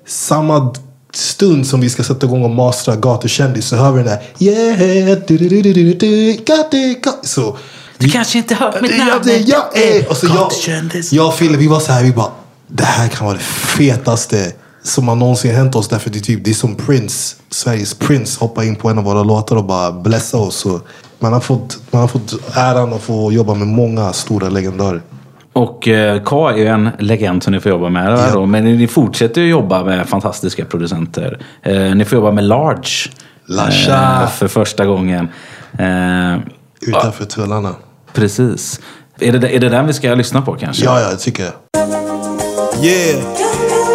Samma 0.09 0.75
stund 1.12 1.66
som 1.66 1.81
vi 1.81 1.90
ska 1.90 2.03
sätta 2.03 2.27
igång 2.27 2.44
och 2.44 2.51
mastra 2.51 2.97
gatukändis 2.97 3.66
så 3.66 3.77
hör 3.77 3.92
vi 3.92 4.03
den 4.03 4.07
där 4.07 4.23
Yeah, 4.38 5.18
du, 5.27 5.38
du, 5.38 5.49
du, 5.49 5.62
du, 5.62 5.73
du, 5.73 5.94
du, 5.94 6.33
got 6.33 6.75
it, 6.75 7.05
got. 7.05 7.27
Så 7.27 7.57
Du 7.99 8.11
kanske 8.11 8.38
inte 8.38 8.55
hört 8.55 8.81
mitt 8.83 8.99
namn? 8.99 9.23
Jag, 9.25 9.40
jag 9.40 9.79
är... 9.79 10.11
Och 10.11 10.16
så 10.16 10.27
jag, 10.27 10.53
jag 11.11 11.27
och 11.27 11.35
Fille, 11.35 11.57
vi 11.57 11.66
var 11.66 11.81
så 11.81 11.92
här, 11.92 12.05
vi 12.05 12.12
bara, 12.12 12.31
det 12.66 12.85
här 12.85 13.09
kan 13.09 13.27
vara 13.27 13.37
det 13.37 13.42
fetaste 13.42 14.53
som 14.83 15.09
har 15.09 15.16
någonsin 15.16 15.55
hänt 15.55 15.75
oss. 15.75 15.88
Därför 15.88 16.11
det 16.11 16.18
är, 16.18 16.21
typ, 16.21 16.44
det 16.44 16.51
är 16.51 16.55
som 16.55 16.75
Prince, 16.75 17.37
Sveriges 17.51 17.94
Prince, 17.94 18.40
hoppar 18.40 18.62
in 18.62 18.77
på 18.77 18.88
en 18.88 18.99
av 18.99 19.05
våra 19.05 19.23
låtar 19.23 19.57
och 19.57 19.64
bara 19.64 19.92
blessa 19.92 20.37
oss. 20.38 20.66
Och 20.66 20.88
man, 21.18 21.33
har 21.33 21.40
fått, 21.40 21.79
man 21.90 22.01
har 22.01 22.09
fått 22.09 22.35
äran 22.57 22.92
att 22.92 23.03
få 23.03 23.33
jobba 23.33 23.55
med 23.55 23.68
många 23.68 24.12
stora 24.12 24.49
legendarer. 24.49 25.03
Och 25.52 25.88
eh, 25.88 26.22
K 26.22 26.48
är 26.48 26.56
ju 26.56 26.66
en 26.66 26.90
legend 26.98 27.42
som 27.42 27.52
ni 27.52 27.61
får 27.61 27.70
jobba 27.72 27.88
med. 27.88 28.12
Ja. 28.12 28.30
Då. 28.32 28.46
Men 28.46 28.64
ni 28.64 28.87
fortsätter 28.87 29.40
ju 29.40 29.48
jobba 29.48 29.84
med 29.84 30.08
fantastiska 30.08 30.64
producenter. 30.64 31.38
Eh, 31.62 31.74
ni 31.94 32.04
får 32.04 32.16
jobba 32.18 32.32
med 32.32 32.44
Large. 32.44 32.88
Lasha. 33.46 34.22
Eh, 34.22 34.28
för 34.28 34.48
första 34.48 34.87
gången. 34.87 35.28
Eh, 35.78 36.38
Utanför 36.80 37.24
tullarna. 37.24 37.74
precis. 38.12 38.80
Är 39.20 39.32
det, 39.32 39.56
är 39.56 39.61
det 39.61 39.68
den 39.68 39.87
vi 39.87 39.92
ska 39.92 40.14
lyssna 40.14 40.42
på 40.42 40.52
kanske? 40.54 40.84
Ja, 40.84 41.00
ja, 41.00 41.11
det 41.11 41.16
tycker 41.16 41.42
jag. 41.42 41.52
Yeah, 42.84 43.22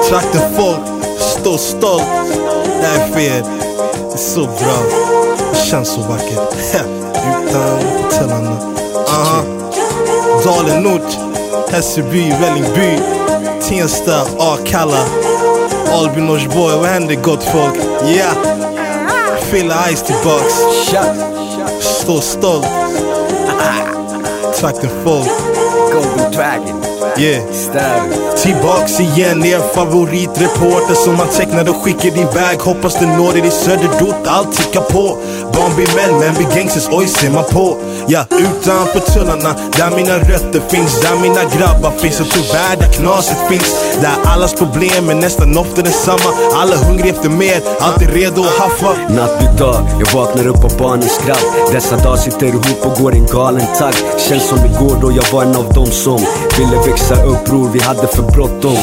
trakten 0.10 0.42
folk, 0.56 0.80
stå 1.20 1.58
stolt. 1.58 2.04
Det 2.82 2.88
här 2.88 3.08
är 3.08 3.14
fel, 3.14 3.44
det 4.10 4.14
är 4.14 4.18
så 4.18 4.40
bra. 4.40 4.78
Det 5.54 5.58
känns 5.70 5.90
så 5.90 6.02
vackert. 6.02 6.56
Utan 7.50 7.80
tullarna. 8.20 8.58
Aha. 9.10 9.44
Dalen 10.46 10.88
ort, 10.88 11.18
Hässelby, 11.74 12.34
Vällingby, 12.42 13.00
Tensta, 13.62 14.22
Akalla, 14.40 15.06
Alby, 15.92 16.22
Norsborg. 16.22 16.76
Vad 16.76 16.86
händer 16.86 17.16
gott 17.16 17.44
folk? 17.44 17.76
Yeah! 18.06 18.34
Fylla 19.42 19.76
Ice 19.94 20.02
tillbaks. 20.02 20.54
Stå 21.82 22.22
stolt. 22.22 22.68
Trakten 24.60 24.90
folk. 25.04 25.30
Golden 25.94 26.32
Dragon. 26.32 26.84
Yeah. 27.18 27.44
Tillbaks 28.38 29.00
igen, 29.00 29.46
er 29.46 29.60
favoritreporter 29.60 30.94
som 30.94 31.18
man 31.18 31.28
tecknade 31.28 31.72
och 31.72 31.84
skickade 31.84 32.20
iväg. 32.20 32.60
Hoppas 32.60 33.00
du 33.00 33.06
når 33.06 33.38
er 33.38 33.46
i 33.46 33.52
söderdort, 33.52 34.28
allt 34.28 34.58
tickar 34.58 34.82
på. 34.82 35.18
Barn 35.54 35.76
blir 35.76 35.96
män, 35.96 36.20
män 36.20 36.34
blir 36.34 36.58
gangsters, 36.58 36.90
oj 36.92 37.08
ser 37.08 37.30
man 37.30 37.44
på. 37.44 37.78
Ja, 38.08 38.26
utanför 38.32 39.00
tullarna, 39.00 39.56
där 39.78 39.96
mina 39.96 40.18
rötter 40.20 40.62
finns. 40.70 41.02
Där 41.02 41.16
mina 41.22 41.44
grabbar 41.44 41.92
finns 41.92 42.20
och 42.20 42.28
tyvärr 42.30 42.76
där 42.80 42.92
knaset 42.92 43.38
finns. 43.50 43.76
Där 44.02 44.16
allas 44.26 44.54
problem 44.54 45.10
är 45.10 45.16
nästan 45.16 45.58
ofta 45.58 45.82
densamma. 45.82 46.30
Alla 46.56 46.76
hungriga 46.76 47.14
efter 47.14 47.30
mer, 47.30 47.62
alltid 47.80 48.10
redo 48.10 48.42
att 48.42 48.58
haffa. 48.60 48.92
Natt 49.10 49.40
blir 49.40 49.54
dag, 49.58 49.86
jag 50.00 50.20
vaknar 50.20 50.48
upp 50.48 50.64
av 50.64 50.78
barnens 50.78 51.16
skratt 51.16 51.46
Dessa 51.72 51.98
dagar 51.98 52.18
sitter 52.18 52.48
ihop 52.48 52.86
och 52.86 53.04
går 53.04 53.14
en 53.14 53.26
galen 53.26 53.68
takt 53.80 54.06
Känns 54.18 54.48
som 54.50 54.60
igår 54.66 54.98
då 55.02 55.12
jag 55.12 55.34
var 55.34 55.44
en 55.44 55.56
av 55.56 55.74
dem 55.74 55.86
som 55.86 56.20
Ville 56.58 56.78
växa 56.88 57.24
upp 57.24 57.46
bror, 57.46 57.70
vi 57.74 57.80
hade 57.80 58.08
för 58.08 58.24
bråttom 58.24 58.78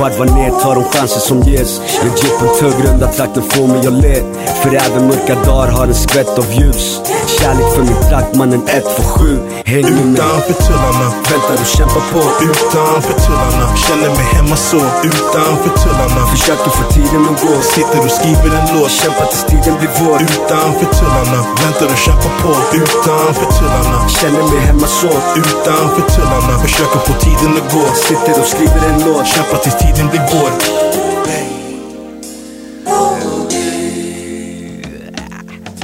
Varva 0.00 0.24
ner, 0.24 0.50
tar 0.50 0.74
de 0.74 0.84
chanser 0.84 1.20
som 1.20 1.42
ges. 1.42 1.80
Jag 2.02 2.12
ger 2.18 2.38
på 2.38 2.44
en 2.44 2.54
tuggrunda, 2.58 3.06
trakten 3.12 3.42
får 3.42 3.66
mig 3.66 3.86
att 3.86 3.92
le. 3.92 4.16
För 4.62 4.70
även 4.86 5.06
mörka 5.06 5.34
dagar 5.34 5.68
har 5.72 5.86
en 5.86 5.94
skvätt 5.94 6.38
av 6.38 6.46
ljus. 6.52 7.00
Kärlek 7.38 7.68
för 7.74 7.82
min 7.82 8.00
trakt, 8.08 8.34
mannen 8.36 8.62
ett 8.76 8.88
för 8.96 9.02
sju. 9.02 9.38
Häng 9.64 9.82
med 9.82 10.06
mig, 10.06 10.12
Utanför 10.12 10.56
tullarna, 10.66 11.06
vänta 11.30 11.52
du 11.60 11.66
kämpar 11.76 12.04
på. 12.12 12.22
Utanför 12.50 13.16
tullarna. 13.24 13.66
Känner 13.84 14.10
mig 14.18 14.26
hemma 14.36 14.56
så, 14.56 14.80
utanför 15.10 15.72
tullarna. 15.82 16.20
Försöker 16.34 16.70
få 16.78 16.84
tiden 16.96 17.22
att 17.30 17.40
gå. 17.44 17.54
Sitter 17.74 18.00
och 18.06 18.14
skriver 18.18 18.50
en 18.58 18.66
låt. 18.74 18.90
Kämpar 19.00 19.26
tills 19.30 19.44
tiden 19.52 19.74
blir 19.78 19.92
vår. 20.00 20.18
Utanför 20.34 20.88
tullarna, 20.98 21.40
väntar 21.62 21.88
och 21.94 22.00
kämpar 22.06 22.32
på. 22.42 22.52
Utanför 22.82 23.48
tullarna, 23.58 23.98
Känner 24.18 24.42
mig 24.50 24.60
hemma 24.68 24.86
så. 25.00 25.12
Utanför 25.42 26.04
tullarna. 26.14 26.52
Försöker 26.66 26.98
få 27.06 27.12
tiden 27.26 27.50
att 27.58 27.68
gå. 27.74 27.84
Sitter 28.06 28.34
och 28.42 28.48
skriver 28.52 28.80
en 28.90 28.98
låt. 29.06 29.26
Kämpar 29.34 29.58
tills 29.64 29.77
tiden 29.80 30.08
blir 30.10 30.20
vår. 30.32 30.78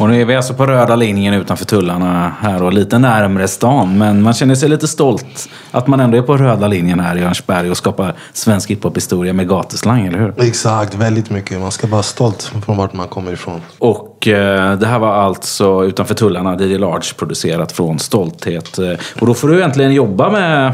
Och 0.00 0.08
nu 0.10 0.20
är 0.20 0.24
vi 0.24 0.36
alltså 0.36 0.54
på 0.54 0.66
röda 0.66 0.96
linjen 0.96 1.34
utanför 1.34 1.64
tullarna 1.64 2.32
här 2.40 2.62
och 2.62 2.72
lite 2.72 2.98
närmre 2.98 3.48
stan. 3.48 3.98
Men 3.98 4.22
man 4.22 4.34
känner 4.34 4.54
sig 4.54 4.68
lite 4.68 4.88
stolt 4.88 5.48
att 5.70 5.86
man 5.86 6.00
ändå 6.00 6.18
är 6.18 6.22
på 6.22 6.36
röda 6.36 6.68
linjen 6.68 7.00
här 7.00 7.16
i 7.16 7.22
Örnsberg 7.22 7.70
och 7.70 7.76
skapar 7.76 8.14
svensk 8.32 8.70
hiphop-historia 8.70 9.32
med 9.32 9.48
gatuslang, 9.48 10.06
eller 10.06 10.18
hur? 10.18 10.34
Exakt, 10.42 10.94
väldigt 10.94 11.30
mycket. 11.30 11.60
Man 11.60 11.72
ska 11.72 11.86
vara 11.86 12.02
stolt 12.02 12.52
från 12.64 12.76
vart 12.76 12.92
man 12.92 13.08
kommer 13.08 13.32
ifrån. 13.32 13.60
Och 13.78 14.28
eh, 14.28 14.78
det 14.78 14.86
här 14.86 14.98
var 14.98 15.14
alltså 15.14 15.84
utanför 15.84 16.14
tullarna, 16.14 16.54
DJ 16.60 16.78
Large 16.78 17.14
producerat 17.16 17.72
från 17.72 17.98
Stolthet. 17.98 18.78
Eh, 18.78 18.92
och 19.20 19.26
då 19.26 19.34
får 19.34 19.48
du 19.48 19.58
egentligen 19.58 19.92
jobba 19.92 20.30
med 20.30 20.72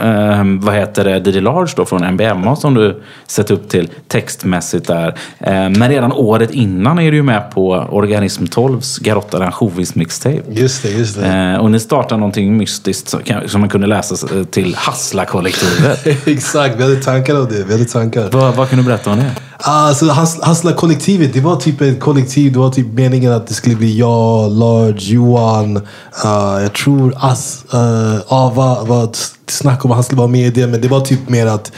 eh, 0.00 0.44
vad 0.60 0.74
heter 0.74 1.04
det, 1.04 1.30
DJ 1.30 1.40
Large 1.40 1.72
då 1.76 1.84
från 1.84 2.14
MBMA 2.14 2.56
som 2.56 2.74
du 2.74 3.02
sett 3.26 3.50
upp 3.50 3.68
till 3.68 3.90
textmässigt 4.08 4.86
där. 4.86 5.08
Eh, 5.38 5.52
men 5.52 5.88
redan 5.88 6.12
året 6.12 6.50
innan 6.50 6.98
är 6.98 7.10
du 7.10 7.16
ju 7.16 7.22
med 7.22 7.50
på 7.50 7.70
Organism 7.90 8.44
12s 8.44 9.02
Garotta 9.02 9.40
Ranchovis 9.40 9.94
mixtape. 9.94 10.42
Just 10.48 10.82
det, 10.82 10.90
just 10.90 11.20
det. 11.20 11.26
Eh, 11.26 11.56
och 11.56 11.70
ni 11.70 11.80
startar 11.80 12.16
någonting 12.16 12.56
mystiskt 12.56 13.14
som 13.46 13.60
man 13.60 13.70
kunde 13.70 13.86
läsa 13.86 14.36
eh, 14.36 14.44
till 14.44 14.74
Hassla-kollektivet. 14.74 16.06
Exakt, 16.26 16.76
vi 16.76 16.82
hade 16.82 16.96
tankar 16.96 17.40
om 17.40 17.48
det. 17.48 17.64
Vi 17.64 17.72
hade 17.72 17.84
tankar. 17.84 18.28
vad, 18.32 18.54
vad 18.54 18.68
kan 18.68 18.78
du 18.78 18.84
berätta 18.84 19.10
om 19.10 19.16
det? 19.16 19.30
Ah, 19.64 19.88
alltså, 19.88 20.06
Hassla-kollektivet, 20.42 21.32
det 21.32 21.40
var 21.40 21.56
typ 21.56 21.80
ett 21.80 22.00
kollektiv. 22.00 22.52
Det 22.52 22.58
var 22.58 22.70
typ 22.70 22.86
meningen 22.86 23.32
att 23.32 23.46
det 23.46 23.54
skulle 23.54 23.76
bli 23.76 23.98
jag, 23.98 24.50
Large, 24.52 25.14
Johan, 25.14 25.76
uh, 25.76 26.62
jag 26.62 26.74
tror 26.74 27.14
As, 27.16 27.64
ah, 27.70 27.78
uh, 27.78 28.20
Ava 28.28 28.84
var 28.84 29.04
ett 29.04 29.18
snack 29.46 29.84
om 29.84 29.90
att 29.90 29.94
han 29.94 30.04
skulle 30.04 30.18
vara 30.18 30.28
med 30.28 30.46
i 30.46 30.50
det. 30.50 30.66
Men 30.66 30.80
det 30.80 30.88
var 30.88 31.00
typ 31.00 31.28
mer 31.28 31.46
att 31.46 31.72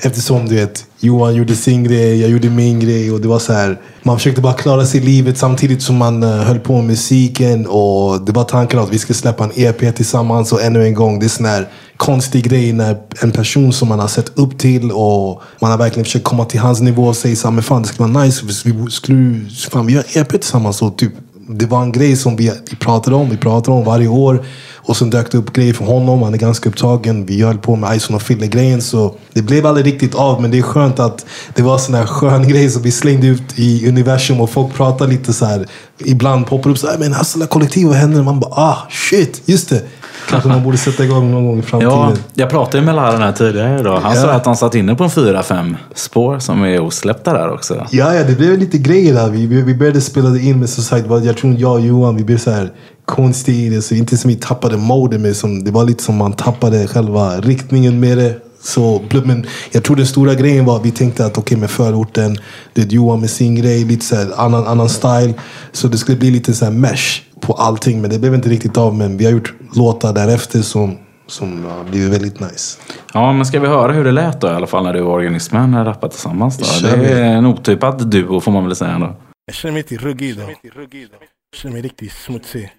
eftersom 0.00 0.48
du 0.48 0.54
vet, 0.54 0.84
Johan 1.00 1.34
gjorde 1.34 1.56
sin 1.56 1.84
grej, 1.84 2.20
jag 2.20 2.30
gjorde 2.30 2.50
min 2.50 2.80
grej. 2.80 3.12
Och 3.12 3.20
det 3.20 3.28
var 3.28 3.38
så 3.38 3.52
här, 3.52 3.80
man 4.02 4.16
försökte 4.16 4.40
bara 4.40 4.54
klara 4.54 4.86
sig 4.86 5.00
i 5.00 5.04
livet 5.04 5.38
samtidigt 5.38 5.82
som 5.82 5.96
man 5.96 6.22
uh, 6.22 6.30
höll 6.30 6.58
på 6.58 6.76
med 6.76 6.84
musiken. 6.84 7.66
Och 7.66 8.20
det 8.20 8.32
var 8.32 8.44
tanken 8.44 8.78
att 8.78 8.90
vi 8.90 8.98
skulle 8.98 9.16
släppa 9.16 9.44
en 9.44 9.52
EP 9.54 9.96
tillsammans. 9.96 10.52
Och 10.52 10.62
ännu 10.62 10.84
en 10.84 10.94
gång, 10.94 11.18
det 11.18 11.26
är 11.26 11.28
sån 11.28 11.46
här 11.46 11.68
konstig 12.02 12.44
grej 12.44 12.72
när 12.72 12.96
en 13.22 13.32
person 13.32 13.72
som 13.72 13.88
man 13.88 13.98
har 13.98 14.08
sett 14.08 14.38
upp 14.38 14.58
till 14.58 14.90
och 14.92 15.42
man 15.60 15.70
har 15.70 15.78
verkligen 15.78 16.04
försökt 16.04 16.24
komma 16.24 16.44
till 16.44 16.60
hans 16.60 16.80
nivå 16.80 17.04
och 17.04 17.16
säga 17.16 17.36
såhär 17.36 17.52
men 17.52 17.62
fan 17.62 17.82
det 17.82 17.88
skulle 17.88 18.08
vara 18.12 18.24
nice, 18.24 18.46
vi 18.46 18.90
skulle, 18.90 19.40
fan 19.70 19.86
vi 19.86 19.92
gör 19.92 20.04
EP 20.14 20.28
tillsammans. 20.28 20.82
Och 20.82 20.98
typ, 20.98 21.12
det 21.48 21.66
var 21.66 21.82
en 21.82 21.92
grej 21.92 22.16
som 22.16 22.36
vi, 22.36 22.52
vi 22.70 22.76
pratade 22.76 23.16
om, 23.16 23.30
vi 23.30 23.36
pratade 23.36 23.76
om 23.76 23.84
varje 23.84 24.08
år. 24.08 24.44
Och 24.76 24.96
sen 24.96 25.10
dök 25.10 25.32
det 25.32 25.38
upp 25.38 25.52
grejer 25.52 25.74
från 25.74 25.86
honom, 25.86 26.22
han 26.22 26.34
är 26.34 26.38
ganska 26.38 26.68
upptagen. 26.68 27.26
Vi 27.26 27.42
höll 27.42 27.58
på 27.58 27.76
med 27.76 27.96
Ison 27.96 28.16
och 28.16 28.22
Fille-grejen. 28.22 28.82
Så 28.82 29.14
det 29.32 29.42
blev 29.42 29.66
aldrig 29.66 29.86
riktigt 29.86 30.14
av, 30.14 30.42
men 30.42 30.50
det 30.50 30.58
är 30.58 30.62
skönt 30.62 30.98
att 31.00 31.26
det 31.54 31.62
var 31.62 31.78
sån 31.78 31.94
här 31.94 32.06
skön 32.06 32.48
grej 32.48 32.70
som 32.70 32.82
vi 32.82 32.90
slängde 32.90 33.26
ut 33.26 33.58
i 33.58 33.88
universum 33.88 34.40
och 34.40 34.50
folk 34.50 34.74
pratar 34.74 35.06
lite 35.06 35.32
så 35.32 35.44
här. 35.44 35.66
Ibland 35.98 36.46
poppar 36.46 36.70
upp 36.70 36.78
så 36.78 36.86
här, 36.86 36.98
men 36.98 37.06
alltså, 37.06 37.18
Hassela 37.18 37.46
kollektiv, 37.46 37.86
vad 37.86 37.96
händer? 37.96 38.22
Man 38.22 38.40
bara, 38.40 38.54
ah 38.54 38.78
shit, 38.90 39.42
just 39.44 39.68
det. 39.68 39.82
Kanske 40.30 40.48
man 40.48 40.62
borde 40.62 40.76
sätta 40.78 41.04
igång 41.04 41.30
någon 41.30 41.46
gång 41.46 41.58
i 41.58 41.62
framtiden. 41.62 41.94
Ja, 41.94 42.12
jag 42.34 42.50
pratade 42.50 42.78
ju 42.78 42.84
med 42.84 42.94
Laran 42.94 43.22
här 43.22 43.32
tidigare 43.32 43.80
idag. 43.80 44.00
Han 44.00 44.16
sa 44.16 44.26
Ja. 44.26 44.32
att 44.32 44.46
han 44.46 44.56
satt 44.56 44.74
inne 44.74 44.94
på 44.94 45.04
en 45.04 45.10
fyra, 45.10 45.42
fem 45.42 45.76
spår 45.94 46.38
som 46.38 46.62
är 46.64 46.80
osläppta 46.80 47.32
där 47.32 47.50
också. 47.52 47.86
Ja, 47.90 48.14
ja, 48.14 48.24
det 48.24 48.34
blev 48.36 48.58
lite 48.58 48.78
grejer 48.78 49.14
där. 49.14 49.30
Vi, 49.30 49.46
vi, 49.46 49.74
började 49.74 50.00
spela 50.00 50.38
in, 50.38 50.68
sagt, 50.68 51.06
var- 51.06 51.20
jag 51.20 51.36
tror 51.36 51.54
jag 51.58 51.72
och 51.72 51.80
Johan, 51.80 52.16
vi 52.16 52.24
blev 52.24 52.38
så 52.38 52.50
här 52.50 52.72
konstiga. 53.04 53.82
Så 53.82 53.94
inte 53.94 54.16
som 54.16 54.28
vi 54.28 54.36
tappade 54.36 54.76
moden, 54.76 55.22
men 55.22 55.34
som, 55.34 55.64
det 55.64 55.70
var 55.70 55.84
lite 55.84 56.02
som 56.04 56.16
man 56.16 56.32
tappade 56.32 56.86
själva 56.86 57.36
riktningen 57.40 58.00
med 58.00 58.18
det. 58.18 58.34
Så, 58.64 59.02
men 59.24 59.46
jag 59.72 59.84
tror 59.84 59.96
den 59.96 60.06
stora 60.06 60.34
grejen 60.34 60.64
var 60.64 60.76
att 60.76 60.84
vi 60.86 60.90
tänkte 60.90 61.26
att 61.26 61.38
okej 61.38 61.58
med 61.58 61.70
förorten, 61.70 62.36
det 62.74 62.82
är 62.82 62.86
Johan 62.86 63.20
med 63.20 63.30
sin 63.30 63.54
grej, 63.54 63.84
lite 63.84 64.04
så 64.04 64.16
här 64.16 64.28
annan, 64.36 64.66
annan 64.66 64.88
style. 64.88 65.34
Så 65.72 65.88
det 65.88 65.98
skulle 65.98 66.18
bli 66.18 66.30
lite 66.30 66.52
så 66.52 66.64
här 66.64 66.72
mesh 66.72 67.20
på 67.42 67.52
allting, 67.52 68.00
men 68.00 68.10
det 68.10 68.18
blev 68.18 68.34
inte 68.34 68.48
riktigt 68.48 68.76
av. 68.76 68.94
Men 68.94 69.16
vi 69.16 69.24
har 69.24 69.32
gjort 69.32 69.54
låtar 69.74 70.12
därefter 70.12 70.62
som, 70.62 70.98
som 71.26 71.64
har 71.64 71.84
blivit 71.84 72.12
väldigt 72.12 72.40
nice. 72.40 72.78
Ja, 73.14 73.32
men 73.32 73.46
ska 73.46 73.60
vi 73.60 73.66
höra 73.66 73.92
hur 73.92 74.04
det 74.04 74.12
lät 74.12 74.40
då 74.40 74.46
i 74.46 74.50
alla 74.50 74.66
fall 74.66 74.84
när 74.84 74.92
du 74.92 75.00
och 75.00 75.12
Organismen 75.12 75.84
rappade 75.84 76.12
tillsammans 76.12 76.58
då? 76.58 76.88
Det 76.88 77.12
är 77.12 77.24
en 77.24 77.46
otypad 77.46 78.06
duo 78.10 78.40
får 78.40 78.52
man 78.52 78.64
väl 78.66 78.76
säga 78.76 78.90
ändå. 78.90 79.16
Jag 79.46 79.54
känner 79.54 79.72
mig 79.72 79.82
riktigt 79.82 80.02
ruggig 80.02 80.30
idag. 80.30 80.50
Jag 80.62 81.58
känner 81.58 81.72
mig 81.72 81.82
riktigt 81.82 82.12
smutsig. 82.12 82.72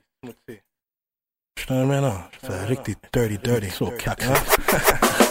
Förstår 1.59 1.75
du 1.75 1.85
vad 1.85 1.95
jag 1.95 2.01
menar? 2.01 2.17
Så 2.45 2.51
här, 2.51 2.67
riktigt 2.67 3.11
dirty, 3.11 3.37
dirty. 3.37 3.69
Så 3.69 3.85
kaxig. 3.85 4.29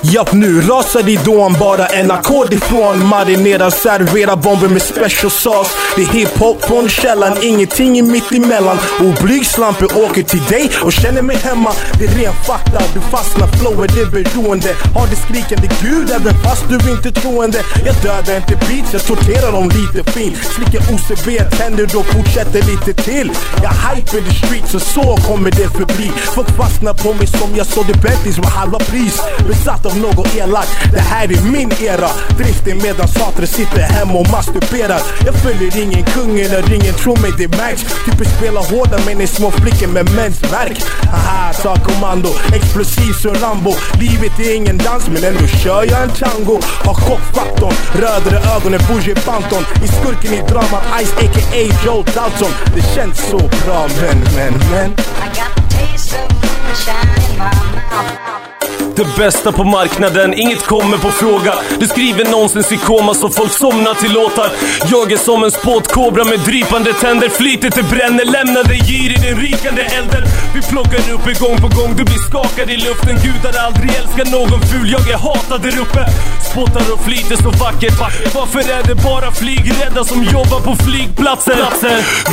Japp, 0.04 0.32
nu 0.32 0.60
rasar 0.60 1.02
ridån 1.02 1.56
bara 1.60 1.86
en 1.86 2.10
ackord 2.10 2.52
ifrån. 2.52 3.06
Marinerar, 3.06 3.70
serverar 3.70 4.36
bomber 4.36 4.68
med 4.68 4.82
special 4.82 5.30
sauce. 5.30 5.70
Det 5.96 6.02
är 6.02 6.06
hiphop 6.06 6.64
från 6.64 6.88
källan, 6.88 7.36
ingenting 7.42 7.98
är 7.98 8.02
mitt 8.02 8.32
emellan. 8.32 8.78
Oblygslamper 9.00 9.84
åker 10.04 10.22
till 10.22 10.44
dig 10.44 10.70
och 10.84 10.92
känner 10.92 11.22
mig 11.22 11.36
hemma. 11.36 11.72
Det 11.98 12.04
är 12.04 12.08
ren 12.08 12.32
fakta, 12.46 12.82
du 12.94 13.00
fastnar, 13.00 13.46
flowet 13.46 13.96
är 13.96 14.04
det 14.04 14.10
beroende. 14.10 14.68
Har 14.94 15.06
det 15.06 15.16
skrikande 15.16 15.68
gud 15.82 16.10
även 16.10 16.34
fast 16.44 16.64
du 16.68 16.90
inte 16.90 17.20
troende. 17.20 17.58
Jag 17.86 17.94
dödar 18.02 18.36
inte 18.36 18.56
beats, 18.66 18.92
jag 18.92 19.06
torterar 19.06 19.52
dem 19.52 19.68
lite 19.68 20.10
fint. 20.10 20.36
Slickar 20.54 20.82
OCB, 20.94 21.56
tänder 21.56 21.84
och 21.98 22.06
fortsätter 22.06 22.62
lite 22.72 23.02
till. 23.02 23.32
Jag 23.62 23.74
hyper 23.84 24.20
the 24.28 24.34
streets 24.46 24.74
och 24.74 24.82
så 24.82 25.16
kommer 25.28 25.50
det 25.50 25.68
förbli. 25.78 26.12
Folk 26.34 26.50
fastnar 26.56 26.94
på 26.94 27.12
mig 27.14 27.26
som 27.26 27.56
jag 27.56 27.66
sålde 27.66 27.92
Bentleys 27.92 28.38
med 28.38 28.46
halva 28.46 28.78
pris. 28.78 29.16
Besatt 29.48 29.86
av 29.86 29.91
något 29.96 30.36
elakt, 30.36 30.70
det 30.92 31.00
här 31.00 31.24
är 31.24 31.42
min 31.42 31.72
era. 31.80 32.10
Driften 32.38 32.78
medan 32.82 33.08
Satre 33.08 33.46
sitter 33.46 33.80
hemma 33.80 34.12
och 34.12 34.30
masturberar. 34.30 35.00
Jag 35.26 35.34
följer 35.34 35.82
ingen 35.82 36.04
kung 36.04 36.40
eller 36.40 36.74
ingen 36.74 36.94
tror 36.94 37.16
mig 37.16 37.32
det 37.38 37.48
märks. 37.48 37.82
Typiskt 38.04 38.36
spela 38.38 38.60
hårda 38.60 38.98
men 39.06 39.20
är 39.20 39.26
små 39.26 39.50
flickor 39.50 39.86
med 39.86 40.14
mensvärk. 40.14 40.82
Haha, 41.12 41.52
ta 41.52 41.76
kommando, 41.76 42.28
explosiv 42.54 43.12
som 43.12 43.34
Rambo. 43.34 43.74
Livet 44.00 44.38
är 44.38 44.56
ingen 44.56 44.78
dans 44.78 45.08
men 45.08 45.24
ändå 45.24 45.46
kör 45.46 45.84
jag 45.90 46.02
en 46.02 46.10
tango. 46.10 46.60
Har 46.84 46.94
chockfaktorn, 46.94 47.74
rödare 47.94 48.38
ögon 48.56 48.74
än 48.74 48.80
Bougie 48.88 49.16
Banton. 49.26 49.64
I 49.84 49.88
skurken 49.88 50.32
i 50.34 50.42
dramat 50.48 50.84
Ice 51.02 51.12
a.k.a. 51.12 51.62
Joe 51.84 52.04
Dalton. 52.14 52.52
Det 52.74 52.94
känns 52.94 53.18
så 53.30 53.38
bra 53.38 53.88
men, 54.00 54.18
men, 54.36 54.54
men. 54.70 54.90
I 54.90 55.28
got 55.38 55.58
a 55.58 55.62
taste 55.70 56.16
of 56.16 56.30
moonshine 56.42 57.32
in 57.32 57.38
my 57.38 57.44
mouth. 57.90 58.51
Det 58.96 59.16
bästa 59.16 59.52
på 59.52 59.64
marknaden, 59.64 60.34
inget 60.34 60.66
kommer 60.66 60.96
på 60.96 61.10
fråga. 61.10 61.54
Du 61.80 61.86
skriver 61.86 62.24
nonsens 62.24 62.72
i 62.72 62.76
koma 62.76 63.14
så 63.14 63.28
folk 63.28 63.52
somnar 63.52 63.94
till 63.94 64.12
låtar. 64.12 64.50
Jag 64.90 65.12
är 65.12 65.16
som 65.16 65.44
en 65.44 65.50
spåtkobra 65.50 66.24
med 66.24 66.40
drypande 66.40 66.92
tänder. 66.92 67.28
Flytet 67.28 67.74
det 67.74 67.82
bränner, 67.82 68.24
lämnar 68.24 68.64
dig 68.64 68.80
gyr 68.86 69.10
i 69.10 69.18
den 69.28 69.40
rikande 69.40 69.82
elden. 69.82 70.22
Vi 70.54 70.62
plockar 70.62 70.98
upp 71.14 71.26
er 71.26 71.40
gång 71.44 71.56
på 71.56 71.68
gång, 71.78 71.90
du 71.96 72.04
blir 72.04 72.22
skakad 72.30 72.70
i 72.70 72.76
luften. 72.76 73.16
Gudar 73.24 73.54
aldrig 73.66 73.90
älskar 74.00 74.26
någon 74.38 74.60
ful, 74.70 74.90
jag 74.96 75.10
är 75.10 75.18
hatad 75.26 75.62
där 75.62 75.80
uppe. 75.84 76.02
Spottar 76.50 76.92
och 76.92 77.04
flyter 77.06 77.36
så 77.36 77.50
vackert. 77.64 77.94
Varför 78.34 78.60
är 78.60 78.82
det 78.88 78.94
bara 78.94 79.30
flygrädda 79.32 80.04
som 80.04 80.24
jobbar 80.24 80.60
på 80.60 80.76
flygplatser? 80.84 81.56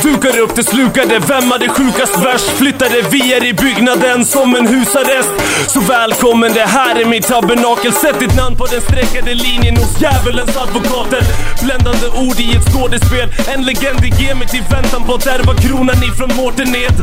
Dukar 0.02 0.38
upp 0.38 0.54
det 0.56 0.64
slukade, 0.64 1.18
vem 1.18 1.50
hade 1.50 1.68
sjukast 1.68 2.16
värst? 2.24 2.48
Flyttade 2.60 3.02
vi 3.10 3.32
är 3.34 3.44
i 3.44 3.52
byggnaden 3.54 4.24
som 4.24 4.56
en 4.56 4.66
husarrest. 4.66 5.30
Så 5.68 5.80
välkommen 5.80 6.49
men 6.50 6.58
det 6.58 6.70
här 6.70 7.00
är 7.00 7.04
mitt 7.04 7.26
tabernakel. 7.26 7.92
Sätt 7.92 8.20
ditt 8.20 8.36
namn 8.36 8.56
på 8.56 8.66
den 8.66 8.80
streckade 8.80 9.34
linjen 9.34 9.76
hos 9.76 10.00
djävulens 10.00 10.56
advokater. 10.56 11.22
Bländande 11.62 12.06
ord 12.24 12.38
i 12.40 12.56
ett 12.56 12.66
skådespel. 12.72 13.28
En 13.52 13.62
legend 13.64 14.04
i 14.04 14.10
gamet 14.20 14.54
i 14.54 14.60
väntan 14.70 15.02
på 15.06 15.14
att 15.14 15.26
ärva 15.26 15.54
kronan 15.54 16.02
ifrån 16.10 16.30
Mårtened. 16.36 16.96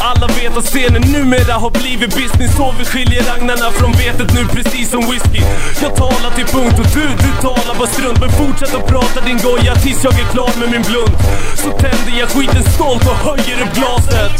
Alla 0.00 0.26
vet 0.26 0.56
att 0.56 0.64
scenen 0.64 1.02
numera 1.16 1.54
har 1.64 1.70
blivit 1.70 2.10
business. 2.20 2.56
Så 2.56 2.74
vi 2.78 2.84
skiljer 2.84 3.24
agnarna 3.36 3.68
från 3.78 3.92
vetet 3.92 4.28
nu 4.36 4.42
precis 4.56 4.90
som 4.90 5.00
whisky. 5.10 5.42
Jag 5.82 5.96
talar 5.96 6.30
till 6.36 6.48
punkt 6.56 6.76
och 6.82 6.88
du, 6.96 7.06
du 7.24 7.30
talar 7.48 7.74
bara 7.78 7.88
strunt. 7.88 8.20
Men 8.20 8.30
fortsätt 8.42 8.74
att 8.74 8.86
prata 8.86 9.20
din 9.28 9.38
goja 9.46 9.74
tills 9.74 10.04
jag 10.04 10.14
är 10.22 10.28
klar 10.34 10.52
med 10.60 10.68
min 10.74 10.82
blunt. 10.90 11.18
Så 11.62 11.70
tänder 11.82 12.14
jag 12.20 12.28
skiten 12.28 12.64
stolt 12.76 13.04
och 13.12 13.18
höjer 13.28 13.56
upp 13.64 13.72
glaset. 13.78 14.36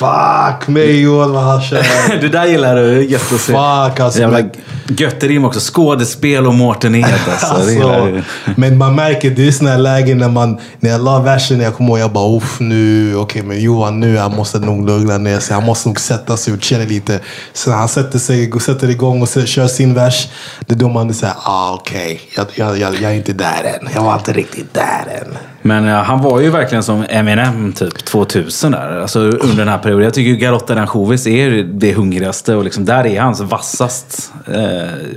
Fuck 0.00 0.68
mig 0.68 1.00
Johan 1.00 1.32
vad 1.32 1.42
han 1.42 1.62
kör. 1.62 1.82
det 2.20 2.28
där 2.28 2.46
gillar 2.46 2.76
du. 2.76 3.04
Gött 3.04 3.32
att 3.32 3.40
se. 3.40 3.52
Fuck 3.52 4.00
alltså. 4.00 4.20
Jävla 4.20 4.38
men- 4.38 4.50
gött 4.96 5.22
rim 5.22 5.44
också. 5.44 5.60
Skådespel 5.74 6.46
och 6.46 6.54
Mårten 6.54 6.94
Ed 6.94 7.04
alltså. 7.30 7.46
Alltså, 7.46 8.22
men 8.56 8.78
man 8.78 8.94
märker, 8.94 9.30
det 9.30 9.48
är 9.62 9.66
här 9.66 9.78
lägen 9.78 10.18
när 10.18 10.28
man, 10.28 10.58
när 10.80 10.90
jag 10.90 11.04
la 11.04 11.18
versen, 11.18 11.60
jag 11.60 11.74
kommer 11.74 11.90
ihåg, 11.90 11.98
jag 11.98 12.12
bara 12.12 12.36
uff 12.36 12.60
nu, 12.60 13.16
okej 13.16 13.42
men 13.42 13.60
Johan 13.60 14.00
nu, 14.00 14.16
han 14.18 14.36
måste 14.36 14.58
nog 14.58 14.86
lugna 14.86 15.18
ner 15.18 15.38
sig. 15.38 15.54
Han 15.54 15.64
måste 15.64 15.88
nog 15.88 16.00
sätta 16.00 16.36
sig 16.36 16.54
och 16.54 16.62
chilla 16.62 16.84
lite. 16.84 17.20
Så 17.52 17.70
när 17.70 17.76
han 17.76 17.88
sätter 17.88 18.18
sig, 18.18 18.52
sätter 18.60 18.90
igång 18.90 19.22
och 19.22 19.28
så- 19.28 19.46
kör 19.46 19.66
sin 19.66 19.94
vers, 19.94 20.28
det 20.66 20.74
är 20.74 20.78
då 20.78 20.88
man 20.88 21.14
säger, 21.14 21.34
ah 21.44 21.74
okej, 21.74 22.20
jag, 22.36 22.46
jag, 22.54 22.78
jag, 22.78 22.94
jag 22.94 23.10
är 23.12 23.16
inte 23.16 23.32
där 23.32 23.78
än. 23.80 23.88
Jag 23.94 24.02
var 24.02 24.14
inte 24.14 24.32
riktigt 24.32 24.74
där 24.74 25.22
än. 25.22 25.36
Men 25.62 25.84
ja, 25.84 26.02
han 26.02 26.22
var 26.22 26.40
ju 26.40 26.50
verkligen 26.50 26.82
som 26.82 27.04
Eminem 27.08 27.72
typ 27.72 28.04
2000 28.04 28.72
där. 28.72 29.00
Alltså 29.00 29.20
under 29.20 29.56
den 29.56 29.68
här 29.68 29.78
perioden. 29.78 30.04
Jag 30.04 30.14
tycker 30.14 30.30
ju 30.30 30.36
Garotta 30.36 30.74
D'Anjovis 30.74 31.28
är 31.28 31.62
det 31.62 31.92
hungrigaste 31.92 32.54
och 32.54 32.64
liksom 32.64 32.84
där 32.84 33.06
är 33.06 33.20
han 33.20 33.36
så 33.36 33.44
vassast 33.44 34.32
eh, 34.46 34.62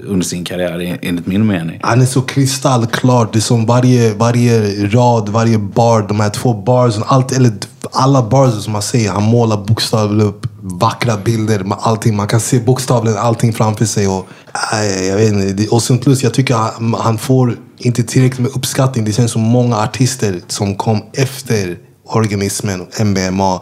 under 0.08 0.26
sin 0.26 0.46
karriär 0.46 0.98
enligt 1.02 1.28
min 1.28 1.48
mening. 1.48 1.80
Han 1.84 2.02
är 2.02 2.06
så 2.06 2.22
kristallklar. 2.22 3.28
Det 3.32 3.40
är 3.40 3.42
som 3.42 3.66
varje, 3.66 4.14
varje 4.14 4.88
rad, 4.88 5.30
varje 5.30 5.58
bar, 5.58 6.02
de 6.08 6.20
här 6.20 6.30
två 6.30 6.54
barsen, 6.54 7.04
allt, 7.08 7.32
eller 7.32 7.52
alla 7.92 8.22
bars 8.22 8.64
som 8.64 8.74
man 8.74 8.82
säger. 8.82 9.12
Han 9.12 9.24
målar 9.24 9.58
bokstavligt 9.58 10.28
upp 10.28 10.48
vackra 10.62 11.18
bilder 11.18 11.60
med 11.60 11.78
allting. 11.82 12.16
Man 12.16 12.28
kan 12.28 12.40
se 12.40 12.60
bokstavligen 12.60 13.18
allting 13.18 13.54
framför 13.54 13.86
sig. 13.86 14.08
Och, 14.08 14.28
äh, 14.74 15.08
jag 15.08 15.16
vet 15.16 15.34
inte. 15.34 15.68
Och 15.68 15.84
sen 15.84 15.98
plus, 15.98 16.24
jag 16.24 16.34
tycker 16.34 16.56
han, 16.56 16.94
han 16.94 17.18
får 17.18 17.58
inte 17.86 18.04
tillräckligt 18.04 18.40
med 18.40 18.52
uppskattning. 18.56 19.06
Det 19.06 19.12
känns 19.12 19.32
som 19.32 19.42
många 19.42 19.78
artister 19.78 20.42
som 20.48 20.76
kom 20.76 21.02
efter 21.14 21.78
organismen 22.06 22.82
och 22.82 23.06
MBMA 23.06 23.62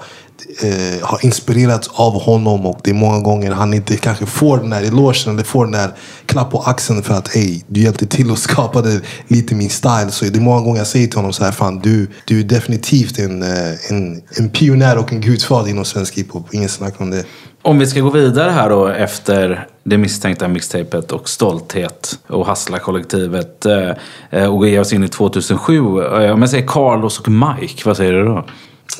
eh, 0.63 1.07
har 1.07 1.26
inspirerats 1.26 1.89
av 1.93 2.22
honom 2.22 2.65
och 2.65 2.80
det 2.84 2.89
är 2.89 2.93
många 2.93 3.19
gånger 3.19 3.51
han 3.51 3.74
inte 3.74 3.97
kanske 3.97 4.26
får 4.26 4.57
den 4.57 4.69
där 4.69 4.82
elogen 4.82 5.34
eller 5.34 5.43
får 5.43 5.65
den 5.65 5.72
där 5.72 5.93
klapp 6.26 6.51
på 6.51 6.59
axeln 6.59 7.03
för 7.03 7.13
att 7.13 7.36
ey, 7.36 7.61
du 7.67 7.82
hjälpte 7.82 8.05
till 8.05 8.32
och 8.32 8.39
skapade 8.49 9.01
lite 9.28 9.55
min 9.55 9.69
style. 9.69 10.11
Så 10.11 10.26
det 10.26 10.38
är 10.38 10.41
många 10.41 10.61
gånger 10.61 10.78
jag 10.78 10.88
säger 10.88 11.07
till 11.07 11.17
honom 11.17 11.34
så 11.34 11.43
här, 11.43 11.51
fan 11.51 11.80
du, 11.80 12.07
du 12.26 12.39
är 12.39 12.43
definitivt 12.43 13.19
en, 13.19 13.43
eh, 13.43 13.91
en, 13.91 14.22
en 14.38 14.49
pionjär 14.49 14.97
och 14.97 15.13
en 15.13 15.22
gudfader 15.22 15.69
inom 15.69 15.86
svensk 15.86 16.17
hiphop. 16.17 16.53
Ingen 16.53 16.69
snack 16.69 17.01
om 17.01 17.09
det. 17.09 17.26
Om 17.64 17.80
vi 17.80 17.88
ska 17.88 18.01
gå 18.01 18.09
vidare 18.09 18.51
här 18.51 18.70
då 18.70 18.88
efter 18.88 19.68
det 19.84 19.97
misstänkta 19.97 20.47
mixtapet 20.47 21.12
och 21.12 21.30
Stolthet 21.30 22.20
och 22.28 22.45
Hassla-kollektivet 22.45 23.66
eh, 23.66 23.91
eh, 24.30 24.55
och 24.55 24.68
ge 24.68 24.80
oss 24.80 24.93
in 24.93 25.03
i 25.03 25.07
2007. 25.07 25.76
Eh, 25.76 26.32
om 26.32 26.41
jag 26.41 26.49
säger 26.49 26.68
Carlos 26.68 27.20
och 27.20 27.28
Mike, 27.28 27.82
vad 27.86 27.97
säger 27.97 28.14
du 28.14 28.26
då? 28.26 28.45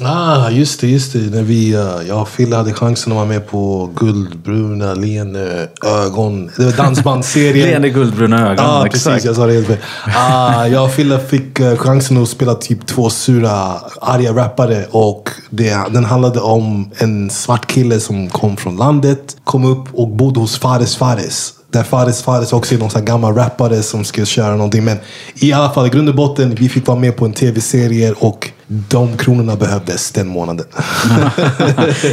Ah, 0.04 0.50
just 0.50 0.82
det, 0.82 0.88
just 0.88 1.14
det. 1.14 1.20
När 1.20 1.44
vi, 1.44 1.76
uh, 1.76 2.08
jag 2.08 2.22
och 2.22 2.30
Fille 2.30 2.56
hade 2.56 2.74
chansen 2.74 3.12
att 3.12 3.16
vara 3.16 3.26
med 3.26 3.48
på 3.48 3.90
Guldbruna 3.96 4.94
leende 4.94 5.70
ögon. 5.86 6.52
Det 6.58 6.66
var 6.66 6.72
dansbandsserien. 6.72 7.68
Leende 7.70 7.90
guldbruna 7.90 8.52
ögon, 8.52 8.66
Ja, 8.66 8.86
exakt. 8.86 9.06
precis. 9.06 9.26
Jag 9.26 9.36
sa 9.36 9.46
det 9.46 9.54
helt 9.54 9.68
fel. 9.68 9.78
Ah, 10.16 10.68
jag 10.68 10.84
och 10.84 10.92
Fille 10.92 11.20
fick 11.20 11.60
eh, 11.60 11.78
chansen 11.78 12.24
att 12.24 12.30
spela 12.30 12.56
typ 12.56 12.86
två 12.88 13.10
sura, 13.10 13.74
arga 14.02 14.34
rappare. 14.34 14.86
Och 14.92 15.30
det, 15.50 15.78
den 15.92 16.06
handlade 16.06 16.40
om 16.40 16.92
en 16.98 17.30
svart 17.30 17.68
kille 17.68 18.00
som 18.00 18.30
kom 18.30 18.58
från 18.58 18.78
landet, 18.78 19.38
kom 19.44 19.66
upp 19.66 19.88
och 19.94 20.08
bodde 20.08 20.40
hos 20.40 20.60
Fares 20.60 20.96
Fares. 20.96 21.54
Där 21.72 21.84
Fares 21.84 22.24
Fares 22.24 22.54
också 22.54 22.76
är 22.76 22.80
någon 22.80 22.90
sån 22.90 23.06
gammal 23.06 23.36
rappare 23.36 23.84
som 23.84 24.04
skulle 24.04 24.26
köra 24.26 24.56
någonting. 24.56 24.86
Men 24.86 24.98
i 25.36 25.54
alla 25.54 25.70
fall, 25.70 25.88
i 25.88 25.90
grund 25.90 26.10
och 26.10 26.16
botten, 26.16 26.56
vi 26.56 26.70
fick 26.70 26.88
vara 26.88 27.00
med 27.00 27.16
på 27.16 27.26
en 27.26 27.34
tv-serie 27.34 28.14
och 28.20 28.50
de 28.90 29.18
kronorna 29.18 29.56
behövdes 29.56 30.12
den 30.12 30.28
månaden. 30.28 30.66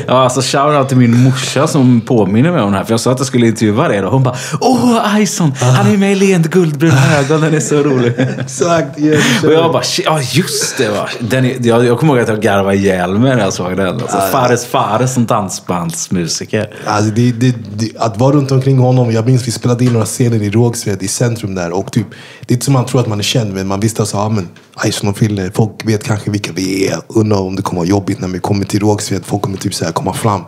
Ja, 0.06 0.22
alltså 0.24 0.40
shoutout 0.40 0.88
till 0.88 0.96
min 0.96 1.22
morsa 1.22 1.66
som 1.66 2.00
påminner 2.00 2.52
mig 2.52 2.62
om 2.62 2.72
det 2.72 2.78
här. 2.78 2.84
För 2.84 2.92
jag 2.92 3.00
sa 3.00 3.12
att 3.12 3.18
jag 3.18 3.26
skulle 3.26 3.46
intervjua 3.46 3.94
er 3.94 4.04
och 4.04 4.12
hon 4.12 4.22
bara 4.22 4.36
Åh, 4.60 5.22
Ison! 5.22 5.52
Han 5.60 5.86
är 5.92 5.96
med 5.96 6.12
i 6.12 6.14
Leende 6.14 6.48
guldbruna 6.48 7.16
ögon. 7.18 7.40
Den 7.40 7.54
är 7.54 7.60
så 7.60 7.76
rolig. 7.82 8.12
Exakt. 8.38 8.96
Och 9.44 9.52
jag 9.52 9.72
bara, 9.72 9.82
"Shit, 9.82 10.04
ja 10.04 10.20
just 10.32 10.78
det 10.78 10.88
va. 10.88 11.08
Den 11.20 11.44
är, 11.44 11.66
jag, 11.66 11.84
jag 11.84 11.98
kommer 11.98 12.12
ihåg 12.14 12.22
att 12.22 12.28
jag 12.28 12.40
garvade 12.42 12.76
ihjäl 12.76 13.18
mig 13.18 13.36
när 13.36 13.42
jag 13.42 13.52
såg 13.52 13.76
den. 13.76 13.88
Alltså, 13.88 14.18
Fares 14.32 14.66
Fares 14.66 15.14
som 15.14 15.26
dansbandsmusiker. 15.26 16.74
Alltså 16.86 17.10
det, 17.10 17.32
det, 17.32 17.54
det, 17.76 17.90
att 17.98 18.18
vara 18.18 18.34
runt 18.34 18.50
omkring 18.52 18.78
honom. 18.78 19.12
Jag 19.12 19.26
minns 19.26 19.46
vi 19.48 19.52
spelade 19.52 19.84
in 19.84 19.92
några 19.92 20.06
scener 20.06 20.42
i 20.42 20.50
Rågsved 20.50 21.02
i 21.02 21.08
centrum 21.08 21.54
där. 21.54 21.72
Och 21.72 21.92
typ, 21.92 22.06
det 22.46 22.52
är 22.52 22.56
inte 22.56 22.64
som 22.64 22.74
man 22.74 22.86
tror 22.86 23.00
att 23.00 23.06
man 23.06 23.18
är 23.18 23.22
känd. 23.22 23.54
Men 23.54 23.66
man 23.66 23.80
visste 23.80 24.02
alltså, 24.02 24.16
ja 24.16 24.28
men 24.28 24.48
Ison 24.86 25.08
och 25.10 25.18
Fille, 25.18 25.50
folk 25.54 25.70
vet 25.84 26.04
kanske 26.04 26.30
vilka 26.30 26.47
vi 26.54 26.88
är. 26.88 26.98
Undrar 27.08 27.38
om 27.38 27.56
det 27.56 27.62
kommer 27.62 27.80
vara 27.80 27.88
jobbigt 27.88 28.20
när 28.20 28.28
vi 28.28 28.38
kommer 28.38 28.64
till 28.64 28.80
Rågsved. 28.80 29.24
Folk 29.24 29.42
kommer 29.42 29.56
typ 29.56 29.74
så 29.74 29.84
här 29.84 29.92
komma 29.92 30.12
fram. 30.12 30.40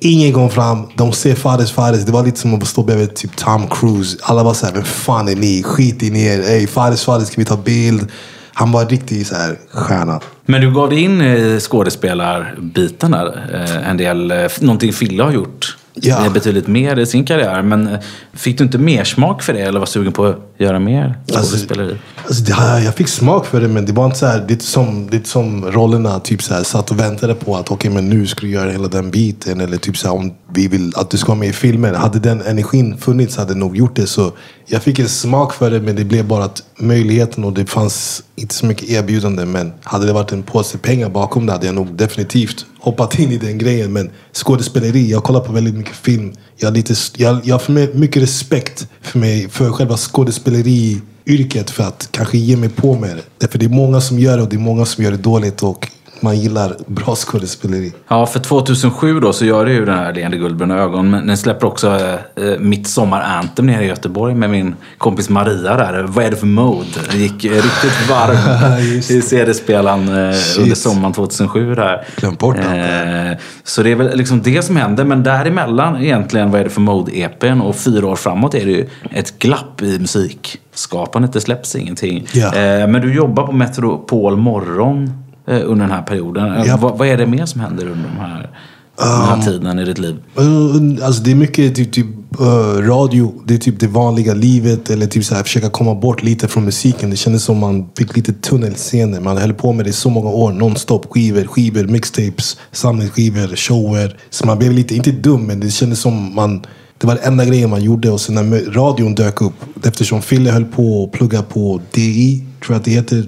Ingen 0.00 0.32
kom 0.32 0.50
fram. 0.50 0.82
De 0.96 1.12
ser 1.12 1.34
Fares 1.34 1.72
Fares. 1.72 2.04
Det 2.04 2.12
var 2.12 2.24
lite 2.24 2.40
som 2.40 2.54
att 2.54 2.66
stå 2.66 2.82
bredvid 2.82 3.14
typ 3.14 3.36
Tom 3.36 3.68
Cruise. 3.68 4.18
Alla 4.22 4.42
var 4.42 4.54
såhär, 4.54 4.72
vem 4.72 4.84
fan 4.84 5.28
är 5.28 5.36
ni? 5.36 5.62
Skit 5.62 6.02
i 6.02 6.26
er. 6.26 6.40
Ey, 6.40 6.66
Fares 6.66 7.04
Fares, 7.04 7.28
ska 7.28 7.40
vi 7.40 7.44
ta 7.44 7.56
bild? 7.56 8.10
Han 8.52 8.72
var 8.72 8.82
en 8.82 8.88
riktig 8.88 9.26
så 9.26 9.34
här 9.34 9.58
stjärna. 9.70 10.20
Men 10.46 10.60
du 10.60 10.74
gav 10.74 10.90
dig 10.90 10.98
in 10.98 11.20
i 11.22 11.60
skådespelarbiten 11.60 13.14
eh, 13.14 13.20
där. 13.20 13.82
En 13.84 13.96
del, 13.96 14.30
eh, 14.30 14.48
någonting 14.60 14.92
Fille 14.92 15.22
har 15.22 15.32
gjort. 15.32 15.76
Ja. 16.02 16.30
Betydligt 16.34 16.66
mer 16.66 16.98
i 16.98 17.06
sin 17.06 17.24
karriär. 17.24 17.62
Men 17.62 17.88
eh, 17.88 17.98
fick 18.32 18.58
du 18.58 18.64
inte 18.64 18.78
mer 18.78 19.04
smak 19.04 19.42
för 19.42 19.52
det? 19.52 19.60
Eller 19.60 19.78
var 19.78 19.86
sugen 19.86 20.12
på 20.12 20.26
att 20.26 20.36
göra 20.58 20.78
mer 20.78 21.18
skådespeleri? 21.32 21.96
Alltså 22.26 22.52
här, 22.52 22.80
jag 22.80 22.94
fick 22.94 23.08
smak 23.08 23.46
för 23.46 23.60
det 23.60 23.68
men 23.68 23.86
det 23.86 23.92
var 23.92 24.06
inte 24.06 24.18
så 24.18 24.26
här, 24.26 24.44
det 24.48 24.54
är 24.54 24.58
som, 24.58 25.10
det 25.10 25.16
är 25.16 25.24
som 25.24 25.64
rollerna 25.64 26.20
typ 26.20 26.42
så 26.42 26.54
här, 26.54 26.62
satt 26.62 26.90
och 26.90 27.00
väntade 27.00 27.34
på 27.34 27.56
att 27.56 27.70
okej 27.70 27.90
men 27.90 28.08
nu 28.08 28.26
ska 28.26 28.40
du 28.40 28.50
göra 28.50 28.70
hela 28.70 28.88
den 28.88 29.10
biten. 29.10 29.60
Eller 29.60 29.76
typ 29.76 29.96
så 29.96 30.08
här, 30.08 30.14
om 30.14 30.34
vi 30.52 30.68
vill 30.68 30.92
att 30.96 31.10
du 31.10 31.18
ska 31.18 31.28
vara 31.28 31.38
med 31.38 31.48
i 31.48 31.52
filmen. 31.52 31.94
Hade 31.94 32.18
den 32.18 32.40
energin 32.40 32.96
funnits 32.98 33.36
hade 33.36 33.50
jag 33.50 33.58
nog 33.58 33.76
gjort 33.76 33.96
det. 33.96 34.06
Så 34.06 34.32
jag 34.66 34.82
fick 34.82 34.98
en 34.98 35.08
smak 35.08 35.54
för 35.54 35.70
det 35.70 35.80
men 35.80 35.96
det 35.96 36.04
blev 36.04 36.26
bara 36.26 36.44
att 36.44 36.62
möjligheten 36.78 37.44
och 37.44 37.52
det 37.52 37.66
fanns 37.66 38.22
inte 38.36 38.54
så 38.54 38.66
mycket 38.66 38.90
erbjudande. 38.90 39.44
Men 39.44 39.72
hade 39.82 40.06
det 40.06 40.12
varit 40.12 40.32
en 40.32 40.42
påse 40.42 40.78
pengar 40.78 41.08
bakom 41.08 41.46
det 41.46 41.52
hade 41.52 41.66
jag 41.66 41.74
nog 41.74 41.94
definitivt 41.94 42.66
hoppat 42.80 43.18
in 43.18 43.32
i 43.32 43.38
den 43.38 43.58
grejen. 43.58 43.92
Men 43.92 44.10
skådespeleri, 44.32 45.10
jag 45.10 45.24
kollar 45.24 45.40
på 45.40 45.52
väldigt 45.52 45.74
mycket 45.74 45.96
film. 45.96 46.32
Jag 46.56 46.68
har, 46.68 46.74
lite, 46.74 46.94
jag, 47.16 47.40
jag 47.44 47.54
har 47.54 47.60
för 47.60 47.72
mig, 47.72 47.90
mycket 47.94 48.22
respekt 48.22 48.88
för, 49.00 49.18
mig, 49.18 49.48
för 49.48 49.70
själva 49.70 49.96
skådespeleri 49.96 51.00
yrket 51.26 51.70
för 51.70 51.84
att 51.84 52.08
kanske 52.10 52.38
ge 52.38 52.56
mig 52.56 52.68
på 52.68 52.94
med 52.94 53.16
det. 53.16 53.22
Därför 53.38 53.58
det 53.58 53.64
är 53.64 53.70
många 53.70 54.00
som 54.00 54.18
gör 54.18 54.36
det 54.36 54.42
och 54.42 54.48
det 54.48 54.56
är 54.56 54.60
många 54.60 54.84
som 54.84 55.04
gör 55.04 55.10
det 55.10 55.16
dåligt 55.16 55.62
och 55.62 55.88
man 56.20 56.40
gillar 56.40 56.76
bra 56.86 57.14
skådespeleri. 57.16 57.92
Ja, 58.08 58.26
för 58.26 58.40
2007 58.40 59.20
då 59.20 59.32
så 59.32 59.44
gör 59.44 59.66
du 59.66 59.72
ju 59.72 59.84
den 59.84 59.98
här 59.98 60.12
Leende 60.14 60.36
guldbruna 60.36 60.78
ögon. 60.78 61.10
Men 61.10 61.26
den 61.26 61.36
släpper 61.36 61.66
också 61.66 62.00
eh, 62.36 62.58
Mitt 62.58 62.88
sommar-anthem 62.88 63.66
nere 63.66 63.84
i 63.84 63.88
Göteborg 63.88 64.34
med 64.34 64.50
min 64.50 64.74
kompis 64.98 65.28
Maria 65.28 65.76
där. 65.76 66.02
Vad 66.08 66.24
är 66.24 66.30
det 66.30 66.36
för 66.36 66.46
mode? 66.46 66.86
Det 67.10 67.18
gick 67.18 67.44
eh, 67.44 67.50
riktigt 67.52 68.08
varm 68.10 68.78
i 69.10 69.22
CD-spelaren 69.22 70.08
eh, 70.08 70.36
under 70.58 70.74
sommaren 70.74 71.12
2007 71.12 71.74
där. 71.74 72.04
Glömt 72.16 72.38
bort 72.38 72.56
eh, 72.58 73.38
Så 73.64 73.82
det 73.82 73.90
är 73.90 73.94
väl 73.94 74.16
liksom 74.16 74.42
det 74.42 74.62
som 74.62 74.76
händer. 74.76 75.04
Men 75.04 75.22
däremellan 75.22 76.02
egentligen, 76.02 76.50
vad 76.50 76.60
är 76.60 76.64
det 76.64 76.70
för 76.70 76.80
mode-EPn? 76.80 77.60
Och 77.60 77.76
fyra 77.76 78.06
år 78.06 78.16
framåt 78.16 78.54
är 78.54 78.64
det 78.66 78.72
ju 78.72 78.86
ett 79.10 79.38
glapp 79.38 79.82
i 79.82 79.98
musikskapandet. 79.98 81.32
Det 81.32 81.40
släpps 81.40 81.76
ingenting. 81.76 82.26
Ja. 82.32 82.46
Eh, 82.46 82.86
Men 82.88 83.00
du 83.02 83.14
jobbar 83.14 83.46
på 83.46 83.52
Metropol 83.52 84.36
morgon 84.36 85.04
eh, 85.04 85.10
under 85.48 85.86
den 85.86 85.94
här 85.94 86.02
perioden. 86.02 86.54
Eh, 86.54 86.66
Ja. 86.66 86.76
Vad, 86.76 86.98
vad 86.98 87.08
är 87.08 87.16
det 87.16 87.26
mer 87.26 87.46
som 87.46 87.60
händer 87.60 87.86
under 87.86 88.08
de 88.08 88.16
här, 88.16 88.50
den 88.96 89.38
här 89.38 89.42
tiden 89.42 89.78
i 89.78 89.84
ditt 89.84 89.98
liv? 89.98 90.16
Alltså 91.02 91.22
det 91.22 91.30
är 91.30 91.34
mycket 91.34 91.74
typ, 91.74 91.92
typ 91.92 92.06
uh, 92.40 92.46
radio. 92.88 93.32
Det 93.44 93.54
är 93.54 93.58
typ 93.58 93.80
det 93.80 93.86
vanliga 93.86 94.34
livet. 94.34 94.90
Eller 94.90 95.06
typ 95.06 95.24
så 95.24 95.34
här, 95.34 95.42
försöka 95.42 95.70
komma 95.70 95.94
bort 95.94 96.22
lite 96.22 96.48
från 96.48 96.64
musiken. 96.64 97.10
Det 97.10 97.16
kändes 97.16 97.44
som 97.44 97.58
man 97.58 97.88
fick 97.98 98.16
lite 98.16 98.32
tunnelseende. 98.32 99.20
Man 99.20 99.36
höll 99.36 99.54
på 99.54 99.72
med 99.72 99.86
det 99.86 99.90
i 99.90 99.92
så 99.92 100.10
många 100.10 100.30
år. 100.30 100.52
Nonstop. 100.52 101.06
Skivor, 101.10 101.44
skivor, 101.44 101.84
mixtapes, 101.84 102.56
samlingsskivor, 102.72 103.56
shower. 103.56 104.16
Så 104.30 104.46
man 104.46 104.58
blev 104.58 104.72
lite, 104.72 104.94
inte 104.94 105.10
dum, 105.10 105.46
men 105.46 105.60
det 105.60 105.70
kändes 105.70 106.00
som 106.00 106.34
man 106.34 106.62
det 107.00 107.06
var 107.06 107.14
den 107.14 107.24
enda 107.24 107.44
grejen 107.44 107.70
man 107.70 107.82
gjorde 107.82 108.10
och 108.10 108.20
sen 108.20 108.34
när 108.34 108.72
radion 108.72 109.14
dök 109.14 109.42
upp, 109.42 109.86
eftersom 109.86 110.22
Fille 110.22 110.50
höll 110.50 110.64
på 110.64 111.04
att 111.04 111.18
plugga 111.18 111.42
på 111.42 111.80
DI, 111.90 112.44
tror 112.64 112.74
jag 112.74 112.78
att 112.78 112.84
det 112.84 112.90
heter. 112.90 113.24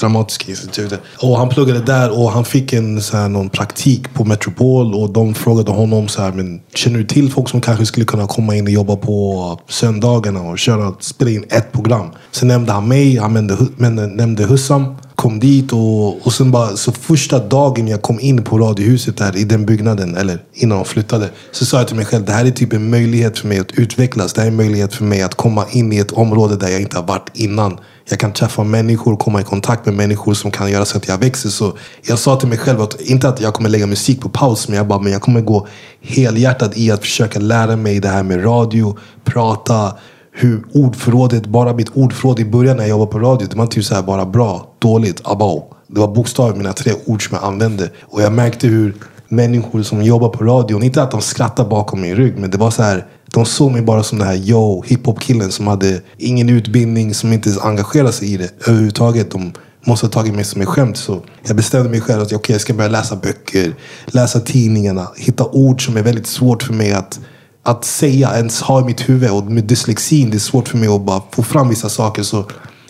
Dramatiska 0.00 0.50
institutet. 0.50 1.00
Och 1.22 1.38
han 1.38 1.48
pluggade 1.48 1.80
där 1.80 2.18
och 2.18 2.30
han 2.30 2.44
fick 2.44 2.72
en 2.72 3.02
så 3.02 3.16
här, 3.16 3.28
någon 3.28 3.48
praktik 3.48 4.14
på 4.14 4.24
Metropol. 4.24 4.94
Och 4.94 5.10
de 5.10 5.34
frågade 5.34 5.70
honom 5.70 6.08
så 6.08 6.22
här, 6.22 6.32
men 6.32 6.60
känner 6.74 6.98
du 6.98 7.04
till 7.04 7.32
folk 7.32 7.48
som 7.48 7.60
kanske 7.60 7.86
skulle 7.86 8.06
kunna 8.06 8.26
komma 8.26 8.56
in 8.56 8.66
och 8.66 8.72
jobba 8.72 8.96
på 8.96 9.60
söndagarna 9.68 10.40
och 10.40 10.58
köra, 10.58 10.94
spela 11.00 11.30
in 11.30 11.44
ett 11.50 11.72
program? 11.72 12.06
Sen 12.30 12.48
nämnde 12.48 12.72
han 12.72 12.88
mig, 12.88 13.16
han 13.16 13.34
nämnde, 13.34 13.54
eh, 13.54 13.90
nämnde 13.90 14.44
Hussam. 14.44 14.94
Kom 15.14 15.40
dit 15.40 15.72
och, 15.72 16.26
och 16.26 16.32
sen 16.32 16.50
bara, 16.50 16.76
så 16.76 16.92
första 16.92 17.38
dagen 17.38 17.88
jag 17.88 18.02
kom 18.02 18.20
in 18.20 18.44
på 18.44 18.58
Radiohuset 18.58 19.16
där 19.16 19.36
i 19.36 19.44
den 19.44 19.66
byggnaden, 19.66 20.16
eller 20.16 20.38
innan 20.52 20.78
de 20.78 20.84
flyttade, 20.84 21.30
så 21.52 21.64
sa 21.64 21.78
jag 21.78 21.86
till 21.86 21.96
mig 21.96 22.04
själv, 22.04 22.24
det 22.24 22.32
här 22.32 22.44
är 22.44 22.50
typ 22.50 22.72
en 22.72 22.90
möjlighet 22.90 23.38
för 23.38 23.48
mig 23.48 23.58
att 23.58 23.72
utvecklas. 23.72 24.32
Det 24.32 24.40
här 24.40 24.48
är 24.48 24.50
en 24.50 24.56
möjlighet 24.56 24.94
för 24.94 25.04
mig 25.04 25.22
att 25.22 25.34
komma 25.34 25.64
in 25.70 25.92
i 25.92 25.98
ett 25.98 26.12
område 26.12 26.56
där 26.56 26.68
jag 26.68 26.80
inte 26.80 26.96
har 26.96 27.06
varit 27.06 27.30
innan. 27.34 27.78
Jag 28.08 28.18
kan 28.18 28.32
träffa 28.32 28.64
människor, 28.64 29.16
komma 29.16 29.40
i 29.40 29.44
kontakt 29.44 29.86
med 29.86 29.94
människor 29.94 30.34
som 30.34 30.50
kan 30.50 30.70
göra 30.70 30.84
så 30.84 30.96
att 30.96 31.08
jag 31.08 31.18
växer. 31.18 31.48
Så 31.48 31.72
jag 32.02 32.18
sa 32.18 32.36
till 32.36 32.48
mig 32.48 32.58
själv 32.58 32.80
att 32.80 33.00
inte 33.00 33.28
att 33.28 33.40
jag 33.40 33.54
kommer 33.54 33.68
lägga 33.68 33.86
musik 33.86 34.20
på 34.20 34.28
paus, 34.28 34.68
men 34.68 34.76
jag 34.76 34.86
bara, 34.86 34.98
men 34.98 35.12
jag 35.12 35.22
kommer 35.22 35.40
gå 35.40 35.66
helhjärtat 36.00 36.76
i 36.76 36.90
att 36.90 37.00
försöka 37.00 37.38
lära 37.38 37.76
mig 37.76 38.00
det 38.00 38.08
här 38.08 38.22
med 38.22 38.44
radio, 38.44 38.98
prata, 39.24 39.94
hur 40.32 40.64
ordförrådet, 40.72 41.46
bara 41.46 41.72
mitt 41.72 41.88
ordförråd 41.88 42.40
i 42.40 42.44
början 42.44 42.76
när 42.76 42.82
jag 42.82 42.90
jobbade 42.90 43.10
på 43.10 43.18
radio, 43.18 43.48
det 43.50 43.56
var 43.56 43.66
typ 43.66 43.84
så 43.84 43.94
här 43.94 44.02
bara 44.02 44.26
bra, 44.26 44.74
dåligt, 44.78 45.20
abao. 45.24 45.64
Det 45.86 46.00
var 46.00 46.08
bokstavligt 46.08 46.58
mina 46.58 46.72
tre 46.72 46.92
ord 47.06 47.28
som 47.28 47.36
jag 47.36 47.44
använde. 47.44 47.90
Och 48.02 48.22
jag 48.22 48.32
märkte 48.32 48.66
hur 48.66 48.94
människor 49.28 49.82
som 49.82 50.02
jobbar 50.02 50.28
på 50.28 50.44
radion, 50.44 50.82
inte 50.82 51.02
att 51.02 51.10
de 51.10 51.20
skrattar 51.20 51.64
bakom 51.64 52.00
min 52.00 52.16
rygg, 52.16 52.38
men 52.38 52.50
det 52.50 52.58
var 52.58 52.70
så 52.70 52.82
här, 52.82 53.06
de 53.34 53.46
såg 53.46 53.72
mig 53.72 53.82
bara 53.82 54.02
som 54.02 54.18
den 54.18 54.28
här 54.28 54.36
yo, 54.36 54.82
hiphop-killen 54.86 55.52
som 55.52 55.66
hade 55.66 56.00
ingen 56.18 56.48
utbildning, 56.48 57.14
som 57.14 57.32
inte 57.32 57.48
ens 57.48 57.62
engagerade 57.62 58.12
sig 58.12 58.32
i 58.32 58.36
det 58.36 58.50
överhuvudtaget. 58.66 59.30
De 59.30 59.52
måste 59.86 60.06
ha 60.06 60.10
tagit 60.10 60.34
mig 60.34 60.44
som 60.44 60.62
ett 60.62 60.68
skämt. 60.68 60.96
Så 60.96 61.22
jag 61.46 61.56
bestämde 61.56 61.90
mig 61.90 62.00
själv 62.00 62.22
att 62.22 62.32
okay, 62.32 62.54
jag 62.54 62.60
ska 62.60 62.74
börja 62.74 62.90
läsa 62.90 63.16
böcker, 63.16 63.74
läsa 64.06 64.40
tidningarna, 64.40 65.08
hitta 65.16 65.44
ord 65.44 65.86
som 65.86 65.96
är 65.96 66.02
väldigt 66.02 66.26
svårt 66.26 66.62
för 66.62 66.74
mig 66.74 66.92
att 66.92 67.20
att 67.64 67.84
säga, 67.84 68.36
ens 68.36 68.62
ha 68.62 68.80
i 68.80 68.84
mitt 68.84 69.08
huvud. 69.08 69.30
Och 69.30 69.44
med 69.44 69.64
dyslexin, 69.64 70.30
det 70.30 70.36
är 70.36 70.38
svårt 70.38 70.68
för 70.68 70.78
mig 70.78 70.88
att 70.88 71.04
bara 71.04 71.22
få 71.30 71.42
fram 71.42 71.68
vissa 71.68 71.88
saker. 71.88 72.22
Så 72.22 72.44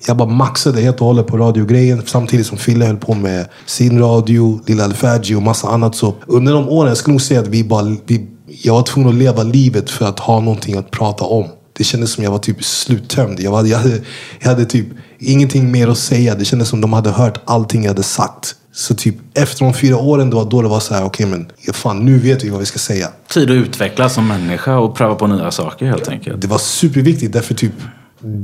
jag 0.06 0.16
bara 0.16 0.28
maxade 0.28 0.80
helt 0.80 1.00
och 1.00 1.06
hållet 1.06 1.26
på 1.26 1.36
radiogrejen. 1.36 2.02
Samtidigt 2.06 2.46
som 2.46 2.58
Fille 2.58 2.84
höll 2.84 2.96
på 2.96 3.14
med 3.14 3.48
sin 3.66 3.98
radio, 3.98 4.60
Lilla 4.66 4.84
Alfagi 4.84 5.34
och 5.34 5.42
massa 5.42 5.68
annat. 5.68 5.94
Så 5.94 6.14
under 6.26 6.52
de 6.52 6.68
åren, 6.68 6.88
jag 6.88 6.96
skulle 6.96 7.12
nog 7.12 7.22
säga 7.22 7.40
att 7.40 7.48
vi 7.48 7.64
bara, 7.64 7.96
vi, 8.06 8.26
jag 8.62 8.74
var 8.74 8.82
tvungen 8.82 9.08
att 9.08 9.14
leva 9.14 9.42
livet 9.42 9.90
för 9.90 10.06
att 10.06 10.18
ha 10.18 10.40
någonting 10.40 10.76
att 10.76 10.90
prata 10.90 11.24
om. 11.24 11.48
Det 11.72 11.84
kändes 11.84 12.12
som 12.12 12.24
jag 12.24 12.30
var 12.30 12.38
typ 12.38 12.64
sluttömd. 12.64 13.40
Jag, 13.40 13.50
var, 13.50 13.64
jag, 13.64 13.78
hade, 13.78 14.00
jag 14.40 14.48
hade 14.48 14.64
typ 14.64 14.86
ingenting 15.18 15.72
mer 15.72 15.88
att 15.88 15.98
säga. 15.98 16.34
Det 16.34 16.44
kändes 16.44 16.68
som 16.68 16.80
de 16.80 16.92
hade 16.92 17.10
hört 17.10 17.40
allting 17.44 17.82
jag 17.82 17.90
hade 17.90 18.02
sagt. 18.02 18.54
Så 18.74 18.94
typ 18.94 19.16
efter 19.34 19.64
de 19.64 19.74
fyra 19.74 19.96
åren, 19.96 20.30
det 20.30 20.36
var 20.36 20.50
då 20.50 20.62
det 20.62 20.68
var 20.68 20.80
så 20.80 20.94
här, 20.94 21.04
okej 21.04 21.26
men 21.26 21.46
ja, 21.66 21.72
fan 21.72 21.98
nu 22.04 22.18
vet 22.18 22.44
vi 22.44 22.48
vad 22.48 22.60
vi 22.60 22.66
ska 22.66 22.78
säga. 22.78 23.08
Tid 23.28 23.50
att 23.50 23.54
utvecklas 23.54 24.14
som 24.14 24.28
människa 24.28 24.78
och 24.78 24.96
pröva 24.96 25.14
på 25.14 25.26
nya 25.26 25.50
saker 25.50 25.86
helt 25.86 26.08
enkelt. 26.08 26.40
Det 26.40 26.46
var 26.46 26.58
superviktigt 26.58 27.32
därför 27.32 27.54
typ, 27.54 27.72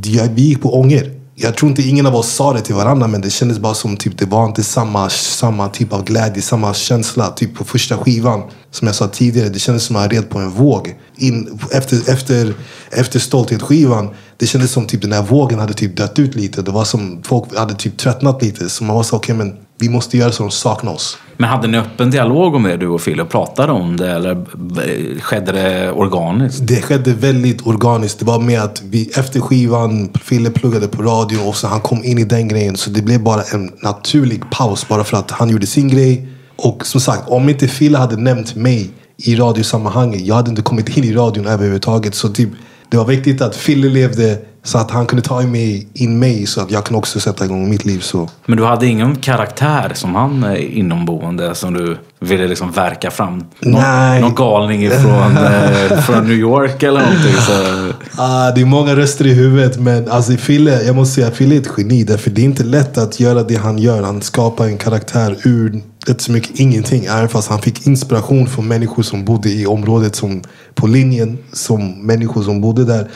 jag, 0.05 0.29
vi 0.29 0.43
gick 0.43 0.63
på 0.63 0.81
ånger. 0.81 1.18
Jag 1.41 1.57
tror 1.57 1.71
inte 1.71 1.83
ingen 1.83 2.07
av 2.07 2.17
oss 2.17 2.35
sa 2.35 2.53
det 2.53 2.61
till 2.61 2.75
varandra 2.75 3.07
men 3.07 3.21
det 3.21 3.31
kändes 3.31 3.59
bara 3.59 3.75
som 3.75 3.97
typ 3.97 4.19
det 4.19 4.25
var 4.25 4.47
inte 4.47 4.63
samma, 4.63 5.11
samma 5.11 5.69
typ 5.69 5.93
av 5.93 6.05
glädje, 6.05 6.43
samma 6.43 6.75
känsla. 6.75 7.31
Typ 7.31 7.55
på 7.55 7.65
första 7.65 7.97
skivan, 7.99 8.43
som 8.71 8.87
jag 8.87 8.95
sa 8.95 9.09
tidigare, 9.09 9.49
det 9.49 9.59
kändes 9.59 9.85
som 9.85 9.97
att 9.97 10.03
jag 10.03 10.13
red 10.13 10.31
på 10.31 10.39
en 10.39 10.51
våg. 10.51 10.95
In, 11.17 11.61
efter, 11.73 12.11
efter, 12.11 12.55
efter 12.91 13.19
Stolthet-skivan, 13.19 14.09
det 14.37 14.47
kändes 14.47 14.73
som 14.73 14.87
typ 14.87 15.03
den 15.03 15.13
här 15.13 15.23
vågen 15.23 15.59
hade 15.59 15.75
typ 15.75 15.97
dött 15.97 16.19
ut 16.19 16.35
lite. 16.35 16.63
Det 16.63 16.71
var 16.71 16.85
som 16.85 17.23
folk 17.23 17.57
hade 17.57 17.75
typ 17.75 17.99
tröttnat 17.99 18.43
lite. 18.43 18.69
Så 18.69 18.85
man 18.85 18.97
var 18.97 19.03
så 19.03 19.17
okej 19.17 19.35
men 19.35 19.57
vi 19.79 19.89
måste 19.89 20.19
göra 20.19 20.33
så 20.33 20.43
de 20.43 20.51
saknar 20.51 20.93
oss. 20.93 21.19
Men 21.41 21.49
hade 21.49 21.69
ni 21.69 21.79
öppen 21.79 22.11
dialog 22.11 22.55
om 22.55 22.63
det 22.63 22.77
du 22.77 22.89
och 22.89 23.05
Phil 23.05 23.21
och 23.21 23.29
pratade 23.29 23.73
om 23.73 23.97
det 23.97 24.11
eller 24.11 24.31
eh, 24.31 25.21
skedde 25.21 25.53
det 25.53 25.91
organiskt? 25.91 26.67
Det 26.67 26.83
skedde 26.83 27.13
väldigt 27.13 27.67
organiskt. 27.67 28.19
Det 28.19 28.25
var 28.25 28.41
med 28.41 28.63
att 28.63 28.83
vi 28.83 29.11
efter 29.17 29.41
skivan, 29.41 30.13
Fille 30.25 30.51
pluggade 30.51 30.89
på 30.89 31.03
radio 31.03 31.39
och 31.39 31.57
så 31.57 31.67
han 31.67 31.81
kom 31.81 32.05
in 32.05 32.19
i 32.19 32.25
den 32.25 32.49
grejen. 32.49 32.77
Så 32.77 32.91
det 32.91 33.03
blev 33.03 33.23
bara 33.23 33.43
en 33.43 33.73
naturlig 33.83 34.51
paus 34.51 34.89
bara 34.89 35.05
för 35.05 35.17
att 35.17 35.31
han 35.31 35.51
gjorde 35.51 35.67
sin 35.67 35.89
grej. 35.89 36.29
Och 36.57 36.87
som 36.87 37.01
sagt, 37.01 37.29
om 37.29 37.49
inte 37.49 37.69
Fille 37.69 37.99
hade 37.99 38.17
nämnt 38.17 38.55
mig 38.55 38.91
i 39.17 39.37
radiosammanhanget, 39.37 40.21
jag 40.21 40.35
hade 40.35 40.51
inte 40.51 40.63
kommit 40.63 40.97
in 40.97 41.05
i 41.05 41.13
radion 41.13 41.47
överhuvudtaget. 41.47 42.15
Så 42.15 42.29
typ, 42.29 42.51
det 42.89 42.97
var 42.97 43.05
viktigt 43.05 43.43
att 43.43 43.57
Fille 43.57 43.89
levde 43.89 44.39
så 44.69 44.79
att 44.79 44.91
han 44.91 45.07
kunde 45.07 45.23
ta 45.23 45.41
mig, 45.41 45.89
in 45.95 46.19
mig 46.19 46.47
så 46.47 46.61
att 46.61 46.71
jag 46.71 46.85
kunde 46.85 46.99
också 46.99 47.21
sätta 47.21 47.45
igång 47.45 47.71
mitt 47.71 47.85
liv. 47.85 48.01
Så. 48.01 48.29
Men 48.47 48.59
du 48.59 48.65
hade 48.65 48.87
ingen 48.87 49.17
karaktär 49.17 49.93
som 49.95 50.15
han 50.15 50.45
eh, 50.45 50.79
inomboende 50.79 51.55
som 51.55 51.75
du 51.75 51.99
ville 52.21 52.47
liksom 52.49 52.73
verka 52.73 53.11
fram? 53.11 53.45
Någon, 53.61 53.83
Nej. 53.83 54.21
någon 54.21 54.35
galning 54.35 54.85
ifrån 54.85 55.37
eh, 55.91 56.01
från 56.01 56.27
New 56.27 56.37
York 56.37 56.83
eller 56.83 57.01
någonting? 57.01 57.33
Så. 57.33 57.53
Ah, 58.21 58.51
det 58.51 58.61
är 58.61 58.65
många 58.65 58.97
röster 58.97 59.27
i 59.27 59.35
huvudet 59.35 59.81
men 59.81 60.11
alltså 60.11 60.37
Fille, 60.37 60.83
jag 60.83 60.97
måste 60.97 61.15
säga 61.15 61.31
Fille 61.31 61.55
är 61.57 61.61
ett 61.61 61.69
geni. 61.79 62.05
Därför 62.05 62.31
det 62.31 62.41
är 62.41 62.45
inte 62.45 62.65
lätt 62.65 62.99
att 62.99 63.21
göra 63.21 63.43
det 63.43 63.57
han 63.57 63.79
gör. 63.79 64.03
Han 64.03 64.23
skapar 64.23 64.67
en 64.67 64.79
karaktär 64.79 65.37
ur 65.45 65.83
rätt 66.07 66.21
så 66.21 66.33
mycket 66.33 66.61
ingenting. 66.61 67.05
Även 67.05 67.29
fast 67.29 67.51
han 67.51 67.63
fick 67.63 67.87
inspiration 67.87 68.47
från 68.47 68.69
människor 68.69 69.03
som 69.03 69.25
bodde 69.25 69.51
i 69.51 69.67
området 69.67 70.17
som 70.17 70.43
på 70.75 70.87
linjen. 70.87 71.39
Som 71.53 72.07
människor 72.07 72.43
som 72.43 72.61
bodde 72.61 72.85
där. 72.85 73.09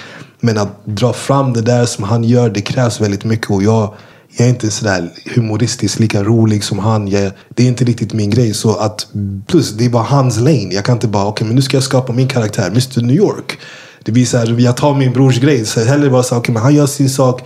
Men 0.45 0.59
att 0.59 0.87
dra 0.87 1.13
fram 1.13 1.53
det 1.53 1.63
där 1.63 1.87
som 1.87 2.05
han 2.05 2.25
gör, 2.25 2.51
det 2.51 2.61
krävs 2.61 3.01
väldigt 3.01 3.25
mycket. 3.25 3.51
Och 3.51 3.63
jag, 3.63 3.95
jag 4.37 4.47
är 4.47 4.51
inte 4.51 4.71
sådär 4.71 5.11
humoristiskt 5.35 6.01
lika 6.01 6.23
rolig 6.23 6.65
som 6.65 6.79
han. 6.79 7.09
Jag, 7.09 7.33
det 7.49 7.63
är 7.63 7.69
inte 7.69 7.85
riktigt 7.85 8.13
min 8.13 8.31
grej. 8.31 8.55
Så 8.55 8.75
att, 8.77 9.07
plus, 9.47 9.71
det 9.71 9.85
är 9.85 9.91
bara 9.91 10.03
hans 10.03 10.37
lane. 10.41 10.75
Jag 10.75 10.85
kan 10.85 10.93
inte 10.93 11.09
bara, 11.09 11.27
okej 11.27 11.47
men 11.47 11.57
nu 11.57 11.63
ska 11.63 11.77
jag 11.77 11.85
skapa 11.85 12.13
min 12.13 12.29
karaktär, 12.29 12.67
Mr 12.67 13.03
New 13.03 13.17
York. 13.17 13.59
Det 14.05 14.13
blir 14.13 14.27
såhär, 14.27 14.61
jag 14.61 14.77
tar 14.77 14.95
min 14.95 15.13
brors 15.13 15.41
grej. 15.41 15.67
Så 15.67 15.81
hellre 15.85 16.11
bara 16.11 16.23
såhär, 16.23 16.43
okej 16.43 16.55
men 16.55 16.63
han 16.63 16.75
gör 16.75 16.87
sin 16.87 17.11
sak. 17.11 17.43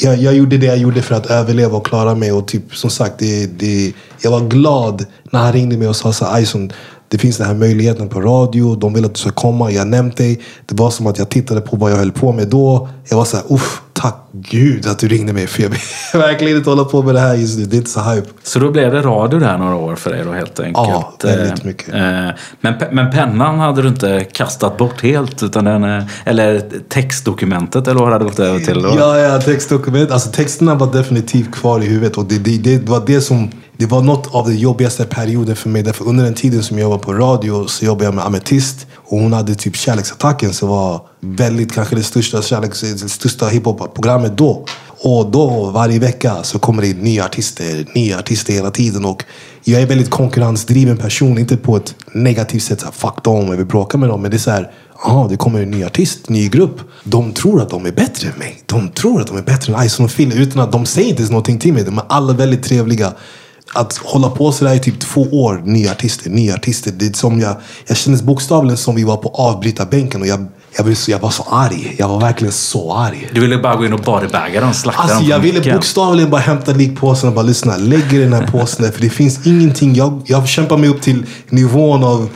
Jag, 0.00 0.16
jag 0.16 0.34
gjorde 0.34 0.58
det 0.58 0.66
jag 0.66 0.78
gjorde 0.78 1.02
för 1.02 1.14
att 1.14 1.26
överleva 1.26 1.76
och 1.76 1.86
klara 1.86 2.14
mig. 2.14 2.32
Och 2.32 2.48
typ, 2.48 2.76
som 2.76 2.90
sagt, 2.90 3.18
det, 3.18 3.46
det, 3.46 3.92
jag 4.20 4.30
var 4.30 4.40
glad 4.40 5.06
när 5.30 5.40
han 5.40 5.52
ringde 5.52 5.76
mig 5.76 5.88
och 5.88 5.96
sa 5.96 6.12
så 6.12 6.24
här, 6.24 6.32
det 7.08 7.18
finns 7.18 7.38
den 7.38 7.46
här 7.46 7.54
möjligheten 7.54 8.08
på 8.08 8.20
radio. 8.20 8.74
De 8.74 8.94
vill 8.94 9.04
att 9.04 9.14
du 9.14 9.20
ska 9.20 9.30
komma. 9.30 9.70
Jag 9.70 9.80
har 9.80 9.86
nämnt 9.86 10.16
dig. 10.16 10.40
Det 10.66 10.74
var 10.74 10.90
som 10.90 11.06
att 11.06 11.18
jag 11.18 11.28
tittade 11.28 11.60
på 11.60 11.76
vad 11.76 11.92
jag 11.92 11.96
höll 11.96 12.12
på 12.12 12.32
med 12.32 12.48
då. 12.48 12.88
Jag 13.08 13.16
var 13.16 13.24
så 13.24 13.36
här, 13.36 13.44
uff, 13.48 13.82
tack 14.00 14.16
gud 14.32 14.86
att 14.86 14.98
du 14.98 15.08
ringde 15.08 15.32
mig. 15.32 15.46
För 15.46 15.62
jag 15.62 15.68
vill 15.70 15.78
verkligen 16.20 16.56
inte 16.56 16.70
hålla 16.70 16.84
på 16.84 17.02
med 17.02 17.14
det 17.14 17.20
här 17.20 17.34
just 17.34 17.58
nu. 17.58 17.64
Det 17.64 17.76
är 17.76 17.78
inte 17.78 17.90
så 17.90 18.00
hype. 18.00 18.26
så 18.42 18.58
då 18.58 18.70
blev 18.70 18.92
det 18.92 19.02
radio 19.02 19.38
där 19.38 19.58
några 19.58 19.74
år 19.74 19.96
för 19.96 20.10
dig 20.10 20.24
då 20.24 20.32
helt 20.32 20.60
enkelt? 20.60 20.88
Ja, 20.88 21.12
väldigt 21.22 21.58
Eh, 21.60 21.66
mycket. 21.66 21.88
eh, 21.94 22.00
Men, 22.60 22.74
pe- 22.74 22.92
men 22.92 23.10
pennan 23.10 23.58
hade 23.58 23.82
du 23.82 23.88
inte 23.88 24.24
kastat 24.32 24.76
bort 24.76 25.02
helt? 25.02 25.42
Utan 25.42 25.64
den, 25.64 25.84
eh, 25.84 26.04
eller 26.24 26.62
textdokumentet 26.88 27.88
eller 27.88 28.00
vad 28.00 28.12
hade 28.12 28.24
du 28.24 28.28
gått 28.28 28.38
över 28.38 28.58
till 28.58 28.82
då? 28.82 28.94
Ja, 28.98 29.18
ja, 29.18 29.40
textdokument. 29.40 30.10
Alltså 30.10 30.30
texterna 30.30 30.74
var 30.74 30.92
definitivt 30.92 31.52
kvar 31.54 31.80
i 31.80 31.86
huvudet. 31.86 32.16
Och 32.16 32.24
det, 32.24 32.38
det, 32.38 32.58
det 32.58 32.88
var 32.88 33.02
det 33.06 33.20
som... 33.20 33.50
Det 33.78 33.86
var 33.86 34.02
något 34.02 34.34
av 34.34 34.46
den 34.46 34.56
jobbigaste 34.56 35.04
perioden 35.04 35.56
för 35.56 35.68
mig. 35.68 35.82
Därför 35.82 36.04
under 36.08 36.24
den 36.24 36.34
tiden 36.34 36.62
som 36.62 36.78
jag 36.78 36.88
var 36.88 36.98
på 36.98 37.12
radio 37.12 37.66
så 37.66 37.84
jobbade 37.84 38.04
jag 38.04 38.14
med 38.14 38.24
Ametist. 38.24 38.86
Och 38.96 39.18
hon 39.18 39.32
hade 39.32 39.54
typ 39.54 39.76
Kärleksattacken 39.76 40.52
som 40.52 40.68
var 40.68 41.00
väldigt, 41.20 41.72
kanske 41.72 41.96
det 41.96 42.02
största, 42.02 42.42
kärleks, 42.42 42.80
det 42.80 43.08
största 43.08 43.48
hiphop-programmet 43.48 44.38
då. 44.38 44.64
Och 44.98 45.30
då 45.30 45.70
varje 45.70 45.98
vecka 45.98 46.42
så 46.42 46.58
kommer 46.58 46.82
det 46.82 46.88
in 46.88 46.96
nya 46.96 47.24
artister, 47.24 47.86
nya 47.94 48.18
artister 48.18 48.52
hela 48.52 48.70
tiden. 48.70 49.04
Och 49.04 49.24
jag 49.64 49.78
är 49.78 49.82
en 49.82 49.88
väldigt 49.88 50.10
konkurrensdriven 50.10 50.96
person. 50.96 51.38
Inte 51.38 51.56
på 51.56 51.76
ett 51.76 51.94
negativt 52.12 52.62
sätt, 52.62 52.80
så 52.80 52.86
här, 52.86 52.92
fuck 52.92 53.24
dem, 53.24 53.48
jag 53.48 53.56
vill 53.56 53.66
bråka 53.66 53.98
med 53.98 54.08
dem. 54.08 54.22
Men 54.22 54.30
det 54.30 54.36
är 54.36 54.38
så 54.38 54.50
här, 54.50 54.70
aha, 55.04 55.28
det 55.28 55.36
kommer 55.36 55.62
en 55.62 55.70
ny 55.70 55.84
artist, 55.84 56.28
ny 56.28 56.48
grupp. 56.48 56.80
De 57.04 57.32
tror 57.32 57.62
att 57.62 57.70
de 57.70 57.86
är 57.86 57.92
bättre 57.92 58.28
än 58.28 58.38
mig. 58.38 58.62
De 58.66 58.88
tror 58.88 59.20
att 59.20 59.26
de 59.26 59.36
är 59.36 59.42
bättre 59.42 59.74
än 59.74 59.86
Ison 59.86 60.04
och 60.04 60.16
Phil. 60.16 60.32
Utan 60.32 60.62
att 60.62 60.72
de 60.72 60.86
säger 60.86 61.08
inte 61.08 61.20
ens 61.20 61.30
någonting 61.30 61.58
till 61.58 61.72
mig. 61.72 61.84
De 61.84 61.98
är 61.98 62.04
alla 62.08 62.32
väldigt 62.32 62.62
trevliga. 62.62 63.12
Att 63.74 63.96
hålla 63.96 64.30
på 64.30 64.52
sådär 64.52 64.74
i 64.74 64.78
typ 64.78 65.00
två 65.00 65.22
år, 65.22 65.62
nya 65.64 65.90
artister, 65.90 66.30
nya 66.30 66.54
artister. 66.54 66.92
Det 66.96 67.06
är 67.06 67.12
som 67.12 67.40
jag, 67.40 67.56
jag 67.86 67.96
kändes 67.96 68.22
bokstavligen 68.22 68.76
som 68.76 68.94
vi 68.94 69.04
var 69.04 69.16
på 69.16 69.28
avbrytarbänken. 69.28 70.20
Och 70.20 70.26
jag, 70.26 70.46
jag, 70.76 70.84
blev 70.86 70.94
så, 70.94 71.10
jag 71.10 71.18
var 71.18 71.30
så 71.30 71.42
arg. 71.50 71.96
Jag 71.98 72.08
var 72.08 72.20
verkligen 72.20 72.52
så 72.52 72.92
arg. 72.94 73.28
Du 73.34 73.40
ville 73.40 73.58
bara 73.58 73.76
gå 73.76 73.86
in 73.86 73.92
och 73.92 74.00
bodybagga 74.00 74.60
dem, 74.60 74.74
slakta 74.74 75.02
Alltså 75.02 75.18
dem 75.18 75.26
jag 75.28 75.38
ville 75.38 75.58
micken. 75.58 75.74
bokstavligen 75.74 76.30
bara 76.30 76.40
hämta 76.40 76.72
likpåsen 76.72 77.28
och 77.28 77.34
bara 77.34 77.44
lyssna. 77.44 77.76
Lägg 77.76 78.12
i 78.12 78.18
den 78.18 78.32
här 78.32 78.46
påsen 78.46 78.84
där, 78.84 78.92
för 78.92 79.00
det 79.00 79.10
finns 79.10 79.46
ingenting. 79.46 79.94
Jag, 79.94 80.22
jag 80.26 80.48
kämpar 80.48 80.76
mig 80.76 80.88
upp 80.88 81.02
till 81.02 81.26
nivån 81.48 82.04
av 82.04 82.28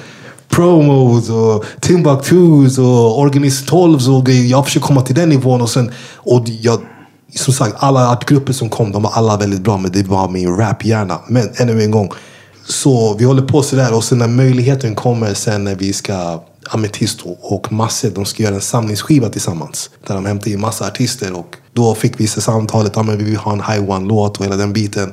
promos 0.49 1.31
och 1.31 1.65
Timbuktus 1.81 2.79
och 2.79 3.19
Organist 3.21 3.69
12 3.69 4.09
och 4.09 4.27
grejer. 4.27 4.51
Jag 4.51 4.65
försöker 4.65 4.87
komma 4.87 5.01
till 5.03 5.15
den 5.15 5.29
nivån 5.29 5.61
och 5.63 5.71
sen... 5.71 5.91
Och 6.17 6.45
jag, 6.49 6.81
som 7.35 7.55
sagt, 7.55 7.75
alla 7.79 8.11
artgrupper 8.11 8.53
som 8.53 8.69
kom, 8.69 8.93
de 8.93 9.03
var 9.03 9.11
alla 9.15 9.37
väldigt 9.37 9.61
bra. 9.61 9.77
Men 9.79 9.93
det 9.93 10.07
var 10.07 10.29
min 10.29 10.57
raphjärna. 10.57 11.19
Men 11.29 11.51
ännu 11.57 11.83
en 11.83 11.91
gång. 11.91 12.11
Så 12.69 13.15
vi 13.15 13.25
håller 13.25 13.43
på 13.43 13.63
sådär 13.63 13.95
och 13.95 14.05
sen 14.05 14.19
när 14.19 14.29
möjligheten 14.29 14.95
kommer 14.95 15.35
sen 15.35 15.65
när 15.65 15.75
vi 15.75 15.93
ska 15.93 16.43
Ametist 16.73 17.21
och, 17.41 17.73
Masse, 17.73 18.11
de 18.11 18.25
ska 18.25 18.43
göra 18.43 18.55
en 18.55 18.61
samlingsskiva 18.61 19.29
tillsammans. 19.29 19.91
Där 20.07 20.15
de 20.15 20.27
hämtar 20.27 20.51
in 20.51 20.61
massa 20.61 20.87
artister 20.87 21.33
och 21.33 21.57
då 21.73 21.95
fick 21.95 22.21
vi 22.21 22.27
samtalet, 22.27 22.93
ja 22.97 23.03
men 23.03 23.19
vi 23.19 23.25
vill 23.25 23.37
ha 23.37 23.53
en 23.53 23.63
High 23.63 23.91
One-låt 23.91 24.39
och 24.39 24.45
hela 24.45 24.57
den 24.57 24.73
biten. 24.73 25.13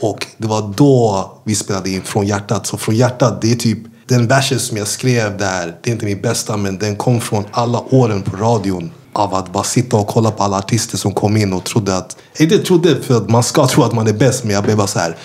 Och 0.00 0.26
det 0.36 0.46
var 0.46 0.74
då 0.76 1.32
vi 1.44 1.54
spelade 1.54 1.90
in 1.90 2.02
Från 2.02 2.26
hjärtat. 2.26 2.66
Så 2.66 2.76
Från 2.76 2.96
hjärtat, 2.96 3.42
det 3.42 3.52
är 3.52 3.56
typ 3.56 3.78
den 4.06 4.26
versen 4.26 4.58
som 4.58 4.76
jag 4.76 4.86
skrev 4.86 5.38
där. 5.38 5.76
Det 5.82 5.90
är 5.90 5.92
inte 5.92 6.04
min 6.04 6.20
bästa, 6.20 6.56
men 6.56 6.78
den 6.78 6.96
kom 6.96 7.20
från 7.20 7.44
alla 7.50 7.84
åren 7.90 8.22
på 8.22 8.36
radion. 8.36 8.90
Av 9.12 9.34
att 9.34 9.52
bara 9.52 9.64
sitta 9.64 9.96
och 9.96 10.06
kolla 10.06 10.30
på 10.30 10.42
alla 10.42 10.58
artister 10.58 10.98
som 10.98 11.14
kom 11.14 11.36
in 11.36 11.52
och 11.52 11.64
trodde 11.64 11.96
att... 11.96 12.16
Inte 12.38 12.58
trodde, 12.58 13.02
för 13.02 13.16
att 13.16 13.30
man 13.30 13.42
ska 13.42 13.66
tro 13.68 13.82
att 13.82 13.92
man 13.92 14.06
är 14.06 14.12
bäst, 14.12 14.44
men 14.44 14.54
jag 14.54 14.64
blev 14.64 14.76
bara 14.76 14.86
så 14.86 14.98
här. 14.98 15.16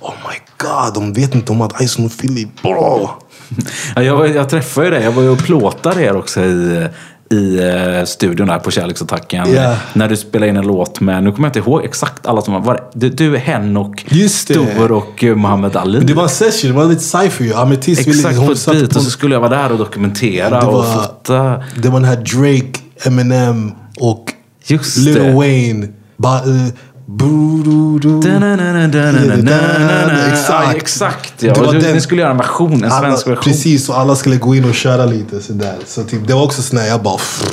Oh 0.00 0.14
my 0.28 0.38
god, 0.58 0.94
de 0.94 1.12
vet 1.12 1.34
inte 1.34 1.52
om 1.52 1.60
att 1.60 1.80
Ison 1.80 2.06
och 2.06 2.18
Philly, 2.18 2.48
bro! 2.62 3.10
Ja, 3.96 4.02
jag, 4.02 4.16
var- 4.16 4.26
jag 4.26 4.48
träffade 4.48 4.86
ju 4.86 4.92
dig. 4.92 5.02
Jag 5.04 5.12
var 5.12 5.22
ju 5.22 5.28
och 5.28 5.38
plåtade 5.38 6.02
er 6.02 6.16
också 6.16 6.40
i, 6.40 6.86
i 7.30 7.58
eh, 7.58 8.04
studion 8.04 8.46
där 8.48 8.58
på 8.58 8.70
Kärleksattacken. 8.70 9.52
Ja. 9.54 9.76
När 9.92 10.08
du 10.08 10.16
spelade 10.16 10.50
in 10.50 10.56
en 10.56 10.66
låt 10.66 11.00
med, 11.00 11.22
nu 11.24 11.32
kommer 11.32 11.48
jag 11.48 11.56
inte 11.56 11.70
ihåg 11.70 11.84
exakt 11.84 12.26
alla 12.26 12.42
som 12.42 12.54
var, 12.54 12.60
var 12.60 12.80
du, 12.94 13.08
du 13.10 13.36
Henok, 13.36 14.06
det. 14.08 14.28
Stor 14.28 14.92
och 14.92 15.24
eh, 15.24 15.34
Mohammed 15.36 15.76
Ali. 15.76 16.00
Det 16.00 16.14
var 16.14 16.22
en 16.22 16.28
session, 16.28 16.70
det 16.70 16.76
var 16.76 16.84
lite 16.84 17.02
cypher 17.02 17.44
ju. 17.44 17.54
Ametist 17.54 18.08
Exakt 18.08 18.36
på 18.46 18.52
ett 18.52 18.66
beat 18.66 18.90
på- 18.90 18.96
och 18.98 19.02
så 19.04 19.10
skulle 19.10 19.34
jag 19.34 19.40
vara 19.40 19.62
där 19.62 19.72
och 19.72 19.78
dokumentera 19.78 20.60
Det 20.60 20.66
och 20.66 20.72
var- 20.72 20.82
fota. 21.02 21.62
Det 21.76 21.88
var 21.88 22.00
den 22.00 22.08
här 22.08 22.16
Drake, 22.16 22.78
Eminem 23.06 23.72
och 24.00 24.32
Just 24.66 24.96
Lil 24.96 25.14
det. 25.14 25.32
Wayne. 25.32 25.88
Ba, 26.16 26.40
uh, 26.46 26.66
Exakt. 30.32 30.48
Ja, 30.48 30.72
exakt 30.76 31.32
ja. 31.42 31.54
Det 31.54 31.60
var 31.60 31.72
den- 31.74 31.94
Ni 31.94 32.00
skulle 32.00 32.20
göra 32.22 32.30
en 32.30 32.36
version, 32.36 32.72
en 32.72 32.84
alla, 32.84 33.00
svensk 33.00 33.26
version. 33.26 33.42
Precis, 33.44 33.88
och 33.88 33.98
alla 33.98 34.16
skulle 34.16 34.36
gå 34.36 34.54
in 34.54 34.64
och 34.64 34.74
köra 34.74 35.04
lite 35.06 35.40
sådär. 35.40 35.74
Så 35.86 36.02
typ, 36.04 36.26
det 36.26 36.34
var 36.34 36.42
också 36.44 36.62
sådär, 36.62 36.86
jag 36.86 37.02
bara... 37.02 37.16
Pff. 37.16 37.44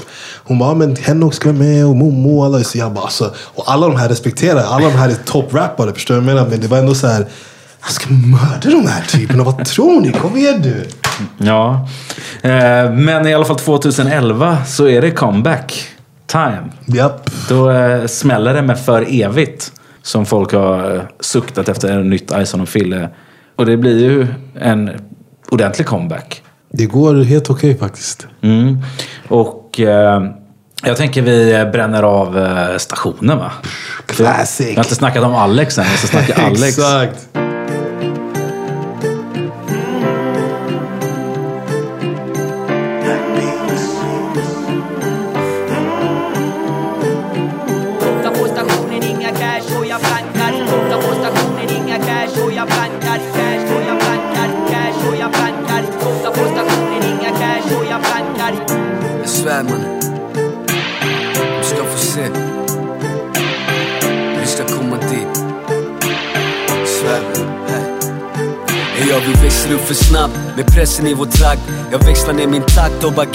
Hon 0.43 0.59
bara, 0.59 0.73
men 0.75 0.95
Henok 0.95 1.33
ska 1.33 1.49
vara 1.49 1.57
med 1.59 1.85
och 1.85 1.95
Momo 1.95 2.39
och 2.39 2.45
alla. 2.45 2.63
Så 2.63 2.77
jag 2.77 2.93
bara, 2.93 3.03
alltså, 3.05 3.33
och 3.55 3.71
alla 3.71 3.87
de 3.87 3.95
här 3.95 4.09
respekterar. 4.09 4.63
Alla 4.63 4.85
de 4.89 4.93
här 4.95 5.09
är 5.09 5.13
topprappare, 5.25 5.93
förstår 5.93 6.15
du 6.15 6.21
vad 6.21 6.29
jag 6.29 6.35
menar? 6.35 6.49
Men 6.49 6.59
det 6.61 6.67
var 6.67 6.77
ändå 6.77 6.95
så 6.95 7.07
här. 7.07 7.25
Jag 7.81 7.91
ska 7.91 8.09
mörda 8.09 8.69
de 8.81 8.87
här 8.87 9.03
typerna, 9.07 9.43
vad 9.43 9.65
tror 9.65 10.01
ni? 10.01 10.11
Kom 10.11 10.37
igen 10.37 10.61
du! 10.61 10.87
Ja. 11.37 11.87
Eh, 12.41 12.91
Men 12.91 13.27
i 13.27 13.33
alla 13.33 13.45
fall 13.45 13.59
2011 13.59 14.57
så 14.67 14.87
är 14.87 15.01
det 15.01 15.11
comeback 15.11 15.87
time. 16.27 16.71
Japp. 16.85 17.29
Då 17.49 17.71
eh, 17.71 18.05
smäller 18.05 18.53
det 18.53 18.61
med 18.61 18.79
För 18.79 19.21
evigt. 19.23 19.71
Som 20.01 20.25
folk 20.25 20.53
har 20.53 20.95
eh, 20.95 21.01
suktat 21.19 21.69
efter 21.69 21.91
en 21.91 22.09
nytt 22.09 22.31
Ison 22.37 22.61
och 22.61 22.69
Fille. 22.69 23.09
Och 23.55 23.65
det 23.65 23.77
blir 23.77 23.99
ju 23.99 24.27
en 24.59 24.91
ordentlig 25.49 25.87
comeback. 25.87 26.41
Det 26.71 26.85
går 26.85 27.23
helt 27.23 27.49
okej 27.49 27.77
faktiskt. 27.77 28.27
Mm. 28.41 28.77
Och 29.27 29.79
eh, 29.79 30.23
jag 30.83 30.97
tänker 30.97 31.21
vi 31.21 31.65
bränner 31.71 32.03
av 32.03 32.37
eh, 32.37 32.77
stationen 32.77 33.37
va? 33.37 33.51
Classic. 34.05 34.67
Jag 34.67 34.75
har 34.75 34.83
inte 34.83 34.95
snackat 34.95 35.23
om 35.23 35.35
Alex 35.35 35.77
än. 35.77 35.85
Jag 35.85 35.99
ska 35.99 36.07
snacka 36.07 36.41
Alex. 36.45 36.63
Exakt. 36.63 37.44
Ja, 69.15 69.21
vi 69.27 69.43
växer 69.43 69.73
upp 69.73 69.81
för 69.81 69.93
snabbt 69.93 70.33
med 70.55 70.67
pressen 70.67 71.07
i 71.07 71.13
vår 71.13 71.25
trakt 71.25 71.61
Jag 71.91 71.99
växlar 72.05 72.33
ner 72.33 72.47
min 72.47 72.61
takt 72.61 73.03
och 73.03 73.13
bara 73.13 73.25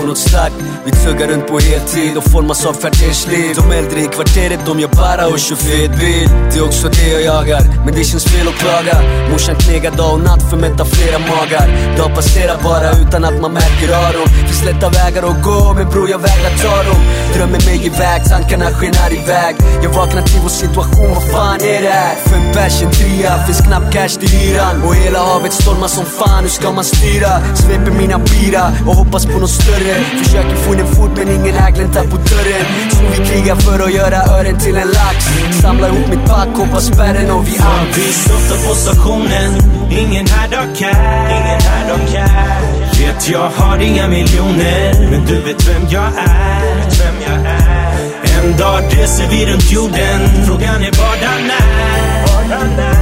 på 0.00 0.06
något 0.06 0.18
starkt 0.18 0.54
Vi 0.84 0.90
tuggar 0.90 1.28
runt 1.28 1.46
på 1.46 1.58
heltid 1.58 2.16
och 2.16 2.24
formas 2.24 2.66
av 2.66 2.72
kvartersliv 2.72 3.56
De 3.56 3.72
äldre 3.72 4.00
i 4.00 4.06
kvarteret 4.06 4.60
de 4.66 4.80
gör 4.80 4.88
bara 4.88 5.26
och 5.26 5.38
kör 5.38 5.56
fet 5.56 6.00
bil. 6.00 6.28
Det 6.50 6.58
är 6.58 6.64
också 6.64 6.88
det 6.88 7.08
jag 7.10 7.22
jagar, 7.22 7.62
men 7.84 7.94
det 7.94 8.04
känns 8.04 8.24
fel 8.24 8.48
att 8.48 8.54
klaga. 8.54 8.96
Morsan 9.30 9.56
knegar 9.56 9.90
dag 9.90 10.12
och 10.14 10.20
natt 10.20 10.42
för 10.50 10.56
att 10.56 10.62
mätta 10.62 10.84
flera 10.84 11.18
magar. 11.18 11.96
Dag 11.96 12.14
passerar 12.14 12.56
bara 12.62 12.90
utan 13.02 13.24
att 13.24 13.40
man 13.40 13.52
märker 13.52 13.88
av 14.06 14.12
dem 14.12 14.28
Finns 14.48 14.64
lätta 14.64 14.88
vägar 14.88 15.22
att 15.30 15.42
gå, 15.42 15.74
men 15.76 15.90
bror 15.90 16.10
jag 16.10 16.18
vägrar 16.18 16.54
ta 16.64 16.76
dem. 16.88 17.00
Drömmer 17.34 17.60
mig 17.66 17.86
iväg, 17.86 18.20
tankarna 18.32 18.66
skenar 18.76 19.12
iväg. 19.20 19.54
Jag 19.82 19.90
vaknar 19.90 20.22
till 20.22 20.40
vår 20.42 20.54
situation, 20.62 21.10
vad 21.14 21.24
fan 21.32 21.60
är 21.60 21.82
det 21.82 21.94
här? 22.02 22.14
Fem 22.30 22.52
bärs, 22.54 22.82
en 22.82 22.90
trea, 22.90 23.46
finns 23.46 23.60
knappt 23.60 23.92
cash 23.92 24.14
till 24.20 24.28
hyran. 24.28 24.82
Och 24.82 24.94
hela 24.94 25.20
havet 25.30 25.52
stormar 25.52 25.88
som 25.88 26.04
fan, 26.04 26.42
hur 26.42 26.50
ska 26.50 26.72
man 26.72 26.84
styra? 26.84 27.32
Sveper 27.54 27.90
mina 27.90 28.18
bira 28.18 28.64
och 28.86 28.94
hoppas 28.94 29.26
på 29.26 29.38
något 29.38 29.50
större 29.50 29.94
Försöker 30.22 30.56
få 30.56 30.74
in 30.74 30.80
en 30.80 30.86
fot 30.86 31.10
men 31.16 31.28
ingen 31.28 31.54
här 31.54 31.70
gläntar 31.70 32.04
på 32.12 32.16
dörren 32.16 32.66
Så 32.90 33.02
vi 33.12 33.18
krigar 33.28 33.56
för 33.56 33.84
att 33.84 33.92
göra 33.92 34.18
ören 34.36 34.58
till 34.58 34.76
en 34.76 34.88
lax 34.88 35.18
Samlar 35.62 35.88
ihop 35.88 36.08
mitt 36.10 36.24
pack, 36.24 36.48
hoppar 36.56 36.80
spärren 36.80 37.30
och 37.30 37.48
vi 37.48 37.52
out 37.52 37.96
Vi 37.96 38.12
stöttar 38.12 38.68
på 38.68 38.74
stationen, 38.74 39.50
ingen 39.90 40.26
här 40.26 40.48
dag 40.48 40.68
cash. 40.78 41.30
Ingen 41.36 41.60
här 41.68 41.82
drar 41.88 42.06
cash. 42.12 43.00
Vet 43.00 43.28
jag 43.28 43.50
har 43.56 43.78
inga 43.78 44.08
miljoner, 44.08 45.10
men 45.10 45.26
du 45.26 45.40
vet 45.40 45.68
vem 45.68 45.82
jag 45.90 46.12
är. 46.16 46.74
Vem 47.00 47.16
jag 47.28 47.46
är. 47.46 47.90
En 48.38 48.56
dag 48.56 48.82
reser 48.90 49.28
vi 49.30 49.46
runt 49.46 49.72
jorden, 49.72 50.20
frågan 50.46 50.82
är 50.82 50.92
vadan 50.92 51.46
när. 51.46 52.99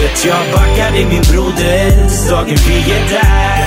Vet 0.00 0.24
jag 0.24 0.52
backar 0.52 0.96
i 0.96 1.06
min 1.06 1.22
broder, 1.32 1.90
dagen. 2.30 2.56
Vi 2.68 2.92
är 2.92 3.08
där. 3.08 3.60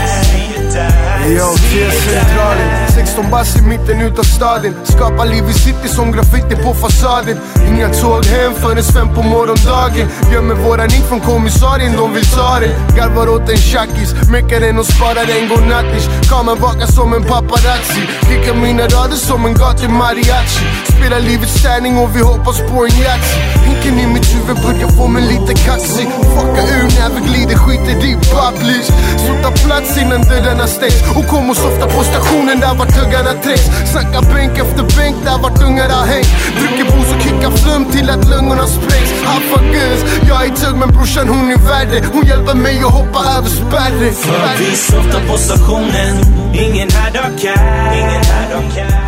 Yo, 1.30 1.56
T-centralen 1.58 2.83
16 2.96 3.32
bass 3.32 3.56
i 3.58 3.62
mitten 3.62 4.02
utav 4.02 4.24
staden 4.24 4.74
Skapar 4.84 5.26
liv 5.26 5.50
i 5.50 5.54
city 5.54 5.88
som 5.88 6.12
graffiti 6.12 6.56
på 6.64 6.74
fasaden. 6.74 7.38
Inga 7.68 7.89
tåg 7.89 8.26
hem 8.26 8.54
förrän 8.54 8.84
fem 8.84 9.16
på 9.16 9.22
morgondagen. 9.24 10.08
Gömmer 10.34 10.56
våran 10.56 10.89
ink 10.96 11.06
från 11.10 11.20
kommissarien, 11.20 11.94
de 11.98 12.14
vill 12.14 12.26
ta 12.26 12.60
det. 12.60 12.74
Garvar 12.98 13.28
åt 13.30 13.50
en 13.50 13.58
tjackis, 13.58 14.12
meckar 14.32 14.60
den 14.60 14.80
och 14.80 14.86
sparar 14.86 15.28
en 15.38 15.50
godnattis. 15.50 16.06
Kameran 16.30 16.60
vakar 16.60 16.88
som 16.88 17.14
en 17.14 17.24
paparazzi. 17.24 18.04
Kickar 18.28 18.56
mina 18.56 18.84
rader 18.84 19.20
som 19.28 19.46
en 19.46 19.54
gatu 19.54 19.88
mariachi. 19.88 20.66
Spelar 21.04 21.20
livets 21.20 21.64
tärning 21.64 21.98
och 21.98 22.16
vi 22.16 22.22
hoppas 22.22 22.58
på 22.60 22.86
en 22.86 22.94
Yatzy 23.02 23.39
Hinken 23.66 24.00
i 24.00 24.08
mitt 24.14 24.28
huvud 24.36 24.58
börjar 24.66 24.89
få 24.98 25.08
mig 25.08 25.24
lite 25.34 25.54
kaxig. 25.66 26.08
Fucka 26.36 26.62
ur 26.78 26.88
när 26.98 27.10
vi 27.16 27.20
glider, 27.28 27.58
skiter 27.64 28.06
i 28.10 28.16
babblys 28.34 28.88
Så 29.24 29.32
ta 29.44 29.52
plats 29.66 29.98
innan 29.98 30.22
dörrarna 30.22 30.68
stängs. 30.68 31.02
Och 31.18 31.28
kom 31.28 31.50
och 31.50 31.58
softa 31.58 31.86
på 31.88 32.04
stationen 32.04 32.60
där 32.60 32.76
vart 32.84 32.96
tuggarna 32.96 33.34
trängs 33.44 33.92
Snacka 33.92 34.22
bänk 34.22 34.58
efter 34.58 34.98
bänk 34.98 35.16
där 35.26 35.38
vart 35.38 35.62
ungar 35.64 35.90
har 35.90 36.06
hängt. 36.06 36.28
Dricker 36.60 36.86
booze 36.92 37.16
och 37.16 37.22
kickar 37.22 37.52
flum 37.52 37.86
till 37.92 38.10
att 38.10 38.30
lungorna 38.30 38.68
sprängs 38.68 39.12
Haffa 39.24 39.62
guns, 39.62 40.02
jag 40.28 40.46
är 40.46 40.50
tugg 40.50 40.76
men 40.76 40.90
brorsan 40.90 41.28
hon 41.30 41.52
är 41.52 41.58
värre. 41.58 42.04
Hon 42.14 42.26
hjälper 42.26 42.56
mig 42.56 42.78
att 42.78 42.94
hoppa 42.94 43.20
över 43.38 43.50
spärren 43.50 44.14
För 44.14 44.58
vi 44.60 44.76
softar 44.76 45.28
på 45.28 45.38
stationen, 45.38 46.14
ingen 46.54 46.90
här 46.90 47.12
dag 47.12 47.32
kan. 47.42 47.94
Ingen 47.94 48.24
här 48.24 48.50
dag 48.54 48.64
kan. 48.76 49.03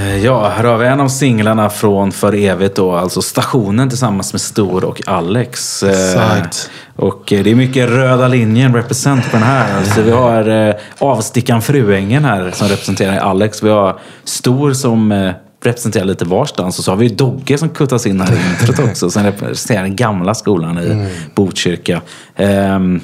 Eh, 0.00 0.24
Ja, 0.24 0.48
här 0.48 0.64
har 0.64 0.78
vi 0.78 0.86
en 0.86 1.00
av 1.00 1.08
singlarna 1.08 1.70
från 1.70 2.12
För 2.12 2.34
evigt 2.34 2.76
då, 2.76 2.92
alltså 2.92 3.22
Stationen 3.22 3.88
tillsammans 3.88 4.32
med 4.32 4.40
Stor 4.40 4.84
och 4.84 5.02
Alex. 5.06 5.82
Eh, 5.82 5.90
Exakt. 5.90 6.70
Och 6.96 7.32
eh, 7.32 7.42
det 7.44 7.50
är 7.50 7.54
mycket 7.54 7.88
röda 7.90 8.28
linjen 8.28 8.74
represent 8.74 9.30
på 9.30 9.36
den 9.36 9.46
här. 9.46 9.78
Alltså, 9.78 10.02
vi 10.02 10.10
har 10.10 10.68
eh, 10.68 10.74
avstickan 10.98 11.62
Fruängen 11.62 12.24
här 12.24 12.50
som 12.50 12.68
representerar 12.68 13.16
Alex. 13.18 13.62
Vi 13.62 13.68
har 13.68 13.98
Stor 14.24 14.72
som 14.72 15.12
eh, 15.12 15.32
representerar 15.62 16.04
lite 16.04 16.24
varstans. 16.24 16.78
Och 16.78 16.84
så 16.84 16.90
har 16.92 16.96
vi 16.96 17.08
Dogge 17.08 17.58
som 17.58 17.68
kuttas 17.68 18.06
in 18.06 18.20
här 18.20 18.32
i 18.32 18.38
introt 18.50 18.88
också. 18.88 19.10
Som 19.10 19.22
representerar 19.22 19.82
den 19.82 19.96
gamla 19.96 20.34
skolan 20.34 20.78
i 20.78 21.08
Botkyrka. 21.34 22.00
Ehm, 22.36 23.00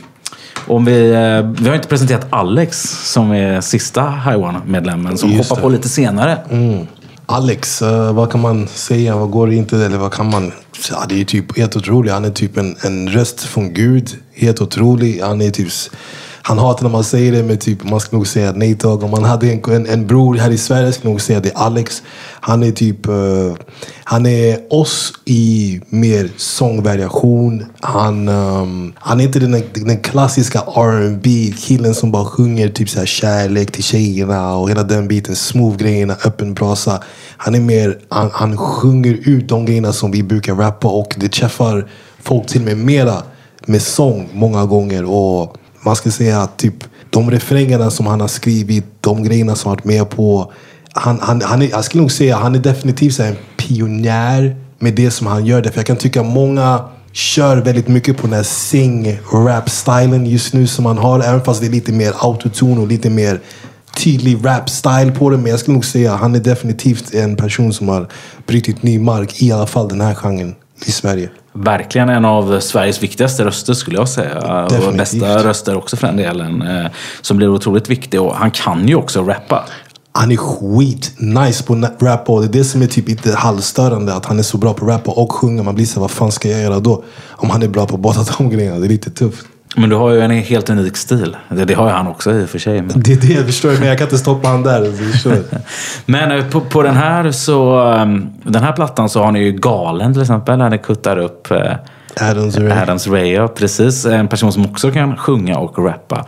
om 0.66 0.84
vi, 0.84 1.10
eh, 1.10 1.62
vi 1.62 1.68
har 1.68 1.74
inte 1.74 1.88
presenterat 1.88 2.26
Alex 2.30 2.82
som 3.12 3.32
är 3.32 3.60
sista 3.60 4.10
High 4.10 4.38
One-medlemmen 4.38 5.18
som 5.18 5.30
Just 5.30 5.50
hoppar 5.50 5.62
det. 5.62 5.62
på 5.62 5.68
lite 5.68 5.88
senare. 5.88 6.38
Alex, 7.26 7.82
eh, 7.82 8.12
vad 8.12 8.32
kan 8.32 8.40
man 8.40 8.68
säga? 8.68 9.16
Vad 9.16 9.30
går 9.30 9.52
inte? 9.52 9.76
Eller 9.76 9.98
vad 9.98 10.12
kan 10.12 10.30
man... 10.30 10.52
Ja, 10.90 11.04
det 11.08 11.20
är 11.20 11.24
typ 11.24 11.58
helt 11.58 11.76
otroligt. 11.76 12.12
Han 12.12 12.24
är 12.24 12.30
typ 12.30 12.56
en, 12.56 12.76
en 12.82 13.08
röst 13.08 13.40
från 13.40 13.74
Gud. 13.74 14.10
Helt 14.34 14.60
otrolig. 14.60 15.20
Han 15.20 15.40
är 15.40 15.50
typ... 15.50 15.68
Han 16.46 16.58
hatar 16.58 16.82
när 16.82 16.90
man 16.90 17.04
säger 17.04 17.32
det 17.32 17.42
men 17.42 17.58
typ, 17.58 17.84
man 17.84 18.00
ska 18.00 18.16
nog 18.16 18.26
säga 18.26 18.52
nej 18.52 18.74
tack. 18.74 19.02
Om 19.02 19.10
man 19.10 19.24
hade 19.24 19.52
en, 19.52 19.72
en, 19.72 19.86
en 19.86 20.06
bror 20.06 20.34
här 20.34 20.50
i 20.50 20.58
Sverige 20.58 20.92
skulle 20.92 21.10
nog 21.10 21.20
säga 21.20 21.40
det 21.40 21.48
är 21.48 21.56
Alex. 21.56 22.02
Han 22.40 22.62
är 22.62 22.70
typ, 22.70 23.08
Uh, 23.08 23.54
han 24.04 24.26
är 24.26 24.58
oss 24.70 25.12
i 25.24 25.80
mer 25.88 26.30
sångvariation. 26.36 27.64
Han, 27.80 28.28
um, 28.28 28.92
han 28.98 29.20
är 29.20 29.24
inte 29.24 29.38
den, 29.38 29.62
den 29.74 30.00
klassiska 30.00 30.60
rb 30.60 31.26
killen 31.58 31.94
som 31.94 32.12
bara 32.12 32.24
sjunger 32.24 32.68
typ 32.68 32.88
så 32.88 32.98
här 32.98 33.06
kärlek 33.06 33.72
till 33.72 33.84
tjejerna 33.84 34.56
och 34.56 34.70
hela 34.70 34.82
den 34.82 35.08
biten. 35.08 35.36
Smooth 35.36 35.76
grejerna, 35.76 36.16
öppen 36.24 36.54
brasa. 36.54 37.02
Han 37.36 37.54
är 37.54 37.60
mer, 37.60 37.98
han, 38.08 38.30
han 38.32 38.56
sjunger 38.56 39.18
ut 39.28 39.48
de 39.48 39.64
grejerna 39.64 39.92
som 39.92 40.10
vi 40.10 40.22
brukar 40.22 40.54
rappa 40.54 40.88
och 40.88 41.14
det 41.16 41.28
träffar 41.28 41.88
folk 42.22 42.46
till 42.46 42.60
och 42.60 42.66
med 42.66 42.78
mera 42.78 43.22
med 43.66 43.82
sång 43.82 44.28
många 44.32 44.64
gånger. 44.66 45.04
Och 45.04 45.56
man 45.86 45.96
ska 45.96 46.10
säga 46.10 46.40
att 46.42 46.58
typ 46.58 46.84
de 47.10 47.30
refrängerna 47.30 47.90
som 47.90 48.06
han 48.06 48.20
har 48.20 48.28
skrivit, 48.28 48.84
de 49.00 49.22
grejerna 49.22 49.54
som 49.54 49.68
han 49.68 49.76
varit 49.76 49.84
med 49.84 50.10
på. 50.10 50.52
Han, 50.92 51.18
han, 51.22 51.42
han 51.42 51.62
är, 51.62 51.70
jag 51.70 51.84
skulle 51.84 52.02
nog 52.02 52.12
säga 52.12 52.36
han 52.36 52.54
är 52.54 52.58
definitivt 52.58 53.14
så 53.14 53.22
en 53.22 53.36
pionjär 53.56 54.56
med 54.78 54.94
det 54.94 55.10
som 55.10 55.26
han 55.26 55.46
gör. 55.46 55.62
Därför 55.62 55.78
jag 55.78 55.86
kan 55.86 55.96
tycka 55.96 56.22
många 56.22 56.84
kör 57.12 57.56
väldigt 57.56 57.88
mycket 57.88 58.16
på 58.16 58.22
den 58.22 58.32
här 58.32 58.42
sing-rap-stilen 58.42 60.26
just 60.26 60.54
nu 60.54 60.66
som 60.66 60.86
han 60.86 60.98
har. 60.98 61.20
Även 61.20 61.44
fast 61.44 61.60
det 61.60 61.66
är 61.66 61.70
lite 61.70 61.92
mer 61.92 62.12
autotune 62.18 62.80
och 62.80 62.86
lite 62.86 63.10
mer 63.10 63.40
tydlig 63.96 64.36
rap-style 64.36 65.18
på 65.18 65.30
det. 65.30 65.36
Men 65.36 65.50
jag 65.50 65.60
skulle 65.60 65.74
nog 65.74 65.84
säga 65.84 66.14
att 66.14 66.20
han 66.20 66.34
är 66.34 66.40
definitivt 66.40 67.14
en 67.14 67.36
person 67.36 67.72
som 67.72 67.88
har 67.88 68.08
brutit 68.46 68.82
ny 68.82 68.98
mark 68.98 69.42
i 69.42 69.52
alla 69.52 69.66
fall 69.66 69.88
den 69.88 70.00
här 70.00 70.14
genren 70.14 70.54
i 70.84 70.92
Sverige. 70.92 71.30
Verkligen 71.52 72.08
en 72.08 72.24
av 72.24 72.60
Sveriges 72.60 73.02
viktigaste 73.02 73.44
röster 73.44 73.74
skulle 73.74 73.96
jag 73.96 74.08
säga. 74.08 74.64
Och 74.64 74.70
Definitivt. 74.72 75.20
bästa 75.20 75.44
röster 75.48 75.76
också 75.76 75.96
för 75.96 76.06
den 76.06 76.16
delen. 76.16 76.62
eh, 76.62 76.86
Som 77.22 77.36
blir 77.36 77.48
otroligt 77.48 77.90
viktig. 77.90 78.20
Och 78.22 78.34
han 78.36 78.50
kan 78.50 78.88
ju 78.88 78.94
också 78.94 79.22
rappa. 79.22 79.64
Han 80.12 80.32
är 80.32 80.36
skit 80.36 81.12
nice 81.18 81.62
på 81.64 81.74
rappa 82.00 82.32
och 82.32 82.40
det 82.40 82.46
är 82.46 82.52
det 82.52 82.64
som 82.64 82.82
är 82.82 82.86
typ 82.86 83.08
lite 83.08 83.32
halvstörande. 83.36 84.14
Att 84.14 84.26
han 84.26 84.38
är 84.38 84.42
så 84.42 84.58
bra 84.58 84.74
på 84.74 84.84
att 84.84 84.90
rappa 84.92 85.10
och 85.10 85.32
sjunga. 85.32 85.62
Man 85.62 85.74
blir 85.74 85.86
så 85.86 86.00
vad 86.00 86.10
fan 86.10 86.32
ska 86.32 86.48
jag 86.48 86.60
göra 86.60 86.80
då? 86.80 87.04
Om 87.30 87.50
han 87.50 87.62
är 87.62 87.68
bra 87.68 87.86
på 87.86 87.96
båda 87.96 88.24
de 88.38 88.50
grejerna. 88.50 88.78
Det 88.78 88.86
är 88.86 88.88
lite 88.88 89.10
tufft. 89.10 89.46
Men 89.76 89.90
du 89.90 89.96
har 89.96 90.10
ju 90.10 90.20
en 90.20 90.30
helt 90.30 90.70
unik 90.70 90.96
stil. 90.96 91.36
Det, 91.48 91.64
det 91.64 91.74
har 91.74 91.86
ju 91.86 91.92
han 91.92 92.06
också 92.06 92.32
i 92.32 92.44
och 92.44 92.48
för 92.48 92.58
sig. 92.58 92.82
Men, 92.82 93.02
Det 93.02 93.12
är 93.12 93.16
det, 93.36 93.44
förstår 93.46 93.70
du? 93.70 93.78
Men 93.78 93.88
jag 93.88 93.98
kan 93.98 94.04
inte 94.06 94.18
stoppa 94.18 94.48
han 94.48 94.62
där. 94.62 95.12
förstår 95.12 95.36
men 96.06 96.38
eh, 96.38 96.44
på, 96.44 96.60
på 96.60 96.82
den 96.82 96.96
här 96.96 97.30
så... 97.30 97.78
um, 97.92 98.28
Den 98.42 98.62
här 98.62 98.72
plattan 98.72 99.08
så 99.08 99.22
har 99.24 99.32
ni 99.32 99.40
ju 99.40 99.52
Galen 99.52 100.12
till 100.12 100.22
exempel. 100.22 100.58
Där 100.58 100.70
ni 100.70 100.78
kuttar 100.78 101.18
upp 101.18 101.50
eh, 101.50 101.72
Adams 102.20 102.56
Ray. 102.58 102.70
Adams 102.70 103.06
Ray, 103.06 103.32
ja, 103.32 103.48
precis. 103.48 104.06
En 104.06 104.28
person 104.28 104.52
som 104.52 104.64
också 104.64 104.90
kan 104.90 105.16
sjunga 105.16 105.58
och 105.58 105.84
rappa. 105.84 106.24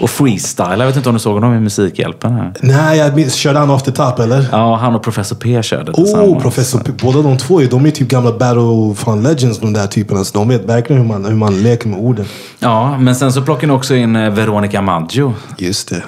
Och 0.00 0.10
freestyle. 0.10 0.78
Jag 0.78 0.86
vet 0.86 0.96
inte 0.96 1.08
om 1.08 1.14
du 1.14 1.18
såg 1.18 1.34
honom 1.34 1.54
i 1.54 1.60
Musikhjälpen 1.60 2.32
här. 2.32 2.52
Nej, 2.60 2.98
jag 2.98 3.16
minns, 3.16 3.34
körde 3.34 3.58
han 3.58 3.70
off 3.70 3.82
the 3.82 3.92
top 3.92 4.18
eller? 4.18 4.46
Ja, 4.52 4.76
han 4.76 4.94
och 4.94 5.02
Professor 5.02 5.36
P 5.36 5.62
körde 5.62 5.92
tillsammans. 5.92 6.28
Oh, 6.28 6.42
Professor 6.42 6.78
P. 6.78 6.92
Båda 7.02 7.22
de 7.22 7.38
två 7.38 7.60
de 7.60 7.86
är 7.86 7.90
typ 7.90 8.08
gamla 8.08 8.32
Battle 8.32 8.94
fan 8.96 9.22
Legends 9.22 9.58
de 9.58 9.72
där 9.72 9.86
typerna. 9.86 10.24
Så 10.24 10.38
de 10.38 10.48
vet 10.48 10.64
verkligen 10.64 11.02
hur 11.02 11.08
man, 11.08 11.24
hur 11.24 11.34
man 11.34 11.62
leker 11.62 11.88
med 11.88 11.98
orden. 11.98 12.26
Ja, 12.58 12.98
men 12.98 13.14
sen 13.14 13.32
så 13.32 13.42
plockar 13.42 13.66
ni 13.66 13.72
också 13.72 13.94
in 13.94 14.16
eh, 14.16 14.30
Veronica 14.30 14.82
Maggio 14.82 15.34
Just 15.58 15.88
det. 15.88 16.02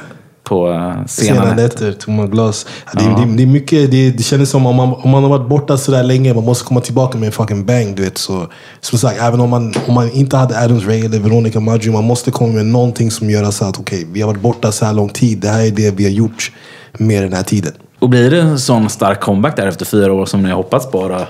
På 0.44 0.66
Sena 1.06 1.40
scenen. 1.40 1.56
nätter, 1.56 1.92
tomma 1.92 2.26
glas. 2.26 2.66
Ja, 2.86 3.00
Det, 3.00 3.26
det, 3.26 3.36
det 3.36 3.42
är 3.42 3.46
mycket, 3.46 3.90
det, 3.90 4.10
det 4.10 4.22
känns 4.22 4.50
som 4.50 4.66
om 4.66 4.76
man, 4.76 4.92
om 4.92 5.10
man 5.10 5.22
har 5.22 5.30
varit 5.30 5.48
borta 5.48 5.76
så 5.76 5.92
där 5.92 6.02
länge, 6.02 6.34
man 6.34 6.44
måste 6.44 6.64
komma 6.64 6.80
tillbaka 6.80 7.18
med 7.18 7.26
en 7.26 7.32
fucking 7.32 7.64
bang. 7.64 7.96
Du 7.96 8.02
vet. 8.02 8.18
Så, 8.18 8.46
som 8.80 8.98
sagt, 8.98 9.20
även 9.20 9.40
om 9.40 9.50
man, 9.50 9.74
om 9.88 9.94
man 9.94 10.10
inte 10.10 10.36
hade 10.36 10.58
Adams 10.58 10.86
Ray 10.86 11.00
eller 11.00 11.18
Veronica 11.18 11.60
Maggio, 11.60 11.92
man 11.92 12.04
måste 12.04 12.30
komma 12.30 12.52
med 12.52 12.66
någonting 12.66 13.10
som 13.10 13.30
gör 13.30 13.50
så 13.50 13.64
att 13.64 13.78
okej, 13.78 14.06
vi 14.12 14.20
har 14.20 14.28
varit 14.28 14.42
borta 14.42 14.72
så 14.72 14.84
här 14.84 14.92
lång 14.92 15.08
tid. 15.08 15.38
Det 15.38 15.48
här 15.48 15.66
är 15.66 15.70
det 15.70 15.90
vi 15.90 16.04
har 16.04 16.10
gjort 16.10 16.52
med 16.92 17.22
den 17.22 17.32
här 17.32 17.42
tiden. 17.42 17.72
Och 17.98 18.08
blir 18.08 18.30
det 18.30 18.40
en 18.40 18.58
sån 18.58 18.88
stark 18.90 19.20
comeback 19.20 19.56
där 19.56 19.66
efter 19.66 19.84
fyra 19.84 20.12
år 20.12 20.26
som 20.26 20.42
ni 20.42 20.48
har 20.48 20.56
hoppats 20.56 20.90
på? 20.90 21.08
Då? 21.08 21.26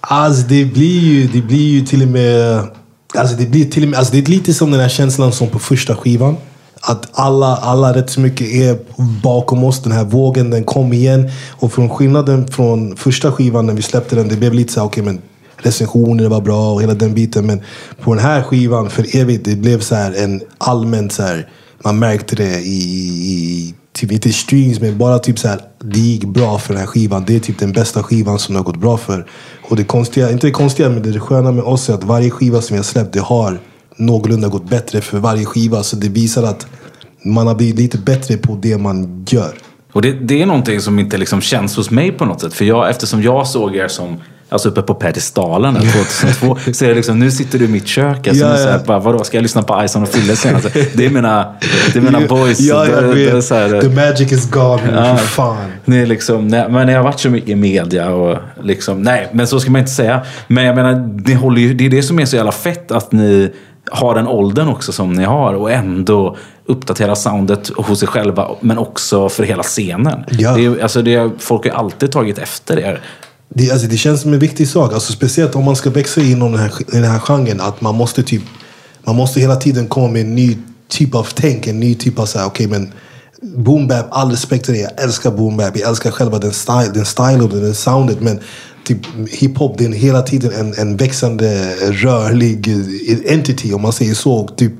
Alltså 0.00 0.46
det 0.48 0.64
blir 0.64 1.00
ju, 1.00 1.26
det 1.26 1.40
blir 1.40 1.68
ju 1.68 1.80
till 1.80 2.02
och 2.02 2.08
med... 2.08 2.60
Alltså 3.14 3.36
det 3.36 3.46
blir 3.46 3.64
till 3.64 3.82
och 3.82 3.88
med, 3.88 3.98
alltså 3.98 4.12
det 4.12 4.18
är 4.18 4.30
lite 4.30 4.54
som 4.54 4.70
den 4.70 4.80
här 4.80 4.88
känslan 4.88 5.32
som 5.32 5.48
på 5.48 5.58
första 5.58 5.96
skivan. 5.96 6.36
Att 6.84 7.08
alla, 7.12 7.56
alla 7.56 7.94
rätt 7.94 8.10
så 8.10 8.20
mycket 8.20 8.48
är 8.48 8.78
bakom 9.22 9.64
oss. 9.64 9.82
Den 9.82 9.92
här 9.92 10.04
vågen, 10.04 10.50
den 10.50 10.64
kom 10.64 10.92
igen. 10.92 11.30
Och 11.50 11.72
från 11.72 11.90
skillnaden 11.90 12.48
från 12.48 12.96
första 12.96 13.32
skivan 13.32 13.66
när 13.66 13.74
vi 13.74 13.82
släppte 13.82 14.16
den, 14.16 14.28
det 14.28 14.36
blev 14.36 14.54
lite 14.54 14.72
såhär, 14.72 14.86
okej 14.86 15.02
okej 15.02 15.12
men 15.14 15.22
recensioner 15.56 16.28
var 16.28 16.40
bra 16.40 16.72
och 16.72 16.82
hela 16.82 16.94
den 16.94 17.14
biten. 17.14 17.46
Men 17.46 17.60
på 18.00 18.14
den 18.14 18.24
här 18.24 18.42
skivan, 18.42 18.90
för 18.90 19.16
evigt, 19.16 19.44
det 19.44 19.56
blev 19.56 19.80
så 19.80 19.94
här 19.94 20.12
en 20.12 20.42
allmänt 20.58 21.12
så 21.12 21.22
här, 21.22 21.48
man 21.84 21.98
märkte 21.98 22.36
det 22.36 22.60
i, 22.60 22.78
i 23.32 23.74
typ 23.92 24.12
inte 24.12 24.32
streams, 24.32 24.80
men 24.80 24.98
bara 24.98 25.18
typ 25.18 25.38
så 25.38 25.48
här, 25.48 25.60
det 25.78 25.98
gick 25.98 26.24
bra 26.24 26.58
för 26.58 26.72
den 26.72 26.80
här 26.80 26.86
skivan. 26.86 27.24
Det 27.26 27.36
är 27.36 27.40
typ 27.40 27.58
den 27.58 27.72
bästa 27.72 28.02
skivan 28.02 28.38
som 28.38 28.52
det 28.52 28.58
har 28.58 28.64
gått 28.64 28.80
bra 28.80 28.96
för. 28.96 29.26
Och 29.68 29.76
det 29.76 29.84
konstiga, 29.84 30.30
inte 30.30 30.46
det 30.46 30.50
konstiga, 30.50 30.88
men 30.88 31.02
det 31.02 31.20
sköna 31.20 31.52
med 31.52 31.64
oss 31.64 31.88
är 31.88 31.94
att 31.94 32.04
varje 32.04 32.30
skiva 32.30 32.60
som 32.60 32.74
vi 32.74 32.78
har 32.78 32.84
släppt, 32.84 33.12
det 33.12 33.20
har 33.20 33.60
någorlunda 33.96 34.48
gått 34.48 34.70
bättre 34.70 35.00
för 35.00 35.18
varje 35.18 35.44
skiva. 35.44 35.82
Så 35.82 35.96
det 35.96 36.08
visar 36.08 36.42
att 36.42 36.66
man 37.24 37.46
har 37.46 37.54
blivit 37.54 37.76
lite 37.78 37.98
bättre 37.98 38.36
på 38.36 38.58
det 38.62 38.78
man 38.78 39.24
gör. 39.28 39.52
Och 39.92 40.02
det, 40.02 40.12
det 40.12 40.42
är 40.42 40.46
någonting 40.46 40.80
som 40.80 40.98
inte 40.98 41.16
liksom 41.18 41.40
känns 41.40 41.76
hos 41.76 41.90
mig 41.90 42.12
på 42.12 42.24
något 42.24 42.40
sätt. 42.40 42.54
För 42.54 42.64
jag, 42.64 42.90
eftersom 42.90 43.22
jag 43.22 43.46
såg 43.46 43.76
er 43.76 43.88
som 43.88 44.16
Alltså 44.48 44.68
uppe 44.68 44.82
på 44.82 44.94
pedestalen 44.94 45.74
där 45.74 45.80
2002. 45.80 46.58
så 46.72 46.84
är 46.84 46.88
det 46.88 46.94
liksom, 46.94 47.18
nu 47.18 47.30
sitter 47.30 47.58
du 47.58 47.64
i 47.64 47.68
mitt 47.68 47.86
kök. 47.86 48.28
Alltså, 48.28 48.44
Ja, 48.44 48.50
nu 48.52 48.56
så 48.56 48.62
här, 48.64 48.72
ja. 48.72 48.84
bara, 48.86 48.98
vadå, 48.98 49.24
ska 49.24 49.36
jag 49.36 49.42
lyssna 49.42 49.62
på 49.62 49.84
Ison 49.84 50.02
och 50.02 50.08
Fille 50.08 50.36
senast? 50.36 50.68
Det 50.94 51.06
är 51.06 51.10
mina, 51.10 51.54
det 51.92 51.98
är 51.98 52.02
mina 52.02 52.20
boys. 52.20 52.60
Ja, 52.60 52.86
jag 52.86 53.04
Det- 53.04 53.14
det 53.24 53.32
vet. 53.32 53.44
så 53.44 53.54
här- 53.54 53.80
The 53.80 53.88
magic 53.88 54.32
is 54.32 54.50
gone. 54.50 55.16
För 55.18 55.26
fan. 55.26 55.56
Ni 55.84 55.96
är 55.96 56.06
liksom, 56.06 56.48
nej, 56.48 56.66
men 56.70 56.88
jag 56.88 56.96
har 56.98 57.04
varit 57.04 57.20
så 57.20 57.30
mycket 57.30 57.48
i 57.50 57.54
media 57.54 58.10
och 58.10 58.38
liksom, 58.62 59.02
nej, 59.02 59.28
men 59.32 59.46
så 59.46 59.60
ska 59.60 59.70
man 59.70 59.78
inte 59.78 59.92
säga. 59.92 60.22
Men 60.48 60.64
jag 60.64 60.76
menar, 60.76 61.08
det, 61.24 61.34
håller 61.34 61.60
ju, 61.60 61.74
det 61.74 61.86
är 61.86 61.90
det 61.90 62.02
som 62.02 62.18
är 62.18 62.24
så 62.24 62.36
jävla 62.36 62.52
fett 62.52 62.90
att 62.90 63.12
ni 63.12 63.50
har 63.90 64.14
den 64.14 64.26
åldern 64.26 64.68
också 64.68 64.92
som 64.92 65.12
ni 65.12 65.24
har 65.24 65.54
och 65.54 65.72
ändå 65.72 66.36
uppdatera 66.66 67.16
soundet 67.16 67.68
hos 67.68 68.02
er 68.02 68.06
själva 68.06 68.48
men 68.60 68.78
också 68.78 69.28
för 69.28 69.42
hela 69.42 69.62
scenen. 69.62 70.24
Ja. 70.30 70.54
Det 70.54 70.64
är, 70.64 70.82
alltså 70.82 71.02
det, 71.02 71.30
folk 71.38 71.64
har 71.66 71.78
alltid 71.78 72.12
tagit 72.12 72.38
efter 72.38 72.78
er. 72.78 73.00
Det, 73.48 73.70
alltså, 73.70 73.86
det 73.86 73.96
känns 73.96 74.22
som 74.22 74.32
en 74.32 74.38
viktig 74.38 74.68
sak. 74.68 74.92
Alltså, 74.92 75.12
speciellt 75.12 75.56
om 75.56 75.64
man 75.64 75.76
ska 75.76 75.90
växa 75.90 76.20
inom 76.20 76.52
den 76.52 76.60
här, 76.60 76.72
i 76.80 76.96
den 76.96 77.10
här 77.10 77.18
genren. 77.18 77.60
Att 77.60 77.80
man 77.80 77.94
måste 77.94 78.22
typ 78.22 78.42
man 79.04 79.16
måste 79.16 79.40
hela 79.40 79.56
tiden 79.56 79.88
komma 79.88 80.08
med 80.08 80.22
en 80.22 80.34
ny 80.34 80.58
typ 80.88 81.14
av 81.14 81.28
tänk. 81.34 81.66
En 81.66 81.80
ny 81.80 81.94
typ 81.94 82.18
av 82.18 82.26
så 82.26 82.38
här, 82.38 82.46
okej 82.46 82.66
men 82.66 82.92
boom 83.42 83.88
bap, 83.88 84.06
all 84.10 84.30
respekt 84.30 84.64
till 84.64 84.74
det. 84.74 84.80
Jag 84.80 85.02
älskar 85.02 85.30
boom 85.30 85.56
bap. 85.56 85.76
Jag 85.76 85.88
älskar 85.88 86.10
själva 86.10 86.38
den 86.38 86.52
style, 86.52 86.90
den 86.94 87.06
style 87.06 87.42
och 87.42 87.48
den 87.48 87.74
soundet. 87.74 88.20
Men 88.20 88.40
typ 88.84 88.98
hiphop, 89.30 89.78
det 89.78 89.84
är 89.84 89.88
hela 89.88 90.22
tiden 90.22 90.52
en, 90.52 90.74
en 90.74 90.96
växande, 90.96 91.74
rörlig 91.90 92.68
eh, 92.68 93.34
entity 93.34 93.72
om 93.72 93.82
man 93.82 93.92
säger 93.92 94.14
så. 94.14 94.32
Och 94.32 94.56
typ, 94.56 94.72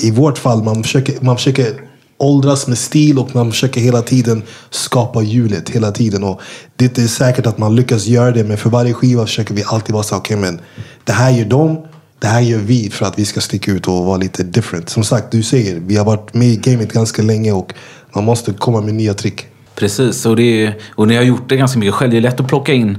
I 0.00 0.10
vårt 0.10 0.38
fall, 0.38 0.62
man 0.62 0.82
försöker, 0.82 1.14
man 1.20 1.36
försöker 1.36 1.74
åldras 2.18 2.66
med 2.66 2.78
stil 2.78 3.18
och 3.18 3.34
man 3.34 3.50
försöker 3.50 3.80
hela 3.80 4.02
tiden 4.02 4.42
skapa 4.70 5.22
hjulet 5.22 5.70
hela 5.70 5.92
tiden. 5.92 6.24
Och 6.24 6.40
det 6.76 6.84
är 6.84 6.88
inte 6.88 7.08
säkert 7.08 7.46
att 7.46 7.58
man 7.58 7.76
lyckas 7.76 8.06
göra 8.06 8.30
det, 8.30 8.44
men 8.44 8.56
för 8.56 8.70
varje 8.70 8.94
skiva 8.94 9.26
försöker 9.26 9.54
vi 9.54 9.64
alltid 9.66 9.92
vara 9.92 10.02
så 10.02 10.16
okej 10.16 10.36
okej 10.36 10.50
men 10.50 10.60
det 11.04 11.12
här 11.12 11.30
gör 11.30 11.44
de, 11.44 11.78
det 12.18 12.26
här 12.26 12.40
gör 12.40 12.58
vi 12.58 12.90
för 12.90 13.06
att 13.06 13.18
vi 13.18 13.24
ska 13.24 13.40
sticka 13.40 13.72
ut 13.72 13.88
och 13.88 14.04
vara 14.04 14.16
lite 14.16 14.42
different. 14.42 14.88
Som 14.88 15.04
sagt, 15.04 15.30
du 15.30 15.42
säger, 15.42 15.80
vi 15.80 15.96
har 15.96 16.04
varit 16.04 16.34
med 16.34 16.48
i 16.48 16.56
gamet 16.56 16.92
ganska 16.92 17.22
länge 17.22 17.52
och 17.52 17.74
man 18.14 18.24
måste 18.24 18.52
komma 18.52 18.80
med 18.80 18.94
nya 18.94 19.14
trick. 19.14 19.46
Precis, 19.74 20.26
och, 20.26 20.36
det 20.36 20.42
är, 20.42 20.78
och 20.94 21.08
ni 21.08 21.16
har 21.16 21.22
gjort 21.22 21.48
det 21.48 21.56
ganska 21.56 21.78
mycket 21.78 21.94
själv. 21.94 22.10
Det 22.10 22.16
är 22.16 22.20
lätt 22.20 22.40
att 22.40 22.48
plocka 22.48 22.72
in 22.72 22.98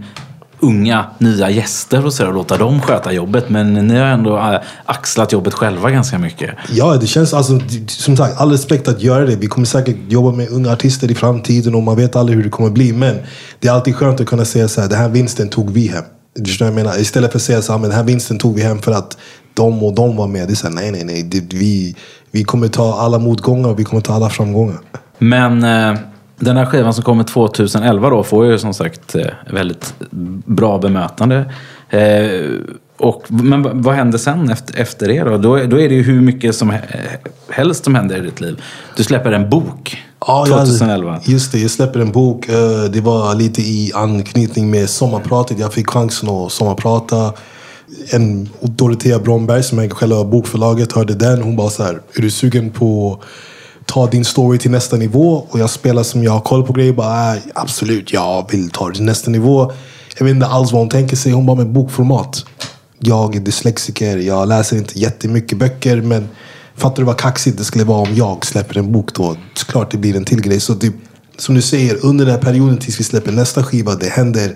unga, 0.60 1.06
nya 1.18 1.50
gäster 1.50 2.06
och, 2.06 2.14
så 2.14 2.28
och 2.28 2.34
låta 2.34 2.58
dem 2.58 2.82
sköta 2.82 3.12
jobbet. 3.12 3.50
Men 3.50 3.74
ni 3.74 3.98
har 3.98 4.06
ändå 4.06 4.38
äh, 4.38 4.60
axlat 4.86 5.32
jobbet 5.32 5.54
själva 5.54 5.92
ganska 5.92 6.18
mycket. 6.18 6.56
Ja, 6.72 6.98
det 6.98 7.08
känns 7.08 7.34
alltså, 7.34 7.60
som 7.88 8.18
sagt, 8.18 8.42
all 8.42 8.52
respekt 8.52 8.88
att 8.88 9.02
göra 9.02 9.26
det. 9.26 9.36
Vi 9.36 9.48
kommer 9.48 9.68
säkert 9.68 9.98
jobba 10.08 10.32
med 10.32 10.50
unga 10.50 10.72
artister 10.72 11.12
i 11.12 11.16
framtiden 11.16 11.76
och 11.76 11.84
man 11.84 11.96
vet 11.96 12.16
aldrig 12.16 12.38
hur 12.38 12.44
det 12.44 12.50
kommer 12.50 12.70
bli. 12.70 12.94
Men 12.94 13.16
det 13.60 13.68
är 13.68 13.72
alltid 13.72 13.96
skönt 13.96 14.20
att 14.20 14.28
kunna 14.28 14.46
säga 14.46 14.68
så 14.68 14.82
här, 14.82 14.90
den 14.90 14.98
här 14.98 15.10
vinsten 15.10 15.50
tog 15.50 15.72
vi 15.72 15.88
hem. 15.88 16.04
Du 16.36 16.46
förstår 16.46 16.66
vad 16.66 16.80
jag 16.80 16.86
menar? 16.86 17.00
Istället 17.00 17.32
för 17.32 17.40
att 17.40 17.44
säga 17.44 17.62
så 17.62 17.72
här, 17.72 17.80
men 17.80 17.90
den 17.90 17.98
här 17.98 18.06
vinsten 18.06 18.38
tog 18.38 18.56
vi 18.56 18.62
hem 18.62 18.80
för 18.80 18.92
att 18.92 19.18
de 19.54 19.84
och 19.84 19.94
de 19.94 20.16
var 20.16 20.28
med. 20.28 20.48
Det 20.48 20.54
är 20.54 20.56
så 20.56 20.68
här, 20.68 20.76
nej, 20.76 20.92
nej, 20.92 21.04
nej. 21.04 21.24
Det, 21.24 21.54
vi, 21.54 21.96
vi 22.32 22.44
kommer 22.44 22.68
ta 22.68 22.94
alla 22.94 23.20
motgångar 23.20 23.70
och 23.70 23.80
vi 23.80 23.84
kommer 23.84 24.02
ta 24.02 24.14
alla 24.14 24.30
framgångar. 24.30 24.78
Men 25.18 25.64
eh, 25.64 26.00
den 26.40 26.58
här 26.58 26.66
skivan 26.66 26.94
som 26.94 27.04
kommer 27.04 27.24
2011 27.24 28.10
då 28.10 28.24
får 28.24 28.46
ju 28.46 28.60
som 28.60 28.74
sagt 28.74 29.16
eh, 29.16 29.26
väldigt 29.52 29.94
bra 30.46 30.78
bemötande. 30.78 31.54
Eh, 31.90 32.50
och, 32.98 33.24
men 33.28 33.82
vad 33.82 33.96
händer 33.96 34.18
sen 34.18 34.50
efter, 34.50 34.80
efter 34.82 35.08
det 35.08 35.24
då? 35.24 35.38
då? 35.38 35.56
Då 35.66 35.80
är 35.80 35.90
det 35.90 35.96
ju 35.96 36.02
hur 36.04 36.22
mycket 36.22 36.56
som 36.56 36.72
he- 36.72 37.18
helst 37.50 37.84
som 37.84 37.96
händer 37.96 38.18
i 38.18 38.22
ditt 38.22 38.42
liv. 38.42 38.62
Du 38.98 39.04
släpper 39.04 39.32
en 39.32 39.50
bok 39.50 39.98
Ja, 40.28 40.46
jag- 40.48 40.58
2011. 40.68 41.20
Just 41.26 41.52
det, 41.52 41.60
jag 41.60 41.72
släpper 41.72 42.00
en 42.00 42.12
bok. 42.12 42.50
Eh, 42.50 42.84
Det 42.92 43.02
var 43.02 43.36
lite 43.36 43.62
i 43.62 43.92
anknytning 43.96 44.70
med 44.72 44.90
sommarpratet. 44.90 45.60
Jag 45.60 45.74
fick 45.74 45.90
chansen 45.90 46.30
att 46.30 46.52
sommarprata. 46.52 47.34
en 48.12 48.50
Dorotea 48.62 49.20
Bromberg 49.20 49.64
som 49.64 49.80
äger 49.80 49.90
själva 49.96 50.24
bokförlaget 50.24 50.92
hörde 50.94 51.14
den. 51.14 51.42
Hon 51.42 51.56
bara 51.56 51.70
så 51.70 51.84
här, 51.84 52.00
är 52.16 52.22
du 52.22 52.32
sugen 52.32 52.70
på 52.70 53.20
ta 53.90 54.08
din 54.08 54.26
story 54.26 54.58
till 54.58 54.72
nästa 54.72 54.98
nivå? 54.98 55.46
Och 55.50 55.60
jag 55.60 55.70
spelar 55.70 56.04
som 56.04 56.24
jag 56.24 56.32
har 56.32 56.40
koll 56.40 56.64
på 56.64 56.74
grejer. 56.74 56.94
Bara, 56.94 57.08
ah, 57.08 57.36
absolut, 57.54 58.14
jag 58.14 58.52
vill 58.52 58.70
ta 58.70 58.90
det 58.90 58.96
till 58.96 59.04
nästa 59.04 59.32
nivå. 59.32 59.72
Jag 60.18 60.26
vet 60.26 60.36
inte 60.36 60.48
alls 60.48 60.72
vad 60.72 60.82
hon 60.82 60.90
tänker 60.90 61.16
sig. 61.16 61.32
Hon 61.32 61.46
bara 61.46 61.58
med 61.58 61.70
bokformat. 61.70 62.46
Jag 63.00 63.36
är 63.36 63.40
dyslexiker, 63.40 64.18
jag 64.18 64.48
läser 64.48 64.78
inte 64.78 65.00
jättemycket 65.00 65.58
böcker. 65.58 66.02
Men 66.02 66.30
fattar 66.76 66.98
du 66.98 67.04
vad 67.04 67.18
kaxigt 67.18 67.58
det 67.58 67.64
skulle 67.64 67.84
vara 67.84 68.02
om 68.02 68.16
jag 68.16 68.46
släpper 68.46 68.78
en 68.78 68.92
bok 68.92 69.14
då? 69.14 69.36
Klart 69.68 69.92
det 69.92 69.98
blir 69.98 70.16
en 70.16 70.26
till 70.26 70.42
grej. 70.42 70.60
Så 70.60 70.76
typ, 70.76 70.96
som 71.38 71.56
du 71.56 71.62
säger, 71.62 72.06
under 72.06 72.26
den 72.26 72.36
här 72.36 72.42
perioden 72.42 72.78
tills 72.78 73.00
vi 73.00 73.04
släpper 73.04 73.32
nästa 73.32 73.64
skiva, 73.64 73.96
det 73.96 74.10
händer 74.10 74.56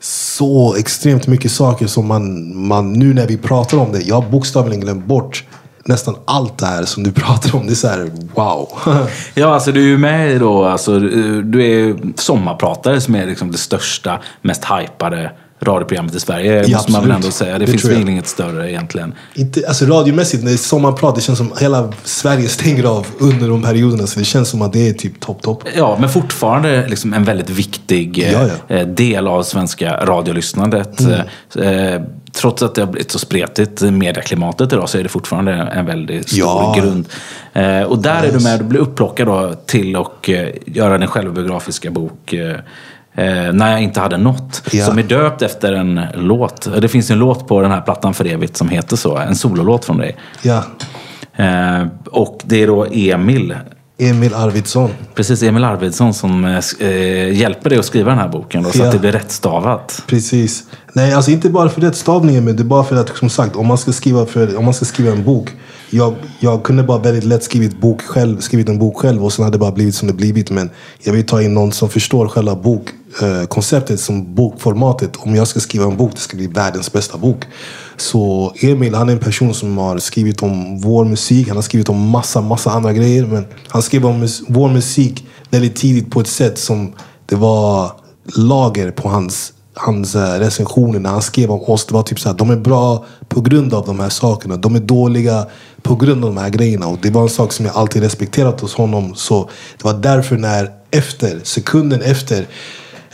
så 0.00 0.74
extremt 0.74 1.26
mycket 1.26 1.52
saker 1.52 1.86
som 1.86 2.06
man, 2.06 2.56
man 2.66 2.92
nu 2.92 3.14
när 3.14 3.26
vi 3.26 3.36
pratar 3.36 3.78
om 3.78 3.92
det, 3.92 4.00
jag 4.02 4.14
har 4.20 4.30
bokstavligen 4.30 4.80
glömt 4.80 5.06
bort 5.06 5.44
nästan 5.84 6.16
allt 6.24 6.58
det 6.58 6.66
här 6.66 6.84
som 6.84 7.02
du 7.02 7.12
pratar 7.22 7.58
om. 7.58 7.66
Det 7.66 7.72
är 7.72 7.74
så 7.74 7.88
här, 7.88 8.10
wow. 8.34 8.68
Ja, 9.34 9.54
alltså 9.54 9.72
du 9.72 9.80
är 9.80 9.88
ju 9.88 9.98
med 9.98 10.32
i 10.32 10.38
då, 10.38 10.64
alltså, 10.64 10.98
du 11.42 11.64
är 11.64 11.96
sommarpratare 12.16 13.00
som 13.00 13.14
är 13.14 13.26
liksom 13.26 13.52
det 13.52 13.58
största, 13.58 14.20
mest 14.42 14.64
hypade 14.64 15.30
radioprogrammet 15.60 16.14
i 16.14 16.20
Sverige. 16.20 16.64
Ja, 16.66 16.76
måste 16.76 16.92
man 16.92 17.02
väl 17.02 17.10
ändå 17.10 17.30
säga. 17.30 17.52
Det, 17.58 17.64
Det 17.64 17.70
finns 17.70 17.84
väl 17.84 18.08
inget 18.08 18.26
större 18.28 18.70
egentligen. 18.70 19.14
Inte, 19.34 19.68
alltså 19.68 19.84
radiomässigt, 19.86 20.42
när 20.42 20.50
det 20.50 20.54
är 20.54 20.58
sommarprat, 20.58 21.14
det 21.14 21.20
känns 21.20 21.38
som 21.38 21.52
hela 21.60 21.92
Sverige 22.04 22.48
stänger 22.48 22.84
av 22.84 23.06
under 23.18 23.48
de 23.48 23.62
perioderna. 23.62 24.06
Så 24.06 24.18
det 24.18 24.24
känns 24.24 24.48
som 24.48 24.62
att 24.62 24.72
det 24.72 24.88
är 24.88 24.92
typ 24.92 25.20
topp, 25.20 25.42
topp. 25.42 25.64
Ja, 25.76 25.96
men 26.00 26.08
fortfarande 26.08 26.86
liksom 26.88 27.14
en 27.14 27.24
väldigt 27.24 27.50
viktig 27.50 28.18
Ja, 28.32 28.48
ja. 28.68 28.76
eh, 28.76 28.86
del 28.86 29.26
av 29.28 29.42
svenska 29.42 29.96
radiolyssnandet. 30.04 31.00
Mm. 31.00 31.94
Eh, 31.94 32.02
trots 32.32 32.62
att 32.62 32.74
det 32.74 32.80
har 32.82 32.86
blivit 32.92 33.10
så 33.10 33.18
spretigt, 33.18 33.80
medieklimatet 33.82 34.72
idag, 34.72 34.88
så 34.88 34.98
är 34.98 35.02
det 35.02 35.08
fortfarande 35.08 35.52
en 35.52 35.86
väldigt 35.86 36.28
stor 36.28 36.38
Ja. 36.40 36.74
grund. 36.78 37.08
Eh, 37.52 37.82
och 37.82 37.98
där 37.98 38.22
är 38.22 38.26
du 38.28 38.32
Yes. 38.34 38.44
med, 38.44 38.60
du 38.60 38.64
blir 38.64 38.80
upplockad 38.80 39.26
då 39.26 39.54
till 39.66 39.96
att 39.96 40.28
eh, 40.28 40.44
göra 40.66 40.98
din 40.98 41.08
självbiografiska 41.08 41.90
bok. 41.90 42.32
Eh, 42.32 42.56
Eh, 43.16 43.52
när 43.52 43.70
jag 43.70 43.82
inte 43.82 44.00
hade 44.00 44.16
nått. 44.16 44.62
Ja. 44.72 44.86
Som 44.86 44.98
är 44.98 45.02
döpt 45.02 45.42
efter 45.42 45.72
en 45.72 46.00
låt. 46.14 46.68
Det 46.80 46.88
finns 46.88 47.10
en 47.10 47.18
låt 47.18 47.48
på 47.48 47.60
den 47.60 47.70
här 47.70 47.80
plattan 47.80 48.14
för 48.14 48.24
evigt 48.24 48.56
som 48.56 48.68
heter 48.68 48.96
så. 48.96 49.16
En 49.16 49.34
sololåt 49.36 49.84
från 49.84 49.98
dig. 49.98 50.16
Ja. 50.42 50.62
Eh, 51.36 51.86
och 52.10 52.40
det 52.44 52.62
är 52.62 52.66
då 52.66 52.86
Emil. 52.92 53.54
Emil 53.98 54.34
Arvidsson. 54.34 54.90
Precis, 55.14 55.42
Emil 55.42 55.64
Arvidsson 55.64 56.14
som 56.14 56.44
eh, 56.44 56.58
eh, 56.88 57.32
hjälper 57.38 57.70
dig 57.70 57.78
att 57.78 57.84
skriva 57.84 58.10
den 58.10 58.18
här 58.18 58.28
boken. 58.28 58.62
Då, 58.62 58.70
så 58.70 58.78
Ja. 58.78 58.84
att 58.86 58.92
det 58.92 58.98
blir 58.98 59.12
rättstavat. 59.12 60.02
Precis. 60.06 60.64
Nej, 60.92 61.12
alltså 61.14 61.30
inte 61.30 61.50
bara 61.50 61.68
för 61.68 61.80
rättstavningen, 61.80 62.44
men 62.44 62.56
det 62.56 62.62
är 62.62 62.64
bara 62.64 62.84
för 62.84 62.96
att 62.96 63.16
som 63.16 63.30
sagt, 63.30 63.56
om 63.56 63.66
man 63.66 63.78
ska 63.78 63.92
skriva, 63.92 64.26
för, 64.26 64.56
om 64.58 64.64
man 64.64 64.74
ska 64.74 64.84
skriva 64.84 65.12
en 65.12 65.24
bok. 65.24 65.50
Jag, 65.90 66.14
jag 66.40 66.62
kunde 66.62 66.82
bara 66.82 66.98
väldigt 66.98 67.24
lätt 67.24 67.42
skrivit, 67.42 67.80
bok 67.80 68.02
själv, 68.02 68.40
skrivit 68.40 68.68
en 68.68 68.78
bok 68.78 68.96
själv 68.96 69.24
och 69.24 69.32
sen 69.32 69.44
hade 69.44 69.54
det 69.54 69.60
bara 69.60 69.72
blivit 69.72 69.94
som 69.94 70.08
det 70.08 70.14
blivit. 70.14 70.50
Men 70.50 70.70
jag 71.02 71.12
vill 71.12 71.26
ta 71.26 71.42
in 71.42 71.54
någon 71.54 71.72
som 71.72 71.88
förstår 71.88 72.28
själva 72.28 72.54
bokkonceptet, 72.54 73.03
eh, 73.22 73.44
konceptet 73.44 74.00
som 74.00 74.34
bokformatet. 74.34 75.16
Om 75.16 75.34
jag 75.34 75.48
ska 75.48 75.60
skriva 75.60 75.84
en 75.84 75.96
bok, 75.96 76.10
det 76.14 76.20
ska 76.20 76.36
bli 76.36 76.46
världens 76.46 76.92
bästa 76.92 77.18
bok. 77.18 77.44
Så 77.96 78.52
Emil, 78.60 78.94
han 78.94 79.08
är 79.08 79.12
en 79.12 79.18
person 79.18 79.54
som 79.54 79.78
har 79.78 79.98
skrivit 79.98 80.42
om 80.42 80.80
vår 80.80 81.04
musik. 81.04 81.48
Han 81.48 81.56
har 81.56 81.62
skrivit 81.62 81.88
om 81.88 82.08
massa, 82.08 82.40
massa 82.40 82.70
andra 82.70 82.92
grejer. 82.92 83.26
Men 83.26 83.46
han 83.68 83.82
skrev 83.82 84.06
om 84.06 84.24
mus- 84.24 84.42
vår 84.48 84.68
musik 84.68 85.26
väldigt 85.50 85.76
tidigt 85.76 86.10
på 86.10 86.20
ett 86.20 86.28
sätt 86.28 86.58
som 86.58 86.92
det 87.26 87.36
var 87.36 87.92
lager 88.36 88.90
på 88.90 89.08
hans, 89.08 89.52
hans 89.74 90.14
eh, 90.14 90.38
recensioner 90.38 91.00
när 91.00 91.10
han 91.10 91.22
skrev 91.22 91.50
om 91.50 91.60
oss. 91.60 91.86
Det 91.86 91.94
var 91.94 92.02
typ 92.02 92.20
såhär, 92.20 92.36
de 92.36 92.50
är 92.50 92.56
bra 92.56 93.04
på 93.28 93.40
grund 93.40 93.74
av 93.74 93.86
de 93.86 94.00
här 94.00 94.08
sakerna. 94.08 94.56
De 94.56 94.74
är 94.74 94.80
dåliga 94.80 95.46
på 95.82 95.96
grund 95.96 96.24
av 96.24 96.34
de 96.34 96.40
här 96.40 96.50
grejerna. 96.50 96.86
Och 96.86 96.98
det 97.02 97.10
var 97.10 97.22
en 97.22 97.28
sak 97.28 97.52
som 97.52 97.66
jag 97.66 97.76
alltid 97.76 98.02
respekterat 98.02 98.60
hos 98.60 98.74
honom. 98.74 99.14
Så 99.14 99.50
det 99.78 99.84
var 99.84 99.94
därför 99.94 100.36
när 100.36 100.70
efter, 100.90 101.40
sekunden 101.42 102.02
efter, 102.02 102.46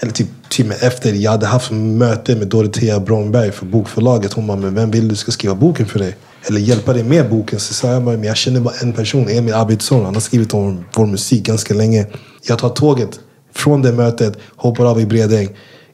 eller 0.00 0.12
typ 0.12 0.28
timmen 0.48 0.76
efter, 0.80 1.12
jag 1.12 1.30
hade 1.30 1.46
haft 1.46 1.70
möte 1.70 2.36
med 2.36 2.48
Dorotea 2.48 3.00
Bromberg 3.00 3.52
för 3.52 3.66
bokförlaget. 3.66 4.32
Hon 4.32 4.46
bara, 4.46 4.56
men 4.56 4.74
vem 4.74 4.90
vill 4.90 5.08
du 5.08 5.16
ska 5.16 5.32
skriva 5.32 5.54
boken 5.54 5.86
för 5.86 5.98
dig? 5.98 6.16
Eller 6.48 6.60
hjälpa 6.60 6.92
dig 6.92 7.04
med 7.04 7.30
boken. 7.30 7.60
Så 7.60 7.74
sa 7.74 7.88
jag 7.88 8.02
bara, 8.04 8.16
men 8.16 8.24
jag 8.24 8.36
känner 8.36 8.60
bara 8.60 8.74
en 8.82 8.92
person, 8.92 9.28
Emil 9.28 9.54
Arvidsson. 9.54 10.04
Han 10.04 10.14
har 10.14 10.20
skrivit 10.20 10.54
om 10.54 10.84
vår 10.94 11.06
musik 11.06 11.42
ganska 11.46 11.74
länge. 11.74 12.06
Jag 12.48 12.58
tar 12.58 12.68
tåget 12.68 13.20
från 13.54 13.82
det 13.82 13.92
mötet, 13.92 14.38
hoppar 14.56 14.84
av 14.84 15.00
i 15.00 15.06
Bredäng. 15.06 15.48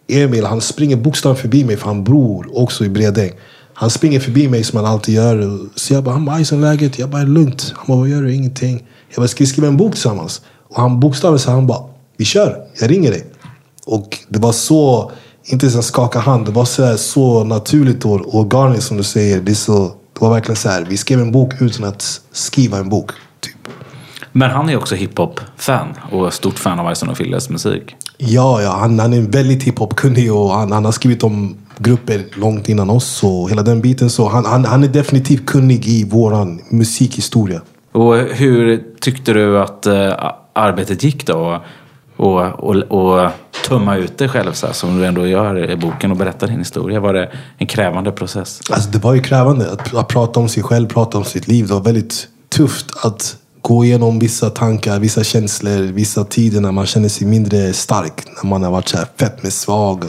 Emil, 0.09 0.45
han 0.45 0.61
springer 0.61 0.97
bokstavligen 0.97 1.43
förbi 1.43 1.65
mig 1.65 1.77
för 1.77 1.87
han 1.87 2.05
bor 2.05 2.59
också 2.59 2.85
i 2.85 2.89
Bredäng. 2.89 3.31
Han 3.75 3.91
springer 3.91 4.21
förbi 4.21 4.49
mig 4.49 4.65
som 4.65 4.77
han 4.77 4.87
alltid 4.87 5.15
gör. 5.15 5.59
Så 5.75 5.95
jag 5.95 6.05
bara, 6.05 6.13
han 6.13 6.25
bara, 6.25 6.37
"Hejsan, 6.37 6.61
läget? 6.61 6.99
Jag 6.99 7.09
bara, 7.11 7.23
lugnt. 7.23 7.73
Han 7.77 7.87
bara, 7.87 7.99
vad 7.99 8.09
gör 8.09 8.23
du? 8.23 8.35
Ingenting. 8.35 8.87
Jag 9.09 9.17
bara, 9.17 9.29
ska 9.29 9.45
vi 9.45 9.47
skriva 9.47 9.69
en 9.69 9.77
bok 9.77 9.93
tillsammans? 9.93 10.43
Och 10.69 10.81
han 10.81 11.01
bokstavligen 11.01 11.39
sa 11.39 11.51
han 11.51 11.67
bara, 11.67 11.83
vi 12.17 12.25
kör. 12.25 12.57
Jag 12.81 12.91
ringer 12.91 13.11
dig. 13.11 13.25
Och 13.87 14.19
det 14.29 14.39
var 14.39 14.53
så, 14.53 15.11
inte 15.45 15.67
ens 15.67 15.87
skaka 15.87 16.19
hand, 16.19 16.47
det 16.47 16.53
var 16.53 16.65
så, 16.65 16.85
här, 16.85 16.97
så 16.97 17.45
naturligt 17.45 18.05
och 18.05 18.35
organiskt 18.35 18.87
som 18.87 18.97
du 18.97 19.03
säger. 19.03 19.41
Det, 19.41 19.55
så, 19.55 19.93
det 20.13 20.21
var 20.21 20.31
verkligen 20.31 20.57
så 20.57 20.69
här, 20.69 20.87
vi 20.89 20.97
skrev 20.97 21.21
en 21.21 21.33
bok 21.33 21.53
utan 21.61 21.89
att 21.89 22.21
skriva 22.33 22.79
en 22.79 22.89
bok. 22.89 23.11
Typ. 23.41 23.57
Men 24.33 24.51
han 24.51 24.69
är 24.69 24.77
också 24.77 24.95
hiphop-fan 24.95 25.89
och 26.13 26.33
stort 26.33 26.59
fan 26.59 26.79
av 26.79 26.93
Ison 26.93 27.09
och 27.09 27.17
Filles 27.17 27.51
musik. 27.51 27.95
Ja, 28.19 28.63
ja 28.63 28.77
han, 28.81 28.99
han 28.99 29.13
är 29.13 29.21
väldigt 29.21 29.63
hiphop-kunnig 29.63 30.35
och 30.35 30.51
han, 30.51 30.73
han 30.73 30.85
har 30.85 30.93
skrivit 30.93 31.23
om 31.23 31.57
grupper 31.79 32.25
långt 32.35 32.69
innan 32.69 32.91
oss 32.91 33.23
och 33.25 33.51
hela 33.51 33.63
den 33.63 33.81
biten. 33.81 34.11
Så 34.11 34.29
han, 34.29 34.45
han, 34.45 34.65
han 34.65 34.85
är 34.85 34.89
definitivt 34.89 35.47
kunnig 35.47 35.87
i 35.87 36.05
våran 36.05 36.61
musikhistoria. 36.69 37.61
Och 37.93 38.17
hur 38.17 38.85
tyckte 39.01 39.33
du 39.33 39.59
att 39.59 39.87
eh, 39.87 40.13
arbetet 40.53 41.03
gick 41.03 41.27
då? 41.27 41.63
Och, 42.17 42.41
och, 42.41 42.77
och 42.77 43.31
tumma 43.69 43.97
ut 43.97 44.19
dig 44.19 44.29
själv 44.29 44.53
så 44.53 44.67
här, 44.67 44.73
som 44.73 44.99
du 44.99 45.07
ändå 45.07 45.27
gör 45.27 45.71
i 45.71 45.77
boken 45.77 46.11
och 46.11 46.17
berätta 46.17 46.47
din 46.47 46.59
historia. 46.59 47.01
Var 47.01 47.15
det 47.15 47.31
en 47.59 47.67
krävande 47.67 48.13
process? 48.13 48.61
Alltså 48.71 48.91
det 48.91 48.99
var 48.99 49.15
ju 49.15 49.23
krävande 49.23 49.73
att, 49.73 49.95
att 49.95 50.09
prata 50.09 50.41
om 50.41 50.49
sig 50.49 50.63
själv, 50.63 50.89
prata 50.89 51.19
om 51.19 51.25
sitt 51.25 51.49
liv. 51.49 51.67
Det 51.67 51.75
var 51.75 51.81
väldigt 51.81 52.29
tufft 52.49 52.87
att 53.05 53.37
gå 53.61 53.85
igenom 53.85 54.19
vissa 54.19 54.51
tankar, 54.51 54.99
vissa 54.99 55.25
känslor, 55.25 55.83
vissa 55.83 56.25
tider 56.25 56.61
när 56.61 56.73
man 56.73 56.87
känner 56.87 57.09
sig 57.09 57.27
mindre 57.27 57.73
stark. 57.73 58.23
När 58.43 58.51
man 58.51 58.63
har 58.63 58.71
varit 58.71 58.89
så 58.89 58.97
här 58.97 59.07
fett 59.17 59.43
med 59.43 59.53
svag. 59.53 60.05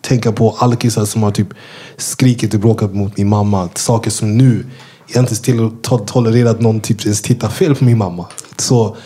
Tänka 0.00 0.32
på 0.32 0.56
alkisar 0.58 1.04
som 1.04 1.22
har 1.22 1.30
typ 1.30 1.48
skrikit 1.96 2.54
och 2.54 2.60
bråkat 2.60 2.94
mot 2.94 3.16
min 3.16 3.28
mamma. 3.28 3.68
Saker 3.74 4.10
som 4.10 4.38
nu 4.38 4.64
jag 5.08 5.22
har 5.22 5.28
inte 5.28 6.06
tolererat 6.12 6.60
någon 6.60 6.80
typ 6.80 7.04
ens 7.04 7.22
titta 7.22 7.50
fel 7.50 7.74
på 7.74 7.84
min 7.84 7.98
mamma. 7.98 8.26
Så 8.56 8.96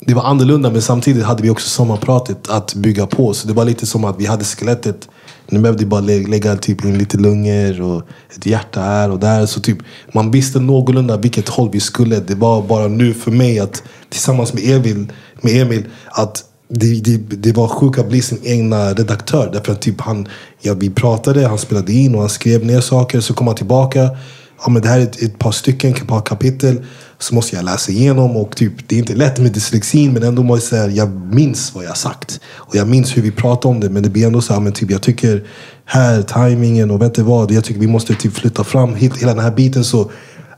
det 0.00 0.14
var 0.14 0.22
annorlunda 0.22 0.70
men 0.70 0.82
samtidigt 0.82 1.24
hade 1.24 1.42
vi 1.42 1.50
också 1.50 1.68
sommarpratet 1.68 2.50
att 2.50 2.74
bygga 2.74 3.06
på. 3.06 3.34
Så 3.34 3.48
det 3.48 3.54
var 3.54 3.64
lite 3.64 3.86
som 3.86 4.04
att 4.04 4.20
vi 4.20 4.26
hade 4.26 4.44
skelettet. 4.44 5.08
Nu 5.48 5.58
behövde 5.58 5.84
vi 5.84 5.88
bara 5.90 6.00
lä- 6.00 6.26
lägga 6.28 6.56
typ 6.56 6.84
in 6.84 6.98
lite 6.98 7.16
lungor 7.16 7.80
och 7.80 8.02
ett 8.36 8.46
hjärta 8.46 8.80
här 8.80 9.10
och 9.10 9.18
där. 9.18 9.46
Så 9.46 9.60
typ 9.60 9.78
man 10.12 10.30
visste 10.30 10.60
någorlunda 10.60 11.16
vilket 11.16 11.48
håll 11.48 11.70
vi 11.72 11.80
skulle. 11.80 12.20
Det 12.20 12.34
var 12.34 12.62
bara 12.62 12.88
nu 12.88 13.14
för 13.14 13.30
mig 13.30 13.58
att 13.58 13.82
tillsammans 14.08 14.52
med 14.54 14.70
Emil, 14.70 15.12
med 15.40 15.62
Emil 15.62 15.84
att 16.10 16.44
det, 16.68 17.00
det, 17.00 17.16
det 17.36 17.52
var 17.52 17.68
sjukt 17.68 17.98
att 17.98 18.08
bli 18.08 18.22
sin 18.22 18.40
egna 18.42 18.92
redaktör. 18.92 19.50
Därför 19.52 19.72
att 19.72 19.80
typ 19.80 20.00
han, 20.00 20.28
ja, 20.60 20.74
vi 20.74 20.90
pratade, 20.90 21.46
han 21.46 21.58
spelade 21.58 21.92
in 21.92 22.14
och 22.14 22.20
han 22.20 22.30
skrev 22.30 22.66
ner 22.66 22.80
saker. 22.80 23.20
Så 23.20 23.34
kom 23.34 23.46
han 23.46 23.56
tillbaka. 23.56 24.10
Ja, 24.64 24.70
men 24.70 24.82
det 24.82 24.88
här 24.88 24.98
är 24.98 25.02
ett, 25.02 25.22
ett 25.22 25.38
par 25.38 25.52
stycken, 25.52 25.90
ett 25.94 26.06
par 26.06 26.20
kapitel. 26.20 26.84
Så 27.18 27.34
måste 27.34 27.56
jag 27.56 27.64
läsa 27.64 27.92
igenom. 27.92 28.36
Och 28.36 28.56
typ, 28.56 28.72
det 28.88 28.94
är 28.94 28.98
inte 28.98 29.14
lätt 29.14 29.38
med 29.38 29.52
dyslexin. 29.52 30.12
Men 30.12 30.22
ändå 30.22 30.42
måste 30.42 30.76
jag 30.76 30.84
säga, 30.84 30.96
jag 30.96 31.10
minns 31.34 31.74
vad 31.74 31.84
jag 31.84 31.96
sagt. 31.96 32.40
Och 32.54 32.76
jag 32.76 32.88
minns 32.88 33.16
hur 33.16 33.22
vi 33.22 33.30
pratade 33.30 33.74
om 33.74 33.80
det. 33.80 33.90
Men 33.90 34.02
det 34.02 34.10
blir 34.10 34.26
ändå 34.26 34.40
så 34.40 34.52
här, 34.52 34.60
men 34.60 34.72
typ, 34.72 34.90
jag 34.90 35.02
tycker 35.02 35.46
här, 35.84 36.22
tajmingen 36.22 36.90
och 36.90 37.02
vet 37.02 37.14
du 37.14 37.22
vad. 37.22 37.50
Jag 37.50 37.64
tycker 37.64 37.80
vi 37.80 37.86
måste 37.86 38.14
typ 38.14 38.34
flytta 38.34 38.64
fram 38.64 38.94
hit, 38.94 39.16
hela 39.16 39.34
den 39.34 39.44
här 39.44 39.50
biten. 39.50 39.84
Så 39.84 40.10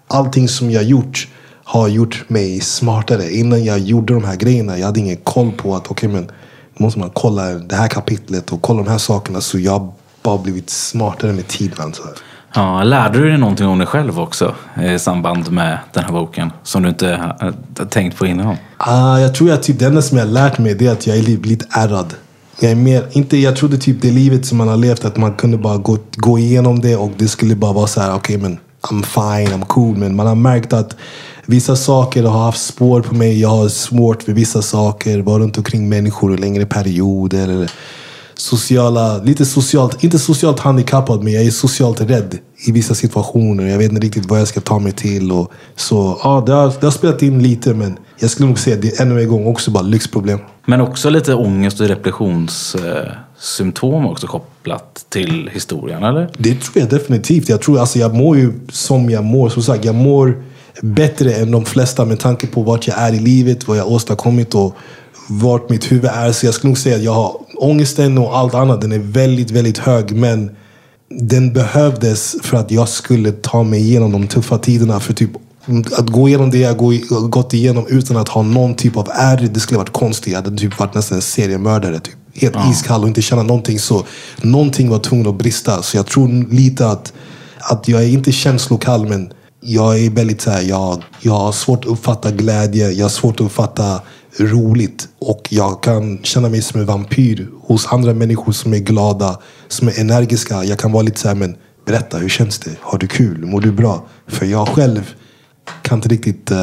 allting 0.07 0.49
som 0.49 0.71
jag 0.71 0.85
gjort 0.85 1.29
har 1.65 1.89
gjort 1.89 2.25
mig 2.29 2.61
smartare. 2.61 3.33
Innan 3.33 3.65
jag 3.65 3.79
gjorde 3.79 4.15
de 4.15 4.25
här 4.25 4.37
grejerna, 4.37 4.79
jag 4.79 4.87
hade 4.87 5.01
ingen 5.01 5.17
koll 5.17 5.53
på 5.53 5.77
att 5.77 5.91
okej 5.91 6.09
men 6.09 6.31
måste 6.79 6.99
man 6.99 7.11
kolla 7.15 7.55
det 7.55 7.77
här 7.77 7.89
kapitlet 7.89 8.53
och 8.53 8.63
kolla 8.63 8.83
de 8.83 8.91
här 8.91 8.99
sakerna. 8.99 9.41
Så 9.41 9.59
jag 9.59 9.73
har 9.73 9.93
bara 10.23 10.39
blivit 10.39 10.71
smartare 10.71 11.33
med 11.33 11.49
tiden. 11.49 11.93
Så 11.95 12.03
här. 12.05 12.30
Ja, 12.55 12.85
lärde 12.85 13.19
du 13.19 13.29
dig 13.29 13.39
någonting 13.39 13.67
om 13.67 13.79
dig 13.79 13.87
själv 13.87 14.21
också 14.21 14.55
eh, 14.77 14.95
i 14.95 14.99
samband 14.99 15.53
med 15.53 15.79
den 15.93 16.05
här 16.05 16.13
boken? 16.13 16.53
Som 16.63 16.83
du 16.83 16.89
inte 16.89 17.11
eh, 17.13 17.51
har 17.79 17.87
tänkt 17.87 18.19
på 18.19 18.27
innan? 18.27 18.47
Uh, 18.47 19.21
jag 19.21 19.35
tror 19.35 19.53
att 19.53 19.63
typ 19.63 19.79
det 19.79 19.87
enda 19.87 20.03
som 20.03 20.19
jag 20.19 20.25
har 20.25 20.33
lärt 20.33 20.59
mig 20.59 20.75
det 20.75 20.87
är 20.87 20.93
att 20.93 21.07
jag 21.07 21.17
är 21.17 21.23
lite 21.23 21.67
ärrad. 21.71 22.15
Jag, 22.61 22.71
är 22.71 22.77
mer, 22.77 23.05
inte, 23.13 23.37
jag 23.37 23.57
trodde 23.57 23.77
typ 23.79 24.03
det 24.03 24.11
livet 24.11 24.47
som 24.47 24.59
man 24.59 24.69
har 24.69 24.77
levt, 24.77 25.05
att 25.05 25.17
man 25.17 25.35
kunde 25.35 25.59
bara 25.59 25.77
gå, 25.77 25.99
gå 26.17 26.39
igenom 26.39 26.81
det 26.81 26.97
och 26.97 27.11
det 27.17 27.29
skulle 27.29 27.57
bara 27.57 27.73
vara 27.73 27.87
så 27.87 28.01
här, 28.01 28.15
okej 28.15 28.39
men 28.39 28.59
I'm 28.83 29.03
fine, 29.03 29.55
I'm 29.55 29.65
cool. 29.67 29.97
Men 29.97 30.17
man 30.17 30.27
har 30.27 30.35
märkt 30.35 30.73
att 30.73 30.97
vissa 31.47 31.77
saker 31.77 32.23
har 32.23 32.45
haft 32.45 32.67
spår 32.67 33.01
på 33.01 33.15
mig. 33.15 33.41
Jag 33.41 33.49
har 33.49 33.69
svårt 33.69 34.23
för 34.23 34.33
vissa 34.33 34.63
saker, 34.63 35.23
vara 35.23 35.39
runt 35.39 35.59
omkring 35.59 35.89
människor 35.89 36.35
i 36.35 36.37
längre 36.37 36.67
perioder. 36.67 37.43
Eller, 37.43 37.71
sociala, 38.41 39.19
lite 39.19 39.45
socialt, 39.45 40.05
inte 40.05 40.19
socialt 40.19 40.61
handikappad 40.61 41.25
men 41.25 41.33
jag 41.33 41.45
är 41.45 41.51
socialt 41.51 42.01
rädd 42.01 42.39
i 42.67 42.73
vissa 42.73 42.95
situationer. 42.95 43.67
Jag 43.67 43.79
vet 43.79 43.93
inte 43.93 44.07
riktigt 44.07 44.27
vad 44.27 44.41
jag 44.41 44.49
ska 44.49 44.61
ta 44.61 44.79
mig 44.79 44.93
till. 44.93 45.33
Och, 45.33 45.53
så 45.77 46.19
ja, 46.23 46.43
det 46.47 46.53
har, 46.53 46.73
det 46.81 46.87
har 46.87 46.91
spelat 46.91 47.23
in 47.23 47.43
lite 47.43 47.75
men 47.75 47.99
jag 48.19 48.31
skulle 48.31 48.49
nog 48.49 48.59
säga 48.59 48.77
att 48.77 48.83
det 48.83 49.01
är 49.01 49.03
ännu 49.03 49.21
en 49.21 49.29
gång 49.29 49.47
också 49.47 49.71
bara 49.71 49.83
lyxproblem. 49.83 50.39
Men 50.67 50.81
också 50.81 51.11
lite 51.11 51.35
ångest 51.35 51.81
och 51.81 51.89
depressionssymptom 51.89 54.07
också 54.07 54.27
kopplat 54.27 55.07
till 55.09 55.51
historien, 55.53 56.03
eller? 56.03 56.31
Det 56.39 56.55
tror 56.55 56.79
jag 56.79 56.89
definitivt. 56.89 57.49
Jag 57.49 57.63
tror 57.63 57.79
alltså 57.79 57.99
jag 57.99 58.15
mår 58.15 58.37
ju 58.37 58.53
som 58.73 59.11
jag 59.11 59.25
mår. 59.25 59.49
Som 59.49 59.63
sagt, 59.63 59.85
jag 59.85 59.95
mår 59.95 60.43
bättre 60.83 61.33
än 61.33 61.51
de 61.51 61.65
flesta 61.65 62.05
med 62.05 62.19
tanke 62.19 62.47
på 62.47 62.63
vart 62.63 62.87
jag 62.87 62.99
är 62.99 63.13
i 63.13 63.19
livet, 63.19 63.69
vad 63.69 63.77
jag 63.77 63.89
åstadkommit 63.89 64.55
och 64.55 64.77
vart 65.29 65.71
mitt 65.71 65.93
huvud 65.93 66.11
är. 66.15 66.33
Så 66.33 66.47
jag 66.47 66.55
skulle 66.55 66.69
nog 66.69 66.79
säga 66.79 66.97
att 66.97 67.03
jag 67.03 67.15
har 67.15 67.37
ångesten 67.61 68.19
och 68.19 68.37
allt 68.39 68.55
annat. 68.55 68.81
Den 68.81 68.93
är 68.93 68.99
väldigt, 68.99 69.51
väldigt 69.51 69.79
hög. 69.79 70.17
Men 70.17 70.51
den 71.21 71.53
behövdes 71.53 72.37
för 72.43 72.57
att 72.57 72.71
jag 72.71 72.89
skulle 72.89 73.33
ta 73.33 73.63
mig 73.63 73.81
igenom 73.81 74.13
de 74.13 74.27
tuffa 74.27 74.59
tiderna. 74.59 75.01
För 75.01 75.15
typ 75.15 75.31
att 75.99 76.09
gå 76.09 76.29
igenom 76.29 76.51
det 76.51 76.59
jag 76.59 76.77
gå- 76.77 77.29
gått 77.29 77.55
igenom 77.55 77.87
utan 77.89 78.17
att 78.17 78.29
ha 78.29 78.43
någon 78.43 78.75
typ 78.75 78.97
av 78.97 79.09
ärr, 79.15 79.49
det 79.55 79.61
skulle 79.61 79.79
varit 79.79 79.93
konstigt. 79.93 80.33
Jag 80.33 80.43
hade 80.43 80.57
typ 80.57 80.79
varit 80.79 80.95
nästan 80.95 81.17
en 81.17 81.23
seriemördare. 81.23 82.01
Typ. 82.01 82.15
Helt 82.35 82.57
iskall 82.71 83.03
och 83.03 83.09
inte 83.09 83.23
känna 83.23 83.43
någonting. 83.43 83.79
Så 83.79 84.05
någonting 84.43 84.91
var 84.91 84.99
tvungen 84.99 85.27
att 85.27 85.39
brista. 85.39 85.83
Så 85.83 85.97
jag 85.97 86.07
tror 86.07 86.53
lite 86.53 86.87
att, 86.87 87.13
att 87.59 87.89
jag 87.89 88.03
är 88.03 88.09
inte 88.09 88.33
känslokall 88.33 89.09
men 89.09 89.33
jag 89.61 89.99
är 89.99 90.11
väldigt 90.11 90.41
så 90.41 90.51
här, 90.51 90.63
jag, 90.63 91.03
jag 91.21 91.33
har 91.33 91.53
svårt 91.53 91.85
att 91.85 91.91
uppfatta 91.91 92.31
glädje, 92.31 92.91
jag 92.91 93.05
har 93.05 93.11
svårt 93.11 93.35
att 93.35 93.47
uppfatta 93.47 94.01
roligt. 94.39 95.09
Och 95.19 95.49
jag 95.51 95.83
kan 95.83 96.19
känna 96.23 96.49
mig 96.49 96.63
som 96.63 96.81
en 96.81 96.87
vampyr 96.87 97.49
hos 97.63 97.93
andra 97.93 98.15
människor 98.15 98.53
som 98.53 98.75
är 98.75 98.79
glada, 98.79 99.39
som 99.69 99.89
är 99.89 100.01
energiska. 100.01 100.65
Jag 100.65 100.79
kan 100.79 100.93
vara 100.93 101.03
lite 101.03 101.21
så 101.21 101.29
här, 101.29 101.35
men 101.35 101.57
berätta, 101.87 102.19
hur 102.19 102.29
känns 102.29 102.59
det? 102.59 102.71
Har 102.81 102.99
du 102.99 103.07
kul? 103.07 103.47
Mår 103.47 103.61
du 103.61 103.73
bra? 103.73 104.07
För 104.27 104.47
jag 104.47 104.69
själv 104.69 105.15
kan 105.83 105.99
inte 105.99 106.09
riktigt 106.09 106.51
uh, 106.51 106.59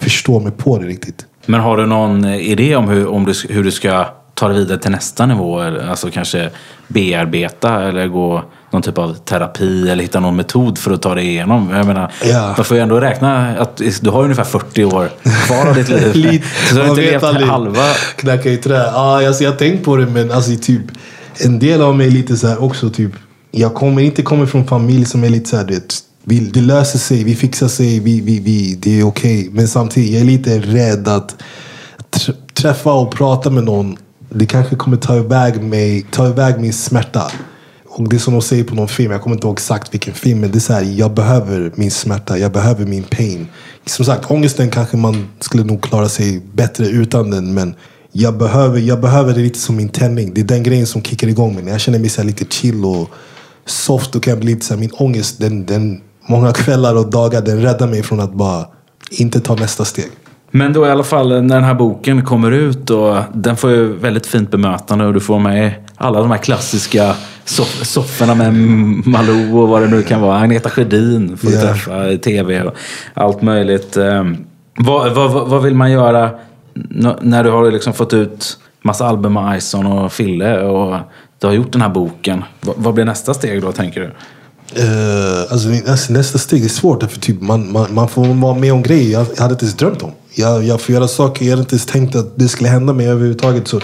förstå 0.00 0.40
mig 0.40 0.52
på 0.52 0.78
det 0.78 0.86
riktigt. 0.86 1.26
Men 1.46 1.60
har 1.60 1.76
du 1.76 1.86
någon 1.86 2.24
eh, 2.24 2.50
idé 2.50 2.76
om 2.76 2.88
hur, 2.88 3.06
om 3.06 3.24
du, 3.24 3.32
hur 3.48 3.64
du 3.64 3.70
ska 3.70 4.06
ta 4.34 4.48
det 4.48 4.54
vidare 4.54 4.78
till 4.78 4.90
nästa 4.90 5.26
nivå? 5.26 5.60
Alltså 5.60 6.10
kanske 6.10 6.50
bearbeta 6.88 7.82
eller 7.82 8.08
gå 8.08 8.44
någon 8.74 8.82
typ 8.82 8.98
av 8.98 9.14
terapi 9.14 9.88
eller 9.90 10.02
hitta 10.02 10.20
någon 10.20 10.36
metod 10.36 10.78
för 10.78 10.90
att 10.92 11.02
ta 11.02 11.14
dig 11.14 11.26
igenom? 11.28 11.70
Jag 11.72 11.86
menar, 11.86 12.12
Ja. 12.24 12.54
man 12.56 12.64
får 12.64 12.76
ju 12.76 12.82
ändå 12.82 13.00
räkna 13.00 13.56
att 13.58 13.80
du 14.00 14.10
har 14.10 14.22
ungefär 14.24 14.44
40 14.44 14.84
år 14.84 15.10
kvar 15.46 15.66
av 15.66 15.74
ditt 15.74 15.88
liv. 15.88 16.12
Lite. 16.14 16.44
Så 16.68 16.74
du 16.74 16.80
har 16.80 16.88
inte 16.88 17.00
levt 17.00 17.22
aldrig. 17.22 17.46
halva. 17.48 17.82
Knacka 18.16 18.50
i 18.50 18.56
trä. 18.56 18.74
Ja, 18.76 19.26
alltså, 19.26 19.44
jag 19.44 19.50
har 19.50 19.58
tänkt 19.58 19.84
på 19.84 19.96
det 19.96 20.06
men 20.06 20.30
alltså, 20.32 20.50
typ, 20.62 20.82
en 21.38 21.58
del 21.58 21.82
av 21.82 21.96
mig 21.96 22.06
är 22.06 22.10
lite 22.10 22.36
så 22.36 22.46
här 22.46 22.62
också. 22.62 22.90
Typ, 22.90 23.12
jag 23.50 23.74
kommer 23.74 24.02
inte 24.02 24.22
komma 24.22 24.46
från 24.46 24.66
familj 24.66 25.04
som 25.04 25.24
är 25.24 25.28
lite 25.28 25.50
så 25.50 25.56
här, 25.56 25.64
du 25.64 25.74
vet, 25.74 25.94
vi, 26.24 26.38
det 26.40 26.60
löser 26.60 26.98
sig, 26.98 27.24
vi 27.24 27.34
fixar 27.34 27.68
sig, 27.68 28.00
vi, 28.00 28.20
vi, 28.20 28.40
vi, 28.40 28.74
det 28.78 29.00
är 29.00 29.06
okej. 29.06 29.48
Men 29.52 29.68
samtidigt, 29.68 30.10
jag 30.12 30.20
är 30.20 30.24
lite 30.26 30.58
rädd 30.58 31.08
att 31.08 31.36
tr- 32.16 32.34
träffa 32.54 32.92
och 32.92 33.10
prata 33.14 33.50
med 33.50 33.64
någon. 33.64 33.96
Det 34.30 34.46
kanske 34.46 34.76
kommer 34.76 34.96
ta 34.96 35.16
iväg, 35.16 35.62
mig, 35.62 36.06
ta 36.10 36.28
iväg 36.28 36.60
min 36.60 36.72
smärta. 36.72 37.22
Och 37.96 38.08
det 38.08 38.16
är 38.16 38.20
som 38.20 38.32
de 38.32 38.42
säger 38.42 38.64
på 38.64 38.74
någon 38.74 38.88
film, 38.88 39.12
jag 39.12 39.22
kommer 39.22 39.36
inte 39.36 39.46
ihåg 39.46 39.56
exakt 39.56 39.94
vilken 39.94 40.14
film, 40.14 40.40
men 40.40 40.50
det 40.50 40.58
är 40.58 40.60
så 40.60 40.72
här, 40.72 40.82
jag 40.82 41.14
behöver 41.14 41.72
min 41.74 41.90
smärta, 41.90 42.38
jag 42.38 42.52
behöver 42.52 42.86
min 42.86 43.02
pain. 43.02 43.48
Som 43.86 44.04
sagt, 44.04 44.30
ångesten 44.30 44.70
kanske 44.70 44.96
man 44.96 45.28
skulle 45.40 45.64
nog 45.64 45.82
klara 45.82 46.08
sig 46.08 46.42
bättre 46.52 46.86
utan 46.86 47.30
den, 47.30 47.54
men 47.54 47.74
jag 48.12 48.38
behöver, 48.38 48.78
jag 48.78 49.00
behöver 49.00 49.34
det 49.34 49.40
lite 49.40 49.58
som 49.58 49.76
min 49.76 49.88
tändning. 49.88 50.34
Det 50.34 50.40
är 50.40 50.44
den 50.44 50.62
grejen 50.62 50.86
som 50.86 51.02
kickar 51.02 51.28
igång 51.28 51.54
mig. 51.54 51.64
När 51.64 51.72
jag 51.72 51.80
känner 51.80 51.98
mig 51.98 52.08
så 52.08 52.20
här 52.20 52.26
lite 52.26 52.44
chill 52.44 52.84
och 52.84 53.10
soft, 53.66 54.12
då 54.12 54.20
kan 54.20 54.30
jag 54.30 54.40
bli 54.40 54.54
lite 54.54 54.66
så 54.66 54.74
här, 54.74 54.80
min 54.80 54.92
ångest, 54.92 55.40
den, 55.40 55.66
den, 55.66 56.00
många 56.26 56.52
kvällar 56.52 56.94
och 56.94 57.10
dagar, 57.10 57.42
den 57.42 57.62
räddar 57.62 57.86
mig 57.86 58.02
från 58.02 58.20
att 58.20 58.34
bara 58.34 58.66
inte 59.10 59.40
ta 59.40 59.54
nästa 59.54 59.84
steg. 59.84 60.10
Men 60.50 60.72
då 60.72 60.86
i 60.86 60.90
alla 60.90 61.04
fall 61.04 61.28
när 61.28 61.54
den 61.54 61.64
här 61.64 61.74
boken 61.74 62.24
kommer 62.24 62.50
ut 62.50 62.90
och 62.90 63.16
den 63.34 63.56
får 63.56 63.70
ju 63.70 63.92
väldigt 63.92 64.26
fint 64.26 64.50
bemötande 64.50 65.06
och 65.06 65.14
du 65.14 65.20
får 65.20 65.38
med 65.38 65.74
alla 65.96 66.20
de 66.20 66.30
här 66.30 66.38
klassiska 66.38 67.14
soff- 67.46 67.84
sofforna 67.84 68.34
med 68.34 68.54
Malou 69.06 69.58
och 69.62 69.68
vad 69.68 69.82
det 69.82 69.88
nu 69.88 70.02
kan 70.02 70.20
vara. 70.20 70.38
Agneta 70.38 70.70
Sjödin 70.70 71.36
får 71.36 71.52
Ja. 71.52 71.60
träffa 71.60 72.10
i 72.10 72.18
tv 72.18 72.62
och 72.62 72.74
allt 73.14 73.42
möjligt. 73.42 73.96
Ehm, 73.96 74.36
Vad, 74.78 75.12
vad, 75.14 75.48
vad- 75.48 75.62
vill 75.62 75.74
man 75.74 75.92
göra 75.92 76.30
när 77.20 77.44
du 77.44 77.50
har 77.50 77.70
liksom 77.70 77.92
fått 77.92 78.12
ut 78.14 78.58
massa 78.82 79.06
album 79.06 79.32
med 79.32 79.56
Ison 79.58 79.86
och 79.86 80.12
Fille 80.12 80.60
och 80.60 80.98
du 81.40 81.46
har 81.46 81.54
gjort 81.54 81.72
den 81.72 81.82
här 81.82 81.88
boken? 81.88 82.44
Vad, 82.60 82.94
blir 82.94 83.04
nästa 83.04 83.34
steg 83.34 83.62
då 83.62 83.72
tänker 83.72 84.00
du? 84.00 84.06
Uh, 84.82 85.52
alltså, 85.52 85.68
nästa, 85.68 86.12
nästa 86.12 86.38
steg 86.38 86.64
är 86.64 86.68
svårt. 86.68 87.10
För 87.10 87.20
typ, 87.20 87.40
man, 87.42 87.72
man, 87.72 87.94
man 87.94 88.08
får 88.08 88.24
vara 88.34 88.54
med 88.54 88.72
om 88.72 88.82
grejer 88.82 89.12
jag, 89.12 89.26
hade 89.38 89.52
inte 89.52 89.64
ens 89.64 89.76
drömt 89.76 90.02
om. 90.02 90.10
Jag, 90.34 90.64
jag 90.64 90.80
får 90.80 90.94
göra 90.94 91.08
saker 91.08 91.44
jag 91.44 91.50
hade 91.52 91.60
inte 91.62 91.74
ens 91.74 91.86
tänkt 91.86 92.16
att 92.16 92.32
det 92.36 92.48
skulle 92.48 92.68
hända 92.68 92.92
mig 92.92 93.08
överhuvudtaget. 93.08 93.68
Så 93.68 93.80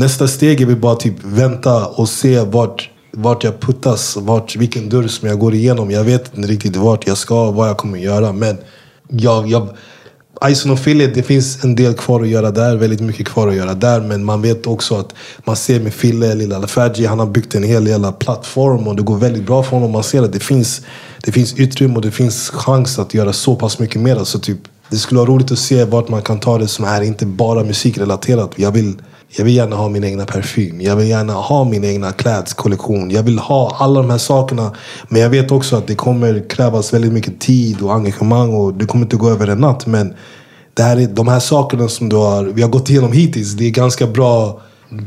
nästa 0.00 0.28
steg 0.28 0.60
är 0.60 0.66
väl 0.66 0.76
bara 0.76 0.96
typ 0.96 1.14
vänta 1.24 1.86
och 1.86 2.08
se 2.08 2.40
vart, 2.40 2.90
vart 3.12 3.44
jag 3.44 3.60
puttas. 3.60 4.16
Vart, 4.16 4.56
vilken 4.56 4.88
dörr 4.88 5.08
som 5.08 5.28
jag 5.28 5.38
går 5.38 5.54
igenom. 5.54 5.90
Jag 5.90 6.04
vet 6.04 6.36
inte 6.36 6.48
riktigt 6.48 6.76
vart 6.76 7.06
jag 7.06 7.16
ska, 7.16 7.50
vad 7.50 7.68
jag 7.68 7.76
kommer 7.76 7.98
göra. 7.98 8.32
Men 8.32 8.58
jag, 9.08 9.46
jag, 9.46 9.68
Ison 10.48 10.70
och 10.70 10.78
Fille, 10.78 11.06
det 11.06 11.22
finns 11.22 11.64
en 11.64 11.76
del 11.76 11.94
kvar 11.94 12.20
att 12.20 12.28
göra 12.28 12.50
där. 12.50 12.76
Väldigt 12.76 13.00
mycket 13.00 13.28
kvar 13.28 13.48
att 13.48 13.54
göra 13.54 13.74
där. 13.74 14.00
Men 14.00 14.24
man 14.24 14.42
vet 14.42 14.66
också 14.66 14.96
att 14.96 15.14
man 15.44 15.56
ser 15.56 15.80
med 15.80 15.94
Fille, 15.94 16.34
lilla 16.34 16.56
Alfaji, 16.56 17.06
han 17.06 17.18
har 17.18 17.26
byggt 17.26 17.54
en 17.54 17.62
hel 17.62 17.86
jävla 17.86 18.12
plattform 18.12 18.88
och 18.88 18.96
det 18.96 19.02
går 19.02 19.16
väldigt 19.16 19.46
bra 19.46 19.62
för 19.62 19.70
honom. 19.70 19.92
Man 19.92 20.04
ser 20.04 20.22
att 20.22 20.32
det 20.32 20.40
finns, 20.40 20.80
det 21.24 21.32
finns 21.32 21.54
utrymme 21.54 21.96
och 21.96 22.02
det 22.02 22.10
finns 22.10 22.50
chans 22.50 22.98
att 22.98 23.14
göra 23.14 23.32
så 23.32 23.56
pass 23.56 23.78
mycket 23.78 24.00
mer. 24.00 24.24
Så 24.24 24.38
typ, 24.38 24.58
det 24.90 24.96
skulle 24.96 25.18
vara 25.20 25.30
roligt 25.30 25.52
att 25.52 25.58
se 25.58 25.84
vart 25.84 26.08
man 26.08 26.22
kan 26.22 26.40
ta 26.40 26.58
det 26.58 26.68
som 26.68 26.84
är 26.84 27.02
inte 27.02 27.26
bara 27.26 27.64
musikrelaterat. 27.64 28.52
Jag 28.56 28.72
vill, 28.72 28.94
jag 29.36 29.44
vill 29.44 29.56
gärna 29.56 29.76
ha 29.76 29.88
min 29.88 30.04
egna 30.04 30.26
parfym. 30.26 30.80
Jag 30.80 30.96
vill 30.96 31.08
gärna 31.08 31.32
ha 31.32 31.64
min 31.64 31.84
egna 31.84 32.12
klädskollektion. 32.12 33.10
Jag 33.10 33.22
vill 33.22 33.38
ha 33.38 33.76
alla 33.78 34.00
de 34.00 34.10
här 34.10 34.18
sakerna. 34.18 34.72
Men 35.08 35.20
jag 35.20 35.30
vet 35.30 35.50
också 35.50 35.76
att 35.76 35.86
det 35.86 35.94
kommer 35.94 36.48
krävas 36.48 36.94
väldigt 36.94 37.12
mycket 37.12 37.40
tid 37.40 37.82
och 37.82 37.94
engagemang 37.94 38.54
och 38.54 38.74
det 38.74 38.86
kommer 38.86 39.04
inte 39.04 39.16
gå 39.16 39.30
över 39.30 39.48
en 39.48 39.58
natt. 39.58 39.86
Men 39.86 40.14
det 40.74 40.82
här 40.82 40.96
är, 40.96 41.06
de 41.06 41.28
här 41.28 41.40
sakerna 41.40 41.88
som 41.88 42.08
du 42.08 42.16
har, 42.16 42.44
vi 42.44 42.62
har 42.62 42.68
gått 42.68 42.90
igenom 42.90 43.12
hittills, 43.12 43.52
det 43.52 43.66
är 43.66 43.70
ganska 43.70 44.06
bra 44.06 44.60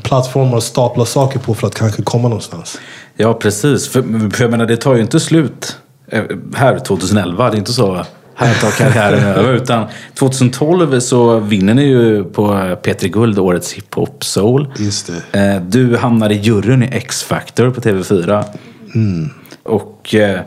plattformar 0.04 0.58
att 0.58 0.64
stapla 0.64 1.06
saker 1.06 1.40
på 1.40 1.54
för 1.54 1.68
att 1.68 1.76
kanske 1.76 2.04
komma 2.04 2.28
någonstans. 2.28 2.80
Ja, 3.16 3.34
precis. 3.34 3.90
För, 3.90 4.30
för 4.30 4.44
jag 4.44 4.52
menar, 4.52 4.66
det 4.66 4.78
tar 4.78 4.96
ju 4.96 5.02
inte 5.02 5.20
slut 5.20 5.78
eh, 6.08 6.24
här 6.56 6.80
2011. 6.80 7.50
Det 7.50 7.56
är 7.56 7.60
inte 7.60 7.74
så 7.74 8.06
här 8.36 8.54
tar 8.54 8.72
karriären 8.72 9.24
över. 9.38 9.54
Utan 9.54 9.86
2012 10.20 11.00
så 11.00 11.40
vinner 11.40 11.74
ni 11.74 11.84
ju 11.84 12.24
på 12.24 12.48
P3 12.84 13.08
Guld, 13.08 13.40
årets 13.40 13.74
hiphop 13.74 14.24
soul. 14.24 14.68
Just 14.78 15.12
det. 15.32 15.40
Eh, 15.56 15.62
Du 15.62 15.98
hamnar 15.98 16.30
i 16.30 16.36
juryn 16.36 16.84
i 16.84 16.88
X-Factor 16.92 17.70
på 17.72 17.82
TV4. 17.82 18.44
Mm. 18.96 19.30
Och 19.64 20.16
eh, 20.16 20.40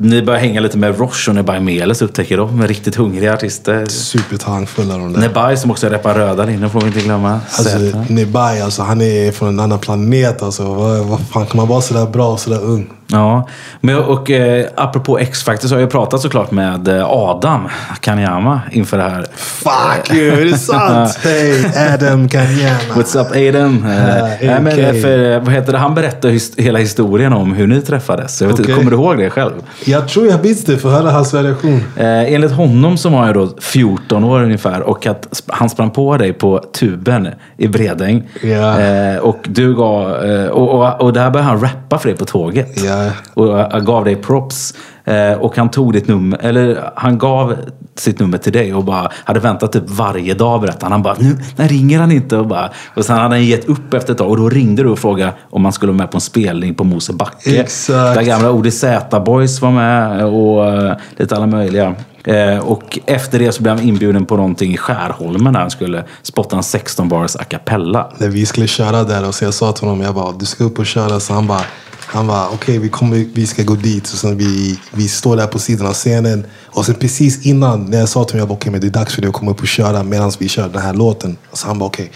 ni 0.00 0.22
börjar 0.22 0.40
hänga 0.40 0.60
lite 0.60 0.78
med 0.78 0.98
Roche 0.98 1.28
och 1.28 1.34
Nebaj 1.34 1.60
Meles 1.60 2.02
upptäcker 2.02 2.36
de. 2.36 2.56
Med 2.58 2.68
riktigt 2.68 2.94
hungriga 2.96 3.34
artister. 3.34 3.86
Supertalangfulla 3.86 4.98
de 4.98 5.12
där. 5.12 5.20
Nebaj 5.20 5.56
som 5.56 5.70
också 5.70 5.88
rappar 5.88 6.14
röda 6.14 6.44
linjen 6.44 6.70
får 6.70 6.80
vi 6.80 6.86
inte 6.86 7.00
glömma. 7.00 7.40
Alltså. 7.50 7.78
Nebai, 8.08 8.60
alltså, 8.60 8.82
han 8.82 9.00
är 9.00 9.32
från 9.32 9.48
en 9.48 9.60
annan 9.60 9.78
planet. 9.78 10.42
Alltså, 10.42 10.74
vad, 10.74 10.98
vad 11.06 11.20
fan 11.20 11.46
kan 11.46 11.56
man 11.56 11.68
vara 11.68 11.80
sådär 11.80 12.06
bra 12.06 12.32
och 12.32 12.40
sådär 12.40 12.60
ung? 12.62 12.90
Ja, 13.12 13.48
men 13.80 13.96
och 13.98 14.30
eh, 14.30 14.66
apropå 14.76 15.18
X-Factor 15.18 15.68
så 15.68 15.74
har 15.74 15.80
jag 15.80 15.90
pratat 15.90 16.20
såklart 16.20 16.50
med 16.50 16.88
eh, 16.88 17.04
Adam 17.10 17.68
Kanyama 18.00 18.60
inför 18.70 18.96
det 18.96 19.02
här. 19.02 19.26
Fuck 19.36 20.14
you, 20.16 20.40
är 20.40 20.44
det 20.44 20.58
sant? 20.58 21.18
Hej, 21.24 21.64
Adam 21.94 22.28
Kanyama. 22.28 22.78
What's 22.94 23.20
up 23.20 23.30
Aiden? 23.32 23.84
Eh, 23.84 24.24
nej, 24.24 24.38
men, 24.40 24.66
okej. 24.66 24.84
eh, 24.84 25.02
för, 25.02 25.32
eh, 25.32 25.40
vad 25.40 25.54
heter 25.54 25.72
det? 25.72 25.78
Han 25.78 25.94
berättar 25.94 26.28
his- 26.28 26.60
hela 26.60 26.78
historien 26.78 27.32
om 27.32 27.52
hur 27.52 27.66
ni 27.66 27.80
träffades. 27.80 28.40
Jag 28.40 28.48
vet, 28.48 28.60
Okej. 28.60 28.74
Kommer 28.74 28.90
du 28.90 28.96
ihåg 28.96 29.18
det 29.18 29.30
själv? 29.30 29.52
Jag 29.84 30.08
tror 30.08 30.26
jag 30.26 30.38
visste, 30.38 30.76
för 30.76 30.88
höra 30.90 31.10
hans 31.10 31.32
variation. 31.32 31.80
Eh, 31.96 32.32
enligt 32.34 32.52
honom 32.52 32.96
som 32.98 33.12
var 33.12 33.26
jag 33.26 33.34
då 33.34 33.48
14 33.60 34.24
år 34.24 34.42
ungefär 34.42 34.80
och 34.82 35.06
att 35.06 35.26
sp- 35.30 35.48
han 35.52 35.70
sprang 35.70 35.90
på 35.90 36.16
dig 36.16 36.32
på 36.32 36.58
tuben 36.78 37.28
i 37.56 37.68
Bredäng. 37.68 38.28
Ja. 38.42 38.80
Eh, 38.80 39.16
och 39.18 39.38
du 39.48 39.74
gav, 39.76 40.24
eh, 40.24 40.46
och, 40.46 40.68
och, 40.86 41.00
och 41.00 41.12
där 41.12 41.30
började 41.30 41.50
han 41.50 41.60
rappa 41.60 41.98
för 41.98 42.08
dig 42.08 42.18
på 42.18 42.24
tåget. 42.24 42.84
Ja. 42.84 42.97
Eh, 43.06 43.12
och 43.34 43.48
jag 43.48 43.86
gav 43.86 44.04
dig 44.04 44.16
props. 44.16 44.74
Eh, 45.08 45.32
och 45.32 45.56
han 45.56 45.70
tog 45.70 45.92
ditt 45.92 46.08
nummer, 46.08 46.38
eller 46.42 46.90
han 46.94 47.18
gav 47.18 47.56
sitt 47.94 48.18
nummer 48.18 48.38
till 48.38 48.52
dig 48.52 48.74
och 48.74 48.84
bara 48.84 49.10
hade 49.24 49.40
väntat 49.40 49.72
typ 49.72 49.82
varje 49.86 50.34
dag 50.34 50.60
berättade 50.60 50.84
han. 50.84 50.92
Han 50.92 51.02
bara, 51.02 51.16
nu 51.18 51.38
när 51.56 51.68
ringer 51.68 51.98
han 51.98 52.12
inte? 52.12 52.36
Och, 52.36 52.46
bara, 52.46 52.70
och 52.94 53.04
sen 53.04 53.16
hade 53.16 53.34
han 53.34 53.44
gett 53.44 53.68
upp 53.68 53.94
efter 53.94 54.12
ett 54.12 54.18
tag 54.18 54.30
och 54.30 54.36
då 54.36 54.48
ringde 54.48 54.82
du 54.82 54.88
och 54.88 54.98
frågade 54.98 55.32
om 55.50 55.62
man 55.62 55.72
skulle 55.72 55.92
vara 55.92 55.98
med 55.98 56.10
på 56.10 56.16
en 56.16 56.20
spelning 56.20 56.74
på 56.74 56.84
Mosebacke. 56.84 57.60
Exakt. 57.60 58.14
Där 58.14 58.22
gamla 58.22 58.50
ODZ-boys 58.50 59.60
var 59.60 59.70
med 59.70 60.24
och 60.24 60.66
eh, 60.66 60.96
lite 61.16 61.36
alla 61.36 61.46
möjliga. 61.46 61.94
Eh, 62.24 62.58
och 62.58 62.98
efter 63.06 63.38
det 63.38 63.52
så 63.52 63.62
blev 63.62 63.76
han 63.76 63.84
inbjuden 63.84 64.26
på 64.26 64.36
någonting 64.36 64.74
i 64.74 64.76
Skärholmen 64.76 65.52
där 65.52 65.60
han 65.60 65.70
skulle 65.70 66.04
spotta 66.22 66.56
en 66.56 66.62
16 66.62 67.08
bars 67.08 67.36
a 67.36 67.44
cappella. 67.44 68.12
När 68.18 68.28
vi 68.28 68.46
skulle 68.46 68.66
köra 68.66 69.04
där 69.04 69.28
och 69.28 69.34
så 69.34 69.44
jag 69.44 69.54
sa 69.54 69.72
till 69.72 69.88
honom, 69.88 70.04
jag 70.04 70.14
bara, 70.14 70.32
du 70.32 70.46
ska 70.46 70.64
upp 70.64 70.78
och 70.78 70.86
köra. 70.86 71.20
Så 71.20 71.34
han 71.34 71.46
bara, 71.46 71.62
han 72.06 72.26
bara, 72.26 72.48
okej 72.48 72.78
vi, 72.78 72.88
kommer, 72.88 73.24
vi 73.34 73.46
ska 73.46 73.62
gå 73.62 73.74
dit. 73.74 74.06
Så 74.06 74.16
sen 74.16 74.38
vi, 74.38 74.78
vi 74.98 75.08
står 75.08 75.36
där 75.36 75.46
på 75.46 75.58
sidan 75.58 75.86
av 75.86 75.94
scenen. 75.94 76.46
Och 76.64 76.86
sen 76.86 76.94
precis 76.94 77.46
innan, 77.46 77.84
när 77.84 77.98
jag 77.98 78.08
sa 78.08 78.24
till 78.24 78.40
honom, 78.40 78.50
att 78.50 78.56
okay, 78.56 78.72
men 78.72 78.80
det 78.80 78.86
är 78.86 78.90
dags 78.90 79.14
för 79.14 79.22
dig 79.22 79.28
att 79.28 79.34
komma 79.34 79.50
upp 79.50 79.60
och 79.60 79.68
köra 79.68 80.02
medan 80.02 80.32
vi 80.38 80.48
kör 80.48 80.68
den 80.68 80.82
här 80.82 80.94
låten. 80.94 81.36
Så 81.52 81.66
han 81.66 81.78
bara, 81.78 81.86
okej. 81.86 82.10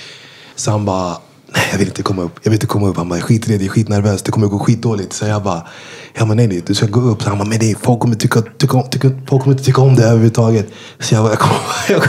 Så 0.56 0.70
han 0.70 0.84
bara, 0.84 1.16
nej 1.54 1.64
jag 1.72 1.78
vill 1.78 1.88
inte 1.88 2.02
komma 2.02 2.22
upp. 2.22 2.32
Jag 2.42 2.50
vill 2.50 2.56
inte 2.56 2.66
komma 2.66 2.88
upp. 2.88 2.96
Han 2.96 3.08
bara, 3.08 3.18
jag 3.18 3.30
i 3.30 3.38
det, 3.38 3.52
jag 3.52 3.62
är 3.62 3.68
skitnervös. 3.68 4.22
Det 4.22 4.30
kommer 4.30 4.46
gå 4.46 4.58
skitdåligt. 4.58 5.12
Så 5.12 5.26
jag 5.26 5.42
bara, 5.42 5.66
jag 6.14 6.28
bara, 6.28 6.34
nej, 6.34 6.46
nej 6.46 6.62
du 6.66 6.74
ska 6.74 6.86
gå 6.86 7.00
upp. 7.00 7.22
Så 7.22 7.28
han 7.28 7.38
bara, 7.38 7.48
men 7.48 7.58
nej, 7.58 7.76
folk 7.82 8.00
kommer, 8.00 8.16
tycka, 8.16 8.42
tycka, 8.58 8.76
om- 8.76 8.88
tycka, 8.90 9.10
folk 9.28 9.42
kommer 9.42 9.54
inte 9.54 9.64
tycka 9.64 9.80
om 9.80 9.94
det 9.94 10.02
överhuvudtaget. 10.04 10.68
Så 11.00 11.14
jag, 11.14 11.22
bara, 11.24 11.32
jag, 11.32 11.38
kom, 11.38 11.50
jag, 11.88 12.02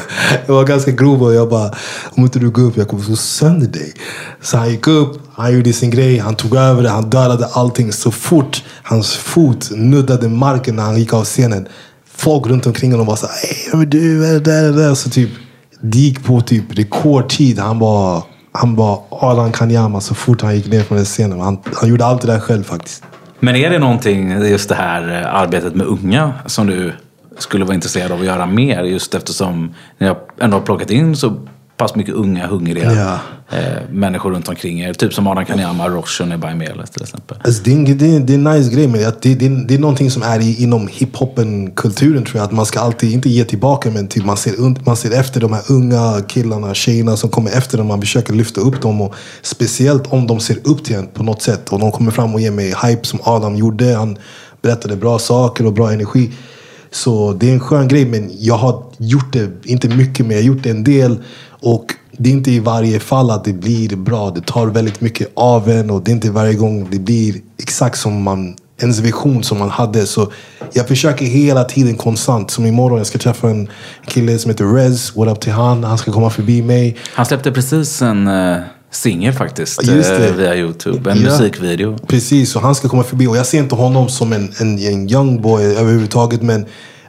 jag 0.46 0.54
var 0.56 0.64
ganska 0.64 0.92
grov 0.92 1.24
och 1.24 1.34
jag 1.34 1.50
bara, 1.50 1.72
om 2.04 2.24
inte 2.24 2.40
du 2.40 2.50
går 2.50 2.62
upp, 2.64 2.78
jag 2.78 2.88
kommer 2.88 3.04
slå 3.04 3.16
sönder 3.16 3.68
dig. 3.68 3.94
Så 4.42 4.58
han 4.58 4.70
gick 4.70 4.88
upp, 4.88 5.22
han 5.34 5.54
gjorde 5.56 5.74
sin 5.74 5.90
grej, 5.90 6.18
han 6.18 6.36
tog 6.36 6.56
över 6.56 6.84
det, 6.84 6.90
han 6.90 7.10
dödade 7.10 7.46
allting. 7.54 7.92
Så 7.94 8.12
fort 8.12 8.64
hans 8.84 9.16
fot 9.16 9.70
nuddade 9.72 10.30
marken 10.30 10.76
när 10.76 10.84
han 10.84 10.98
gick 11.00 11.14
av 11.14 11.24
scenen. 11.24 11.68
Folk 12.16 12.48
runt 12.48 12.66
omkring 12.68 12.92
honom 12.92 13.08
var 13.08 13.16
så 13.16 13.28
här, 13.28 13.86
du, 13.86 14.18
vad 14.20 14.30
är 14.30 14.34
det 14.34 14.40
där, 14.40 14.64
det 14.64 14.72
där. 14.72 14.96
Så 14.96 15.10
typ, 15.10 15.30
det 15.82 15.98
gick 15.98 16.24
på 16.24 16.42
typ 16.42 16.64
rekordtid. 16.80 17.60
Han 17.60 17.80
bara, 17.80 18.24
han 18.54 18.76
var 18.76 19.02
Alan 19.10 19.52
Kanyama 19.52 20.02
så 20.02 20.16
fort 20.16 20.42
han 20.42 20.56
gick 20.56 20.68
ner 20.68 20.84
från 20.84 20.96
den 20.96 21.06
scenen. 21.06 21.40
Han, 21.40 21.58
han 21.74 21.90
gjorde 21.90 22.06
allt 22.06 22.22
det 22.22 22.28
där 22.28 22.40
själv 22.40 22.64
faktiskt. 22.64 23.04
Men 23.40 23.56
är 23.56 23.70
det 23.70 23.80
någonting, 23.80 24.32
just 24.32 24.70
det 24.70 24.76
här 24.76 25.22
eh, 25.22 25.36
arbetet 25.36 25.76
med 25.76 25.88
unga, 25.88 26.34
som 26.46 26.68
du 26.68 26.94
skulle 27.38 27.66
vara 27.66 27.76
intresserad 27.76 28.12
av 28.12 28.20
att 28.20 28.26
göra 28.26 28.46
mer? 28.46 28.84
Just 28.84 29.16
eftersom 29.16 29.74
ni 29.98 30.14
ändå 30.40 30.58
har 30.58 30.62
plockat 30.62 30.92
in 30.92 31.16
så 31.16 31.36
pass 31.78 31.96
mycket 31.96 32.14
unga, 32.16 32.48
hungriga 32.48 32.94
Ja. 32.94 33.20
eh, 33.58 33.64
människor 33.92 34.32
runt 34.32 34.48
omkring 34.50 34.80
er. 34.82 34.94
Typ 34.94 35.14
som 35.14 35.28
Adam 35.28 35.46
Kanyama, 35.46 35.88
Roshan 35.90 36.32
i 36.32 36.38
Baimeles 36.38 36.90
till 36.90 37.02
exempel. 37.04 37.38
Alltså, 37.44 37.64
det, 37.64 37.74
är, 37.74 37.96
det, 37.96 38.16
är, 38.16 38.20
det 38.20 38.34
är 38.34 38.38
en 38.38 38.44
nice 38.44 38.72
grej, 38.76 38.88
men 38.88 39.08
att 39.08 39.22
det, 39.22 39.36
det, 39.36 39.46
är- 39.46 39.68
det 39.68 39.74
är 39.76 39.80
någonting 39.80 40.12
som 40.12 40.24
är 40.24 40.40
i, 40.40 40.64
inom 40.64 40.88
hiphopen-kulturen 40.88 42.24
tror 42.26 42.38
jag. 42.38 42.46
Att 42.46 42.52
man 42.52 42.66
ska 42.66 42.80
alltid, 42.80 43.12
inte 43.12 43.30
ge 43.30 43.44
tillbaka, 43.44 43.92
men 43.92 44.08
typ 44.08 44.26
man, 44.26 44.38
ser, 44.38 44.86
man 44.86 44.96
ser 44.96 45.12
efter 45.20 45.42
de 45.42 45.54
här 45.54 45.62
unga 45.70 46.22
killarna, 46.28 46.74
tjejerna 46.74 47.18
som 47.18 47.30
kommer 47.30 47.52
efter 47.58 47.78
dem. 47.78 47.88
Man 47.88 48.02
försöker 48.02 48.34
lyfta 48.34 48.62
upp 48.62 48.82
dem. 48.82 49.02
Och 49.02 49.16
speciellt 49.42 50.14
om 50.14 50.28
de 50.28 50.40
ser 50.40 50.58
upp 50.64 50.84
till 50.86 50.96
en 50.96 51.08
på 51.08 51.24
något 51.24 51.42
sätt. 51.42 51.70
Och 51.70 51.80
de 51.80 51.92
kommer 51.92 52.12
fram 52.12 52.34
och 52.34 52.42
ger 52.42 52.52
mig 52.52 52.74
hype 52.84 53.08
som 53.08 53.20
Adam 53.24 53.56
gjorde. 53.56 53.96
Han 53.96 54.18
berättade 54.62 54.96
bra 54.96 55.20
saker 55.20 55.66
och 55.66 55.74
bra 55.74 55.92
energi. 55.92 56.32
Så 56.94 57.34
det 57.34 57.50
är 57.50 57.54
en 57.54 57.60
skön 57.60 57.88
grej, 57.88 58.06
men 58.06 58.32
jag 58.40 58.56
har 58.56 58.84
gjort 58.98 59.34
det, 59.34 59.50
inte 59.64 59.88
mycket, 59.88 60.26
men 60.26 60.36
jag 60.36 60.44
har 60.44 60.48
gjort 60.48 60.64
det 60.64 60.70
en 60.70 60.84
del. 60.84 61.18
Och 61.62 61.86
det 62.18 62.30
är 62.30 62.34
inte 62.34 62.52
i 62.52 62.60
varje 62.60 63.00
fall 63.00 63.32
att 63.32 63.44
det 63.44 63.54
blir 63.54 63.96
bra. 63.96 64.30
Det 64.30 64.46
tar 64.46 64.68
väldigt 64.68 65.02
mycket 65.02 65.32
av 65.34 65.70
en 65.70 65.90
och 65.90 66.04
det 66.04 66.12
är 66.12 66.14
inte 66.14 66.32
varje 66.32 66.54
gång 66.54 66.88
det 66.92 67.00
blir 67.00 67.36
exakt 67.58 68.00
som 68.00 68.24
man, 68.24 68.56
ens 68.82 69.00
vision 69.00 69.44
som 69.44 69.60
man 69.60 69.70
hade. 69.70 70.06
Så 70.06 70.32
jag 70.74 70.88
försöker 70.88 71.26
hela 71.26 71.64
tiden 71.64 71.96
konstant. 71.96 72.52
Som 72.52 72.66
imorgon, 72.66 72.98
jag 72.98 73.08
ska 73.08 73.20
träffa 73.20 73.50
en 73.50 73.70
kille 74.06 74.40
som 74.40 74.52
heter 74.52 74.66
Rez. 74.66 75.16
What 75.16 75.28
up 75.28 75.40
till 75.40 75.52
han? 75.52 75.84
Han 75.84 75.98
ska 75.98 76.12
komma 76.12 76.30
förbi 76.30 76.62
mig. 76.62 76.98
Han 77.14 77.26
släppte 77.26 77.52
precis 77.52 78.02
en 78.02 78.28
uh, 78.28 78.62
singel 78.94 79.34
faktiskt 79.34 79.84
Just 79.84 80.10
det. 80.10 80.28
eh, 80.28 80.36
via 80.36 80.56
Youtube. 80.56 81.12
En 81.12 81.18
Ja. 81.18 81.24
musikvideo. 81.24 81.98
Precis, 82.08 82.56
och 82.56 82.62
han 82.62 82.76
ska 82.76 82.90
komma 82.90 83.04
förbi. 83.04 83.28
Och 83.28 83.38
jag 83.38 83.46
ser 83.46 83.58
inte 83.60 83.76
honom 83.76 84.10
som 84.10 84.34
en, 84.34 84.54
en, 84.60 84.80
en 84.80 85.10
young 85.12 85.42
boy 85.42 85.64
överhuvudtaget. 85.64 86.42
Men 86.42 86.66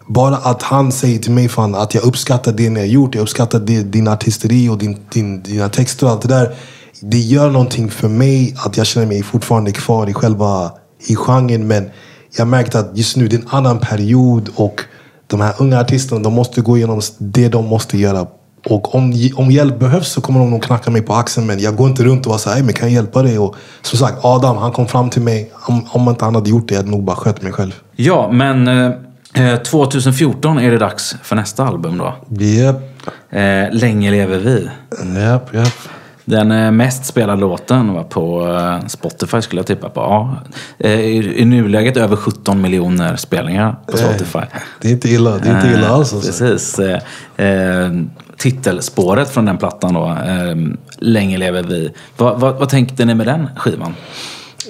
bara 0.08 0.36
att 0.36 0.62
han 0.62 0.92
säger 0.92 1.18
till 1.18 1.32
mig 1.32 1.48
fan, 1.48 1.74
att 1.74 1.94
jag 1.94 2.04
uppskattar 2.04 2.52
det 2.52 2.70
ni 2.70 2.80
har 2.80 2.86
gjort. 2.86 3.14
Jag 3.14 3.22
uppskattar 3.22 3.58
det, 3.58 3.82
din 3.82 4.08
artisteri 4.08 4.68
och 4.68 4.78
din, 4.78 4.96
din, 5.12 5.42
dina 5.42 5.68
texter 5.68 6.06
och 6.06 6.12
allt 6.12 6.22
det 6.22 6.28
där. 6.28 6.54
Det 7.00 7.18
gör 7.18 7.50
någonting 7.50 7.90
för 7.90 8.08
mig 8.08 8.54
att 8.58 8.76
jag 8.76 8.86
känner 8.86 9.06
mig 9.06 9.22
fortfarande 9.22 9.72
kvar 9.72 10.08
i 10.10 10.14
själva 10.14 10.72
i 11.06 11.16
genren. 11.16 11.66
Men 11.66 11.90
jag 12.36 12.48
märkte 12.48 12.78
att 12.78 12.90
just 12.94 13.16
nu 13.16 13.28
det 13.28 13.36
är 13.36 13.40
en 13.40 13.48
annan 13.50 13.78
period. 13.78 14.48
Och 14.54 14.80
de 15.26 15.40
här 15.40 15.54
unga 15.58 15.80
artisterna, 15.80 16.20
de 16.20 16.32
måste 16.32 16.60
gå 16.60 16.76
igenom 16.76 17.00
det 17.18 17.48
de 17.48 17.64
måste 17.64 17.98
göra. 17.98 18.26
Och 18.64 18.94
om, 18.94 19.12
om 19.36 19.50
hjälp 19.50 19.78
behövs 19.78 20.08
så 20.08 20.20
kommer 20.20 20.40
de 20.40 20.50
nog 20.50 20.62
knacka 20.62 20.90
mig 20.90 21.02
på 21.02 21.14
axeln. 21.14 21.46
Men 21.46 21.58
jag 21.60 21.76
går 21.76 21.88
inte 21.88 22.04
runt 22.04 22.26
och 22.26 22.30
vara 22.30 22.38
såhär, 22.38 22.62
men 22.62 22.74
kan 22.74 22.88
jag 22.88 22.94
hjälpa 22.94 23.22
dig? 23.22 23.38
Och 23.38 23.56
som 23.82 23.98
sagt, 23.98 24.18
Adam, 24.24 24.56
han 24.56 24.72
kom 24.72 24.86
fram 24.86 25.10
till 25.10 25.22
mig. 25.22 25.50
Om, 25.54 25.86
om 25.90 26.08
inte 26.08 26.24
han 26.24 26.34
hade 26.34 26.50
gjort 26.50 26.68
det, 26.68 26.74
jag 26.74 26.78
hade 26.80 26.90
nog 26.90 27.04
bara 27.04 27.16
skött 27.16 27.42
mig 27.42 27.52
själv. 27.52 27.72
Ja, 27.96 28.30
men 28.32 28.68
eh, 28.68 29.56
2014 29.64 30.58
är 30.58 30.70
det 30.70 30.78
dags 30.78 31.16
för 31.22 31.36
nästa 31.36 31.64
album 31.66 31.98
då. 31.98 32.14
Japp, 32.44 32.80
Eh, 33.30 33.72
Länge 33.72 34.10
lever 34.10 34.38
vi. 34.38 34.68
japp, 35.20 35.54
japp. 35.54 35.72
Den 36.24 36.52
eh, 36.52 36.70
mest 36.70 37.04
spelade 37.06 37.40
låten 37.40 37.92
var 37.92 38.02
på 38.04 38.46
eh, 38.48 38.86
Spotify 38.86 39.42
skulle 39.42 39.58
jag 39.58 39.66
tippa 39.66 39.88
på. 39.88 40.00
Ja. 40.00 40.36
Eh, 40.78 41.00
I, 41.00 41.44
nuläget 41.44 41.96
över 41.96 42.16
17 42.16 42.60
miljoner 42.60 43.16
spelningar 43.16 43.76
på 43.86 43.96
Spotify. 43.96 44.38
Det 44.80 44.88
är 44.88 44.92
inte 44.92 45.08
illa, 45.08 45.30
det 45.38 45.48
är 45.48 45.56
inte 45.56 45.68
illa 45.78 45.88
alls. 45.88 46.12
Eh, 46.12 46.16
Alltså. 46.16 46.44
Precis. 46.44 46.80
Titelspåret 48.38 49.30
från 49.30 49.44
den 49.44 49.58
plattan 49.58 49.94
då, 49.94 50.06
eh, 50.06 50.56
Länge 50.98 51.38
lever 51.38 51.62
vi. 51.62 51.90
Vad, 52.16 52.40
vad, 52.40 52.54
vad 52.54 52.68
tänkte 52.68 53.04
ni 53.04 53.14
med 53.14 53.26
den 53.26 53.48
skivan? 53.56 53.94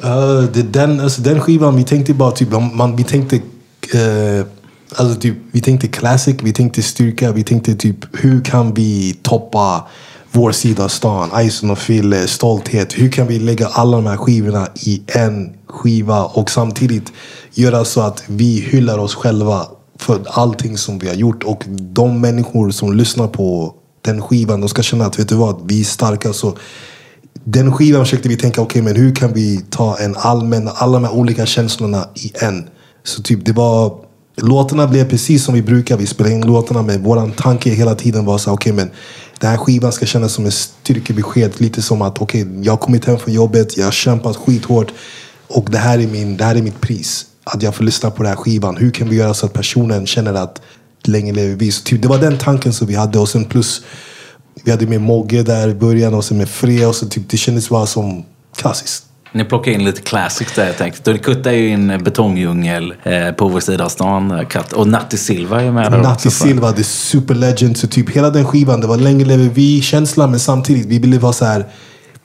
Uh, 0.04 0.42
det, 0.52 0.62
den, 0.62 1.00
alltså, 1.00 1.22
den 1.22 1.40
skivan, 1.40 1.76
vi 1.76 1.84
tänkte 1.84 2.14
bara 2.14 2.30
typ, 2.30 2.48
man, 2.72 2.96
vi 2.96 3.04
tänkte 3.04 3.36
uh, 3.36 4.46
alltså, 4.96 5.20
typ, 5.20 5.36
vi 5.52 5.60
tänkte 5.60 5.88
classic, 5.88 6.36
vi 6.42 6.52
tänkte 6.52 6.82
styrka, 6.82 7.32
vi 7.32 7.44
tänkte 7.44 7.74
typ 7.74 7.96
hur 8.12 8.44
kan 8.44 8.74
vi 8.74 9.18
toppa 9.22 9.86
vår 10.34 10.52
sida 10.52 10.84
av 10.84 10.88
stan, 10.88 11.30
Ison 11.40 11.70
och 11.70 11.78
Fille, 11.78 12.26
stolthet. 12.26 12.98
Hur 12.98 13.10
kan 13.10 13.26
vi 13.26 13.38
lägga 13.38 13.66
alla 13.66 13.96
de 13.96 14.06
här 14.06 14.16
skivorna 14.16 14.68
i 14.74 15.02
en 15.06 15.52
skiva 15.66 16.24
och 16.24 16.50
samtidigt 16.50 17.12
göra 17.52 17.84
så 17.84 18.00
att 18.00 18.24
vi 18.26 18.60
hyllar 18.60 18.98
oss 18.98 19.14
själva 19.14 19.66
för 19.98 20.20
allting 20.26 20.78
som 20.78 20.98
vi 20.98 21.08
har 21.08 21.14
gjort 21.14 21.42
och 21.42 21.64
de 21.68 22.20
människor 22.20 22.70
som 22.70 22.92
lyssnar 22.96 23.28
på 23.28 23.74
den 24.02 24.22
skivan, 24.22 24.60
de 24.60 24.68
ska 24.68 24.82
känna 24.82 25.06
att 25.06 25.18
vet 25.18 25.28
du 25.28 25.34
vad, 25.34 25.68
vi 25.68 25.80
är 25.80 25.84
starka. 25.84 26.32
Så 26.32 26.56
den 27.44 27.72
skivan 27.72 28.04
försökte 28.04 28.28
vi 28.28 28.36
tänka, 28.36 28.60
okej 28.60 28.82
men 28.82 28.96
hur 28.96 29.14
kan 29.14 29.32
vi 29.32 29.64
ta 29.70 29.98
en 29.98 30.16
allmän, 30.16 30.70
alla 30.74 30.92
de 30.92 31.04
här 31.04 31.14
olika 31.14 31.46
känslorna 31.46 32.08
i 32.14 32.32
en? 32.34 32.68
Så 33.04 33.22
typ 33.22 33.44
det 33.44 33.52
var, 33.52 33.94
låtarna 34.36 34.86
blev 34.86 35.10
precis 35.10 35.44
som 35.44 35.54
vi 35.54 35.62
brukar, 35.62 35.96
vi 35.96 36.06
spelade 36.06 36.34
in 36.34 36.46
låtarna 36.46 36.82
men 36.82 37.02
våran 37.02 37.32
tanke 37.32 37.70
hela 37.70 37.94
tiden 37.94 38.24
var 38.24 38.38
så 38.38 38.52
okej 38.52 38.72
okay, 38.72 38.84
men 38.84 38.94
den 39.40 39.50
här 39.50 39.56
skivan 39.56 39.92
ska 39.92 40.06
kännas 40.06 40.32
som 40.32 40.44
en 40.44 40.52
styrkebesked. 40.52 41.60
Lite 41.60 41.82
som 41.82 42.02
att 42.02 42.22
okej, 42.22 42.46
jag 42.62 42.72
har 42.72 42.78
kommit 42.78 43.04
hem 43.04 43.18
från 43.18 43.34
jobbet, 43.34 43.76
jag 43.76 43.84
har 43.84 43.92
kämpat 43.92 44.36
skithårt 44.36 44.92
och 45.48 45.68
det 45.70 45.78
här 45.78 45.98
är, 45.98 46.06
min, 46.06 46.36
det 46.36 46.44
här 46.44 46.54
är 46.54 46.62
mitt 46.62 46.80
pris. 46.80 47.26
Att 47.44 47.62
jag 47.62 47.74
får 47.74 47.84
lyssna 47.84 48.10
på 48.10 48.22
den 48.22 48.30
här 48.30 48.36
skivan. 48.36 48.76
Hur 48.76 48.90
kan 48.90 49.08
vi 49.08 49.16
göra 49.16 49.34
så 49.34 49.46
att 49.46 49.52
personen 49.52 50.06
känner 50.06 50.34
att 50.34 50.60
länge 51.04 51.32
lever 51.32 51.56
vi? 51.56 51.72
Så 51.72 51.82
typ, 51.84 52.02
det 52.02 52.08
var 52.08 52.18
den 52.18 52.38
tanken 52.38 52.72
som 52.72 52.86
vi 52.86 52.94
hade 52.94 53.18
och 53.18 53.28
sen 53.28 53.44
plus 53.44 53.82
vi 54.64 54.70
hade 54.70 54.86
med 54.86 55.00
Mogge 55.00 55.42
där 55.42 55.68
i 55.68 55.74
början 55.74 56.14
och 56.14 56.24
sen 56.24 56.38
med 56.38 56.48
Fre 56.48 56.86
och 56.86 56.94
så 56.94 57.06
typ 57.08 57.28
det 57.30 57.36
kändes 57.36 57.68
bara 57.68 57.86
som 57.86 58.24
klassiskt. 58.56 59.04
Ni 59.32 59.44
plockar 59.44 59.72
in 59.72 59.84
lite 59.84 60.00
classics 60.00 60.54
där 60.54 60.66
jag 60.66 60.76
tänkte. 60.76 61.12
Du 61.12 61.18
kuttar 61.18 61.50
ju 61.50 61.68
in 61.68 62.00
Betongdjungel 62.04 62.94
eh, 63.02 63.32
på 63.32 63.48
vår 63.48 63.60
sida 63.60 63.84
av 63.84 63.88
stan. 63.88 64.30
eh. 64.30 64.62
Och 64.74 64.88
Natti 64.88 65.16
Silva 65.16 65.62
är 65.62 65.72
med 65.72 65.92
där 65.92 65.98
Natti 65.98 66.28
också. 66.28 66.30
Silva, 66.30 66.72
the 66.72 66.84
super 66.84 67.34
legend. 67.34 67.76
Så 67.76 67.86
typ 67.86 68.10
hela 68.10 68.30
den 68.30 68.44
skivan, 68.46 68.80
det 68.80 68.86
var 68.86 68.96
länge 68.96 69.24
lever 69.24 69.44
vi-känsla 69.44 70.26
men 70.26 70.40
samtidigt, 70.40 70.86
vi 70.86 70.98
ville 70.98 71.18
vara 71.18 71.32
så 71.32 71.44
här. 71.44 71.66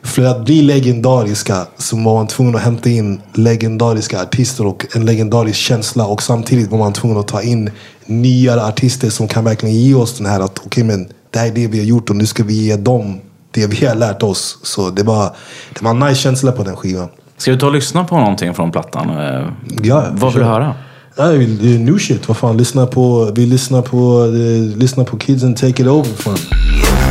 För 0.03 0.26
att 0.26 0.45
bli 0.45 0.61
legendariska 0.61 1.65
så 1.77 1.95
var 1.95 2.13
man 2.15 2.27
tvungen 2.27 2.55
att 2.55 2.61
hämta 2.61 2.89
in 2.89 3.21
legendariska 3.34 4.21
artister 4.21 4.65
och 4.65 4.85
en 4.95 5.05
legendarisk 5.05 5.59
känsla. 5.59 6.05
Och 6.05 6.21
samtidigt 6.23 6.71
var 6.71 6.77
man 6.77 6.93
tvungen 6.93 7.17
att 7.17 7.27
ta 7.27 7.41
in 7.41 7.69
nya 8.05 8.65
artister 8.65 9.09
som 9.09 9.27
kan 9.27 9.43
verkligen 9.43 9.76
ge 9.76 9.93
oss 9.93 10.17
den 10.17 10.26
här 10.26 10.39
att 10.39 10.59
okej 10.65 10.84
men 10.84 11.07
det 11.31 11.39
här 11.39 11.47
är 11.47 11.51
det 11.51 11.67
vi 11.67 11.77
har 11.80 11.85
gjort 11.85 12.09
och 12.09 12.15
nu 12.15 12.26
ska 12.26 12.43
vi 12.43 12.53
ge 12.53 12.76
dem 12.76 13.19
det 13.51 13.67
vi 13.67 13.85
har 13.85 13.95
lärt 13.95 14.23
oss. 14.23 14.57
Så 14.63 14.89
det 14.89 15.03
var, 15.03 15.35
det 15.73 15.81
var 15.84 15.91
en 15.91 15.99
nice 15.99 16.15
känsla 16.21 16.51
på 16.51 16.63
den 16.63 16.76
skivan. 16.76 17.07
Ska 17.38 17.51
vi 17.51 17.59
ta 17.59 17.65
och 17.65 17.73
lyssna 17.73 18.03
på 18.03 18.17
någonting 18.17 18.53
från 18.53 18.71
plattan? 18.71 19.09
Eh, 19.09 19.47
Ja, 19.84 20.05
Vad 20.11 20.34
vill 20.34 20.41
du 20.41 20.47
höra? 20.47 20.76
Ja, 21.15 21.26
new 21.31 21.97
shit. 21.97 22.27
Vad 22.27 22.38
fan, 22.38 22.57
lyssna 22.57 22.85
på, 22.85 23.31
vi 23.35 23.45
lyssnar 23.45 23.81
på, 23.81 24.26
eh, 24.26 24.77
lyssna 24.77 25.03
på 25.03 25.17
Kids 25.17 25.43
and 25.43 25.57
Take 25.57 25.84
It 25.84 25.88
Over. 25.89 26.09
Fan. 26.09 26.38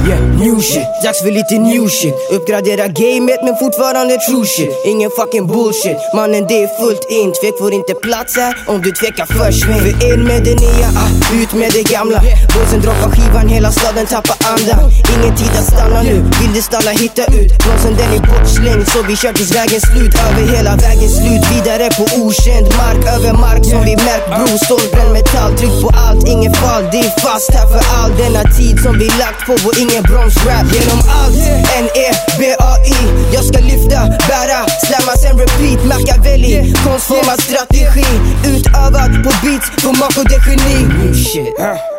Yeah, 0.08 0.20
new 0.40 0.60
shit, 0.60 0.88
dags 1.04 1.20
för 1.22 1.30
lite 1.30 1.58
new 1.58 1.88
shit. 1.88 2.14
Uppgradera 2.30 2.86
gamet 3.00 3.40
men 3.44 3.54
fortfarande 3.62 4.14
true 4.26 4.46
shit. 4.46 4.72
Ingen 4.84 5.10
fucking 5.18 5.46
bullshit, 5.46 5.98
mannen 6.14 6.44
det 6.48 6.58
är 6.64 6.68
fullt 6.80 7.04
in. 7.18 7.28
Tvek 7.38 7.54
får 7.58 7.72
inte 7.72 7.94
plats 7.94 8.36
här 8.36 8.52
om 8.70 8.82
du 8.84 8.90
tvekar 9.00 9.26
försvinn 9.38 9.80
För 9.84 9.94
in 10.08 10.20
med 10.30 10.40
det 10.48 10.56
nya, 10.66 10.88
ah, 11.02 11.10
ut 11.40 11.52
med 11.60 11.70
det 11.76 11.84
gamla. 11.94 12.20
Boysen 12.54 12.80
droppar 12.84 13.10
skivan, 13.14 13.48
hela 13.48 13.70
staden 13.72 14.06
tappar 14.06 14.38
andan. 14.52 14.80
Ingen 15.14 15.36
tid 15.40 15.52
att 15.60 15.68
stanna 15.74 16.02
nu, 16.02 16.16
vill 16.40 16.52
du 16.54 16.62
stanna 16.62 16.90
hitta 16.90 17.24
ut. 17.38 17.50
Blåsen 17.62 17.94
den 18.00 18.10
är 18.16 18.22
bortslängd 18.30 18.84
så 18.92 18.98
vi 19.08 19.16
kör 19.16 19.32
tills 19.32 19.52
vägen 19.58 19.80
slut. 19.88 20.14
Över 20.26 20.44
hela 20.56 20.72
vägen 20.84 21.10
slut, 21.18 21.42
vidare 21.52 21.86
på 21.98 22.04
okänd 22.24 22.66
mark. 22.80 23.00
Över 23.16 23.32
mark 23.46 23.64
som 23.72 23.80
vi 23.88 23.94
märkt 24.08 24.28
bro, 24.34 24.48
stålbränd 24.66 25.12
metall. 25.16 25.52
Tryck 25.58 25.76
på 25.82 25.88
allt, 26.04 26.28
ingen 26.34 26.54
fall, 26.62 26.84
det 26.92 27.00
är 27.08 27.12
fast 27.24 27.50
här 27.56 27.66
för 27.72 27.82
all 27.98 28.10
denna 28.22 28.42
tid 28.58 28.74
som 28.84 28.92
vi 29.02 29.06
lagt 29.22 29.40
på 29.46 29.54
vår 29.64 29.74
ingen 29.84 29.97
bromsrap 30.02 30.64
Genom 30.72 31.00
allt, 31.18 31.36
N-E-B-A-I 31.82 32.94
Jag 33.34 33.44
ska 33.44 33.58
lyfta, 33.58 34.00
bära, 34.28 34.60
slamma 34.86 35.12
sen 35.22 35.38
repeat. 35.38 35.84
Machiavelli, 35.84 36.74
konstformad 36.84 37.40
strategi. 37.40 38.06
Utövad 38.46 39.24
på 39.24 39.30
beats, 39.42 39.70
på 39.82 39.88
Marco 39.88 40.22
de 40.22 40.38
Geni. 40.46 41.14
Shit, 41.14 41.54
huh? 41.58 41.97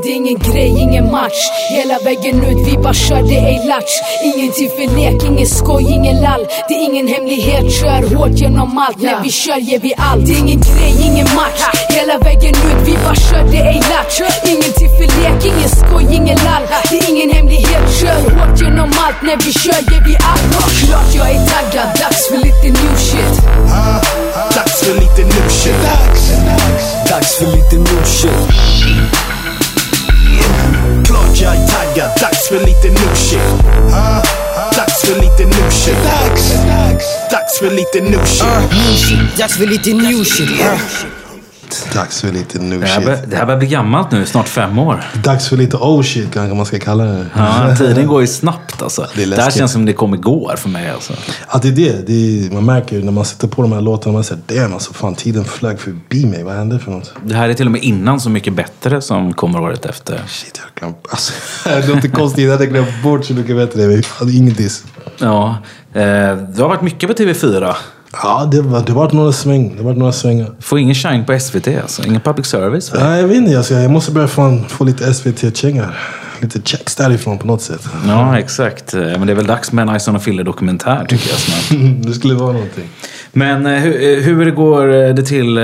Det 0.00 0.08
är 0.08 0.16
ingen 0.16 0.38
grej, 0.38 0.68
ingen 0.68 1.10
match. 1.10 1.40
Hela 1.70 1.98
vägen 1.98 2.44
ut, 2.44 2.66
vi 2.66 2.78
bara 2.78 2.94
kör, 2.94 3.22
det 3.22 3.36
är 3.36 3.68
latch. 3.68 3.94
Ingen 4.24 4.52
tid 4.52 4.70
för 4.70 4.96
lek, 4.96 5.24
ingen 5.24 5.46
skoj, 5.46 5.84
ingen 5.96 6.20
lall. 6.20 6.46
Det 6.68 6.74
är 6.74 6.82
ingen 6.90 7.08
hemlighet, 7.08 7.72
kör 7.80 8.16
hårt 8.16 8.34
genom 8.40 8.78
allt. 8.78 9.02
När 9.02 9.22
vi 9.22 9.30
kör 9.30 9.56
ger 9.56 9.78
vi 9.78 9.94
allt. 9.96 10.26
Det 10.26 10.32
är 10.32 10.38
ingen 10.38 10.60
grej, 10.60 10.92
ingen 11.08 11.28
match. 11.34 11.62
Hela 11.90 12.18
vägen 12.18 12.54
ut, 12.68 12.88
vi 12.88 12.94
bara 13.04 13.14
kör, 13.14 13.44
det 13.52 13.58
är 13.58 13.82
latch. 13.92 14.16
Ingen 14.52 14.72
tid 14.78 14.90
för 14.98 15.08
lek, 15.20 15.40
ingen 15.50 15.68
skoj, 15.68 16.04
ingen 16.18 16.38
lall. 16.48 16.64
Det 16.90 16.98
är 16.98 17.10
ingen 17.10 17.30
hemlighet, 17.30 17.84
kör 18.00 18.20
hårt 18.34 18.60
genom 18.60 18.90
allt. 19.04 19.22
När 19.22 19.36
vi 19.44 19.52
kör 19.52 19.80
ger 19.92 20.02
vi 20.08 20.14
allt. 20.30 20.44
Klart 20.86 21.10
jag 21.14 21.30
är 21.30 21.40
taggad, 21.52 21.88
dags 22.00 22.28
för 22.28 22.38
lite 22.46 22.68
new 22.78 22.96
shit. 23.08 23.34
Dags 24.56 24.76
för 24.84 24.94
lite 25.00 25.22
new 25.32 25.48
shit. 25.48 25.82
Dags 27.10 27.38
för 27.38 27.46
lite 27.46 27.76
new 27.76 28.04
shit. 28.04 29.41
Klart 31.04 31.40
jag 31.40 31.56
är 31.56 31.66
taggad, 31.66 32.10
dags 32.20 32.48
för 32.48 32.60
lite 32.60 32.88
new 32.88 33.14
shit. 33.14 33.40
Dags 34.76 35.02
för 35.04 35.20
lite 35.20 35.44
new 35.44 35.70
shit. 35.70 35.96
Dags 37.30 37.58
för 37.58 37.70
lite 37.70 38.00
new 38.00 38.24
shit. 38.26 38.42
Uh, 38.42 38.60
new 38.60 38.96
shit, 38.96 39.36
dags 39.38 39.56
för 39.56 39.66
lite 39.66 39.92
new 39.92 40.24
shit 40.24 40.50
uh. 40.50 41.21
Dags 41.94 42.20
för 42.20 42.32
lite 42.32 42.58
new 42.58 42.80
Det 42.80 42.86
shit. 42.86 43.04
bör- 43.04 43.18
det 43.26 43.36
här 43.36 43.46
börjar 43.46 43.58
bli 43.58 43.68
gammalt 43.68 44.10
nu, 44.10 44.26
snart 44.26 44.48
fem 44.48 44.78
år. 44.78 45.04
Dags 45.24 45.48
för 45.48 45.56
lite 45.56 45.76
oh 45.76 46.02
shit 46.02 46.32
kanske 46.32 46.54
man 46.56 46.66
ska 46.66 46.78
kalla 46.78 47.04
det. 47.04 47.26
Ja, 47.36 47.76
tiden 47.78 48.06
går 48.06 48.20
ju 48.20 48.26
snabbt 48.26 48.82
alltså. 48.82 49.06
Det 49.16 49.24
Det, 49.26 49.42
här 49.42 49.50
känns 49.50 49.72
som 49.72 49.84
det 49.86 49.92
kom 49.92 50.14
igår 50.14 50.54
för 50.58 50.68
mig 50.68 50.90
alltså. 50.90 51.12
Ja, 51.52 51.58
det 51.62 51.68
är 51.68 51.72
det. 51.72 52.06
det 52.06 52.12
är, 52.46 52.50
man 52.50 52.64
märker 52.64 52.96
ju 52.96 53.04
när 53.04 53.12
man 53.12 53.24
sätter 53.24 53.48
på 53.48 53.62
de 53.62 53.72
här 53.72 53.80
låtarna. 53.80 54.12
Man 54.12 54.24
säger 54.24 54.42
damn 54.46 54.72
alltså 54.74 54.92
fan 54.92 55.14
tiden 55.14 55.44
flög 55.44 55.80
förbi 55.80 56.26
mig. 56.26 56.44
Vad 56.44 56.54
hände 56.54 56.78
för 56.78 56.90
något? 56.90 57.12
Det 57.24 57.34
här 57.34 57.48
är 57.48 57.54
till 57.54 57.66
och 57.66 57.72
med 57.72 57.82
innan 57.82 58.20
Så 58.20 58.30
mycket 58.30 58.52
bättre 58.54 59.00
som 59.02 59.32
kommer 59.32 59.60
året 59.60 59.86
efter. 59.86 60.22
Shit, 60.28 60.60
jag 60.64 60.80
glömt. 60.80 61.06
Alltså, 61.10 61.32
det 61.64 61.86
låter 61.88 62.08
konstigt. 62.08 62.44
Jag 62.44 62.50
hade 62.52 62.66
glömt 62.66 63.02
bort 63.02 63.24
Så 63.24 63.32
mycket 63.34 63.56
bättre. 63.56 63.82
Jag 63.82 64.04
hade 64.18 64.32
ingen 64.32 64.54
diss. 64.54 64.84
Ja, 65.18 65.56
eh, 65.94 66.00
det 66.36 66.58
har 66.62 66.68
varit 66.68 66.82
mycket 66.82 67.08
på 67.08 67.14
TV4. 67.22 67.74
Ja, 68.12 68.48
det, 68.52 68.60
var, 68.62 68.80
det 68.80 68.92
har 68.92 69.00
varit 69.00 69.12
några 69.12 69.32
sväng. 69.32 69.74
Det 69.76 69.84
har 69.84 69.94
några 69.94 70.12
svängar. 70.12 70.50
Får 70.60 70.78
ingen 70.78 70.94
shine 70.94 71.24
på 71.24 71.38
SVT 71.40 71.68
alltså? 71.82 72.04
Ingen 72.06 72.20
public 72.20 72.46
service? 72.46 72.92
Ja, 72.94 73.16
jag 73.16 73.28
vet 73.28 73.36
inte. 73.36 73.56
Alltså, 73.56 73.74
jag 73.74 73.90
måste 73.90 74.12
börja 74.12 74.28
få, 74.28 74.58
få 74.68 74.84
lite 74.84 75.14
SVT-kängar. 75.14 75.98
Lite 76.40 76.60
checks 76.64 76.96
därifrån 76.96 77.38
på 77.38 77.46
något 77.46 77.62
sätt. 77.62 77.88
Ja, 78.06 78.38
exakt. 78.38 78.94
Eh, 78.94 79.00
Men 79.00 79.26
det 79.26 79.32
är 79.32 79.34
väl 79.34 79.46
dags 79.46 79.72
med 79.72 79.88
en 79.88 79.96
Ison 79.96 80.16
och 80.16 80.22
Fille-dokumentär 80.22 81.04
tycker 81.08 81.30
jag 81.30 81.38
snart. 81.38 81.78
det 82.06 82.12
skulle 82.12 82.34
vara 82.34 82.52
någonting. 82.52 82.88
Men 83.32 83.66
eh, 83.66 83.72
hur, 83.72 84.18
eh, 84.18 84.24
hur 84.24 84.50
går 84.50 84.94
eh, 84.94 85.14
det 85.14 85.22
till 85.22 85.54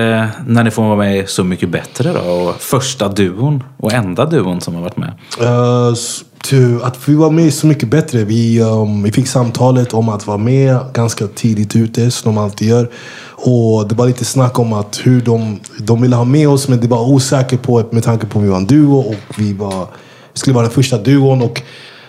när 0.47 0.65
ni 0.65 0.71
får 0.71 0.83
vara 0.83 0.97
med 0.97 1.19
i 1.19 1.27
Så 1.27 1.45
mycket 1.45 1.69
bättre 1.69 2.13
då? 2.13 2.21
Och 2.21 2.55
första 2.61 3.09
duon 3.09 3.63
och 3.77 3.93
enda 3.93 4.27
duon 4.27 4.61
som 4.61 4.75
har 4.75 4.83
varit 4.83 4.97
med. 4.97 5.13
Uh, 5.41 5.95
to, 6.43 6.85
att 6.85 7.09
vi 7.09 7.15
var 7.15 7.31
med 7.31 7.55
Så 7.55 7.67
mycket 7.67 7.89
bättre. 7.89 8.25
Vi, 8.25 8.61
um, 8.61 9.03
vi 9.03 9.13
fick 9.13 9.29
samtalet 9.29 9.95
om 9.95 10.09
att 10.09 10.27
vara 10.27 10.39
med 10.39 10.79
ganska 10.95 11.27
tidigt 11.27 11.77
ute, 11.77 12.11
som 12.11 12.35
de 12.35 12.43
alltid 12.43 12.69
gör. 12.69 12.91
Och 13.31 13.89
det 13.89 13.95
var 13.95 14.07
lite 14.07 14.25
snack 14.25 14.59
om 14.59 14.73
att 14.73 15.01
hur 15.05 15.21
de, 15.21 15.61
de 15.79 16.03
ville 16.03 16.17
ha 16.17 16.25
med 16.25 16.49
oss, 16.49 16.69
men 16.69 16.81
det 16.81 16.89
var 16.89 17.11
osäkert 17.11 17.63
på 17.63 17.85
med 17.91 18.05
tanke 18.05 18.27
på 18.27 18.39
att 18.39 18.45
vi 18.45 18.49
var 18.49 18.57
en 18.57 18.67
duo 18.67 18.99
och 18.99 19.39
vi 19.39 19.53
var, 19.53 19.87
skulle 20.35 20.55
vara 20.55 20.65
den 20.65 20.75
första 20.75 20.99
duon. 20.99 21.43
Och 21.43 21.63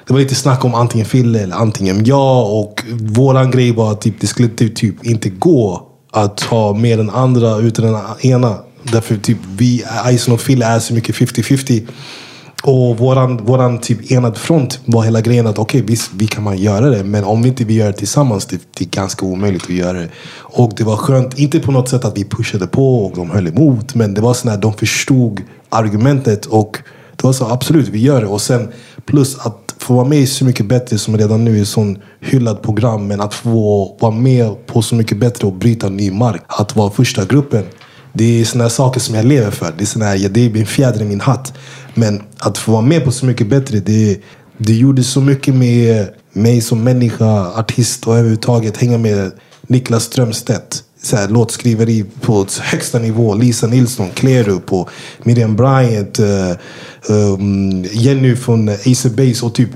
det 0.10 0.14
var 0.14 0.19
lite 0.19 0.36
snack 0.36 0.65
om 0.65 0.76
antingen 0.76 1.06
Fille 1.06 1.40
eller 1.40 1.56
antingen 1.56 2.06
jag. 2.06 2.53
Och 2.53 2.84
våran 3.02 3.52
grej 3.52 3.72
var 3.72 3.91
att 3.91 4.02
typ, 4.02 4.15
det 4.19 4.27
skulle 4.27 4.48
typ, 4.48 4.76
typ 4.76 5.06
inte 5.06 5.30
gå 5.30 5.88
att 6.11 6.41
ha 6.41 6.73
med 6.73 6.99
den 6.99 7.10
andra 7.10 7.57
utan 7.57 7.86
den 7.86 8.02
ena. 8.22 8.56
Därför 8.84 9.18
typ 9.18 9.38
vi, 9.57 9.84
Ison 10.11 10.34
och 10.34 10.41
Fille 10.41 10.65
är 10.65 10.80
så 10.80 10.94
mycket 10.94 11.15
50-50. 11.15 11.88
Och 12.64 12.98
våran, 12.98 13.45
våran 13.45 13.80
typ 13.80 14.11
enad 14.11 14.38
front 14.38 14.80
var 14.86 15.03
hela 15.03 15.22
grejen 15.22 15.48
att 15.48 15.60
okej, 15.60 15.81
visst, 15.81 16.11
vi 16.14 16.27
kan 16.27 16.44
man 16.44 16.57
göra 16.57 16.90
det. 16.90 17.03
Men 17.03 17.23
om 17.23 17.41
vi 17.41 17.49
inte 17.49 17.64
vi 17.64 17.73
gör 17.73 17.88
det 17.88 17.94
tillsammans, 17.94 18.45
det, 18.45 18.61
det 18.77 18.86
är 18.86 18.90
ganska 18.90 19.26
omöjligt 19.26 19.64
att 19.64 19.69
göra 19.69 19.98
det. 19.98 20.10
Och 20.36 20.73
det 20.77 20.84
var 20.84 20.98
skönt, 20.98 21.40
inte 21.40 21.60
på 21.60 21.72
något 21.72 21.90
sätt 21.90 22.06
att 22.06 22.18
vi 22.18 22.26
pushade 22.26 22.68
på 22.68 23.06
och 23.06 23.15
de 23.15 23.30
höll 23.30 23.48
emot. 23.48 23.95
Men 23.95 24.14
det 24.14 24.22
var 24.22 24.34
så 24.34 24.49
att 24.49 24.61
de 24.61 24.73
förstod 24.73 25.41
argumentet. 25.69 26.45
Och 26.45 26.77
det 27.15 27.23
var 27.23 27.34
så 27.34 27.45
absolut, 27.45 27.88
vi 27.88 27.99
gör 27.99 28.22
det. 28.22 28.27
Och 28.27 28.41
sen 28.41 28.72
plus 29.06 29.40
att 29.40 29.69
få 29.81 29.93
vara 29.93 30.07
med 30.07 30.19
i 30.19 30.27
Så 30.27 30.45
mycket 30.45 30.65
bättre 30.65 30.97
som 30.97 31.18
redan 31.18 31.45
nu 31.45 31.57
är 31.57 31.61
ett 31.61 31.68
sån 31.68 31.97
hyllat 32.19 32.61
program. 32.61 33.07
Men 33.07 33.22
att 33.22 33.34
få 33.34 33.97
vara 33.99 34.11
med 34.11 34.65
på 34.65 34.81
Så 34.81 34.95
mycket 34.95 35.18
bättre 35.18 35.47
och 35.47 35.53
bryta 35.53 35.89
ny 35.89 36.11
mark. 36.11 36.41
Att 36.47 36.76
vara 36.76 36.91
första 36.91 37.26
gruppen. 37.26 37.64
Det 38.14 38.41
är 38.41 38.45
såna 38.45 38.64
här 38.64 38.69
saker 38.69 38.99
som 38.99 39.15
jag 39.15 39.26
lever 39.26 39.51
för. 39.51 39.73
Det 39.77 39.84
är, 39.84 39.85
såna 39.85 40.06
här, 40.06 40.15
ja, 40.15 40.30
det 40.30 40.45
är 40.45 40.57
en 40.57 40.65
fjäder 40.65 41.01
i 41.01 41.06
min 41.06 41.22
hatt. 41.22 41.53
Men 41.93 42.22
att 42.38 42.57
få 42.57 42.72
vara 42.72 42.81
med 42.81 43.03
på 43.03 43.11
Så 43.11 43.26
mycket 43.26 43.47
bättre, 43.47 43.80
det, 43.80 44.22
det 44.57 44.73
gjorde 44.73 45.03
så 45.03 45.22
mycket 45.22 45.56
med 45.56 46.07
mig 46.34 46.61
som 46.61 46.84
människa, 46.84 47.60
artist 47.60 48.07
och 48.07 48.14
överhuvudtaget 48.14 48.77
hänga 48.77 48.97
med 48.97 49.31
Niklas 49.68 50.03
Strömstedt. 50.03 50.84
Så 51.01 51.15
här, 51.15 51.27
låtskriveri 51.27 52.05
på 52.21 52.45
högsta 52.61 52.99
nivå. 52.99 53.35
Lisa 53.35 53.67
Nilsson, 53.67 54.09
Kleru 54.13 54.59
och 54.69 54.89
Miriam 55.23 55.55
Bryant. 55.55 56.19
uh, 56.19 56.51
um, 57.09 57.84
Jenny 57.84 58.35
från 58.35 58.69
Ace 58.69 59.07
of 59.07 59.13
Base 59.13 59.45
och 59.45 59.55
typ 59.55 59.69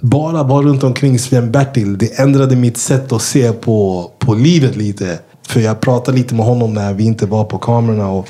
bara 0.00 0.42
vara 0.42 0.66
runt 0.66 0.84
omkring 0.84 1.18
Sven-Bertil. 1.18 1.98
Det 1.98 2.18
ändrade 2.18 2.56
mitt 2.56 2.76
sätt 2.76 3.12
att 3.12 3.22
se 3.22 3.52
på, 3.52 4.10
på 4.18 4.34
livet 4.34 4.76
lite. 4.76 5.18
För 5.48 5.60
jag 5.60 5.80
pratade 5.80 6.18
lite 6.18 6.34
med 6.34 6.46
honom 6.46 6.74
när 6.74 6.94
vi 6.94 7.04
inte 7.04 7.26
var 7.26 7.44
på 7.44 7.58
kamerorna. 7.58 8.08
Och 8.08 8.28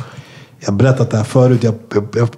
jag 0.61 0.69
har 0.69 0.79
berättat 0.79 1.11
det 1.11 1.17
här 1.17 1.25
förut. 1.25 1.63
Jag, 1.63 1.75
jag, 1.95 2.09
jag 2.15 2.29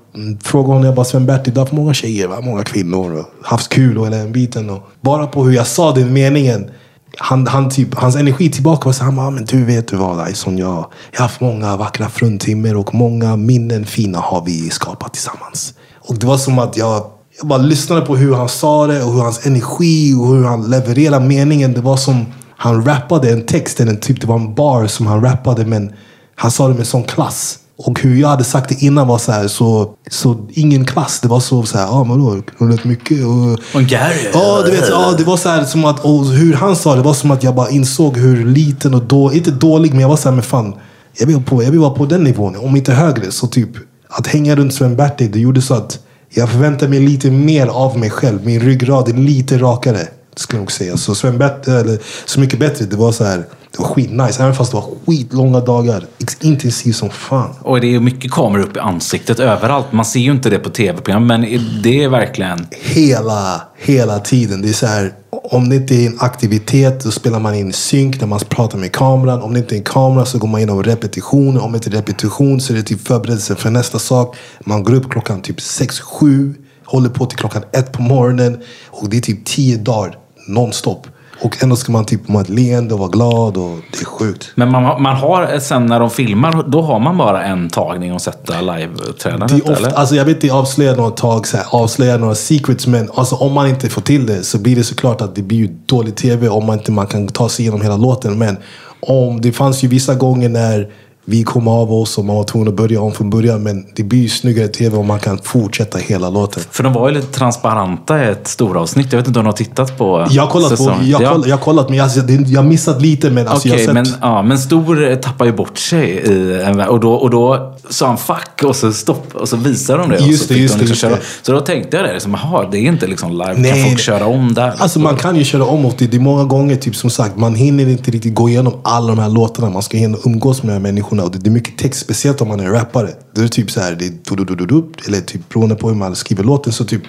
frågade 0.43 0.69
honom, 0.69 0.85
jag 0.85 0.95
bara 0.95 1.05
Sven-Bertil, 1.05 1.55
du 1.55 1.61
har 1.61 1.67
haft 1.67 1.73
många 1.73 1.95
tjejer, 1.95 2.29
va? 2.29 2.41
många 2.41 2.63
kvinnor. 2.63 3.13
Och 3.15 3.47
haft 3.49 3.69
kul 3.69 3.99
och 3.99 4.07
hela 4.07 4.17
den 4.17 4.33
biten. 4.33 4.71
Och 4.71 4.83
bara 5.01 5.27
på 5.27 5.45
hur 5.45 5.53
jag 5.53 5.67
sa 5.67 5.93
den 5.93 6.13
meningen. 6.13 6.71
Han, 7.19 7.47
han 7.47 7.71
typ, 7.71 7.95
hans 7.95 8.17
energi 8.17 8.51
tillbaka 8.51 8.89
var 8.89 8.93
så 8.93 9.05
han 9.05 9.19
ah, 9.19 9.23
bara, 9.23 9.31
men 9.31 9.45
du 9.45 9.65
vet 9.65 9.89
du 9.89 9.97
vad 9.97 10.31
Ison, 10.31 10.59
jag, 10.59 10.87
jag 11.13 11.21
har 11.21 11.25
haft 11.25 11.41
många 11.41 11.77
vackra 11.77 12.09
fruntimmer 12.09 12.77
och 12.77 12.95
många 12.95 13.37
minnen 13.37 13.87
fina 13.87 14.19
har 14.19 14.45
vi 14.45 14.71
skapat 14.71 15.13
tillsammans. 15.13 15.75
Och 16.01 16.19
det 16.19 16.27
var 16.27 16.37
som 16.37 16.59
att 16.59 16.77
jag, 16.77 17.07
jag 17.39 17.47
bara 17.47 17.59
lyssnade 17.59 18.01
på 18.01 18.17
hur 18.17 18.35
han 18.35 18.49
sa 18.49 18.87
det 18.87 19.03
och 19.03 19.13
hur 19.13 19.21
hans 19.21 19.47
energi 19.47 20.15
och 20.15 20.27
hur 20.27 20.45
han 20.45 20.71
levererade 20.71 21.27
meningen. 21.27 21.73
Det 21.73 21.81
var 21.81 21.97
som 21.97 22.27
han 22.57 22.85
rappade 22.85 23.33
en 23.33 23.47
text, 23.47 23.81
eller 23.81 23.95
typ, 23.95 24.21
det 24.21 24.27
var 24.27 24.37
en 24.37 24.55
bar 24.55 24.87
som 24.87 25.07
han 25.07 25.23
rappade 25.23 25.67
men 25.67 25.93
han 26.35 26.51
sa 26.51 26.69
det 26.69 26.75
med 26.75 26.87
sån 26.87 27.05
klass. 27.05 27.59
Och 27.83 28.01
hur 28.01 28.21
jag 28.21 28.29
hade 28.29 28.45
sagt 28.45 28.69
det 28.69 28.83
innan 28.83 29.07
var 29.09 29.19
så 29.19 29.33
här, 29.33 29.49
så, 29.49 29.91
så 30.11 30.37
ingen 30.51 30.85
klass. 30.85 31.21
Det 31.21 31.29
var 31.29 31.41
så, 31.41 31.63
så 31.63 31.79
här, 31.79 31.87
ja 31.87 32.05
men 32.05 32.19
då, 32.19 32.43
knullat 32.57 32.85
mycket. 32.85 33.25
Och, 33.25 33.75
Och 33.75 33.83
Gary. 33.83 34.31
Ja, 34.33 34.63
du 34.65 34.71
vet, 34.71 34.89
ja, 34.89 35.15
det 35.19 35.25
var 35.25 35.37
så 35.37 35.49
här 35.49 35.65
som 35.65 35.85
att, 35.85 36.05
och 36.05 36.25
hur 36.27 36.55
han 36.55 36.77
sa 36.77 36.95
det 36.95 37.03
var 37.03 37.15
som 37.15 37.31
att 37.31 37.43
jag 37.43 37.55
bara 37.55 37.71
insåg 37.71 38.17
hur 38.17 38.45
liten 38.45 38.95
och 38.95 39.03
då, 39.03 39.33
inte 39.33 39.51
dålig, 39.51 39.91
men 39.93 40.01
jag 40.01 40.09
var 40.09 40.17
så 40.17 40.29
här, 40.29 40.37
men 40.37 40.43
fan, 40.45 40.75
jag 41.19 41.27
vill, 41.27 41.43
på, 41.43 41.63
jag 41.63 41.71
vill 41.71 41.81
vara 41.81 41.91
på 41.91 42.07
den 42.07 42.25
nivån, 42.25 42.57
om 42.57 42.77
inte 42.77 42.93
högre. 42.93 43.31
Så 43.31 43.47
typ, 43.47 43.71
att 44.09 44.27
hänga 44.27 44.57
runt 44.57 44.75
Sven-Bertil, 44.75 45.31
det 45.33 45.39
gjorde 45.39 45.63
så 45.63 45.75
att 45.75 45.99
jag 46.31 46.51
förväntade 46.51 46.91
mig 46.91 47.01
lite 47.01 47.31
mer 47.31 47.67
av 47.67 47.99
mig 47.99 48.11
själv. 48.11 48.47
Min 48.47 48.61
ryggrad 48.61 49.09
är 49.09 49.13
lite 49.13 49.59
rakare, 49.59 50.09
skulle 50.37 50.59
jag 50.59 50.63
nog 50.63 50.73
säga. 50.73 50.97
Så 50.97 51.15
Sven-Bertil, 51.15 51.73
eller 51.73 51.99
Så 52.27 52.41
mycket 52.41 52.59
bättre, 52.59 52.85
det 52.85 52.97
var 52.97 53.13
så 53.13 53.25
här, 53.25 53.45
det 53.73 53.83
var 53.83 53.89
skitnice. 53.89 54.43
Även 54.43 54.55
fast 54.55 54.71
det 54.71 54.77
var 54.77 54.89
skitlånga 55.07 55.61
dagar. 55.61 56.05
Intensivt 56.41 56.97
som 56.97 57.11
fan. 57.11 57.55
Och 57.61 57.81
det 57.81 57.95
är 57.95 58.01
mycket 58.01 58.31
kameror 58.31 58.63
upp 58.63 58.77
i 58.77 58.81
ansiktet 58.81 59.41
överallt. 59.41 59.93
Man 59.93 60.05
ser 60.05 60.21
ju 60.21 60.31
inte 60.31 60.51
det 60.51 60.59
på 60.59 60.71
tv-program, 60.71 61.27
men 61.27 61.41
det 61.83 62.05
är 62.05 62.09
verkligen... 62.09 62.67
hela, 62.71 63.63
hela 63.79 64.19
tiden. 64.19 64.63
Det 64.63 64.69
är 64.69 64.73
så 64.73 64.87
här, 64.87 65.13
om 65.31 65.69
det 65.69 65.77
inte 65.77 65.95
är 65.95 66.07
en 66.07 66.17
aktivitet 66.21 67.05
då 67.05 67.11
spelar 67.11 67.41
man 67.41 67.55
in 67.55 67.73
synk 67.73 68.21
när 68.21 68.27
man 68.27 68.41
pratar 68.49 68.79
med 68.79 68.93
kameran. 68.93 69.43
Om 69.43 69.53
det 69.53 69.59
inte 69.59 69.75
är 69.75 69.79
en 69.79 69.85
kamera 69.85 70.25
så 70.25 70.39
går 70.39 70.49
man 70.49 70.61
igenom 70.61 70.83
repetition. 70.83 71.61
Om 71.61 71.73
det 71.73 71.77
inte 71.77 71.91
är 71.91 71.93
repetition 71.93 72.61
så 72.61 72.73
är 72.73 72.77
det 72.77 72.83
typ 72.83 73.07
förberedelse 73.07 73.57
för 73.57 73.71
nästa 73.71 73.99
sak. 73.99 74.37
Man 74.61 74.85
går 74.85 74.95
upp 74.95 75.11
klockan 75.11 75.43
typ 75.43 75.59
6-7. 75.59 76.55
håller 76.85 77.09
på 77.09 77.27
till 77.27 77.39
klockan 77.39 77.63
ett 77.73 77.93
på 77.93 78.03
morgonen. 78.03 78.61
Och 78.87 79.09
det 79.09 79.17
är 79.17 79.21
typ 79.21 79.45
tio 79.45 79.77
dagar 79.77 80.19
nonstop. 80.49 81.07
Och 81.43 81.63
ändå 81.63 81.77
ska 81.77 81.93
man 81.93 82.05
typ 82.05 82.29
ha 82.29 82.41
ett 82.41 82.49
leende 82.49 82.95
och 82.95 83.01
vara 83.01 83.09
glad 83.09 83.57
och 83.57 83.79
det 83.91 84.01
är 84.01 84.05
sjukt. 84.05 84.53
Men 84.55 84.71
man, 84.71 85.03
man 85.03 85.17
har, 85.17 85.59
sen 85.59 85.87
när 85.87 86.01
de 86.01 86.11
filmar, 86.11 86.65
då 86.69 86.83
har 86.83 86.99
man 87.01 87.19
bara 87.19 87.45
en 87.45 87.69
tagning 87.69 88.13
och 88.13 88.23
sätta 88.23 88.53
Det 88.53 88.61
live-uppträdandet 88.61 89.69
eller? 89.69 89.99
alltså 89.99 90.15
jag 90.15 90.25
vet 90.25 90.45
inte 90.45 90.55
avslöja 90.55 90.95
några 90.95 91.11
tag, 91.11 91.47
så 91.47 91.57
här, 91.57 91.67
avslöja 91.71 92.17
några 92.17 92.35
secrets, 92.35 92.87
men 92.87 93.11
alltså, 93.15 93.35
om 93.35 93.53
man 93.53 93.69
inte 93.69 93.89
får 93.89 94.03
till 94.03 94.27
det 94.27 94.43
så 94.43 94.59
blir 94.59 94.77
det 94.77 94.85
såklart 94.85 95.21
att 95.21 95.35
det 95.35 95.43
blir 95.43 95.59
ju 95.59 95.69
dålig 95.87 96.17
tv 96.17 96.49
om 96.49 96.67
man 96.67 96.79
inte 96.79 96.93
man 96.93 97.07
kan 97.07 97.29
ta 97.29 97.49
sig 97.49 97.63
igenom 97.63 97.83
hela 97.83 97.97
låten. 97.97 98.39
Men 98.39 98.57
om 99.01 99.41
det 99.41 99.53
fanns 99.53 99.85
ju 99.85 99.89
vissa 99.89 100.15
gånger 100.15 100.49
när 100.49 100.93
vi 101.31 101.43
kom 101.43 101.69
av 101.69 101.93
oss 101.93 102.19
och 102.19 102.25
man 102.25 102.37
var 102.37 102.45
tvungen 102.45 102.69
att 102.69 102.75
börja 102.75 103.01
om 103.01 103.13
från 103.13 103.31
början. 103.31 103.63
Men 103.63 103.87
det 103.97 104.03
blir 104.03 104.21
ju 104.21 104.29
snyggare 104.29 104.69
tv 104.69 104.97
om 104.97 105.07
man 105.07 105.19
kan 105.19 105.39
fortsätta 105.39 105.99
hela 105.99 106.31
låten. 106.31 106.63
För 106.71 106.83
de 106.85 106.93
var 106.93 107.09
ju 107.09 107.15
lite 107.15 107.27
transparenta 107.33 108.25
i 108.25 108.29
ett 108.29 108.49
storavsnitt. 108.49 109.07
Jag 109.13 109.19
vet 109.19 109.27
inte 109.29 109.39
om 109.41 109.45
du 109.45 109.49
har 109.49 109.57
tittat 109.57 109.99
på 109.99 110.27
Jag 110.31 110.43
har 110.43 110.51
kollat, 110.51 110.77
på, 110.79 110.93
jag, 111.03 111.23
Ja. 111.23 111.31
koll, 111.33 111.43
jag 111.49 111.57
har 111.57 111.65
kollat 111.65 111.89
men 111.89 111.99
jag, 111.99 112.11
det- 112.27 112.49
jag 112.49 112.65
missat 112.65 113.03
lite. 113.03 113.31
Men 113.31 113.49
alltså, 113.49 113.69
Okej, 113.69 113.85
jag 113.85 113.95
men, 113.95 114.07
ja, 114.21 114.43
men 114.43 114.59
Stor 114.59 115.17
tappar 115.17 115.45
ju 115.45 115.53
bort 115.53 115.79
sig 115.79 116.11
i. 116.11 116.65
Och 116.89 117.01
då, 117.01 117.13
och 117.13 117.31
då 117.31 117.75
sa 117.89 118.07
han 118.07 118.19
fuck 118.19 118.65
och 118.65 118.77
så 118.77 118.93
stopp 118.93 119.35
och 119.35 119.49
så 119.49 119.57
visar 119.57 119.99
de 119.99 120.09
det. 120.11 120.17
och 120.17 120.23
Just 120.23 120.47
så 120.49 120.53
det, 120.55 120.61
just 120.61 120.75
de 120.75 120.85
det, 120.85 120.89
liksom 120.89 121.11
just 121.11 121.23
köra. 121.23 121.29
Så 121.43 121.53
då 121.53 121.61
tänkte 121.61 121.97
jag 121.97 122.07
det, 122.07 122.13
liksom, 122.13 122.37
jaha, 122.43 122.69
det 122.71 122.79
är 122.79 122.83
inte 122.83 123.07
liksom 123.07 123.33
live. 123.33 123.55
Nej, 123.57 123.73
kan 123.73 123.91
folk 123.91 124.01
köra 124.01 124.27
om 124.27 124.55
där? 124.55 124.73
Alltså 124.79 124.99
man 124.99 125.17
kan 125.17 125.37
ju 125.37 125.45
köra 125.45 125.65
om 125.65 125.85
och 125.85 125.95
det. 125.99 126.07
Det 126.07 126.17
är 126.17 126.21
många 126.21 126.45
gånger, 126.45 126.77
typ 126.77 126.97
som 126.97 127.11
sagt, 127.11 127.37
man 127.37 127.55
hinner 127.55 127.89
inte 127.89 128.11
riktigt 128.11 128.35
gå 128.35 128.49
igenom 128.49 128.73
alla 128.83 129.07
de 129.07 129.19
här 129.19 129.29
låtarna. 129.29 129.71
Man 129.71 129.83
ska 129.83 129.97
hinna 129.97 130.19
umgås 130.25 130.63
med 130.63 130.75
de 130.75 130.81
Och 131.25 131.31
det, 131.31 131.39
det 131.39 131.49
är 131.49 131.53
mycket 131.53 131.79
text, 131.79 132.01
speciellt 132.01 132.41
om 132.41 132.49
man 132.49 132.61
är 132.61 132.71
rappare. 132.71 133.11
Det 133.35 133.41
är 133.43 133.49
typ 133.49 133.71
så 133.71 133.81
här, 133.81 133.93
det 133.99 134.05
är 134.07 135.07
eller 135.07 135.21
typ 135.21 135.49
beroende 135.49 135.75
på 135.75 135.89
hur 135.89 135.95
man 135.97 136.17
skriver 136.17 136.45
låten. 136.45 136.73
Så 136.73 136.85
typ, 136.85 137.03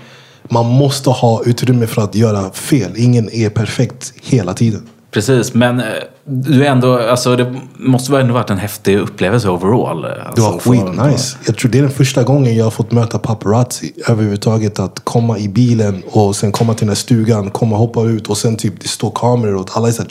man 0.50 0.66
måste 0.66 1.10
ha 1.10 1.44
utrymme 1.46 1.88
för 1.88 2.02
att 2.02 2.16
göra 2.16 2.52
fel. 2.52 2.92
Ingen 2.96 3.30
är 3.34 3.50
perfekt 3.50 4.14
hela 4.22 4.54
tiden. 4.54 4.88
Precis, 5.12 5.54
men 5.54 5.80
eh, 5.80 5.86
du 6.26 6.66
ändå, 6.66 6.98
alltså, 7.00 7.36
det 7.36 7.56
måste 7.78 8.12
väl 8.12 8.22
ändå 8.22 8.34
varit 8.34 8.50
en 8.50 8.58
häftig 8.58 8.98
upplevelse 9.00 9.50
overall. 9.50 10.06
eh, 10.06 10.10
Det 10.12 10.22
Alltså, 10.26 10.42
var 10.52 10.60
få- 10.60 10.72
skitnice. 10.72 11.38
Jag 11.46 11.58
tror 11.58 11.72
det 11.72 11.78
är 11.78 11.82
den 11.82 11.92
första 11.92 12.24
gången 12.24 12.56
jag 12.56 12.64
har 12.64 12.72
fått 12.72 12.92
möta 12.92 13.20
paparazzi 13.20 13.92
överhuvudtaget. 14.08 14.80
Att 14.80 15.00
komma 15.04 15.38
i 15.38 15.50
bilen 15.50 16.04
och 16.12 16.36
sen 16.36 16.52
komma 16.52 16.74
till 16.74 16.80
den 16.82 16.90
här 16.90 16.96
stugan, 16.96 17.50
komma 17.50 17.76
och 17.76 17.80
hoppa 17.80 18.04
ut 18.04 18.28
och 18.30 18.38
sen 18.38 18.56
typ 18.56 18.82
det 18.82 18.88
står 18.88 19.12
kameror 19.16 19.56
och 19.56 19.70
alla 19.74 19.88
är 19.88 19.92
såhär 19.92 20.10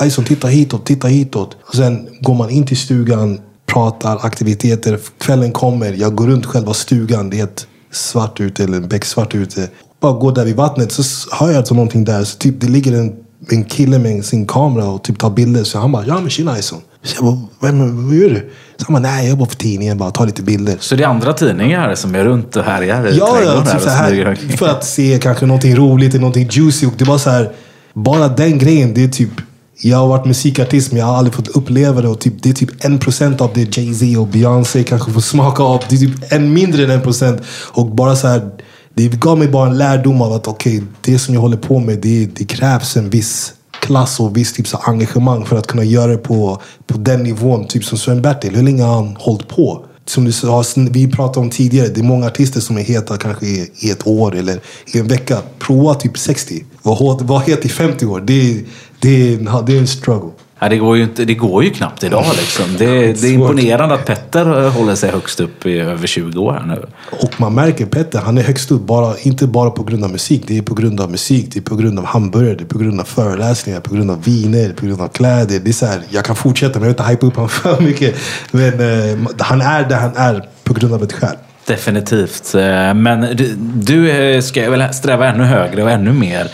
Hejsan, 0.00 0.24
titta 0.24 0.48
hitåt, 0.48 0.86
titta 0.86 1.08
hitåt. 1.08 1.56
Och 1.60 1.74
sen 1.74 2.08
går 2.20 2.34
man 2.34 2.50
in 2.50 2.66
till 2.66 2.76
stugan, 2.76 3.40
pratar 3.66 4.26
aktiviteter. 4.26 4.98
Kvällen 5.18 5.52
kommer, 5.52 5.92
jag 5.92 6.14
går 6.14 6.26
runt 6.26 6.46
själva 6.46 6.74
stugan. 6.74 7.30
Det 7.30 7.40
är 7.40 7.44
ett 7.44 7.66
svart 7.92 8.40
ute 8.40 8.64
eller 8.64 8.76
en 8.76 8.88
becksvart 8.88 9.34
ute. 9.34 9.68
Bara 10.00 10.12
går 10.12 10.32
där 10.32 10.44
vid 10.44 10.56
vattnet 10.56 10.92
så 10.92 11.02
hör 11.32 11.48
jag 11.48 11.56
alltså 11.56 11.74
någonting 11.74 12.04
där. 12.04 12.24
Så 12.24 12.38
typ 12.38 12.60
det 12.60 12.68
ligger 12.68 12.98
en, 12.98 13.12
en 13.50 13.64
kille 13.64 13.98
med 13.98 14.24
sin 14.24 14.46
kamera 14.46 14.88
och 14.88 15.04
typ 15.04 15.18
tar 15.18 15.30
bilder. 15.30 15.64
Så 15.64 15.78
han 15.78 15.92
bara, 15.92 16.06
ja 16.06 16.20
men 16.20 16.30
tjena 16.30 16.58
Ison. 16.58 16.80
Så 17.02 17.16
jag 17.16 17.24
bara, 17.60 17.86
vad 17.88 18.14
gör 18.14 18.28
du? 18.28 18.50
Så 18.76 18.84
han 18.86 19.02
bara, 19.02 19.12
nej 19.12 19.24
jag 19.24 19.30
jobbar 19.30 19.46
för 19.46 19.56
tidningen, 19.56 19.98
bara 19.98 20.10
tar 20.10 20.26
lite 20.26 20.42
bilder. 20.42 20.76
Så 20.80 20.96
det 20.96 21.04
är 21.04 21.08
andra 21.08 21.32
tidningar 21.32 21.94
som 21.94 22.14
är 22.14 22.24
runt 22.24 22.56
och 22.56 22.64
härjar 22.64 23.08
i 23.08 23.18
Ja, 23.18 23.38
ja 23.44 23.64
typ 23.64 23.80
så 23.80 23.88
här, 23.88 24.56
för 24.56 24.68
att 24.68 24.84
se 24.84 25.18
kanske 25.22 25.46
någonting 25.46 25.76
roligt 25.76 26.10
eller 26.10 26.20
någonting 26.20 26.48
juicy. 26.50 26.86
Och 26.86 26.94
det 26.98 27.04
var 27.04 27.18
så 27.18 27.30
här, 27.30 27.52
bara 27.94 28.28
den 28.28 28.58
grejen, 28.58 28.94
det 28.94 29.04
är 29.04 29.08
typ 29.08 29.30
jag 29.80 29.98
har 29.98 30.06
varit 30.06 30.26
musikartist 30.26 30.92
men 30.92 30.98
jag 31.00 31.06
har 31.06 31.16
aldrig 31.16 31.34
fått 31.34 31.48
uppleva 31.48 32.02
det. 32.02 32.08
Och 32.08 32.20
typ, 32.20 32.42
det 32.42 32.48
är 32.48 32.52
typ 32.52 32.84
en 32.84 32.98
procent 32.98 33.40
av 33.40 33.50
det 33.54 33.76
Jay-Z 33.76 34.20
och 34.20 34.26
Beyoncé 34.26 34.82
kanske 34.84 35.12
får 35.12 35.20
smaka 35.20 35.62
av. 35.62 35.82
Det 35.88 35.94
är 35.96 35.98
typ 36.00 36.32
en 36.32 36.52
mindre 36.52 36.84
än 36.84 36.90
en 36.90 37.02
procent. 37.02 37.40
Och 37.72 37.86
bara 37.86 38.16
så 38.16 38.26
här, 38.28 38.50
det 38.94 39.20
gav 39.20 39.38
mig 39.38 39.48
bara 39.48 39.70
en 39.70 39.78
lärdom 39.78 40.22
av 40.22 40.32
att 40.32 40.46
okej, 40.48 40.82
det 41.00 41.18
som 41.18 41.34
jag 41.34 41.40
håller 41.40 41.56
på 41.56 41.78
med, 41.78 41.98
det, 41.98 42.26
det 42.26 42.44
krävs 42.44 42.96
en 42.96 43.10
viss 43.10 43.52
klass 43.80 44.20
och 44.20 44.36
viss 44.36 44.52
typ 44.52 44.68
så 44.68 44.76
engagemang 44.76 45.44
för 45.44 45.56
att 45.58 45.66
kunna 45.66 45.84
göra 45.84 46.10
det 46.12 46.18
på, 46.18 46.62
på 46.86 46.98
den 46.98 47.22
nivån. 47.22 47.66
Typ 47.66 47.84
som 47.84 47.98
Sven-Bertil, 47.98 48.54
hur 48.56 48.62
länge 48.62 48.82
har 48.82 48.94
han 48.94 49.16
hållit 49.18 49.48
på? 49.48 49.84
Som 50.06 50.24
du 50.24 50.32
sa, 50.32 50.64
vi 50.90 51.10
pratade 51.10 51.40
om 51.40 51.50
tidigare, 51.50 51.88
det 51.88 52.00
är 52.00 52.04
många 52.04 52.26
artister 52.26 52.60
som 52.60 52.78
är 52.78 52.82
heta 52.82 53.16
kanske 53.16 53.46
i, 53.46 53.90
ett 53.90 54.06
år 54.06 54.36
eller 54.36 54.60
i 54.94 54.98
en 54.98 55.08
vecka. 55.08 55.38
Prova 55.58 55.94
typ 55.94 56.18
60. 56.18 56.64
Var, 56.82 57.24
var 57.24 57.40
het 57.40 57.64
i 57.64 57.68
50 57.68 58.06
år. 58.06 58.20
Det, 58.20 58.32
är- 58.50 58.64
det, 59.00 59.34
är- 59.34 59.62
det 59.66 59.74
är 59.76 59.78
en 59.78 59.86
struggle. 59.86 60.30
Ja, 60.60 60.68
det, 60.68 60.76
går 60.78 60.96
ju 60.96 61.02
inte, 61.02 61.24
det 61.24 61.34
går 61.34 61.64
ju 61.64 61.70
knappt 61.70 62.04
idag. 62.04 62.24
Liksom. 62.36 62.64
Det, 62.78 62.86
det 63.12 63.28
är 63.28 63.32
imponerande 63.34 63.94
att 63.94 64.06
Petter 64.06 64.64
eh, 64.64 64.72
håller 64.72 64.94
sig 64.94 65.10
högst 65.10 65.40
upp 65.40 65.66
i 65.66 65.78
över 65.78 66.06
20 66.06 66.38
år 66.40 66.52
här 66.52 66.66
nu. 66.66 66.86
Och 67.22 67.40
man 67.40 67.54
märker 67.54 67.86
Petter, 67.86 68.18
han 68.18 68.38
är 68.38 68.42
högst 68.42 68.70
upp. 68.70 68.82
Bara, 68.82 69.14
inte 69.22 69.46
bara 69.46 69.70
på 69.70 69.82
grund 69.82 70.04
av 70.04 70.10
musik. 70.10 70.42
Det 70.46 70.58
är 70.58 70.62
på 70.62 70.74
grund 70.74 71.00
av 71.00 71.10
musik, 71.10 71.46
det 71.52 71.58
är 71.58 71.62
på 71.62 71.76
grund 71.76 71.98
av 71.98 72.04
hamburgare, 72.04 72.54
det 72.54 72.64
är 72.64 72.66
på 72.66 72.78
grund 72.78 73.00
av 73.00 73.04
föreläsningar, 73.04 73.80
på 73.80 73.94
grund 73.94 74.10
av 74.10 74.24
viner, 74.24 74.72
på 74.72 74.86
grund 74.86 75.00
av 75.00 75.08
kläder. 75.08 75.60
Det 75.64 75.70
är 75.70 75.72
så 75.72 75.86
här, 75.86 76.00
jag 76.10 76.24
kan 76.24 76.36
fortsätta 76.36 76.78
men 76.80 76.88
jag 76.88 76.94
vill 76.94 77.00
inte 77.00 77.10
hypa 77.12 77.26
upp 77.26 77.34
honom 77.36 77.48
för 77.76 77.80
mycket. 77.80 78.14
Men 78.50 78.72
eh, 79.12 79.18
han 79.38 79.60
är 79.60 79.88
där 79.88 79.96
han 79.96 80.16
är 80.16 80.48
på 80.64 80.74
grund 80.74 80.94
av 80.94 81.02
ett 81.02 81.12
skäl. 81.12 81.36
Definitivt. 81.66 82.54
Eh, 82.54 82.94
Men 82.94 83.36
du, 83.36 83.54
du 83.74 84.10
eh, 84.10 84.40
ska 84.40 84.70
väl 84.70 84.94
sträva 84.94 85.26
ännu 85.26 85.44
högre 85.44 85.82
och 85.82 85.90
ännu 85.90 86.12
mer. 86.12 86.48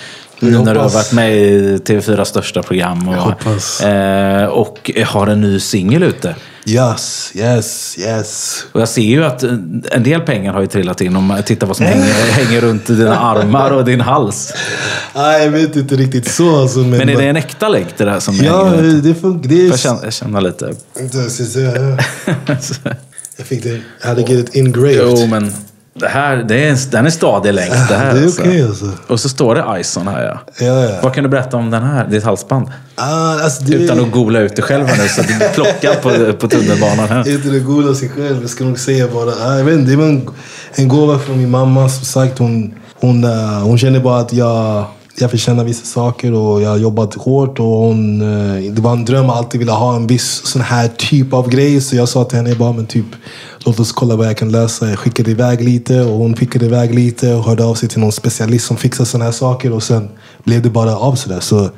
Nu 0.44 0.52
Jag 0.52 0.64
när 0.64 0.74
du 0.74 0.80
har 0.80 0.88
varit 0.90 1.12
med 1.12 1.36
i 1.36 1.76
TV4 1.76 2.24
största 2.24 2.62
program 2.62 3.08
och, 3.08 3.14
hoppas. 3.14 3.80
eh, 3.80 4.44
och 4.44 4.90
har 5.06 5.26
en 5.26 5.40
ny 5.40 5.60
singel 5.60 6.02
ute. 6.02 6.34
Yes, 6.66 7.32
yes, 7.34 7.96
yes. 7.98 8.64
Och 8.72 8.80
jag 8.80 8.88
ser 8.88 9.02
ju 9.02 9.24
att 9.24 9.42
en 9.42 10.02
del 10.02 10.20
pengar 10.20 10.52
har 10.52 10.60
ju 10.60 10.66
trillat 10.66 11.00
in 11.00 11.16
om 11.16 11.24
man 11.24 11.42
tittar 11.42 11.66
vad 11.66 11.76
som 11.76 11.86
hänger, 11.86 12.12
hänger 12.32 12.60
runt 12.60 12.86
dina 12.86 13.18
armar 13.18 13.70
och 13.70 13.84
din 13.84 14.00
hals. 14.00 14.52
Nej, 15.14 15.44
jag 15.44 15.50
vet 15.50 15.76
inte 15.76 15.96
riktigt 15.96 16.30
så. 16.30 16.60
Alltså, 16.60 16.78
men, 16.78 16.90
Men 16.90 17.08
är 17.08 17.16
det 17.16 17.24
en 17.24 17.36
äkta 17.36 17.68
länk 17.68 17.88
det 17.96 18.04
där 18.04 18.20
som 18.20 18.34
Ja, 18.34 18.64
hänger 18.64 18.82
runt? 18.82 19.04
det 19.04 19.14
funkar. 19.14 19.52
Är... 19.52 19.68
jag 19.68 19.78
känna, 19.78 20.10
känna 20.10 20.40
lite. 20.40 20.74
Jag 23.36 23.46
fick 23.46 23.62
det. 23.62 23.80
Jag 24.00 24.08
hade 24.08 24.20
get 24.22 24.48
it 24.48 24.56
engraved. 24.56 25.00
Jo, 25.00 25.26
men 25.26 25.52
det 25.96 26.08
här, 26.08 26.36
det 26.36 26.64
är 26.64 26.70
en, 26.70 26.76
den 26.90 27.06
är 27.06 27.10
stadig 27.10 27.54
länk 27.54 27.72
det 27.88 27.94
här. 27.94 28.14
Det 28.14 28.20
är 28.20 28.28
okej 28.28 28.62
alltså. 28.62 28.90
Och 29.06 29.20
så 29.20 29.28
står 29.28 29.54
det 29.54 29.80
Ison 29.80 30.08
här 30.08 30.24
ja. 30.24 30.66
Ja, 30.66 30.84
ja. 30.84 30.98
Vad 31.02 31.14
kan 31.14 31.24
du 31.24 31.30
berätta 31.30 31.56
om 31.56 31.70
den 31.70 31.82
här, 31.82 32.06
ditt 32.08 32.24
halsband? 32.24 32.68
Ah, 32.94 33.42
alltså, 33.42 33.64
det 33.64 33.74
Utan 33.74 34.00
att 34.00 34.10
googla 34.10 34.40
ut 34.40 34.56
det 34.56 34.62
själv 34.62 34.86
här 34.86 35.02
nu 35.02 35.08
så 35.08 35.20
att 35.20 35.28
du 35.28 35.36
blir 35.36 35.48
plockad 35.48 36.02
på, 36.02 36.32
på 36.32 36.48
tunnelbanan 36.48 37.08
här. 37.08 37.28
Inte 37.28 37.48
det 37.48 37.60
goda 37.60 37.94
sig 37.94 38.08
själv. 38.08 38.40
Jag 38.40 38.50
ska 38.50 38.64
nog 38.64 38.78
säga 38.78 39.08
bara. 39.14 39.30
Ah, 39.30 39.58
jag 39.58 39.64
vet 39.64 39.74
inte, 39.74 39.90
det 39.90 39.96
var 39.96 40.06
en, 40.06 40.28
en 40.74 40.88
gåva 40.88 41.18
från 41.18 41.38
min 41.38 41.50
mamma. 41.50 41.88
Som 41.88 42.04
sagt, 42.04 42.38
hon, 42.38 42.74
hon, 42.94 43.24
eh, 43.24 43.62
hon 43.62 43.78
kände 43.78 44.00
bara 44.00 44.20
att 44.20 44.32
jag, 44.32 44.84
jag 45.16 45.30
förtjänar 45.30 45.64
vissa 45.64 45.84
saker 45.84 46.32
och 46.32 46.62
jag 46.62 46.70
har 46.70 46.76
jobbat 46.76 47.14
hårt. 47.14 47.60
Och 47.60 47.66
hon, 47.66 48.20
eh, 48.20 48.72
det 48.72 48.80
var 48.80 48.92
en 48.92 49.04
dröm 49.04 49.30
att 49.30 49.36
alltid 49.36 49.58
vilja 49.58 49.74
ha 49.74 49.96
en 49.96 50.06
viss 50.06 50.46
sån 50.46 50.62
här 50.62 50.88
typ 50.88 51.32
av 51.32 51.48
grej. 51.48 51.80
Så 51.80 51.96
jag 51.96 52.08
sa 52.08 52.24
till 52.24 52.36
henne 52.36 52.54
bara, 52.54 52.72
men 52.72 52.86
typ, 52.86 53.06
låt 53.58 53.80
oss 53.80 53.92
kolla 53.92 54.16
vad 54.16 54.26
jag 54.26 54.36
kan 54.36 54.52
lösa. 54.52 54.88
Jag 54.88 54.98
skickade 54.98 55.30
iväg 55.30 55.60
lite 55.64 56.00
och 56.00 56.18
hon 56.18 56.36
skickade 56.36 56.64
iväg 56.64 56.94
lite 56.94 57.34
och 57.34 57.44
hörde 57.44 57.64
av 57.64 57.74
sig 57.74 57.88
till 57.88 58.00
någon 58.00 58.12
specialist 58.12 58.66
som 58.66 58.76
fixar 58.76 59.04
såna 59.04 59.24
här 59.24 59.32
saker. 59.32 59.72
Och 59.72 59.82
sen 59.82 60.08
blev 60.44 60.62
det 60.62 60.70
bara 60.70 60.96
av 60.96 61.14
sådär. 61.14 61.40
Så 61.40 61.70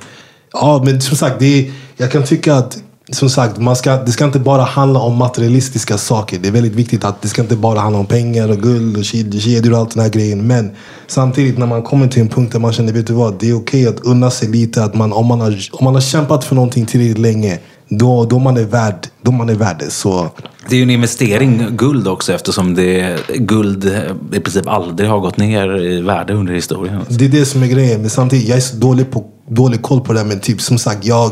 Ja, 0.53 0.83
men 0.85 1.01
som 1.01 1.17
sagt, 1.17 1.39
det 1.39 1.71
jag 1.97 2.13
kan 2.13 2.25
tycka 2.25 2.55
att 2.55 2.79
som 3.13 3.31
sagt, 3.31 3.59
man 3.59 3.77
ska, 3.77 3.97
det 3.97 4.13
ska 4.13 4.25
inte 4.25 4.39
bara 4.39 4.63
handla 4.63 5.01
om 5.01 5.17
materialistiska 5.17 5.99
saker. 5.99 6.39
Det 6.39 6.49
är 6.49 6.53
väldigt 6.53 6.73
viktigt 6.75 7.05
att 7.05 7.23
det 7.23 7.29
ska 7.29 7.43
inte 7.43 7.57
bara 7.57 7.79
handla 7.81 7.99
om 7.99 8.07
pengar 8.07 8.49
och 8.49 8.59
guld 8.59 8.97
och 8.97 9.03
ked- 9.03 9.41
kedjor 9.41 9.73
och 9.73 9.79
allt 9.79 9.95
den 9.95 10.03
här 10.03 10.11
grejen. 10.11 10.47
Men 10.47 10.71
samtidigt 11.07 11.59
när 11.59 11.67
man 11.67 11.83
kommer 11.83 12.09
till 12.09 12.23
en 12.23 12.29
punkt 12.29 12.53
där 12.53 12.59
man 12.59 12.73
känner, 12.73 12.93
vet 12.93 13.07
du 13.07 13.13
vad, 13.13 13.41
det 13.41 13.51
är 13.51 13.57
okej 13.57 13.87
att 13.87 14.01
unna 14.01 14.31
sig 14.31 14.49
lite. 14.49 14.85
Att 14.85 14.95
man, 14.95 15.13
om, 15.13 15.27
man 15.27 15.41
har, 15.41 15.69
om 15.73 15.85
man 15.85 15.95
har 15.95 16.01
kämpat 16.01 16.45
för 16.45 16.55
någonting 16.55 16.87
tillräckligt 16.87 17.19
länge, 17.19 17.59
då, 17.89 18.25
då, 18.25 18.39
man 18.39 18.57
är 18.57 18.65
värd, 18.65 19.07
då 19.23 19.31
man 19.33 19.49
är 19.49 19.55
värd 19.55 19.77
det. 19.79 19.91
Så 19.91 20.31
Det 20.69 20.75
är 20.75 20.77
ju 20.77 20.83
en 20.83 20.91
investering 20.91 21.67
guld 21.71 22.09
också 22.09 22.33
eftersom 22.33 22.75
det, 22.75 23.17
guld 23.35 23.85
i 24.33 24.41
princip 24.41 24.69
aldrig 24.69 25.11
har 25.11 25.19
gått 25.19 25.37
ner 25.37 25.77
i 25.77 26.01
värde 26.01 26.33
under 26.35 26.55
historien. 26.55 27.01
Det 27.09 27.25
är 27.25 27.29
det 27.29 27.45
som 27.45 27.63
är 27.63 27.67
grejen. 27.67 28.01
Men 28.01 28.11
samtidigt, 28.11 28.49
jag 28.49 28.57
är 28.57 28.61
så 28.61 28.77
dålig, 28.77 29.11
på, 29.11 29.25
dålig 29.51 29.83
koll 29.83 30.01
på 30.01 30.13
det. 30.13 30.19
här, 30.19 30.27
Men 30.27 30.41
typ 30.41 30.61
som 30.61 30.79
sagt, 30.79 31.05
jag... 31.05 31.31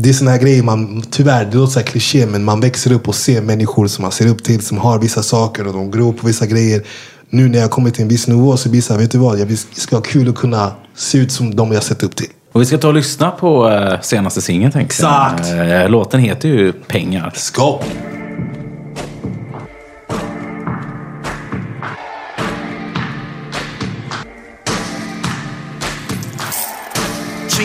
Det 0.00 0.08
är 0.08 0.12
såna 0.12 0.30
här 0.30 0.38
grejer 0.38 0.62
man, 0.62 1.02
tyvärr, 1.10 1.44
det 1.44 1.56
låter 1.56 1.72
så 1.72 1.78
här 1.78 1.86
kliché, 1.86 2.26
men 2.26 2.44
man 2.44 2.60
växer 2.60 2.92
upp 2.92 3.08
och 3.08 3.14
ser 3.14 3.42
människor 3.42 3.86
som 3.86 4.02
man 4.02 4.12
ser 4.12 4.28
upp 4.28 4.44
till, 4.44 4.60
som 4.62 4.78
har 4.78 4.98
vissa 4.98 5.22
saker 5.22 5.66
och 5.66 5.72
de 5.72 5.90
gror 5.90 6.12
på 6.12 6.26
vissa 6.26 6.46
grejer. 6.46 6.82
Nu 7.30 7.48
när 7.48 7.58
jag 7.58 7.70
kommit 7.70 7.94
till 7.94 8.02
en 8.02 8.08
viss 8.08 8.28
nivå 8.28 8.56
så 8.56 8.68
blir 8.68 8.80
det 8.80 8.86
så 8.86 8.92
här, 8.92 9.00
vet 9.00 9.10
du 9.10 9.18
vad? 9.18 9.38
Jag 9.38 9.58
ska 9.72 9.96
ha 9.96 10.02
kul 10.02 10.28
att 10.28 10.34
kunna 10.34 10.72
se 10.94 11.18
ut 11.18 11.32
som 11.32 11.56
de 11.56 11.72
jag 11.72 11.82
sett 11.82 12.02
upp 12.02 12.16
till. 12.16 12.26
Och 12.52 12.60
vi 12.60 12.66
ska 12.66 12.78
ta 12.78 12.88
och 12.88 12.94
lyssna 12.94 13.30
på 13.30 13.70
eh, 13.70 14.00
senaste 14.00 14.40
singeln 14.40 14.72
tänkte 14.72 15.02
jag. 15.02 15.32
Exakt. 15.34 15.52
Eh, 15.52 15.88
Låten 15.88 16.20
heter 16.20 16.48
ju 16.48 16.72
Pengar. 16.72 17.32
Skål! 17.34 17.82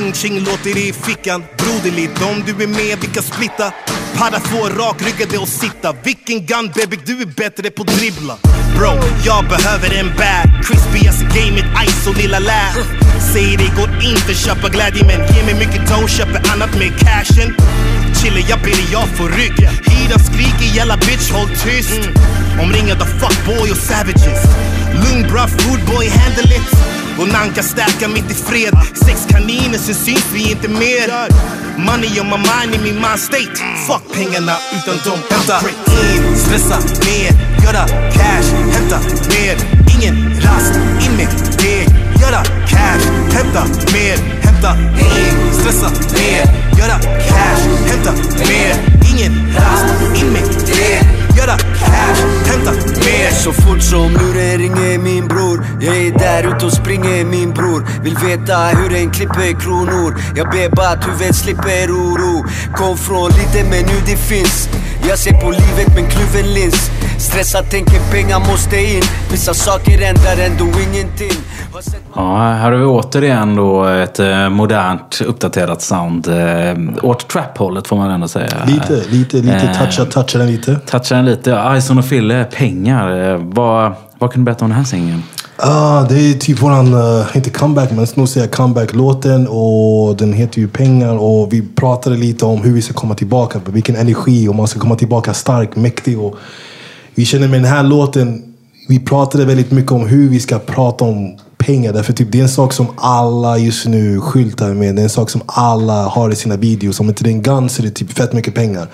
Ching 0.04 0.14
ching 0.14 0.40
låter 0.40 0.74
det 0.74 0.88
i 0.88 0.94
fickan 0.94 1.44
Broderligt 1.58 2.22
om 2.22 2.44
du 2.46 2.64
är 2.64 2.68
med 2.68 2.98
vi 3.02 3.08
kan 3.08 3.24
splitta 3.24 3.74
Padda 4.18 4.40
få 4.40 4.70
rakryggade 4.70 5.38
och 5.38 5.48
sitta. 5.48 5.96
Vilken 6.04 6.46
gun 6.46 6.72
baby, 6.76 7.00
du 7.06 7.22
är 7.22 7.26
bättre 7.26 7.70
på 7.72 7.84
dribbla. 7.84 8.38
Bro, 8.78 8.94
jag 9.26 9.44
behöver 9.50 9.90
en 10.00 10.08
bag. 10.08 10.46
Crispigaste 10.66 11.26
gamet, 11.26 11.66
ice 11.88 12.08
och 12.10 12.18
lilla 12.18 12.40
lä. 12.40 12.74
Säger 13.34 13.58
det 13.58 13.72
går 13.78 13.90
inte 14.12 14.34
köpa 14.34 14.70
glädje 14.70 15.04
men 15.06 15.36
ge 15.36 15.44
mig 15.44 15.56
mycket 15.66 15.88
toe, 15.90 16.08
köper 16.08 16.52
annat 16.54 16.74
med 16.80 16.92
cashen. 17.00 17.56
Chille, 18.20 18.42
jag 18.50 18.60
ber 18.60 18.76
dig, 18.80 18.88
jag 18.92 19.08
får 19.18 19.30
rygg. 19.30 19.60
Hyran 19.90 20.20
skriker, 20.20 20.76
jävla 20.76 20.98
bitch, 20.98 21.32
håll 21.32 21.50
tyst. 21.64 22.02
Omringad 22.64 23.02
av 23.02 23.10
fuckboy 23.20 23.72
och 23.72 23.78
savages. 23.78 24.42
Lugn 25.04 25.32
bra, 25.32 25.48
foodboy, 25.48 26.08
handle 26.10 26.56
it. 26.56 26.93
Och 27.20 27.28
Nanka 27.28 27.64
stärka 27.64 28.08
mitt 28.08 28.32
i 28.32 28.34
fred. 28.34 28.74
Sex 29.06 29.26
kaniner, 29.30 29.78
sen 29.78 29.96
syns 29.96 30.26
vi 30.34 30.52
inte 30.52 30.68
mer. 30.68 31.08
Money 31.78 32.20
on 32.20 32.28
my 32.28 32.38
mind 32.38 32.76
i 32.76 32.78
min 32.78 32.96
mind 32.96 33.20
state. 33.20 33.56
Fuck 33.88 34.04
pengarna, 34.14 34.56
utan 34.78 34.96
de 35.04 35.36
hämta 35.36 35.60
in. 35.88 36.38
Stressa 36.38 36.78
mer, 36.80 37.32
göra 37.64 37.88
cash, 38.14 38.50
hämta 38.74 39.00
mer. 39.30 39.56
Ingen 39.96 40.42
rast, 40.42 40.76
in 41.06 41.18
med 41.18 41.28
deg. 41.58 41.88
Göra 42.22 42.44
cash, 42.68 43.06
hämta 43.34 43.64
mer, 43.94 44.18
hämta 44.42 44.78
in. 45.00 45.54
Stressa 45.54 45.90
mer, 45.90 46.44
göra 46.80 47.00
cash, 47.30 47.64
hämta 47.90 48.12
mer. 48.48 48.76
Ingen 49.14 49.54
rast, 49.56 50.16
in 50.16 50.34
med 50.34 50.44
deg. 50.66 51.13
Göra 51.38 51.58
cash, 51.58 52.22
hämta. 52.46 52.72
Mer. 52.72 53.32
Så 53.32 53.54
fort 53.54 53.82
som 53.82 54.12
luren 54.12 54.58
ringer 54.58 54.98
min 54.98 55.28
bror. 55.28 55.66
Jag 55.82 55.98
är 55.98 56.12
där 56.12 56.56
ute 56.56 56.66
och 56.66 56.74
springer 56.74 57.26
min 57.26 57.54
bror. 57.54 57.88
Vill 58.04 58.18
veta 58.18 58.58
hur 58.68 58.96
en 58.96 59.12
klipper 59.12 59.60
kronor. 59.60 60.22
Jag 60.36 60.50
ber 60.50 60.70
bara 60.76 60.90
att 60.90 61.08
huvudet 61.08 61.36
slipper 61.36 61.92
oro. 61.92 62.46
Kom 62.76 62.98
från 62.98 63.30
lite 63.32 63.64
men 63.70 63.86
nu 63.86 64.02
det 64.06 64.18
finns. 64.18 64.70
Jag 65.10 65.20
ser 65.20 65.42
på 65.42 65.52
livet 65.52 65.96
med 65.96 66.12
kluven 66.12 66.54
lins. 66.54 66.92
Stressad 67.20 67.70
tänker 67.70 68.00
pengar 68.12 68.40
måste 68.40 68.78
in. 68.78 69.04
Vissa 69.32 69.54
saker 69.54 70.02
ändrar 70.02 70.38
ändå 70.38 70.66
ingenting. 70.66 71.38
Ja, 72.16 72.38
här 72.38 72.72
har 72.72 72.78
vi 72.78 72.86
återigen 72.86 73.56
då 73.56 73.86
ett 73.86 74.20
eh, 74.20 74.50
modernt 74.50 75.22
uppdaterat 75.26 75.82
sound. 75.82 76.28
Eh, 76.28 77.06
åt 77.06 77.28
trap-hållet 77.28 77.88
får 77.88 77.96
man 77.96 78.12
ändå 78.12 78.28
säga. 78.28 78.66
Lite, 78.68 79.04
lite, 79.10 79.38
lite. 79.38 79.56
Eh, 79.56 79.78
Toucha, 79.78 80.06
toucha 80.06 80.38
den 80.38 80.48
lite. 80.48 80.76
Touchar 80.76 81.16
den 81.16 81.26
lite. 81.26 81.74
Ison 81.78 81.98
och 81.98 82.06
Fille, 82.06 82.44
pengar. 82.44 83.36
Vad, 83.38 83.94
vad 84.20 84.32
kan 84.32 84.42
du 84.42 84.46
berätta 84.46 84.66
om 84.66 84.72
den 84.72 84.78
här 84.78 84.86
singeln? 84.86 85.24
Ah, 85.58 86.04
det 86.10 86.16
är 86.16 86.34
typ 86.34 86.62
våran, 86.62 86.94
uh, 86.94 87.26
inte 87.36 87.50
comeback, 87.50 87.92
men 87.92 88.08
nog 88.16 88.30
säga 88.30 88.48
comeback-låten. 88.48 89.48
Och 89.48 90.18
den 90.18 90.34
heter 90.34 90.60
ju 90.60 90.68
Pengar. 90.68 91.18
Och 91.18 91.54
vi 91.54 91.62
pratade 91.62 92.16
lite 92.16 92.46
om 92.46 92.62
hur 92.62 92.74
vi 92.74 92.82
ska 92.82 92.94
komma 92.94 93.16
tillbaka. 93.16 93.60
Vilken 93.66 93.96
energi. 93.96 94.48
Och 94.48 94.56
man 94.56 94.68
ska 94.68 94.80
komma 94.80 94.96
tillbaka 94.96 95.34
stark, 95.34 95.76
mäktig. 95.76 96.20
Och 96.20 96.36
vi 97.16 97.26
känner 97.26 97.48
med 97.48 97.62
den 97.62 97.72
här 97.72 97.84
låten, 97.84 98.44
vi 98.88 99.00
pratade 99.00 99.46
väldigt 99.46 99.72
mycket 99.72 99.92
om 99.92 100.08
hur 100.08 100.30
vi 100.30 100.40
ska 100.40 100.60
prata 100.60 101.06
om 101.06 101.38
pengar. 101.66 101.94
Därför 101.94 102.14
typ, 102.14 102.32
det 102.32 102.40
är 102.40 102.44
en 102.44 102.50
sak 102.50 102.74
som 102.74 102.88
alla 102.96 103.58
just 103.58 103.86
nu 103.86 104.22
skyltar 104.22 104.74
med. 104.74 104.96
Det 104.96 105.02
är 105.02 105.04
en 105.04 105.10
sak 105.10 105.30
som 105.30 105.42
alla 105.46 106.04
har 106.04 106.30
i 106.30 106.36
sina 106.36 106.58
videos. 106.58 107.00
Om 107.00 107.10
inte 107.10 107.24
det 107.24 107.30
är 107.30 107.32
en 107.32 107.42
gun 107.42 107.70
så 107.70 107.82
är 107.82 107.86
det 107.86 107.92
typ 107.92 108.12
fett 108.12 108.34
mycket 108.34 108.56
pengar. 108.56 108.88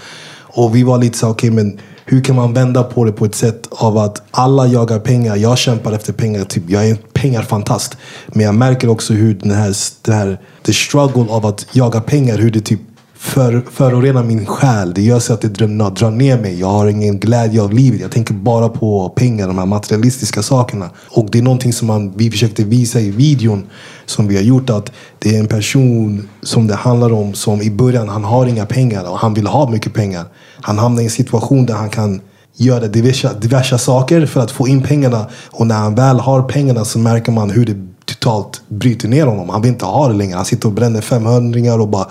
Och 0.51 0.75
vi 0.75 0.83
var 0.83 0.97
lite 0.97 1.17
så 1.17 1.25
här, 1.25 1.33
okej 1.33 1.51
men 1.51 1.79
hur 2.05 2.23
kan 2.23 2.35
man 2.35 2.53
vända 2.53 2.83
på 2.83 3.03
det 3.05 3.11
på 3.11 3.25
ett 3.25 3.35
sätt 3.35 3.67
av 3.71 3.97
att 3.97 4.21
alla 4.31 4.67
jagar 4.67 4.99
pengar. 4.99 5.35
Jag 5.35 5.57
kämpar 5.57 5.91
efter 5.91 6.13
pengar. 6.13 6.43
Typ, 6.43 6.63
jag 6.67 6.85
är 6.85 6.91
en 6.91 6.97
pengarfantast. 7.13 7.97
Men 8.27 8.45
jag 8.45 8.55
märker 8.55 8.89
också 8.89 9.13
hur 9.13 9.33
den 9.33 9.51
här, 9.51 9.75
den 10.01 10.15
här 10.15 10.39
the 10.65 10.73
struggle 10.73 11.25
av 11.29 11.45
att 11.45 11.65
jaga 11.71 12.01
pengar, 12.01 12.37
hur 12.37 12.51
det 12.51 12.61
typ 12.61 12.79
för, 13.19 13.65
förorenar 13.71 14.23
min 14.23 14.45
själ. 14.45 14.93
Det 14.93 15.01
gör 15.01 15.19
så 15.19 15.33
att 15.33 15.41
det 15.41 15.47
drar, 15.47 15.89
drar 15.89 16.11
ner 16.11 16.39
mig. 16.39 16.59
Jag 16.59 16.67
har 16.67 16.87
ingen 16.87 17.19
glädje 17.19 17.61
av 17.61 17.73
livet. 17.73 18.01
Jag 18.01 18.11
tänker 18.11 18.33
bara 18.33 18.69
på 18.69 19.09
pengar, 19.09 19.47
de 19.47 19.57
här 19.57 19.65
materialistiska 19.65 20.43
sakerna. 20.43 20.89
Och 21.09 21.29
det 21.31 21.37
är 21.37 21.41
någonting 21.41 21.73
som 21.73 21.87
man, 21.87 22.13
vi 22.15 22.31
försökte 22.31 22.63
visa 22.63 22.99
i 22.99 23.11
videon 23.11 23.67
som 24.05 24.27
vi 24.27 24.35
har 24.35 24.43
gjort. 24.43 24.69
Att 24.69 24.91
det 25.19 25.35
är 25.35 25.39
en 25.39 25.47
person 25.47 26.29
som 26.41 26.67
det 26.67 26.75
handlar 26.75 27.13
om 27.13 27.33
som 27.33 27.61
i 27.61 27.71
början, 27.71 28.09
han 28.09 28.23
har 28.23 28.45
inga 28.45 28.65
pengar 28.65 29.09
och 29.09 29.19
han 29.19 29.33
vill 29.33 29.47
ha 29.47 29.69
mycket 29.69 29.93
pengar. 29.93 30.25
Han 30.61 30.77
hamnar 30.77 31.01
i 31.01 31.05
en 31.05 31.11
situation 31.11 31.65
där 31.65 31.73
han 31.73 31.89
kan 31.89 32.21
göra 32.55 32.87
diverse, 32.87 33.29
diverse 33.41 33.77
saker 33.77 34.25
för 34.25 34.41
att 34.41 34.51
få 34.51 34.67
in 34.67 34.83
pengarna. 34.83 35.25
Och 35.51 35.67
när 35.67 35.75
han 35.75 35.95
väl 35.95 36.19
har 36.19 36.41
pengarna 36.41 36.85
så 36.85 36.99
märker 36.99 37.31
man 37.31 37.49
hur 37.49 37.65
det 37.65 37.75
totalt 38.05 38.61
bryter 38.67 39.07
ner 39.07 39.25
honom. 39.25 39.49
Han 39.49 39.61
vill 39.61 39.71
inte 39.71 39.85
ha 39.85 40.07
det 40.07 40.13
längre. 40.13 40.35
Han 40.35 40.45
sitter 40.45 40.67
och 40.67 40.73
bränner 40.73 41.01
500 41.01 41.73
och 41.73 41.87
bara 41.87 42.07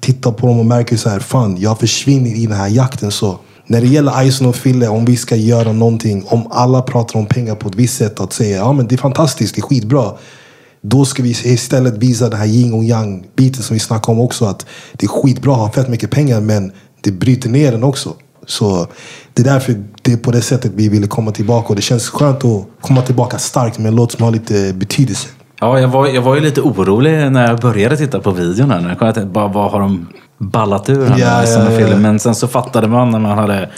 tittar 0.00 0.32
på 0.32 0.46
dem 0.46 0.58
och 0.58 0.66
märker 0.66 0.96
så 0.96 1.08
här, 1.08 1.20
fan 1.20 1.56
jag 1.60 1.78
försvinner 1.78 2.36
i 2.36 2.46
den 2.46 2.56
här 2.56 2.68
jakten. 2.68 3.10
Så 3.10 3.38
när 3.66 3.80
det 3.80 3.86
gäller 3.86 4.22
Ison 4.22 4.46
och 4.46 4.56
Fille, 4.56 4.88
om 4.88 5.04
vi 5.04 5.16
ska 5.16 5.36
göra 5.36 5.72
någonting, 5.72 6.24
om 6.26 6.46
alla 6.50 6.82
pratar 6.82 7.18
om 7.18 7.26
pengar 7.26 7.54
på 7.54 7.68
ett 7.68 7.74
visst 7.74 7.96
sätt, 7.96 8.20
att 8.20 8.32
säga 8.32 8.56
ja 8.56 8.72
men 8.72 8.86
det 8.86 8.94
är 8.94 8.96
fantastiskt, 8.96 9.54
det 9.54 9.60
är 9.60 9.62
skitbra. 9.62 10.12
Då 10.82 11.04
ska 11.04 11.22
vi 11.22 11.30
istället 11.30 11.94
visa 11.94 12.28
den 12.28 12.38
här 12.38 12.46
yin 12.46 12.74
och 12.74 12.84
yang 12.84 13.26
biten 13.36 13.62
som 13.62 13.74
vi 13.74 13.80
snackade 13.80 14.18
om 14.18 14.24
också. 14.24 14.44
Att 14.44 14.66
det 14.92 15.06
är 15.06 15.08
skitbra 15.08 15.52
att 15.52 15.58
ha 15.58 15.70
fett 15.70 15.88
mycket 15.88 16.10
pengar 16.10 16.40
men 16.40 16.72
det 17.00 17.10
bryter 17.10 17.48
ner 17.48 17.72
den 17.72 17.84
också. 17.84 18.14
Så 18.46 18.86
det 19.34 19.42
är 19.42 19.44
därför 19.44 19.84
det 20.02 20.12
är 20.12 20.16
på 20.16 20.30
det 20.30 20.42
sättet 20.42 20.72
vi 20.74 20.88
ville 20.88 21.06
komma 21.06 21.32
tillbaka. 21.32 21.68
Och 21.68 21.76
det 21.76 21.82
känns 21.82 22.08
skönt 22.08 22.44
att 22.44 22.66
komma 22.80 23.02
tillbaka 23.02 23.38
starkt 23.38 23.78
med 23.78 23.88
en 23.88 23.96
låt 23.96 24.12
som 24.12 24.24
har 24.24 24.32
lite 24.32 24.72
betydelse. 24.72 25.28
Ja, 25.60 25.80
jag 25.80 25.88
var, 25.88 26.06
jag 26.08 26.22
var 26.22 26.34
ju 26.34 26.40
lite 26.40 26.60
orolig 26.60 27.32
när 27.32 27.48
jag 27.48 27.60
började 27.60 27.96
titta 27.96 28.20
på 28.20 28.30
videon. 28.30 28.70
Här. 28.70 28.96
Jag 29.00 29.14
tänkte, 29.14 29.24
bara, 29.24 29.48
vad 29.48 29.70
har 29.70 29.80
de 29.80 30.08
ballat 30.38 30.88
ur? 30.88 31.06
här 31.06 31.18
Ja, 31.18 31.44
ja, 31.44 31.80
ja. 31.80 31.96
Men 31.96 32.18
sen 32.18 32.34
så 32.34 32.48
fattade 32.48 32.88
man 32.88 33.10
när 33.10 33.18
man 33.18 33.38
hade 33.38 33.70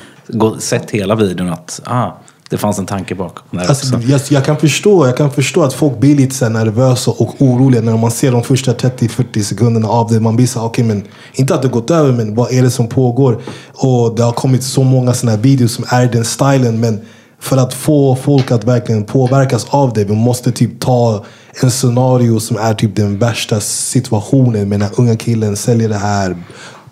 sett 0.59 0.91
hela 0.91 1.15
videon 1.15 1.51
att 1.51 1.81
ah, 1.85 2.11
det 2.51 2.59
fanns 2.59 2.79
en 2.79 2.87
tanke 2.87 3.15
bakom 3.15 3.59
det 3.59 3.69
Alltså, 3.69 3.99
jag, 3.99 4.21
jag, 4.31 4.45
kan 4.45 4.57
förstå, 4.57 5.07
jag 5.07 5.17
kan 5.17 5.31
förstå 5.31 5.63
att 5.63 5.75
folk 5.75 5.99
blir 5.99 6.17
lite 6.17 6.35
så 6.35 6.49
nervösa 6.49 7.11
och 7.11 7.35
oroliga 7.39 7.83
när 7.83 7.97
man 7.97 8.11
ser 8.11 8.33
de 8.33 8.43
första 8.43 8.73
30-40 8.73 9.43
sekunderna 9.43 9.89
av 9.89 10.13
det. 10.13 10.21
Man 10.21 10.37
blir 10.37 10.47
så 10.47 10.65
okej 10.65 10.85
men 10.85 11.05
inte 11.33 11.55
att 11.55 11.63
det 11.63 11.69
gått 11.69 11.91
över 11.91 12.13
men 12.13 12.35
vad 12.35 12.53
är 12.53 12.63
det 12.63 12.71
som 12.71 12.89
pågår? 12.89 13.41
Och 13.73 14.17
det 14.17 14.23
har 14.23 14.33
kommit 14.33 14.63
så 14.63 14.83
många 14.83 15.13
sådana 15.13 15.37
här 15.37 15.43
videos 15.43 15.75
som 15.75 15.85
är 15.89 16.07
den 16.07 16.25
stilen. 16.25 16.81
Men 16.81 17.01
för 17.43 17.57
att 17.57 17.75
få 17.75 18.17
folk 18.17 18.51
att 18.51 18.65
verkligen 18.65 19.05
påverkas 19.05 19.67
av 19.71 19.93
det, 19.93 20.05
vi 20.05 20.15
måste 20.15 20.53
typ 20.53 20.81
ta 20.81 21.25
en 21.63 21.71
scenario 21.71 22.41
som 22.41 22.57
är 22.57 22.75
typ 22.75 22.97
den 22.97 23.19
värsta 23.19 23.61
situationen 23.61 24.69
med 24.69 24.81
den 24.81 24.89
här 24.89 25.01
unga 25.01 25.17
killen 25.17 25.57
säljer 25.57 25.89
det 25.89 25.95
här, 25.95 26.37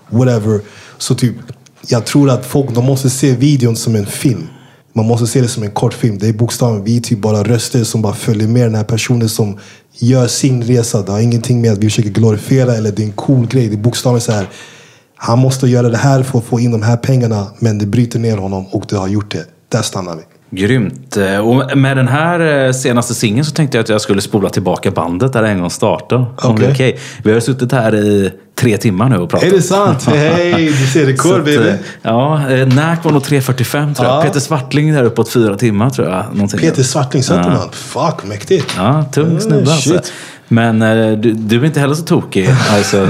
whatever. 0.08 0.60
Så 0.98 1.14
typ, 1.14 1.34
jag 1.88 2.06
tror 2.06 2.30
att 2.30 2.46
folk 2.46 2.74
de 2.74 2.84
måste 2.84 3.10
se 3.10 3.36
videon 3.36 3.76
som 3.76 3.96
en 3.96 4.06
film. 4.06 4.48
Man 4.92 5.06
måste 5.06 5.26
se 5.26 5.40
det 5.40 5.48
som 5.48 5.62
en 5.62 5.70
kortfilm. 5.70 6.18
Det 6.18 6.28
är 6.28 6.32
bokstavligen, 6.32 6.84
vi 6.84 6.96
är 6.96 7.00
typ 7.00 7.18
bara 7.18 7.42
röster 7.42 7.84
som 7.84 8.02
bara 8.02 8.14
följer 8.14 8.48
med 8.48 8.62
den 8.62 8.74
här 8.74 8.84
personen 8.84 9.28
som 9.28 9.58
gör 9.98 10.26
sin 10.26 10.62
resa. 10.62 11.02
Det 11.02 11.12
har 11.12 11.20
ingenting 11.20 11.60
med 11.60 11.72
att 11.72 11.78
vi 11.78 11.86
försöker 11.86 12.10
glorifiera 12.10 12.74
eller 12.74 12.92
det 12.92 13.02
är 13.02 13.06
en 13.06 13.12
cool 13.12 13.46
grej. 13.46 13.68
Det 13.68 13.74
är 13.74 13.78
bokstavligen 13.78 14.20
så 14.20 14.32
här. 14.32 14.48
Han 15.14 15.38
måste 15.38 15.66
göra 15.66 15.88
det 15.88 15.98
här 15.98 16.22
för 16.22 16.38
att 16.38 16.44
få 16.44 16.60
in 16.60 16.70
de 16.70 16.82
här 16.82 16.96
pengarna. 16.96 17.46
Men 17.58 17.78
det 17.78 17.86
bryter 17.86 18.18
ner 18.18 18.36
honom 18.36 18.66
och 18.66 18.84
det 18.88 18.96
har 18.96 19.08
gjort 19.08 19.32
det. 19.32 19.46
Där 19.68 19.82
stannar 19.82 20.16
vi. 20.16 20.22
Grymt. 20.50 21.16
Eh, 21.16 21.36
Och 21.38 21.78
med 21.78 21.96
den 21.96 22.08
här 22.08 22.66
eh, 22.66 22.72
senaste 22.72 23.14
singeln 23.14 23.44
så 23.44 23.50
tänkte 23.52 23.76
jag 23.78 23.82
att 23.82 23.88
jag 23.88 24.00
skulle 24.00 24.20
spola 24.20 24.48
tillbaka 24.50 24.90
bandet 24.90 25.32
där 25.32 25.42
det 25.42 25.48
en 25.48 25.60
gång 25.60 25.70
startade. 25.70 26.24
Okej. 26.42 26.68
okej. 26.72 26.98
Vi 27.24 27.32
har 27.32 27.40
suttit 27.40 27.72
här 27.72 27.94
i 27.94 28.32
tre 28.60 28.76
timmar 28.76 29.08
nu 29.08 29.16
och 29.18 29.30
pratat. 29.30 29.48
Är 29.48 29.52
det 29.52 29.62
sant? 29.62 30.04
Hej, 30.06 30.66
du 30.80 30.86
ser 30.86 31.06
rekord, 31.06 31.44
baby. 31.44 31.68
eh, 31.68 31.74
Ja, 32.02 32.40
Nack 32.66 33.04
var 33.04 33.12
nog 33.12 33.22
3.45 33.22 33.94
tror 33.94 34.08
jag. 34.08 34.16
Ja. 34.18 34.22
Peter 34.22 34.40
Svartling 34.40 34.92
där 34.92 35.04
uppåt 35.04 35.28
fyra 35.28 35.56
timmar 35.56 35.90
tror 35.90 36.08
jag. 36.08 36.50
Peter 36.60 36.82
Svartling, 36.82 37.22
satte 37.22 37.48
Ja. 37.48 37.54
man? 37.54 37.68
Fuck, 37.72 38.24
mäktigt. 38.24 38.74
Ja, 38.76 39.04
tung 39.12 39.40
snubbe 39.40 39.72
alltså. 39.72 40.00
Men 40.52 40.82
eh, 40.82 41.12
du, 41.18 41.32
du 41.32 41.60
är 41.60 41.64
inte 41.64 41.80
heller 41.80 41.94
så 41.94 42.02
tokig. 42.02 42.48
Alltså. 42.70 43.08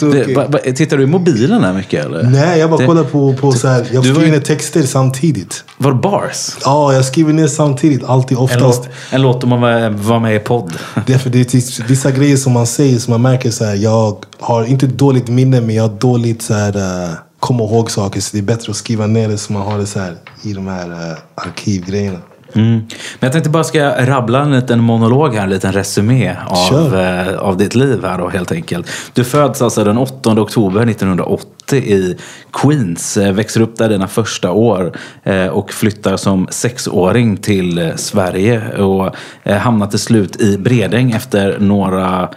tokig. 0.00 0.34
Ba- 0.34 0.48
ba- 0.48 0.58
Tittar 0.76 0.96
du 0.96 1.02
i 1.02 1.06
mobilen 1.06 1.64
här 1.64 1.72
mycket 1.72 2.04
eller? 2.06 2.22
Nej, 2.22 2.58
jag 2.58 2.70
bara 2.70 2.80
Det- 2.80 2.86
kollar 2.86 3.04
på, 3.04 3.34
på 3.34 3.52
så 3.52 3.68
här. 3.68 3.86
Jag 3.90 3.96
var 3.96 4.02
skriver 4.02 4.24
ju- 4.26 4.30
ner 4.32 4.40
texter 4.40 4.82
samtidigt. 4.82 5.64
Var 5.78 5.92
bars? 5.92 6.56
Ja, 6.64 6.92
jag 6.94 7.04
skriver 7.04 7.32
ner 7.32 7.46
samtidigt. 7.46 8.04
Alltid, 8.04 8.36
En 8.38 8.44
oftast. 8.44 8.62
låt, 8.84 8.88
en 9.10 9.22
låt 9.22 9.44
om 9.44 9.52
att 9.52 9.92
vara 9.94 10.18
med 10.18 10.36
i 10.36 10.38
podd. 10.38 10.72
Det 11.06 11.12
är 11.12 11.18
för 11.18 11.30
det 11.30 11.54
är 11.54 11.88
vissa 11.88 12.10
grejer 12.10 12.36
som 12.36 12.52
man 12.52 12.66
säger 12.66 12.98
som 12.98 13.10
man 13.12 13.22
märker 13.22 13.50
så 13.50 13.64
här. 13.64 13.74
Jag 13.74 14.24
har 14.40 14.64
inte 14.64 14.86
dåligt 14.86 15.28
minne 15.28 15.60
men 15.60 15.74
jag 15.74 15.82
har 15.82 15.98
dåligt 15.98 16.42
så 16.42 16.54
här, 16.54 16.76
uh, 16.76 17.10
komma 17.40 17.64
ihåg 17.64 17.90
saker. 17.90 18.20
Så 18.20 18.28
det 18.32 18.38
är 18.38 18.42
bättre 18.42 18.70
att 18.70 18.76
skriva 18.76 19.06
ner 19.06 19.28
det 19.28 19.38
så 19.38 19.52
man 19.52 19.62
har 19.62 19.78
det 19.78 19.86
så 19.86 19.98
här 20.00 20.14
i 20.42 20.52
de 20.52 20.66
här 20.68 20.88
uh, 20.90 21.16
arkivgrejerna. 21.34 22.18
Mm. 22.54 22.72
Men 22.74 22.86
jag 23.20 23.32
tänkte 23.32 23.50
bara 23.50 23.64
ska 23.64 24.06
rabbla 24.06 24.42
en 24.42 24.52
liten 24.52 24.80
monolog 24.80 25.34
här, 25.34 25.42
en 25.42 25.50
liten 25.50 25.72
resumé 25.72 26.36
av, 26.46 26.94
eh, 26.94 27.38
av 27.38 27.56
ditt 27.56 27.74
liv 27.74 28.04
här 28.04 28.18
då 28.18 28.28
helt 28.28 28.52
enkelt. 28.52 28.86
Du 29.12 29.24
föds 29.24 29.62
alltså 29.62 29.84
den 29.84 29.98
8 29.98 30.30
oktober 30.30 30.86
1980 30.86 31.78
i 31.78 32.16
Queens, 32.52 33.16
eh, 33.16 33.32
växer 33.32 33.60
upp 33.60 33.76
där 33.76 33.88
dina 33.88 34.08
första 34.08 34.50
år 34.50 34.92
eh, 35.22 35.46
och 35.46 35.72
flyttar 35.72 36.16
som 36.16 36.46
sexåring 36.50 37.36
till 37.36 37.78
eh, 37.78 37.94
Sverige 37.96 38.76
och 38.76 39.14
eh, 39.42 39.56
hamnar 39.56 39.86
till 39.86 39.98
slut 39.98 40.40
i 40.40 40.58
Bredäng 40.58 41.10
efter 41.10 41.58
några 41.58 42.28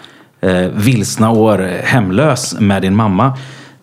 eh, 0.41 0.67
vilsna 0.73 1.31
år 1.31 1.69
hemlös 1.83 2.55
med 2.59 2.81
din 2.81 2.95
mamma. 2.95 3.37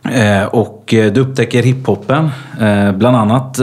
Eh, 0.04 0.44
och 0.44 0.94
eh, 0.94 1.12
du 1.12 1.20
upptäcker 1.20 1.62
hiphopen. 1.62 2.30
Eh, 2.60 2.92
bland 2.92 3.16
annat 3.16 3.58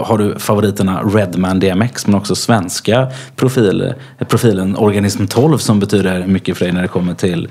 har 0.00 0.18
du 0.18 0.38
favoriterna 0.38 1.02
Redman 1.02 1.60
DMX 1.60 2.06
men 2.06 2.14
också 2.14 2.34
svenska 2.34 3.06
profil, 3.36 3.94
profilen 4.28 4.76
Organism 4.76 5.26
12 5.26 5.58
som 5.58 5.80
betyder 5.80 6.26
mycket 6.26 6.56
för 6.56 6.64
dig 6.64 6.74
när 6.74 6.82
det 6.82 6.88
kommer 6.88 7.14
till 7.14 7.48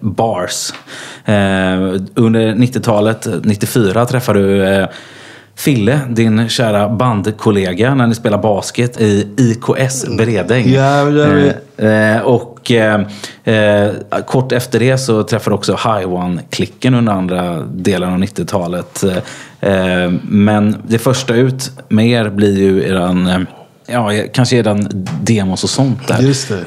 bars. 0.00 0.72
Under 2.14 2.54
90-talet, 2.54 3.26
94 3.44 4.06
träffade 4.06 4.40
du 4.40 4.86
Fille, 5.60 6.00
din 6.08 6.48
kära 6.48 6.88
bandkollega, 6.88 7.94
när 7.94 8.06
ni 8.06 8.14
spelar 8.14 8.38
basket 8.38 9.00
i 9.00 9.28
IKS 9.36 10.06
Bredäng. 10.16 10.68
Ja, 10.72 11.10
ja, 11.10 11.26
ja. 11.26 11.52
Eh, 11.86 12.16
eh, 12.16 12.22
och 12.70 12.76
eh, 12.76 13.00
eh, 13.44 13.92
kort 14.26 14.52
efter 14.52 14.78
det 14.78 14.98
så 14.98 15.22
träffade 15.22 15.54
också 15.54 15.72
High 15.72 16.06
One-klicken 16.08 16.94
under 16.94 17.12
andra 17.12 17.60
delen 17.62 18.12
av 18.12 18.18
90-talet. 18.18 19.04
Eh, 19.60 20.10
men 20.22 20.82
det 20.86 20.98
första 20.98 21.34
ut 21.34 21.70
med 21.88 22.08
er 22.08 22.28
blir 22.28 22.58
ju 22.58 22.84
eran 22.88 23.26
eh, 23.26 23.38
Ja, 23.92 24.10
kanske 24.32 24.56
eran 24.56 24.88
demos 25.22 25.64
och 25.64 25.70
sånt 25.70 26.08
där. 26.08 26.18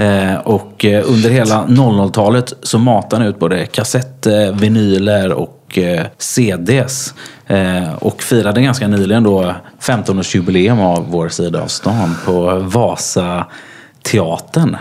Eh, 0.01 0.35
och 0.35 0.85
eh, 0.85 1.03
under 1.07 1.30
hela 1.30 1.65
00-talet 1.65 2.53
så 2.61 2.77
matar 2.77 3.19
ni 3.19 3.25
ut 3.25 3.39
både 3.39 3.65
kassetter, 3.65 4.51
vinyler 4.51 5.31
och 5.34 5.77
eh, 5.77 6.05
CDs. 6.17 7.13
Eh, 7.47 7.93
och 7.93 8.23
firade 8.23 8.61
ganska 8.61 8.88
nyligen 8.88 9.23
då 9.23 9.55
15-årsjubileum 9.81 10.81
av 10.81 11.05
vår 11.09 11.30
sida 11.30 11.61
av 11.61 11.67
stan 11.67 12.15
på 12.25 12.59
Vasa 12.59 13.45
teatern. 14.03 14.77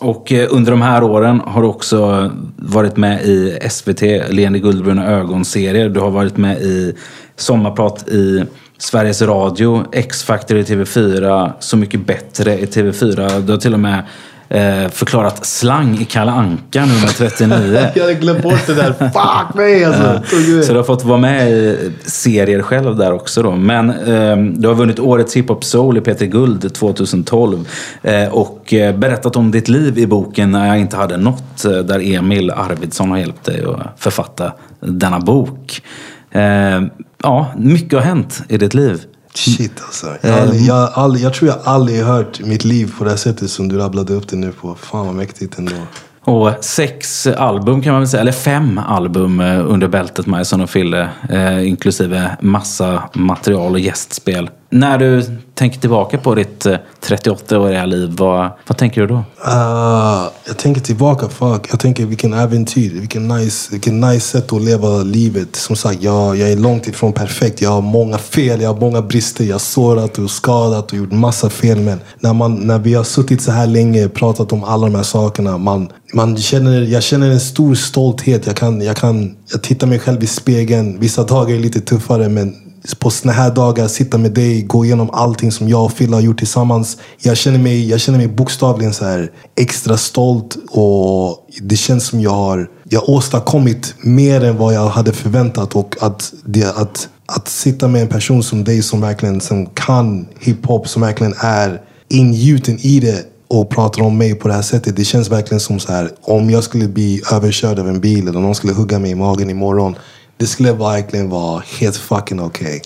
Och 0.00 0.32
eh, 0.32 0.48
under 0.50 0.70
de 0.70 0.82
här 0.82 1.02
åren 1.02 1.40
har 1.40 1.62
du 1.62 1.68
också 1.68 2.30
varit 2.56 2.96
med 2.96 3.22
i 3.24 3.58
SVT, 3.70 4.02
Leende 4.30 4.58
guldbruna 4.58 5.06
ögon-serier. 5.06 5.88
Du 5.88 6.00
har 6.00 6.10
varit 6.10 6.36
med 6.36 6.62
i 6.62 6.94
Sommarprat 7.36 8.08
i 8.08 8.44
Sveriges 8.78 9.22
Radio, 9.22 9.84
X-Factor 9.92 10.56
i 10.56 10.62
TV4, 10.62 11.52
Så 11.60 11.76
mycket 11.76 12.06
bättre 12.06 12.58
i 12.58 12.64
TV4. 12.64 13.40
Du 13.40 13.52
har 13.52 13.58
till 13.58 13.74
och 13.74 13.80
med 13.80 14.02
eh, 14.48 14.88
förklarat 14.90 15.46
slang 15.46 15.98
i 16.00 16.04
Kalle 16.04 16.30
Anka 16.30 16.80
nummer 16.80 17.06
39. 17.18 17.88
Jag 17.94 18.02
hade 18.02 18.14
glömt 18.14 18.42
bort 18.42 18.66
det 18.66 18.74
där. 18.74 18.92
Fuck 18.92 19.54
mig 19.54 19.84
alltså. 19.84 20.20
Så 20.62 20.72
du 20.72 20.78
har 20.78 20.84
fått 20.84 21.04
vara 21.04 21.18
med 21.18 21.50
i 21.50 21.90
serier 22.06 22.62
själv 22.62 22.96
där 22.96 23.12
också 23.12 23.42
då. 23.42 23.50
Men 23.56 23.90
eh, 23.90 24.36
du 24.36 24.68
har 24.68 24.74
vunnit 24.74 24.98
Årets 25.00 25.36
Hiphop 25.36 25.64
Soul 25.64 25.98
i 25.98 26.00
Peter 26.00 26.26
Guld 26.26 26.74
2012. 26.74 27.68
Eh, 28.02 28.28
och 28.28 28.74
eh, 28.74 28.96
berättat 28.96 29.36
om 29.36 29.50
ditt 29.50 29.68
liv 29.68 29.98
i 29.98 30.06
boken 30.06 30.50
När 30.50 30.66
jag 30.66 30.78
inte 30.78 30.96
hade 30.96 31.16
något. 31.16 31.64
eh, 31.64 31.70
Där 31.72 32.14
Emil 32.14 32.50
Arvidsson 32.50 33.10
har 33.10 33.18
hjälpt 33.18 33.44
dig 33.44 33.64
att 33.64 34.02
författa 34.02 34.52
denna 34.80 35.20
bok. 35.20 35.82
Eh, 36.30 36.80
ja, 37.22 37.46
mycket 37.58 37.92
har 37.98 38.00
hänt 38.06 38.42
i 38.48 38.56
ditt 38.58 38.74
liv. 38.74 39.00
Shit 39.38 39.82
alltså. 39.86 40.06
Jag, 40.20 40.38
aldrig, 40.38 40.62
jag, 40.62 40.74
har 40.74 41.02
aldrig, 41.02 41.24
jag 41.24 41.34
tror 41.34 41.50
jag 41.50 41.58
aldrig 41.64 42.04
hört 42.04 42.40
mitt 42.40 42.64
liv 42.64 42.92
på 42.98 43.04
det 43.04 43.10
här 43.10 43.16
sättet 43.16 43.50
som 43.50 43.68
du 43.68 43.78
rabblade 43.78 44.12
upp 44.12 44.28
det 44.28 44.36
nu 44.36 44.52
på. 44.52 44.74
Fan 44.74 45.06
vad 45.06 45.14
mäktigt 45.14 45.58
ändå. 45.58 45.76
Och 46.24 46.52
sex 46.60 47.26
album 47.26 47.82
kan 47.82 47.92
man 47.92 48.00
väl 48.00 48.08
säga, 48.08 48.20
eller 48.20 48.32
fem 48.32 48.78
album 48.78 49.40
eh, 49.40 49.70
under 49.70 49.88
bältet 49.88 50.26
Majson 50.26 50.60
och 50.60 50.70
Fille. 50.70 51.08
Eh, 51.30 51.68
inklusive 51.68 52.36
massa 52.40 53.02
material 53.12 53.72
och 53.72 53.80
gästspel. 53.80 54.50
När 54.76 54.98
du 54.98 55.22
tänker 55.54 55.80
tillbaka 55.80 56.18
på 56.18 56.34
ditt 56.34 56.66
eh, 56.66 56.76
38-åriga 57.00 57.86
liv, 57.86 58.14
vad, 58.18 58.50
vad 58.66 58.78
tänker 58.78 59.00
du 59.00 59.06
då? 59.06 59.14
Uh, 59.14 60.28
jag 60.46 60.56
tänker 60.58 60.80
tillbaka, 60.80 61.28
fuck. 61.28 61.66
Jag 61.70 61.80
tänker 61.80 62.06
vilken 62.06 62.32
äventyr, 62.32 63.00
vilken 63.00 63.28
nice, 63.28 63.72
vilken 63.72 64.00
nice 64.00 64.20
sätt 64.20 64.52
att 64.52 64.62
leva 64.62 64.88
livet. 64.88 65.56
Som 65.56 65.76
sagt, 65.76 66.02
jag, 66.02 66.36
jag 66.36 66.52
är 66.52 66.56
långt 66.56 66.88
ifrån 66.88 67.12
perfekt. 67.12 67.62
Jag 67.62 67.70
har 67.70 67.80
många 67.80 68.18
fel, 68.18 68.60
jag 68.60 68.72
har 68.72 68.80
många 68.80 69.02
brister. 69.02 69.44
Jag 69.44 69.54
har 69.54 69.58
sårat 69.58 70.18
och 70.18 70.30
skadat 70.30 70.92
och 70.92 70.98
gjort 70.98 71.12
massa 71.12 71.50
fel. 71.50 71.80
Men 71.80 72.00
när, 72.20 72.32
man, 72.32 72.54
när 72.54 72.78
vi 72.78 72.94
har 72.94 73.04
suttit 73.04 73.42
så 73.42 73.50
här 73.50 73.66
länge 73.66 74.08
pratat 74.08 74.52
om 74.52 74.64
alla 74.64 74.86
de 74.86 74.94
här 74.94 75.02
sakerna. 75.02 75.58
Man, 75.58 75.88
man 76.14 76.36
känner, 76.36 76.82
jag 76.82 77.02
känner 77.02 77.30
en 77.30 77.40
stor 77.40 77.74
stolthet. 77.74 78.46
Jag, 78.46 78.56
kan, 78.56 78.80
jag, 78.80 78.96
kan, 78.96 79.36
jag 79.52 79.62
tittar 79.62 79.86
mig 79.86 79.98
själv 79.98 80.22
i 80.22 80.26
spegeln. 80.26 81.00
Vissa 81.00 81.24
dagar 81.24 81.54
är 81.54 81.58
lite 81.58 81.80
tuffare 81.80 82.28
men 82.28 82.65
på 82.94 83.10
såna 83.10 83.32
här 83.32 83.50
dagar, 83.50 83.88
sitta 83.88 84.18
med 84.18 84.32
dig, 84.32 84.62
gå 84.62 84.84
igenom 84.84 85.10
allting 85.12 85.52
som 85.52 85.68
jag 85.68 85.84
och 85.84 85.92
Fille 85.92 86.16
har 86.16 86.20
gjort 86.20 86.38
tillsammans. 86.38 86.96
Jag 87.18 87.36
känner 87.36 87.58
mig, 87.58 87.88
jag 87.90 88.00
känner 88.00 88.18
mig 88.18 88.28
bokstavligen 88.28 88.94
så 88.94 89.04
här 89.04 89.30
extra 89.56 89.96
stolt 89.96 90.56
och 90.70 91.46
det 91.62 91.76
känns 91.76 92.06
som 92.06 92.20
jag 92.20 92.30
har 92.30 92.68
jag 92.88 93.08
åstadkommit 93.08 93.94
mer 94.00 94.44
än 94.44 94.56
vad 94.56 94.74
jag 94.74 94.88
hade 94.88 95.12
förväntat. 95.12 95.76
Och 95.76 95.96
att, 96.00 96.32
det, 96.44 96.76
att, 96.76 97.08
att 97.26 97.48
sitta 97.48 97.88
med 97.88 98.02
en 98.02 98.08
person 98.08 98.42
som 98.42 98.64
dig 98.64 98.82
som 98.82 99.00
verkligen 99.00 99.40
som 99.40 99.66
kan 99.66 100.26
hiphop, 100.38 100.88
som 100.88 101.02
verkligen 101.02 101.34
är 101.38 101.80
ingjuten 102.08 102.78
i 102.80 103.00
det 103.00 103.24
och 103.48 103.70
pratar 103.70 104.02
om 104.02 104.18
mig 104.18 104.34
på 104.34 104.48
det 104.48 104.54
här 104.54 104.62
sättet. 104.62 104.96
Det 104.96 105.04
känns 105.04 105.30
verkligen 105.30 105.60
som 105.60 105.80
så 105.80 105.92
här, 105.92 106.10
om 106.22 106.50
jag 106.50 106.64
skulle 106.64 106.88
bli 106.88 107.22
överkörd 107.32 107.78
av 107.78 107.88
en 107.88 108.00
bil 108.00 108.28
eller 108.28 108.40
någon 108.40 108.54
skulle 108.54 108.72
hugga 108.72 108.98
mig 108.98 109.10
i 109.10 109.14
magen 109.14 109.50
imorgon. 109.50 109.94
Det 110.38 110.46
skulle 110.46 110.72
verkligen 110.72 111.30
vara 111.30 111.62
helt 111.78 111.96
fucking 111.96 112.40
okej. 112.40 112.82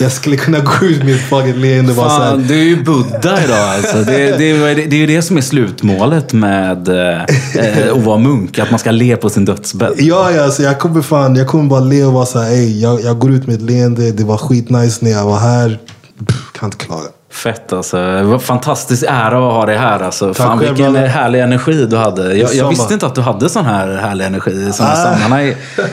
Jag 0.00 0.12
skulle 0.12 0.36
kunna 0.36 0.58
gå 0.58 0.86
ut 0.86 1.04
med 1.04 1.14
ett 1.14 1.20
fucking 1.20 1.56
leende 1.56 1.90
och 1.90 1.96
bara 1.96 2.08
så 2.08 2.22
här, 2.22 2.30
Fan, 2.30 2.46
du 2.46 2.54
är 2.54 2.64
ju 2.64 2.84
Buddha 2.84 3.44
idag 3.44 3.58
alltså. 3.58 3.96
Det, 3.96 4.38
det, 4.38 4.74
det, 4.74 4.74
det 4.74 4.96
är 4.96 5.00
ju 5.00 5.06
det 5.06 5.22
som 5.22 5.36
är 5.36 5.40
slutmålet 5.40 6.32
med 6.32 6.88
eh, 6.88 7.22
eh, 7.54 7.92
att 7.92 8.02
vara 8.02 8.18
munk. 8.18 8.58
Att 8.58 8.70
man 8.70 8.78
ska 8.78 8.90
le 8.90 9.16
på 9.16 9.30
sin 9.30 9.44
dödsbädd. 9.44 9.92
Ja, 9.98 10.30
ja 10.30 10.44
alltså 10.44 10.62
jag 10.62 10.78
kommer 10.78 11.02
fan, 11.02 11.36
jag 11.36 11.48
kommer 11.48 11.64
bara 11.64 11.80
le 11.80 12.04
och 12.04 12.12
vara 12.12 12.26
såhär, 12.26 12.80
jag, 12.80 13.00
jag 13.00 13.18
går 13.18 13.30
ut 13.30 13.46
med 13.46 13.54
ett 13.56 13.62
leende, 13.62 14.12
det 14.12 14.24
var 14.24 14.38
skitnice 14.38 15.04
när 15.04 15.10
jag 15.10 15.24
var 15.24 15.38
här. 15.38 15.78
Pff, 16.26 16.52
kan 16.52 16.66
inte 16.66 16.84
klaga. 16.84 17.08
Fett 17.34 17.72
alltså. 17.72 17.96
Var 18.22 18.38
fantastisk 18.38 19.04
ära 19.08 19.26
att 19.48 19.54
ha 19.54 19.66
dig 19.66 19.76
här 19.76 20.00
alltså. 20.00 20.34
Fan 20.34 20.58
själv, 20.58 20.68
vilken 20.70 20.92
brother. 20.92 21.08
härlig 21.08 21.40
energi 21.40 21.86
du 21.86 21.96
hade. 21.96 22.34
Jag, 22.36 22.54
jag 22.54 22.68
visste 22.68 22.94
inte 22.94 23.06
att 23.06 23.14
du 23.14 23.20
hade 23.20 23.48
sån 23.48 23.64
här 23.66 23.88
härlig 23.96 24.24
energi 24.24 24.50
i 24.50 24.72
sådana 24.72 24.92
Ah. 24.94 24.96
sammanhang. 24.96 25.54
Fan 25.76 25.86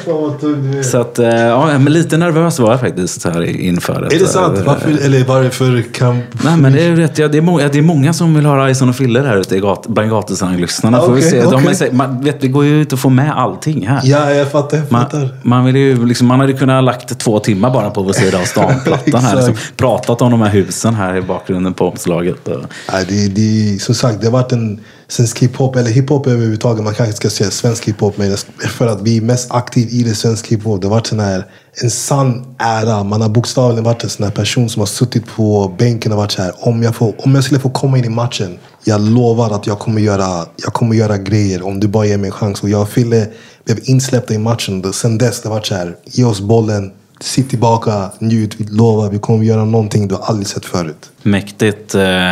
vad. 0.75 0.85
Så 0.85 1.01
att, 1.01 1.19
eh, 1.19 1.27
ja, 1.29 1.65
men 1.65 1.93
lite 1.93 2.17
nervös 2.17 2.59
var 2.59 2.71
jag 2.71 2.79
faktiskt 2.79 3.25
här 3.25 3.43
inför. 3.61 4.05
Är 4.13 4.19
det 4.19 4.27
sant? 4.27 4.59
Varför, 4.65 4.89
eller 5.05 5.23
varför 5.25 5.83
kan... 5.93 6.21
Nej 6.43 6.57
men 6.57 6.73
det 6.73 6.85
är 6.85 6.95
rätt. 6.95 7.17
Ja, 7.17 7.27
det, 7.27 7.37
är 7.37 7.41
många, 7.41 7.67
det 7.67 7.77
är 7.77 7.81
många 7.81 8.13
som 8.13 8.35
vill 8.35 8.45
höra 8.45 8.69
Ison 8.69 8.89
och 8.89 8.95
Filler 8.95 9.23
här 9.23 9.37
ute 9.37 9.55
i 9.55 9.59
gat, 9.59 9.87
bland 9.87 10.09
gatusanglyssnarna. 10.09 11.01
Vi 11.07 11.11
Okej, 11.13 11.21
se. 11.21 11.41
De, 11.41 11.55
okej. 11.55 11.75
säger- 11.75 11.93
man, 11.93 12.23
vet, 12.23 12.41
det 12.41 12.47
går 12.47 12.65
ju 12.65 12.81
ut 12.81 12.93
att 12.93 12.99
få 12.99 13.09
med 13.09 13.37
allting 13.37 13.87
här. 13.87 14.01
Ja, 14.03 14.31
jag 14.31 14.51
fattar. 14.51 14.77
Jag 14.77 14.89
fattar. 14.89 15.19
Man, 15.19 15.29
man, 15.43 15.65
vill 15.65 15.75
ju, 15.75 16.05
liksom, 16.05 16.27
man 16.27 16.39
hade 16.39 16.53
kunnat 16.53 16.73
ha 16.75 16.81
lagt 16.81 17.19
två 17.19 17.39
timmar 17.39 17.69
bara 17.71 17.89
på 17.89 18.03
vår 18.03 18.13
sida 18.13 18.37
av 18.39 18.43
stan-plattan 18.45 19.21
här. 19.23 19.35
Liksom, 19.35 19.53
pratat 19.77 20.21
om 20.21 20.31
de 20.31 20.41
här 20.41 20.49
husen 20.49 20.95
här 20.95 21.21
bakgrunden 21.33 21.73
på 21.73 21.85
omslaget. 21.87 22.47
Och, 22.47 22.61
Nej, 22.91 23.05
det, 23.09 23.27
det, 23.27 23.81
som 23.81 23.95
sagt, 23.95 24.21
det 24.21 24.27
har 24.27 24.31
varit 24.31 24.51
en 24.51 24.79
svensk 25.07 25.39
hiphop, 25.39 25.75
eller 25.75 25.89
hiphop 25.89 26.27
överhuvudtaget. 26.27 26.83
Man 26.83 26.93
kanske 26.93 27.15
ska 27.15 27.29
säga 27.29 27.51
svensk 27.51 27.87
hiphop, 27.87 28.17
men 28.17 28.37
för 28.77 28.87
att 28.87 29.01
vi 29.01 29.17
är 29.17 29.21
mest 29.21 29.51
aktiv 29.51 29.87
i 29.91 30.03
det 30.03 30.15
svenska 30.15 30.55
hiphop. 30.55 30.81
Det 30.81 30.87
har 30.87 30.95
varit 30.95 31.11
en, 31.11 31.19
här, 31.19 31.45
en 31.83 31.91
sann 31.91 32.55
ära. 32.57 33.03
Man 33.03 33.21
har 33.21 33.29
bokstavligen 33.29 33.83
varit 33.83 34.03
en 34.03 34.09
sån 34.09 34.23
här 34.23 34.31
person 34.31 34.69
som 34.69 34.79
har 34.79 34.87
suttit 34.87 35.27
på 35.35 35.75
bänken 35.77 36.11
och 36.11 36.17
varit 36.17 36.31
så 36.31 36.41
här. 36.41 36.53
Om 36.59 36.83
jag, 36.83 36.95
får, 36.95 37.13
om 37.17 37.35
jag 37.35 37.43
skulle 37.43 37.59
få 37.59 37.69
komma 37.69 37.97
in 37.97 38.05
i 38.05 38.09
matchen, 38.09 38.59
jag 38.83 39.01
lovar 39.01 39.55
att 39.55 39.67
jag 39.67 39.79
kommer 39.79 40.01
göra, 40.01 40.45
jag 40.63 40.73
kommer 40.73 40.95
göra 40.95 41.17
grejer 41.17 41.65
om 41.65 41.79
du 41.79 41.87
bara 41.87 42.05
ger 42.05 42.17
mig 42.17 42.27
en 42.27 42.31
chans. 42.31 42.63
Och 42.63 42.69
jag 42.69 42.81
och 42.81 42.89
Fille 42.89 43.27
blev 43.65 43.79
insläppta 43.83 44.33
i 44.33 44.37
matchen. 44.37 44.85
Och 44.85 44.95
Sen 44.95 45.17
dess 45.17 45.41
det 45.41 45.49
har 45.49 45.55
varit 45.55 45.67
så 45.67 45.75
här, 45.75 45.95
ge 46.05 46.23
oss 46.23 46.41
bollen, 46.41 46.91
sitt 47.23 47.49
tillbaka, 47.49 48.11
njut, 48.19 48.55
vi 48.57 48.65
lovar, 48.65 49.09
vi 49.09 49.19
kommer 49.19 49.43
göra 49.43 49.65
någonting 49.65 50.07
du 50.07 50.15
aldrig 50.21 50.47
sett 50.47 50.65
förut. 50.65 51.09
mäktigt. 51.23 51.95
eh. 51.95 52.31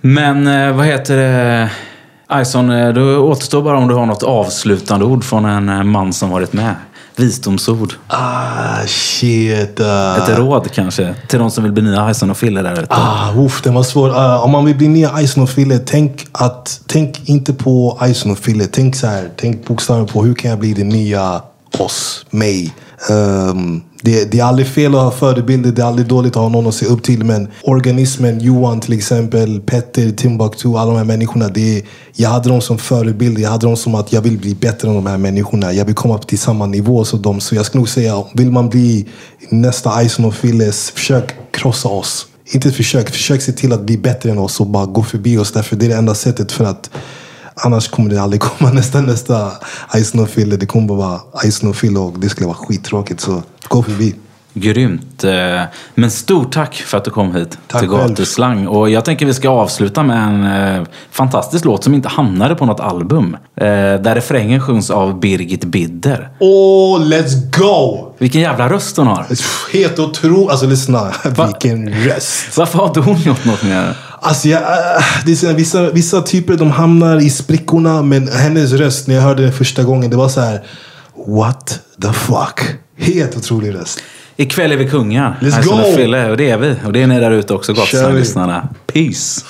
Men 0.00 0.46
eh, 0.46 0.76
vad 0.76 0.86
heter 0.86 1.16
det? 1.16 1.70
Ison, 2.40 2.70
eh, 2.70 2.92
det 2.92 3.16
återstår 3.16 3.62
bara 3.62 3.78
om 3.78 3.88
du 3.88 3.94
har 3.94 4.06
något 4.06 4.22
avslutande 4.22 5.04
ord 5.04 5.24
från 5.24 5.44
en 5.44 5.88
man 5.88 6.12
som 6.12 6.30
varit 6.30 6.52
med. 6.52 6.74
Visdomsord. 7.16 7.92
Ah, 8.06 8.86
shit. 8.86 9.80
Uh. 9.80 10.18
Ett 10.18 10.38
råd 10.38 10.70
kanske 10.72 11.14
till 11.28 11.38
de 11.38 11.50
som 11.50 11.64
vill 11.64 11.72
bli 11.72 11.82
nya 11.82 12.10
Ison 12.10 12.30
och 12.30 12.36
Fille 12.36 12.62
där 12.62 12.72
ute. 12.72 12.86
Ah, 12.88 13.32
uff, 13.36 13.62
den 13.62 13.74
var 13.74 13.82
svår. 13.82 14.10
Ah, 14.10 14.38
om 14.38 14.50
man 14.50 14.64
vill 14.64 14.76
bli 14.76 14.88
nya 14.88 15.20
Ison 15.20 15.42
och 15.42 15.50
Fille, 15.50 15.78
tänk, 15.78 16.26
att, 16.32 16.80
tänk 16.86 17.28
inte 17.28 17.52
på 17.52 17.98
Ison 18.06 18.32
och 18.32 18.38
Fille. 18.38 18.66
Tänk 18.72 18.96
så 18.96 19.06
här, 19.06 19.30
tänk 19.36 19.66
bokstavligen 19.66 20.12
på 20.12 20.22
hur 20.22 20.34
kan 20.34 20.50
jag 20.50 20.60
bli 20.60 20.72
det 20.72 20.84
nya 20.84 21.42
oss, 21.78 22.26
mig. 22.30 22.74
Ehm, 23.10 23.80
det, 24.04 24.32
det 24.32 24.38
är 24.38 24.44
aldrig 24.44 24.66
fel 24.66 24.94
att 24.94 25.00
ha 25.00 25.10
förebilder, 25.10 25.72
det 25.72 25.82
är 25.82 25.86
aldrig 25.86 26.08
dåligt 26.08 26.36
att 26.36 26.42
ha 26.42 26.48
någon 26.48 26.66
att 26.66 26.74
se 26.74 26.86
upp 26.86 27.02
till. 27.02 27.24
Men 27.24 27.48
organismen, 27.62 28.40
Johan 28.40 28.80
till 28.80 28.92
exempel, 28.92 29.60
Petter, 29.60 30.10
Timbuktu, 30.10 30.68
alla 30.68 30.90
de 30.90 30.96
här 30.96 31.04
människorna. 31.04 31.48
Det 31.48 31.78
är, 31.78 31.82
jag 32.14 32.30
hade 32.30 32.48
dem 32.48 32.60
som 32.60 32.78
förebilder. 32.78 33.42
Jag 33.42 33.50
hade 33.50 33.66
dem 33.66 33.76
som 33.76 33.94
att 33.94 34.12
jag 34.12 34.22
vill 34.22 34.38
bli 34.38 34.54
bättre 34.54 34.88
än 34.88 34.94
de 34.94 35.06
här 35.06 35.18
människorna. 35.18 35.72
Jag 35.72 35.84
vill 35.84 35.94
komma 35.94 36.16
upp 36.16 36.26
till 36.26 36.38
samma 36.38 36.66
nivå 36.66 37.04
som 37.04 37.22
dem. 37.22 37.40
Så 37.40 37.54
jag 37.54 37.66
skulle 37.66 37.80
nog 37.80 37.88
säga, 37.88 38.24
vill 38.34 38.50
man 38.50 38.68
bli 38.68 39.08
nästa 39.48 40.02
Ison 40.02 40.24
och 40.24 40.34
Filles, 40.34 40.90
försök 40.90 41.34
krossa 41.50 41.88
oss. 41.88 42.26
Inte 42.52 42.68
ett 42.68 42.76
försök, 42.76 43.10
försök 43.10 43.42
se 43.42 43.52
till 43.52 43.72
att 43.72 43.82
bli 43.82 43.98
bättre 43.98 44.30
än 44.30 44.38
oss 44.38 44.60
och 44.60 44.66
bara 44.66 44.86
gå 44.86 45.02
förbi 45.02 45.38
oss. 45.38 45.52
Därför 45.52 45.76
det 45.76 45.86
är 45.86 45.88
det 45.88 45.96
enda 45.96 46.14
sättet 46.14 46.52
för 46.52 46.64
att 46.64 46.90
annars 47.56 47.88
kommer 47.88 48.10
det 48.10 48.22
aldrig 48.22 48.40
komma 48.40 48.70
nästa, 48.74 49.00
nästa 49.00 49.50
Ice 50.04 50.14
No 50.14 50.26
Fille. 50.26 50.56
Det 50.56 50.66
kommer 50.66 50.88
bara 50.88 50.98
vara 50.98 51.20
Ice 51.50 51.62
No 51.62 51.72
Fille 51.72 51.98
och 51.98 52.18
det 52.18 52.28
skulle 52.28 52.46
vara 52.46 52.56
skittråkigt. 52.56 53.20
Så 53.20 53.42
gå 53.68 53.82
förbi. 53.82 54.14
Grymt. 54.54 55.24
Eh, 55.24 55.62
Men 55.94 56.10
stort 56.10 56.52
tack 56.52 56.74
för 56.74 56.98
att 56.98 57.04
du 57.04 57.10
kom 57.10 57.34
hit 57.34 57.58
Tack 57.66 57.80
till. 57.80 57.88
Gatuslang. 57.90 58.66
Och 58.66 58.90
jag 58.90 59.04
tänker 59.04 59.26
vi 59.26 59.34
ska 59.34 59.48
avsluta 59.48 60.02
med 60.02 60.22
en 60.22 60.44
eh, 60.80 60.86
fantastisk 61.10 61.64
låt 61.64 61.84
som 61.84 61.94
inte 61.94 62.08
hamnade 62.08 62.54
på 62.54 62.66
något 62.66 62.80
album. 62.80 63.36
Eh, 63.56 63.66
där 63.66 64.14
refrängen 64.14 64.60
sjungs 64.60 64.90
av 64.90 65.20
Birgit 65.20 65.64
Bidder. 65.64 66.30
Åh, 66.38 67.00
let's 67.00 67.58
go! 67.58 68.12
Vilken 68.18 68.40
jävla 68.40 68.68
röst 68.68 68.96
hon 68.96 69.06
har. 69.06 69.26
Helt 69.72 69.98
otroligt. 69.98 70.50
Alltså 70.50 70.66
lyssna, 70.66 71.12
vilken 71.46 71.88
röst. 71.94 72.56
Varför 72.56 72.78
har 72.78 72.86
inte 72.86 73.00
hon 73.00 73.16
gjort 73.20 73.44
något 73.44 73.62
mer? 73.62 73.96
Alltså 74.24 74.48
jag, 74.48 74.62
äh, 74.62 75.04
det 75.26 75.32
är 75.32 75.36
så 75.36 75.46
här, 75.46 75.54
vissa, 75.54 75.90
vissa 75.90 76.22
typer 76.22 76.56
de 76.56 76.70
hamnar 76.70 77.20
i 77.22 77.30
sprickorna. 77.30 78.02
Men 78.02 78.28
hennes 78.28 78.72
röst, 78.72 79.06
när 79.08 79.14
jag 79.14 79.22
hörde 79.22 79.42
den 79.42 79.52
första 79.52 79.82
gången, 79.82 80.10
det 80.10 80.16
var 80.16 80.28
så 80.28 80.40
här. 80.40 80.62
What 81.26 81.80
the 82.02 82.12
fuck? 82.12 82.60
Helt 82.96 83.36
otrolig 83.36 83.74
röst. 83.74 84.02
Ikväll 84.36 84.72
är 84.72 84.76
vi 84.76 84.88
kungar. 84.88 85.38
Let's 85.40 85.50
Här 85.50 85.62
go! 85.62 85.72
en 85.72 85.96
Fille, 85.96 86.30
och 86.30 86.36
det 86.36 86.50
är 86.50 86.58
vi. 86.58 86.76
Och 86.86 86.92
det 86.92 87.02
är 87.02 87.06
ni 87.06 87.20
där 87.20 87.30
ute 87.30 87.54
också, 87.54 87.74
Kör 87.74 87.82
vi. 87.82 87.86
Gatuslang-lyssnarna. 87.86 88.68
Peace! 88.86 89.40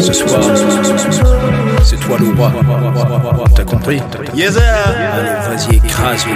Ce 0.00 0.14
soir, 0.14 1.35
c'est 1.86 2.00
toi 2.00 2.18
le 2.18 2.34
roi. 2.36 2.52
T'as 3.54 3.64
compris 3.64 4.02
Yes 4.34 4.54
sir. 4.54 4.60
Vas-y, 5.48 5.76
écrase. 5.76 6.26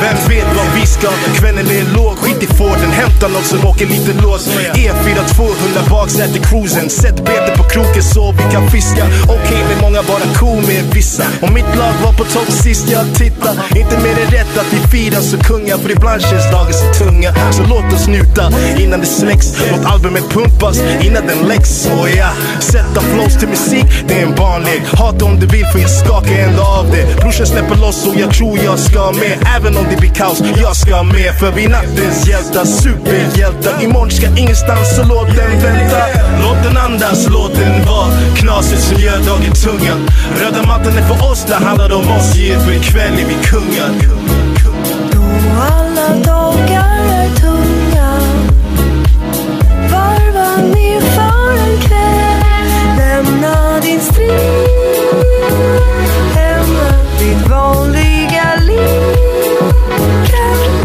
Vem 0.00 0.16
vet 0.28 0.46
vad 0.56 0.66
vi 0.80 0.86
ska 0.86 1.08
kvällen 1.38 1.66
är 1.66 1.96
låg? 1.96 2.18
Skit 2.18 2.42
i 2.42 2.46
Forden, 2.46 2.90
hämta 2.90 3.28
någon 3.28 3.42
som 3.42 3.66
åker 3.66 3.86
lite 3.86 4.22
lås. 4.22 4.48
E4 4.74 5.34
200 5.34 5.80
baksäte 5.90 6.38
cruisen. 6.38 6.90
Sätt 6.90 7.24
bete 7.24 7.52
på 7.56 7.62
kroken 7.62 8.02
så 8.02 8.32
vi 8.32 8.52
kan 8.52 8.70
fiska. 8.70 9.04
Okej 9.28 9.64
med 9.68 9.78
många, 9.80 10.02
bara 10.02 10.34
cool 10.38 10.62
med 10.66 10.84
vissa. 10.94 11.24
Om 11.42 11.54
mitt 11.54 11.76
lag 11.76 11.94
var 12.04 12.12
på 12.12 12.24
topp 12.24 12.50
sist 12.50 12.90
jag 12.90 13.14
tittar. 13.14 13.54
Inte 13.76 13.96
mer 14.04 14.16
än 14.24 14.30
rätt 14.30 14.58
att 14.58 14.72
vi 14.72 14.80
firar 14.92 15.20
så 15.20 15.38
kunga. 15.38 15.78
För 15.78 15.90
ibland 15.90 16.22
känns 16.22 16.50
dagen 16.50 16.72
så 16.72 17.04
tunga. 17.04 17.34
Så 17.52 17.62
låt 17.62 17.92
oss 17.92 18.08
njuta 18.08 18.52
innan 18.78 19.00
det 19.00 19.06
släcks. 19.06 19.46
Låt 19.70 19.84
albumet 19.92 20.28
pumpas 20.30 20.80
innan 21.00 21.26
den 21.26 21.48
läcks. 21.48 21.70
Så 21.70 22.08
ja, 22.16 22.30
sätta 22.60 23.00
flows 23.00 23.38
till 23.38 23.48
musik, 23.48 23.86
det 24.08 24.14
är 24.20 24.26
en 24.26 24.34
barnlek. 24.34 24.82
Hata 24.92 25.24
om 25.24 25.40
du 25.40 25.46
vill 25.46 25.66
för 25.72 25.78
jag 25.78 25.90
skakar 25.90 26.38
ändå 26.38 26.62
av 26.62 26.90
det. 26.90 27.20
Brorsan 27.20 27.46
släpper 27.46 27.76
loss 27.76 28.06
och 28.06 28.14
jag 28.20 28.30
tror 28.34 28.58
jag 28.64 28.78
ska 28.78 29.12
med. 29.12 29.34
Även 29.56 29.76
om 29.76 29.84
det 29.90 29.96
blir 29.96 30.10
kaos, 30.10 30.42
jag 30.56 30.76
ska 30.76 31.02
med. 31.02 31.38
För 31.40 31.52
vi 31.52 31.64
är 31.64 31.68
nattens 31.68 32.26
hjältar, 32.28 32.64
superhjältar. 32.64 33.82
Imorgon 33.82 34.10
ska 34.10 34.26
ingenstans 34.36 34.96
så 34.96 35.02
låt 35.02 35.28
den 35.36 35.52
vänta. 35.62 36.02
Låt 36.42 36.62
den 36.64 36.76
andas, 36.76 37.28
låt 37.28 37.54
den 37.54 37.86
vara. 37.86 38.08
Knaset 38.36 38.80
som 38.80 38.96
gör 38.96 39.18
dagen 39.18 39.52
tunga. 39.64 39.94
Röda 40.40 40.62
mattan 40.66 40.98
är 40.98 41.06
för 41.10 41.30
oss, 41.30 41.44
det 41.48 41.54
handlar 41.54 41.92
om 41.92 42.10
oss. 42.16 42.36
Yeah, 42.36 42.64
för 42.64 42.72
ikväll 42.72 43.12
är 43.12 43.26
vi 43.32 43.36
kungar. 43.50 43.90
Alla 45.60 46.08
dagar 46.24 47.00
är 47.10 47.28
tunga 47.40 47.57
Lämna 53.98 54.04
din 54.04 54.14
strid 54.14 54.30
Lämna 56.34 56.90
ditt 57.18 57.48
vanliga 57.48 58.54
liv. 58.66 59.16
Kan 60.26 60.58
vänta 60.58 60.77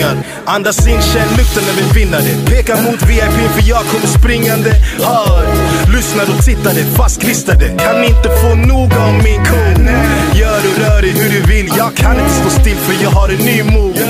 kungar 0.00 0.24
Andas 0.46 0.86
in, 0.86 1.02
känn 1.02 1.28
lukten 1.36 1.62
när 1.66 1.82
vi 1.82 2.00
vinner 2.00 2.20
det. 2.20 2.50
Pekar 2.50 2.82
mot 2.82 3.02
VIP 3.02 3.50
för 3.54 3.68
jag 3.68 3.84
kommer 3.84 4.06
springande. 4.06 4.70
Hör, 4.98 5.46
lyssnar 5.94 6.24
och 6.34 6.44
tittar 6.44 6.74
det. 6.74 6.84
Fastklistrade 6.96 7.68
Kan 7.78 8.04
inte 8.04 8.28
få 8.42 8.54
nog 8.54 8.94
av 8.94 9.14
min 9.14 9.44
kung 9.44 9.88
Gör 10.34 10.60
och 10.70 10.78
rör 10.78 11.02
dig 11.02 11.10
hur 11.10 11.30
du 11.30 11.40
vill. 11.52 11.72
Jag 11.76 11.94
kan 11.94 12.16
inte 12.20 12.30
stå 12.30 12.50
still 12.50 12.76
för 12.76 13.04
jag 13.04 13.10
har 13.10 13.28
en 13.28 13.36
ny 13.36 13.62
move. 13.62 14.00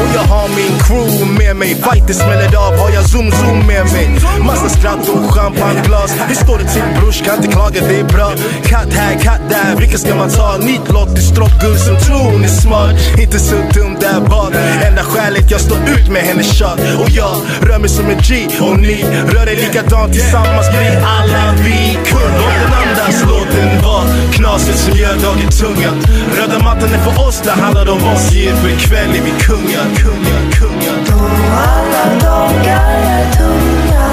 Och 0.00 0.08
jag 0.14 0.22
har 0.22 0.48
min 0.48 0.74
crew 0.84 1.38
med 1.38 1.56
mig. 1.56 1.74
Fighter 1.74 2.14
smäller 2.14 2.56
av, 2.56 2.78
har 2.78 2.90
jag 2.90 3.04
zoom 3.10 3.30
zoom 3.32 3.58
med 3.66 3.84
mig. 3.92 4.06
Massa 4.40 4.68
skratt 4.68 5.08
och 5.08 5.34
champagneglas. 5.34 6.12
Hur 6.28 6.34
står 6.34 6.58
det 6.58 6.68
till 6.74 6.82
brors? 7.00 7.22
Kan 7.22 7.36
inte 7.36 7.48
klaga, 7.48 7.80
det 7.88 8.00
är 8.00 8.04
bra. 8.04 8.32
Katt 8.64 8.92
här, 8.92 9.18
katt 9.18 9.40
där, 9.48 9.76
vilka 9.80 9.98
ska 9.98 10.14
man 10.14 10.30
ta? 10.30 10.56
Nitlott 10.56 11.18
i 11.18 11.22
stråkguld 11.22 11.78
som 11.78 11.96
tron 11.96 12.44
är 12.44 12.48
smart. 12.48 12.94
Inte 13.18 13.38
så 13.38 13.56
dum 13.74 13.96
där 14.00 14.20
bak. 14.20 14.52
Enda 14.86 15.02
skälet 15.02 15.33
jag 15.48 15.60
står 15.60 15.78
ut 15.78 16.08
med 16.08 16.22
hennes 16.22 16.58
kött. 16.58 16.80
Och 17.00 17.10
jag 17.10 17.36
rör 17.60 17.78
mig 17.78 17.88
som 17.88 18.06
en 18.10 18.18
G 18.18 18.46
och 18.60 18.78
ni 18.78 19.04
rör 19.32 19.48
er 19.48 19.56
likadant 19.56 20.12
Tillsammans 20.12 20.68
blir 20.70 20.96
alla 21.04 21.54
vi 21.64 21.98
kung 22.10 22.32
Låt 22.40 22.54
den 22.62 22.72
andas, 22.72 23.24
låt 23.28 23.50
den 23.56 23.82
vara 23.82 24.04
Knaset 24.32 24.78
som 24.78 24.98
gör 24.98 25.14
dagen 25.14 25.50
tungan. 25.60 26.00
Röda 26.36 26.58
mattan 26.58 26.94
är 26.94 26.98
för 26.98 27.28
oss, 27.28 27.40
det 27.44 27.50
handlar 27.50 27.88
om 27.88 28.04
oss. 28.12 28.34
Yeah, 28.34 28.56
för 28.56 28.68
ikväll 28.68 29.08
är 29.10 29.22
vi 29.24 29.30
kungar, 29.30 29.86
kungar, 29.96 30.40
kungar 30.58 30.96
Då 31.10 31.30
Alla 31.56 32.20
dagar 32.20 33.00
är 33.16 33.32
tunga. 33.32 34.10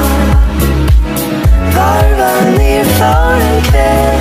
Varva 1.76 2.58
ner 2.58 2.84
för 2.84 3.34
en 3.34 3.62
kväll? 3.62 4.20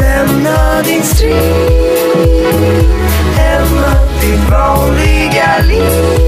Lämna 0.00 0.82
din 0.82 1.02
strid. 1.02 3.19
Lämna 3.40 3.94
ditt 4.20 4.50
vanliga 4.50 5.58
liv. 5.68 6.20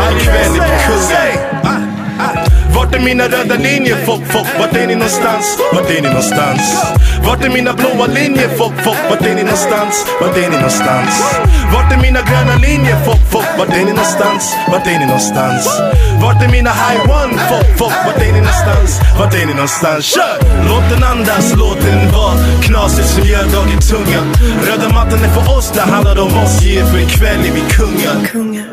All 0.00 0.20
kväll 0.20 0.60
är 0.60 1.57
vart 2.88 2.96
är 2.96 3.04
mina 3.04 3.24
röda 3.24 3.54
linjer, 3.54 3.96
Fopp, 3.96 4.26
fopp, 4.32 4.48
Vart 4.58 4.76
är 4.76 4.86
ni 4.86 4.94
någonstans? 4.94 5.58
Vart 5.72 5.90
är 5.90 6.02
ni 6.02 6.08
någonstans? 6.08 6.60
Vart 7.26 7.44
är 7.44 7.50
mina 7.50 7.72
blåa 7.72 8.06
linjer, 8.06 8.48
Fopp, 8.48 8.80
fopp, 8.84 8.96
Vart 9.10 9.26
är 9.26 9.34
ni 9.34 9.42
någonstans? 9.42 10.06
Vart 10.20 10.36
är 10.36 10.50
ni 10.50 10.56
någonstans? 10.56 11.22
Vart 11.72 11.92
är 11.92 11.96
mina 11.96 12.20
gröna 12.22 12.56
linjer, 12.56 12.96
Fopp, 13.04 13.30
fopp, 13.30 13.58
Vart 13.58 13.68
är 13.68 13.84
ni 13.84 13.92
någonstans? 13.92 14.56
Vart 14.72 14.86
är 14.86 14.98
ni 14.98 15.06
någonstans? 15.06 15.80
Vart 16.22 16.42
är 16.42 16.48
mina 16.48 16.70
high 16.70 17.02
one, 17.22 17.38
Fopp, 17.48 17.78
fopp, 17.78 17.96
Vart 18.06 18.22
är 18.22 18.32
ni 18.32 18.40
någonstans? 18.40 19.00
Vart 19.18 19.34
är 19.34 19.46
ni 19.46 19.52
någonstans? 19.52 20.04
Kör! 20.04 20.38
Låt 20.68 20.90
den 20.90 21.04
andas, 21.04 21.54
låt 21.56 21.80
den 21.80 22.12
vara 22.12 22.34
Knaset 22.62 23.06
som 23.06 23.24
gör 23.24 23.44
dagen 23.44 23.80
tunga 23.90 24.20
Röda 24.66 24.88
mattan 24.88 25.24
är 25.24 25.32
för 25.36 25.58
oss, 25.58 25.70
det 25.74 25.80
handlar 25.80 26.18
om 26.18 26.38
oss 26.42 26.62
Ge 26.62 26.84
för 26.84 26.98
ikväll 26.98 27.40
är 27.48 27.52
vi 27.52 27.60
Kungar 27.60 28.67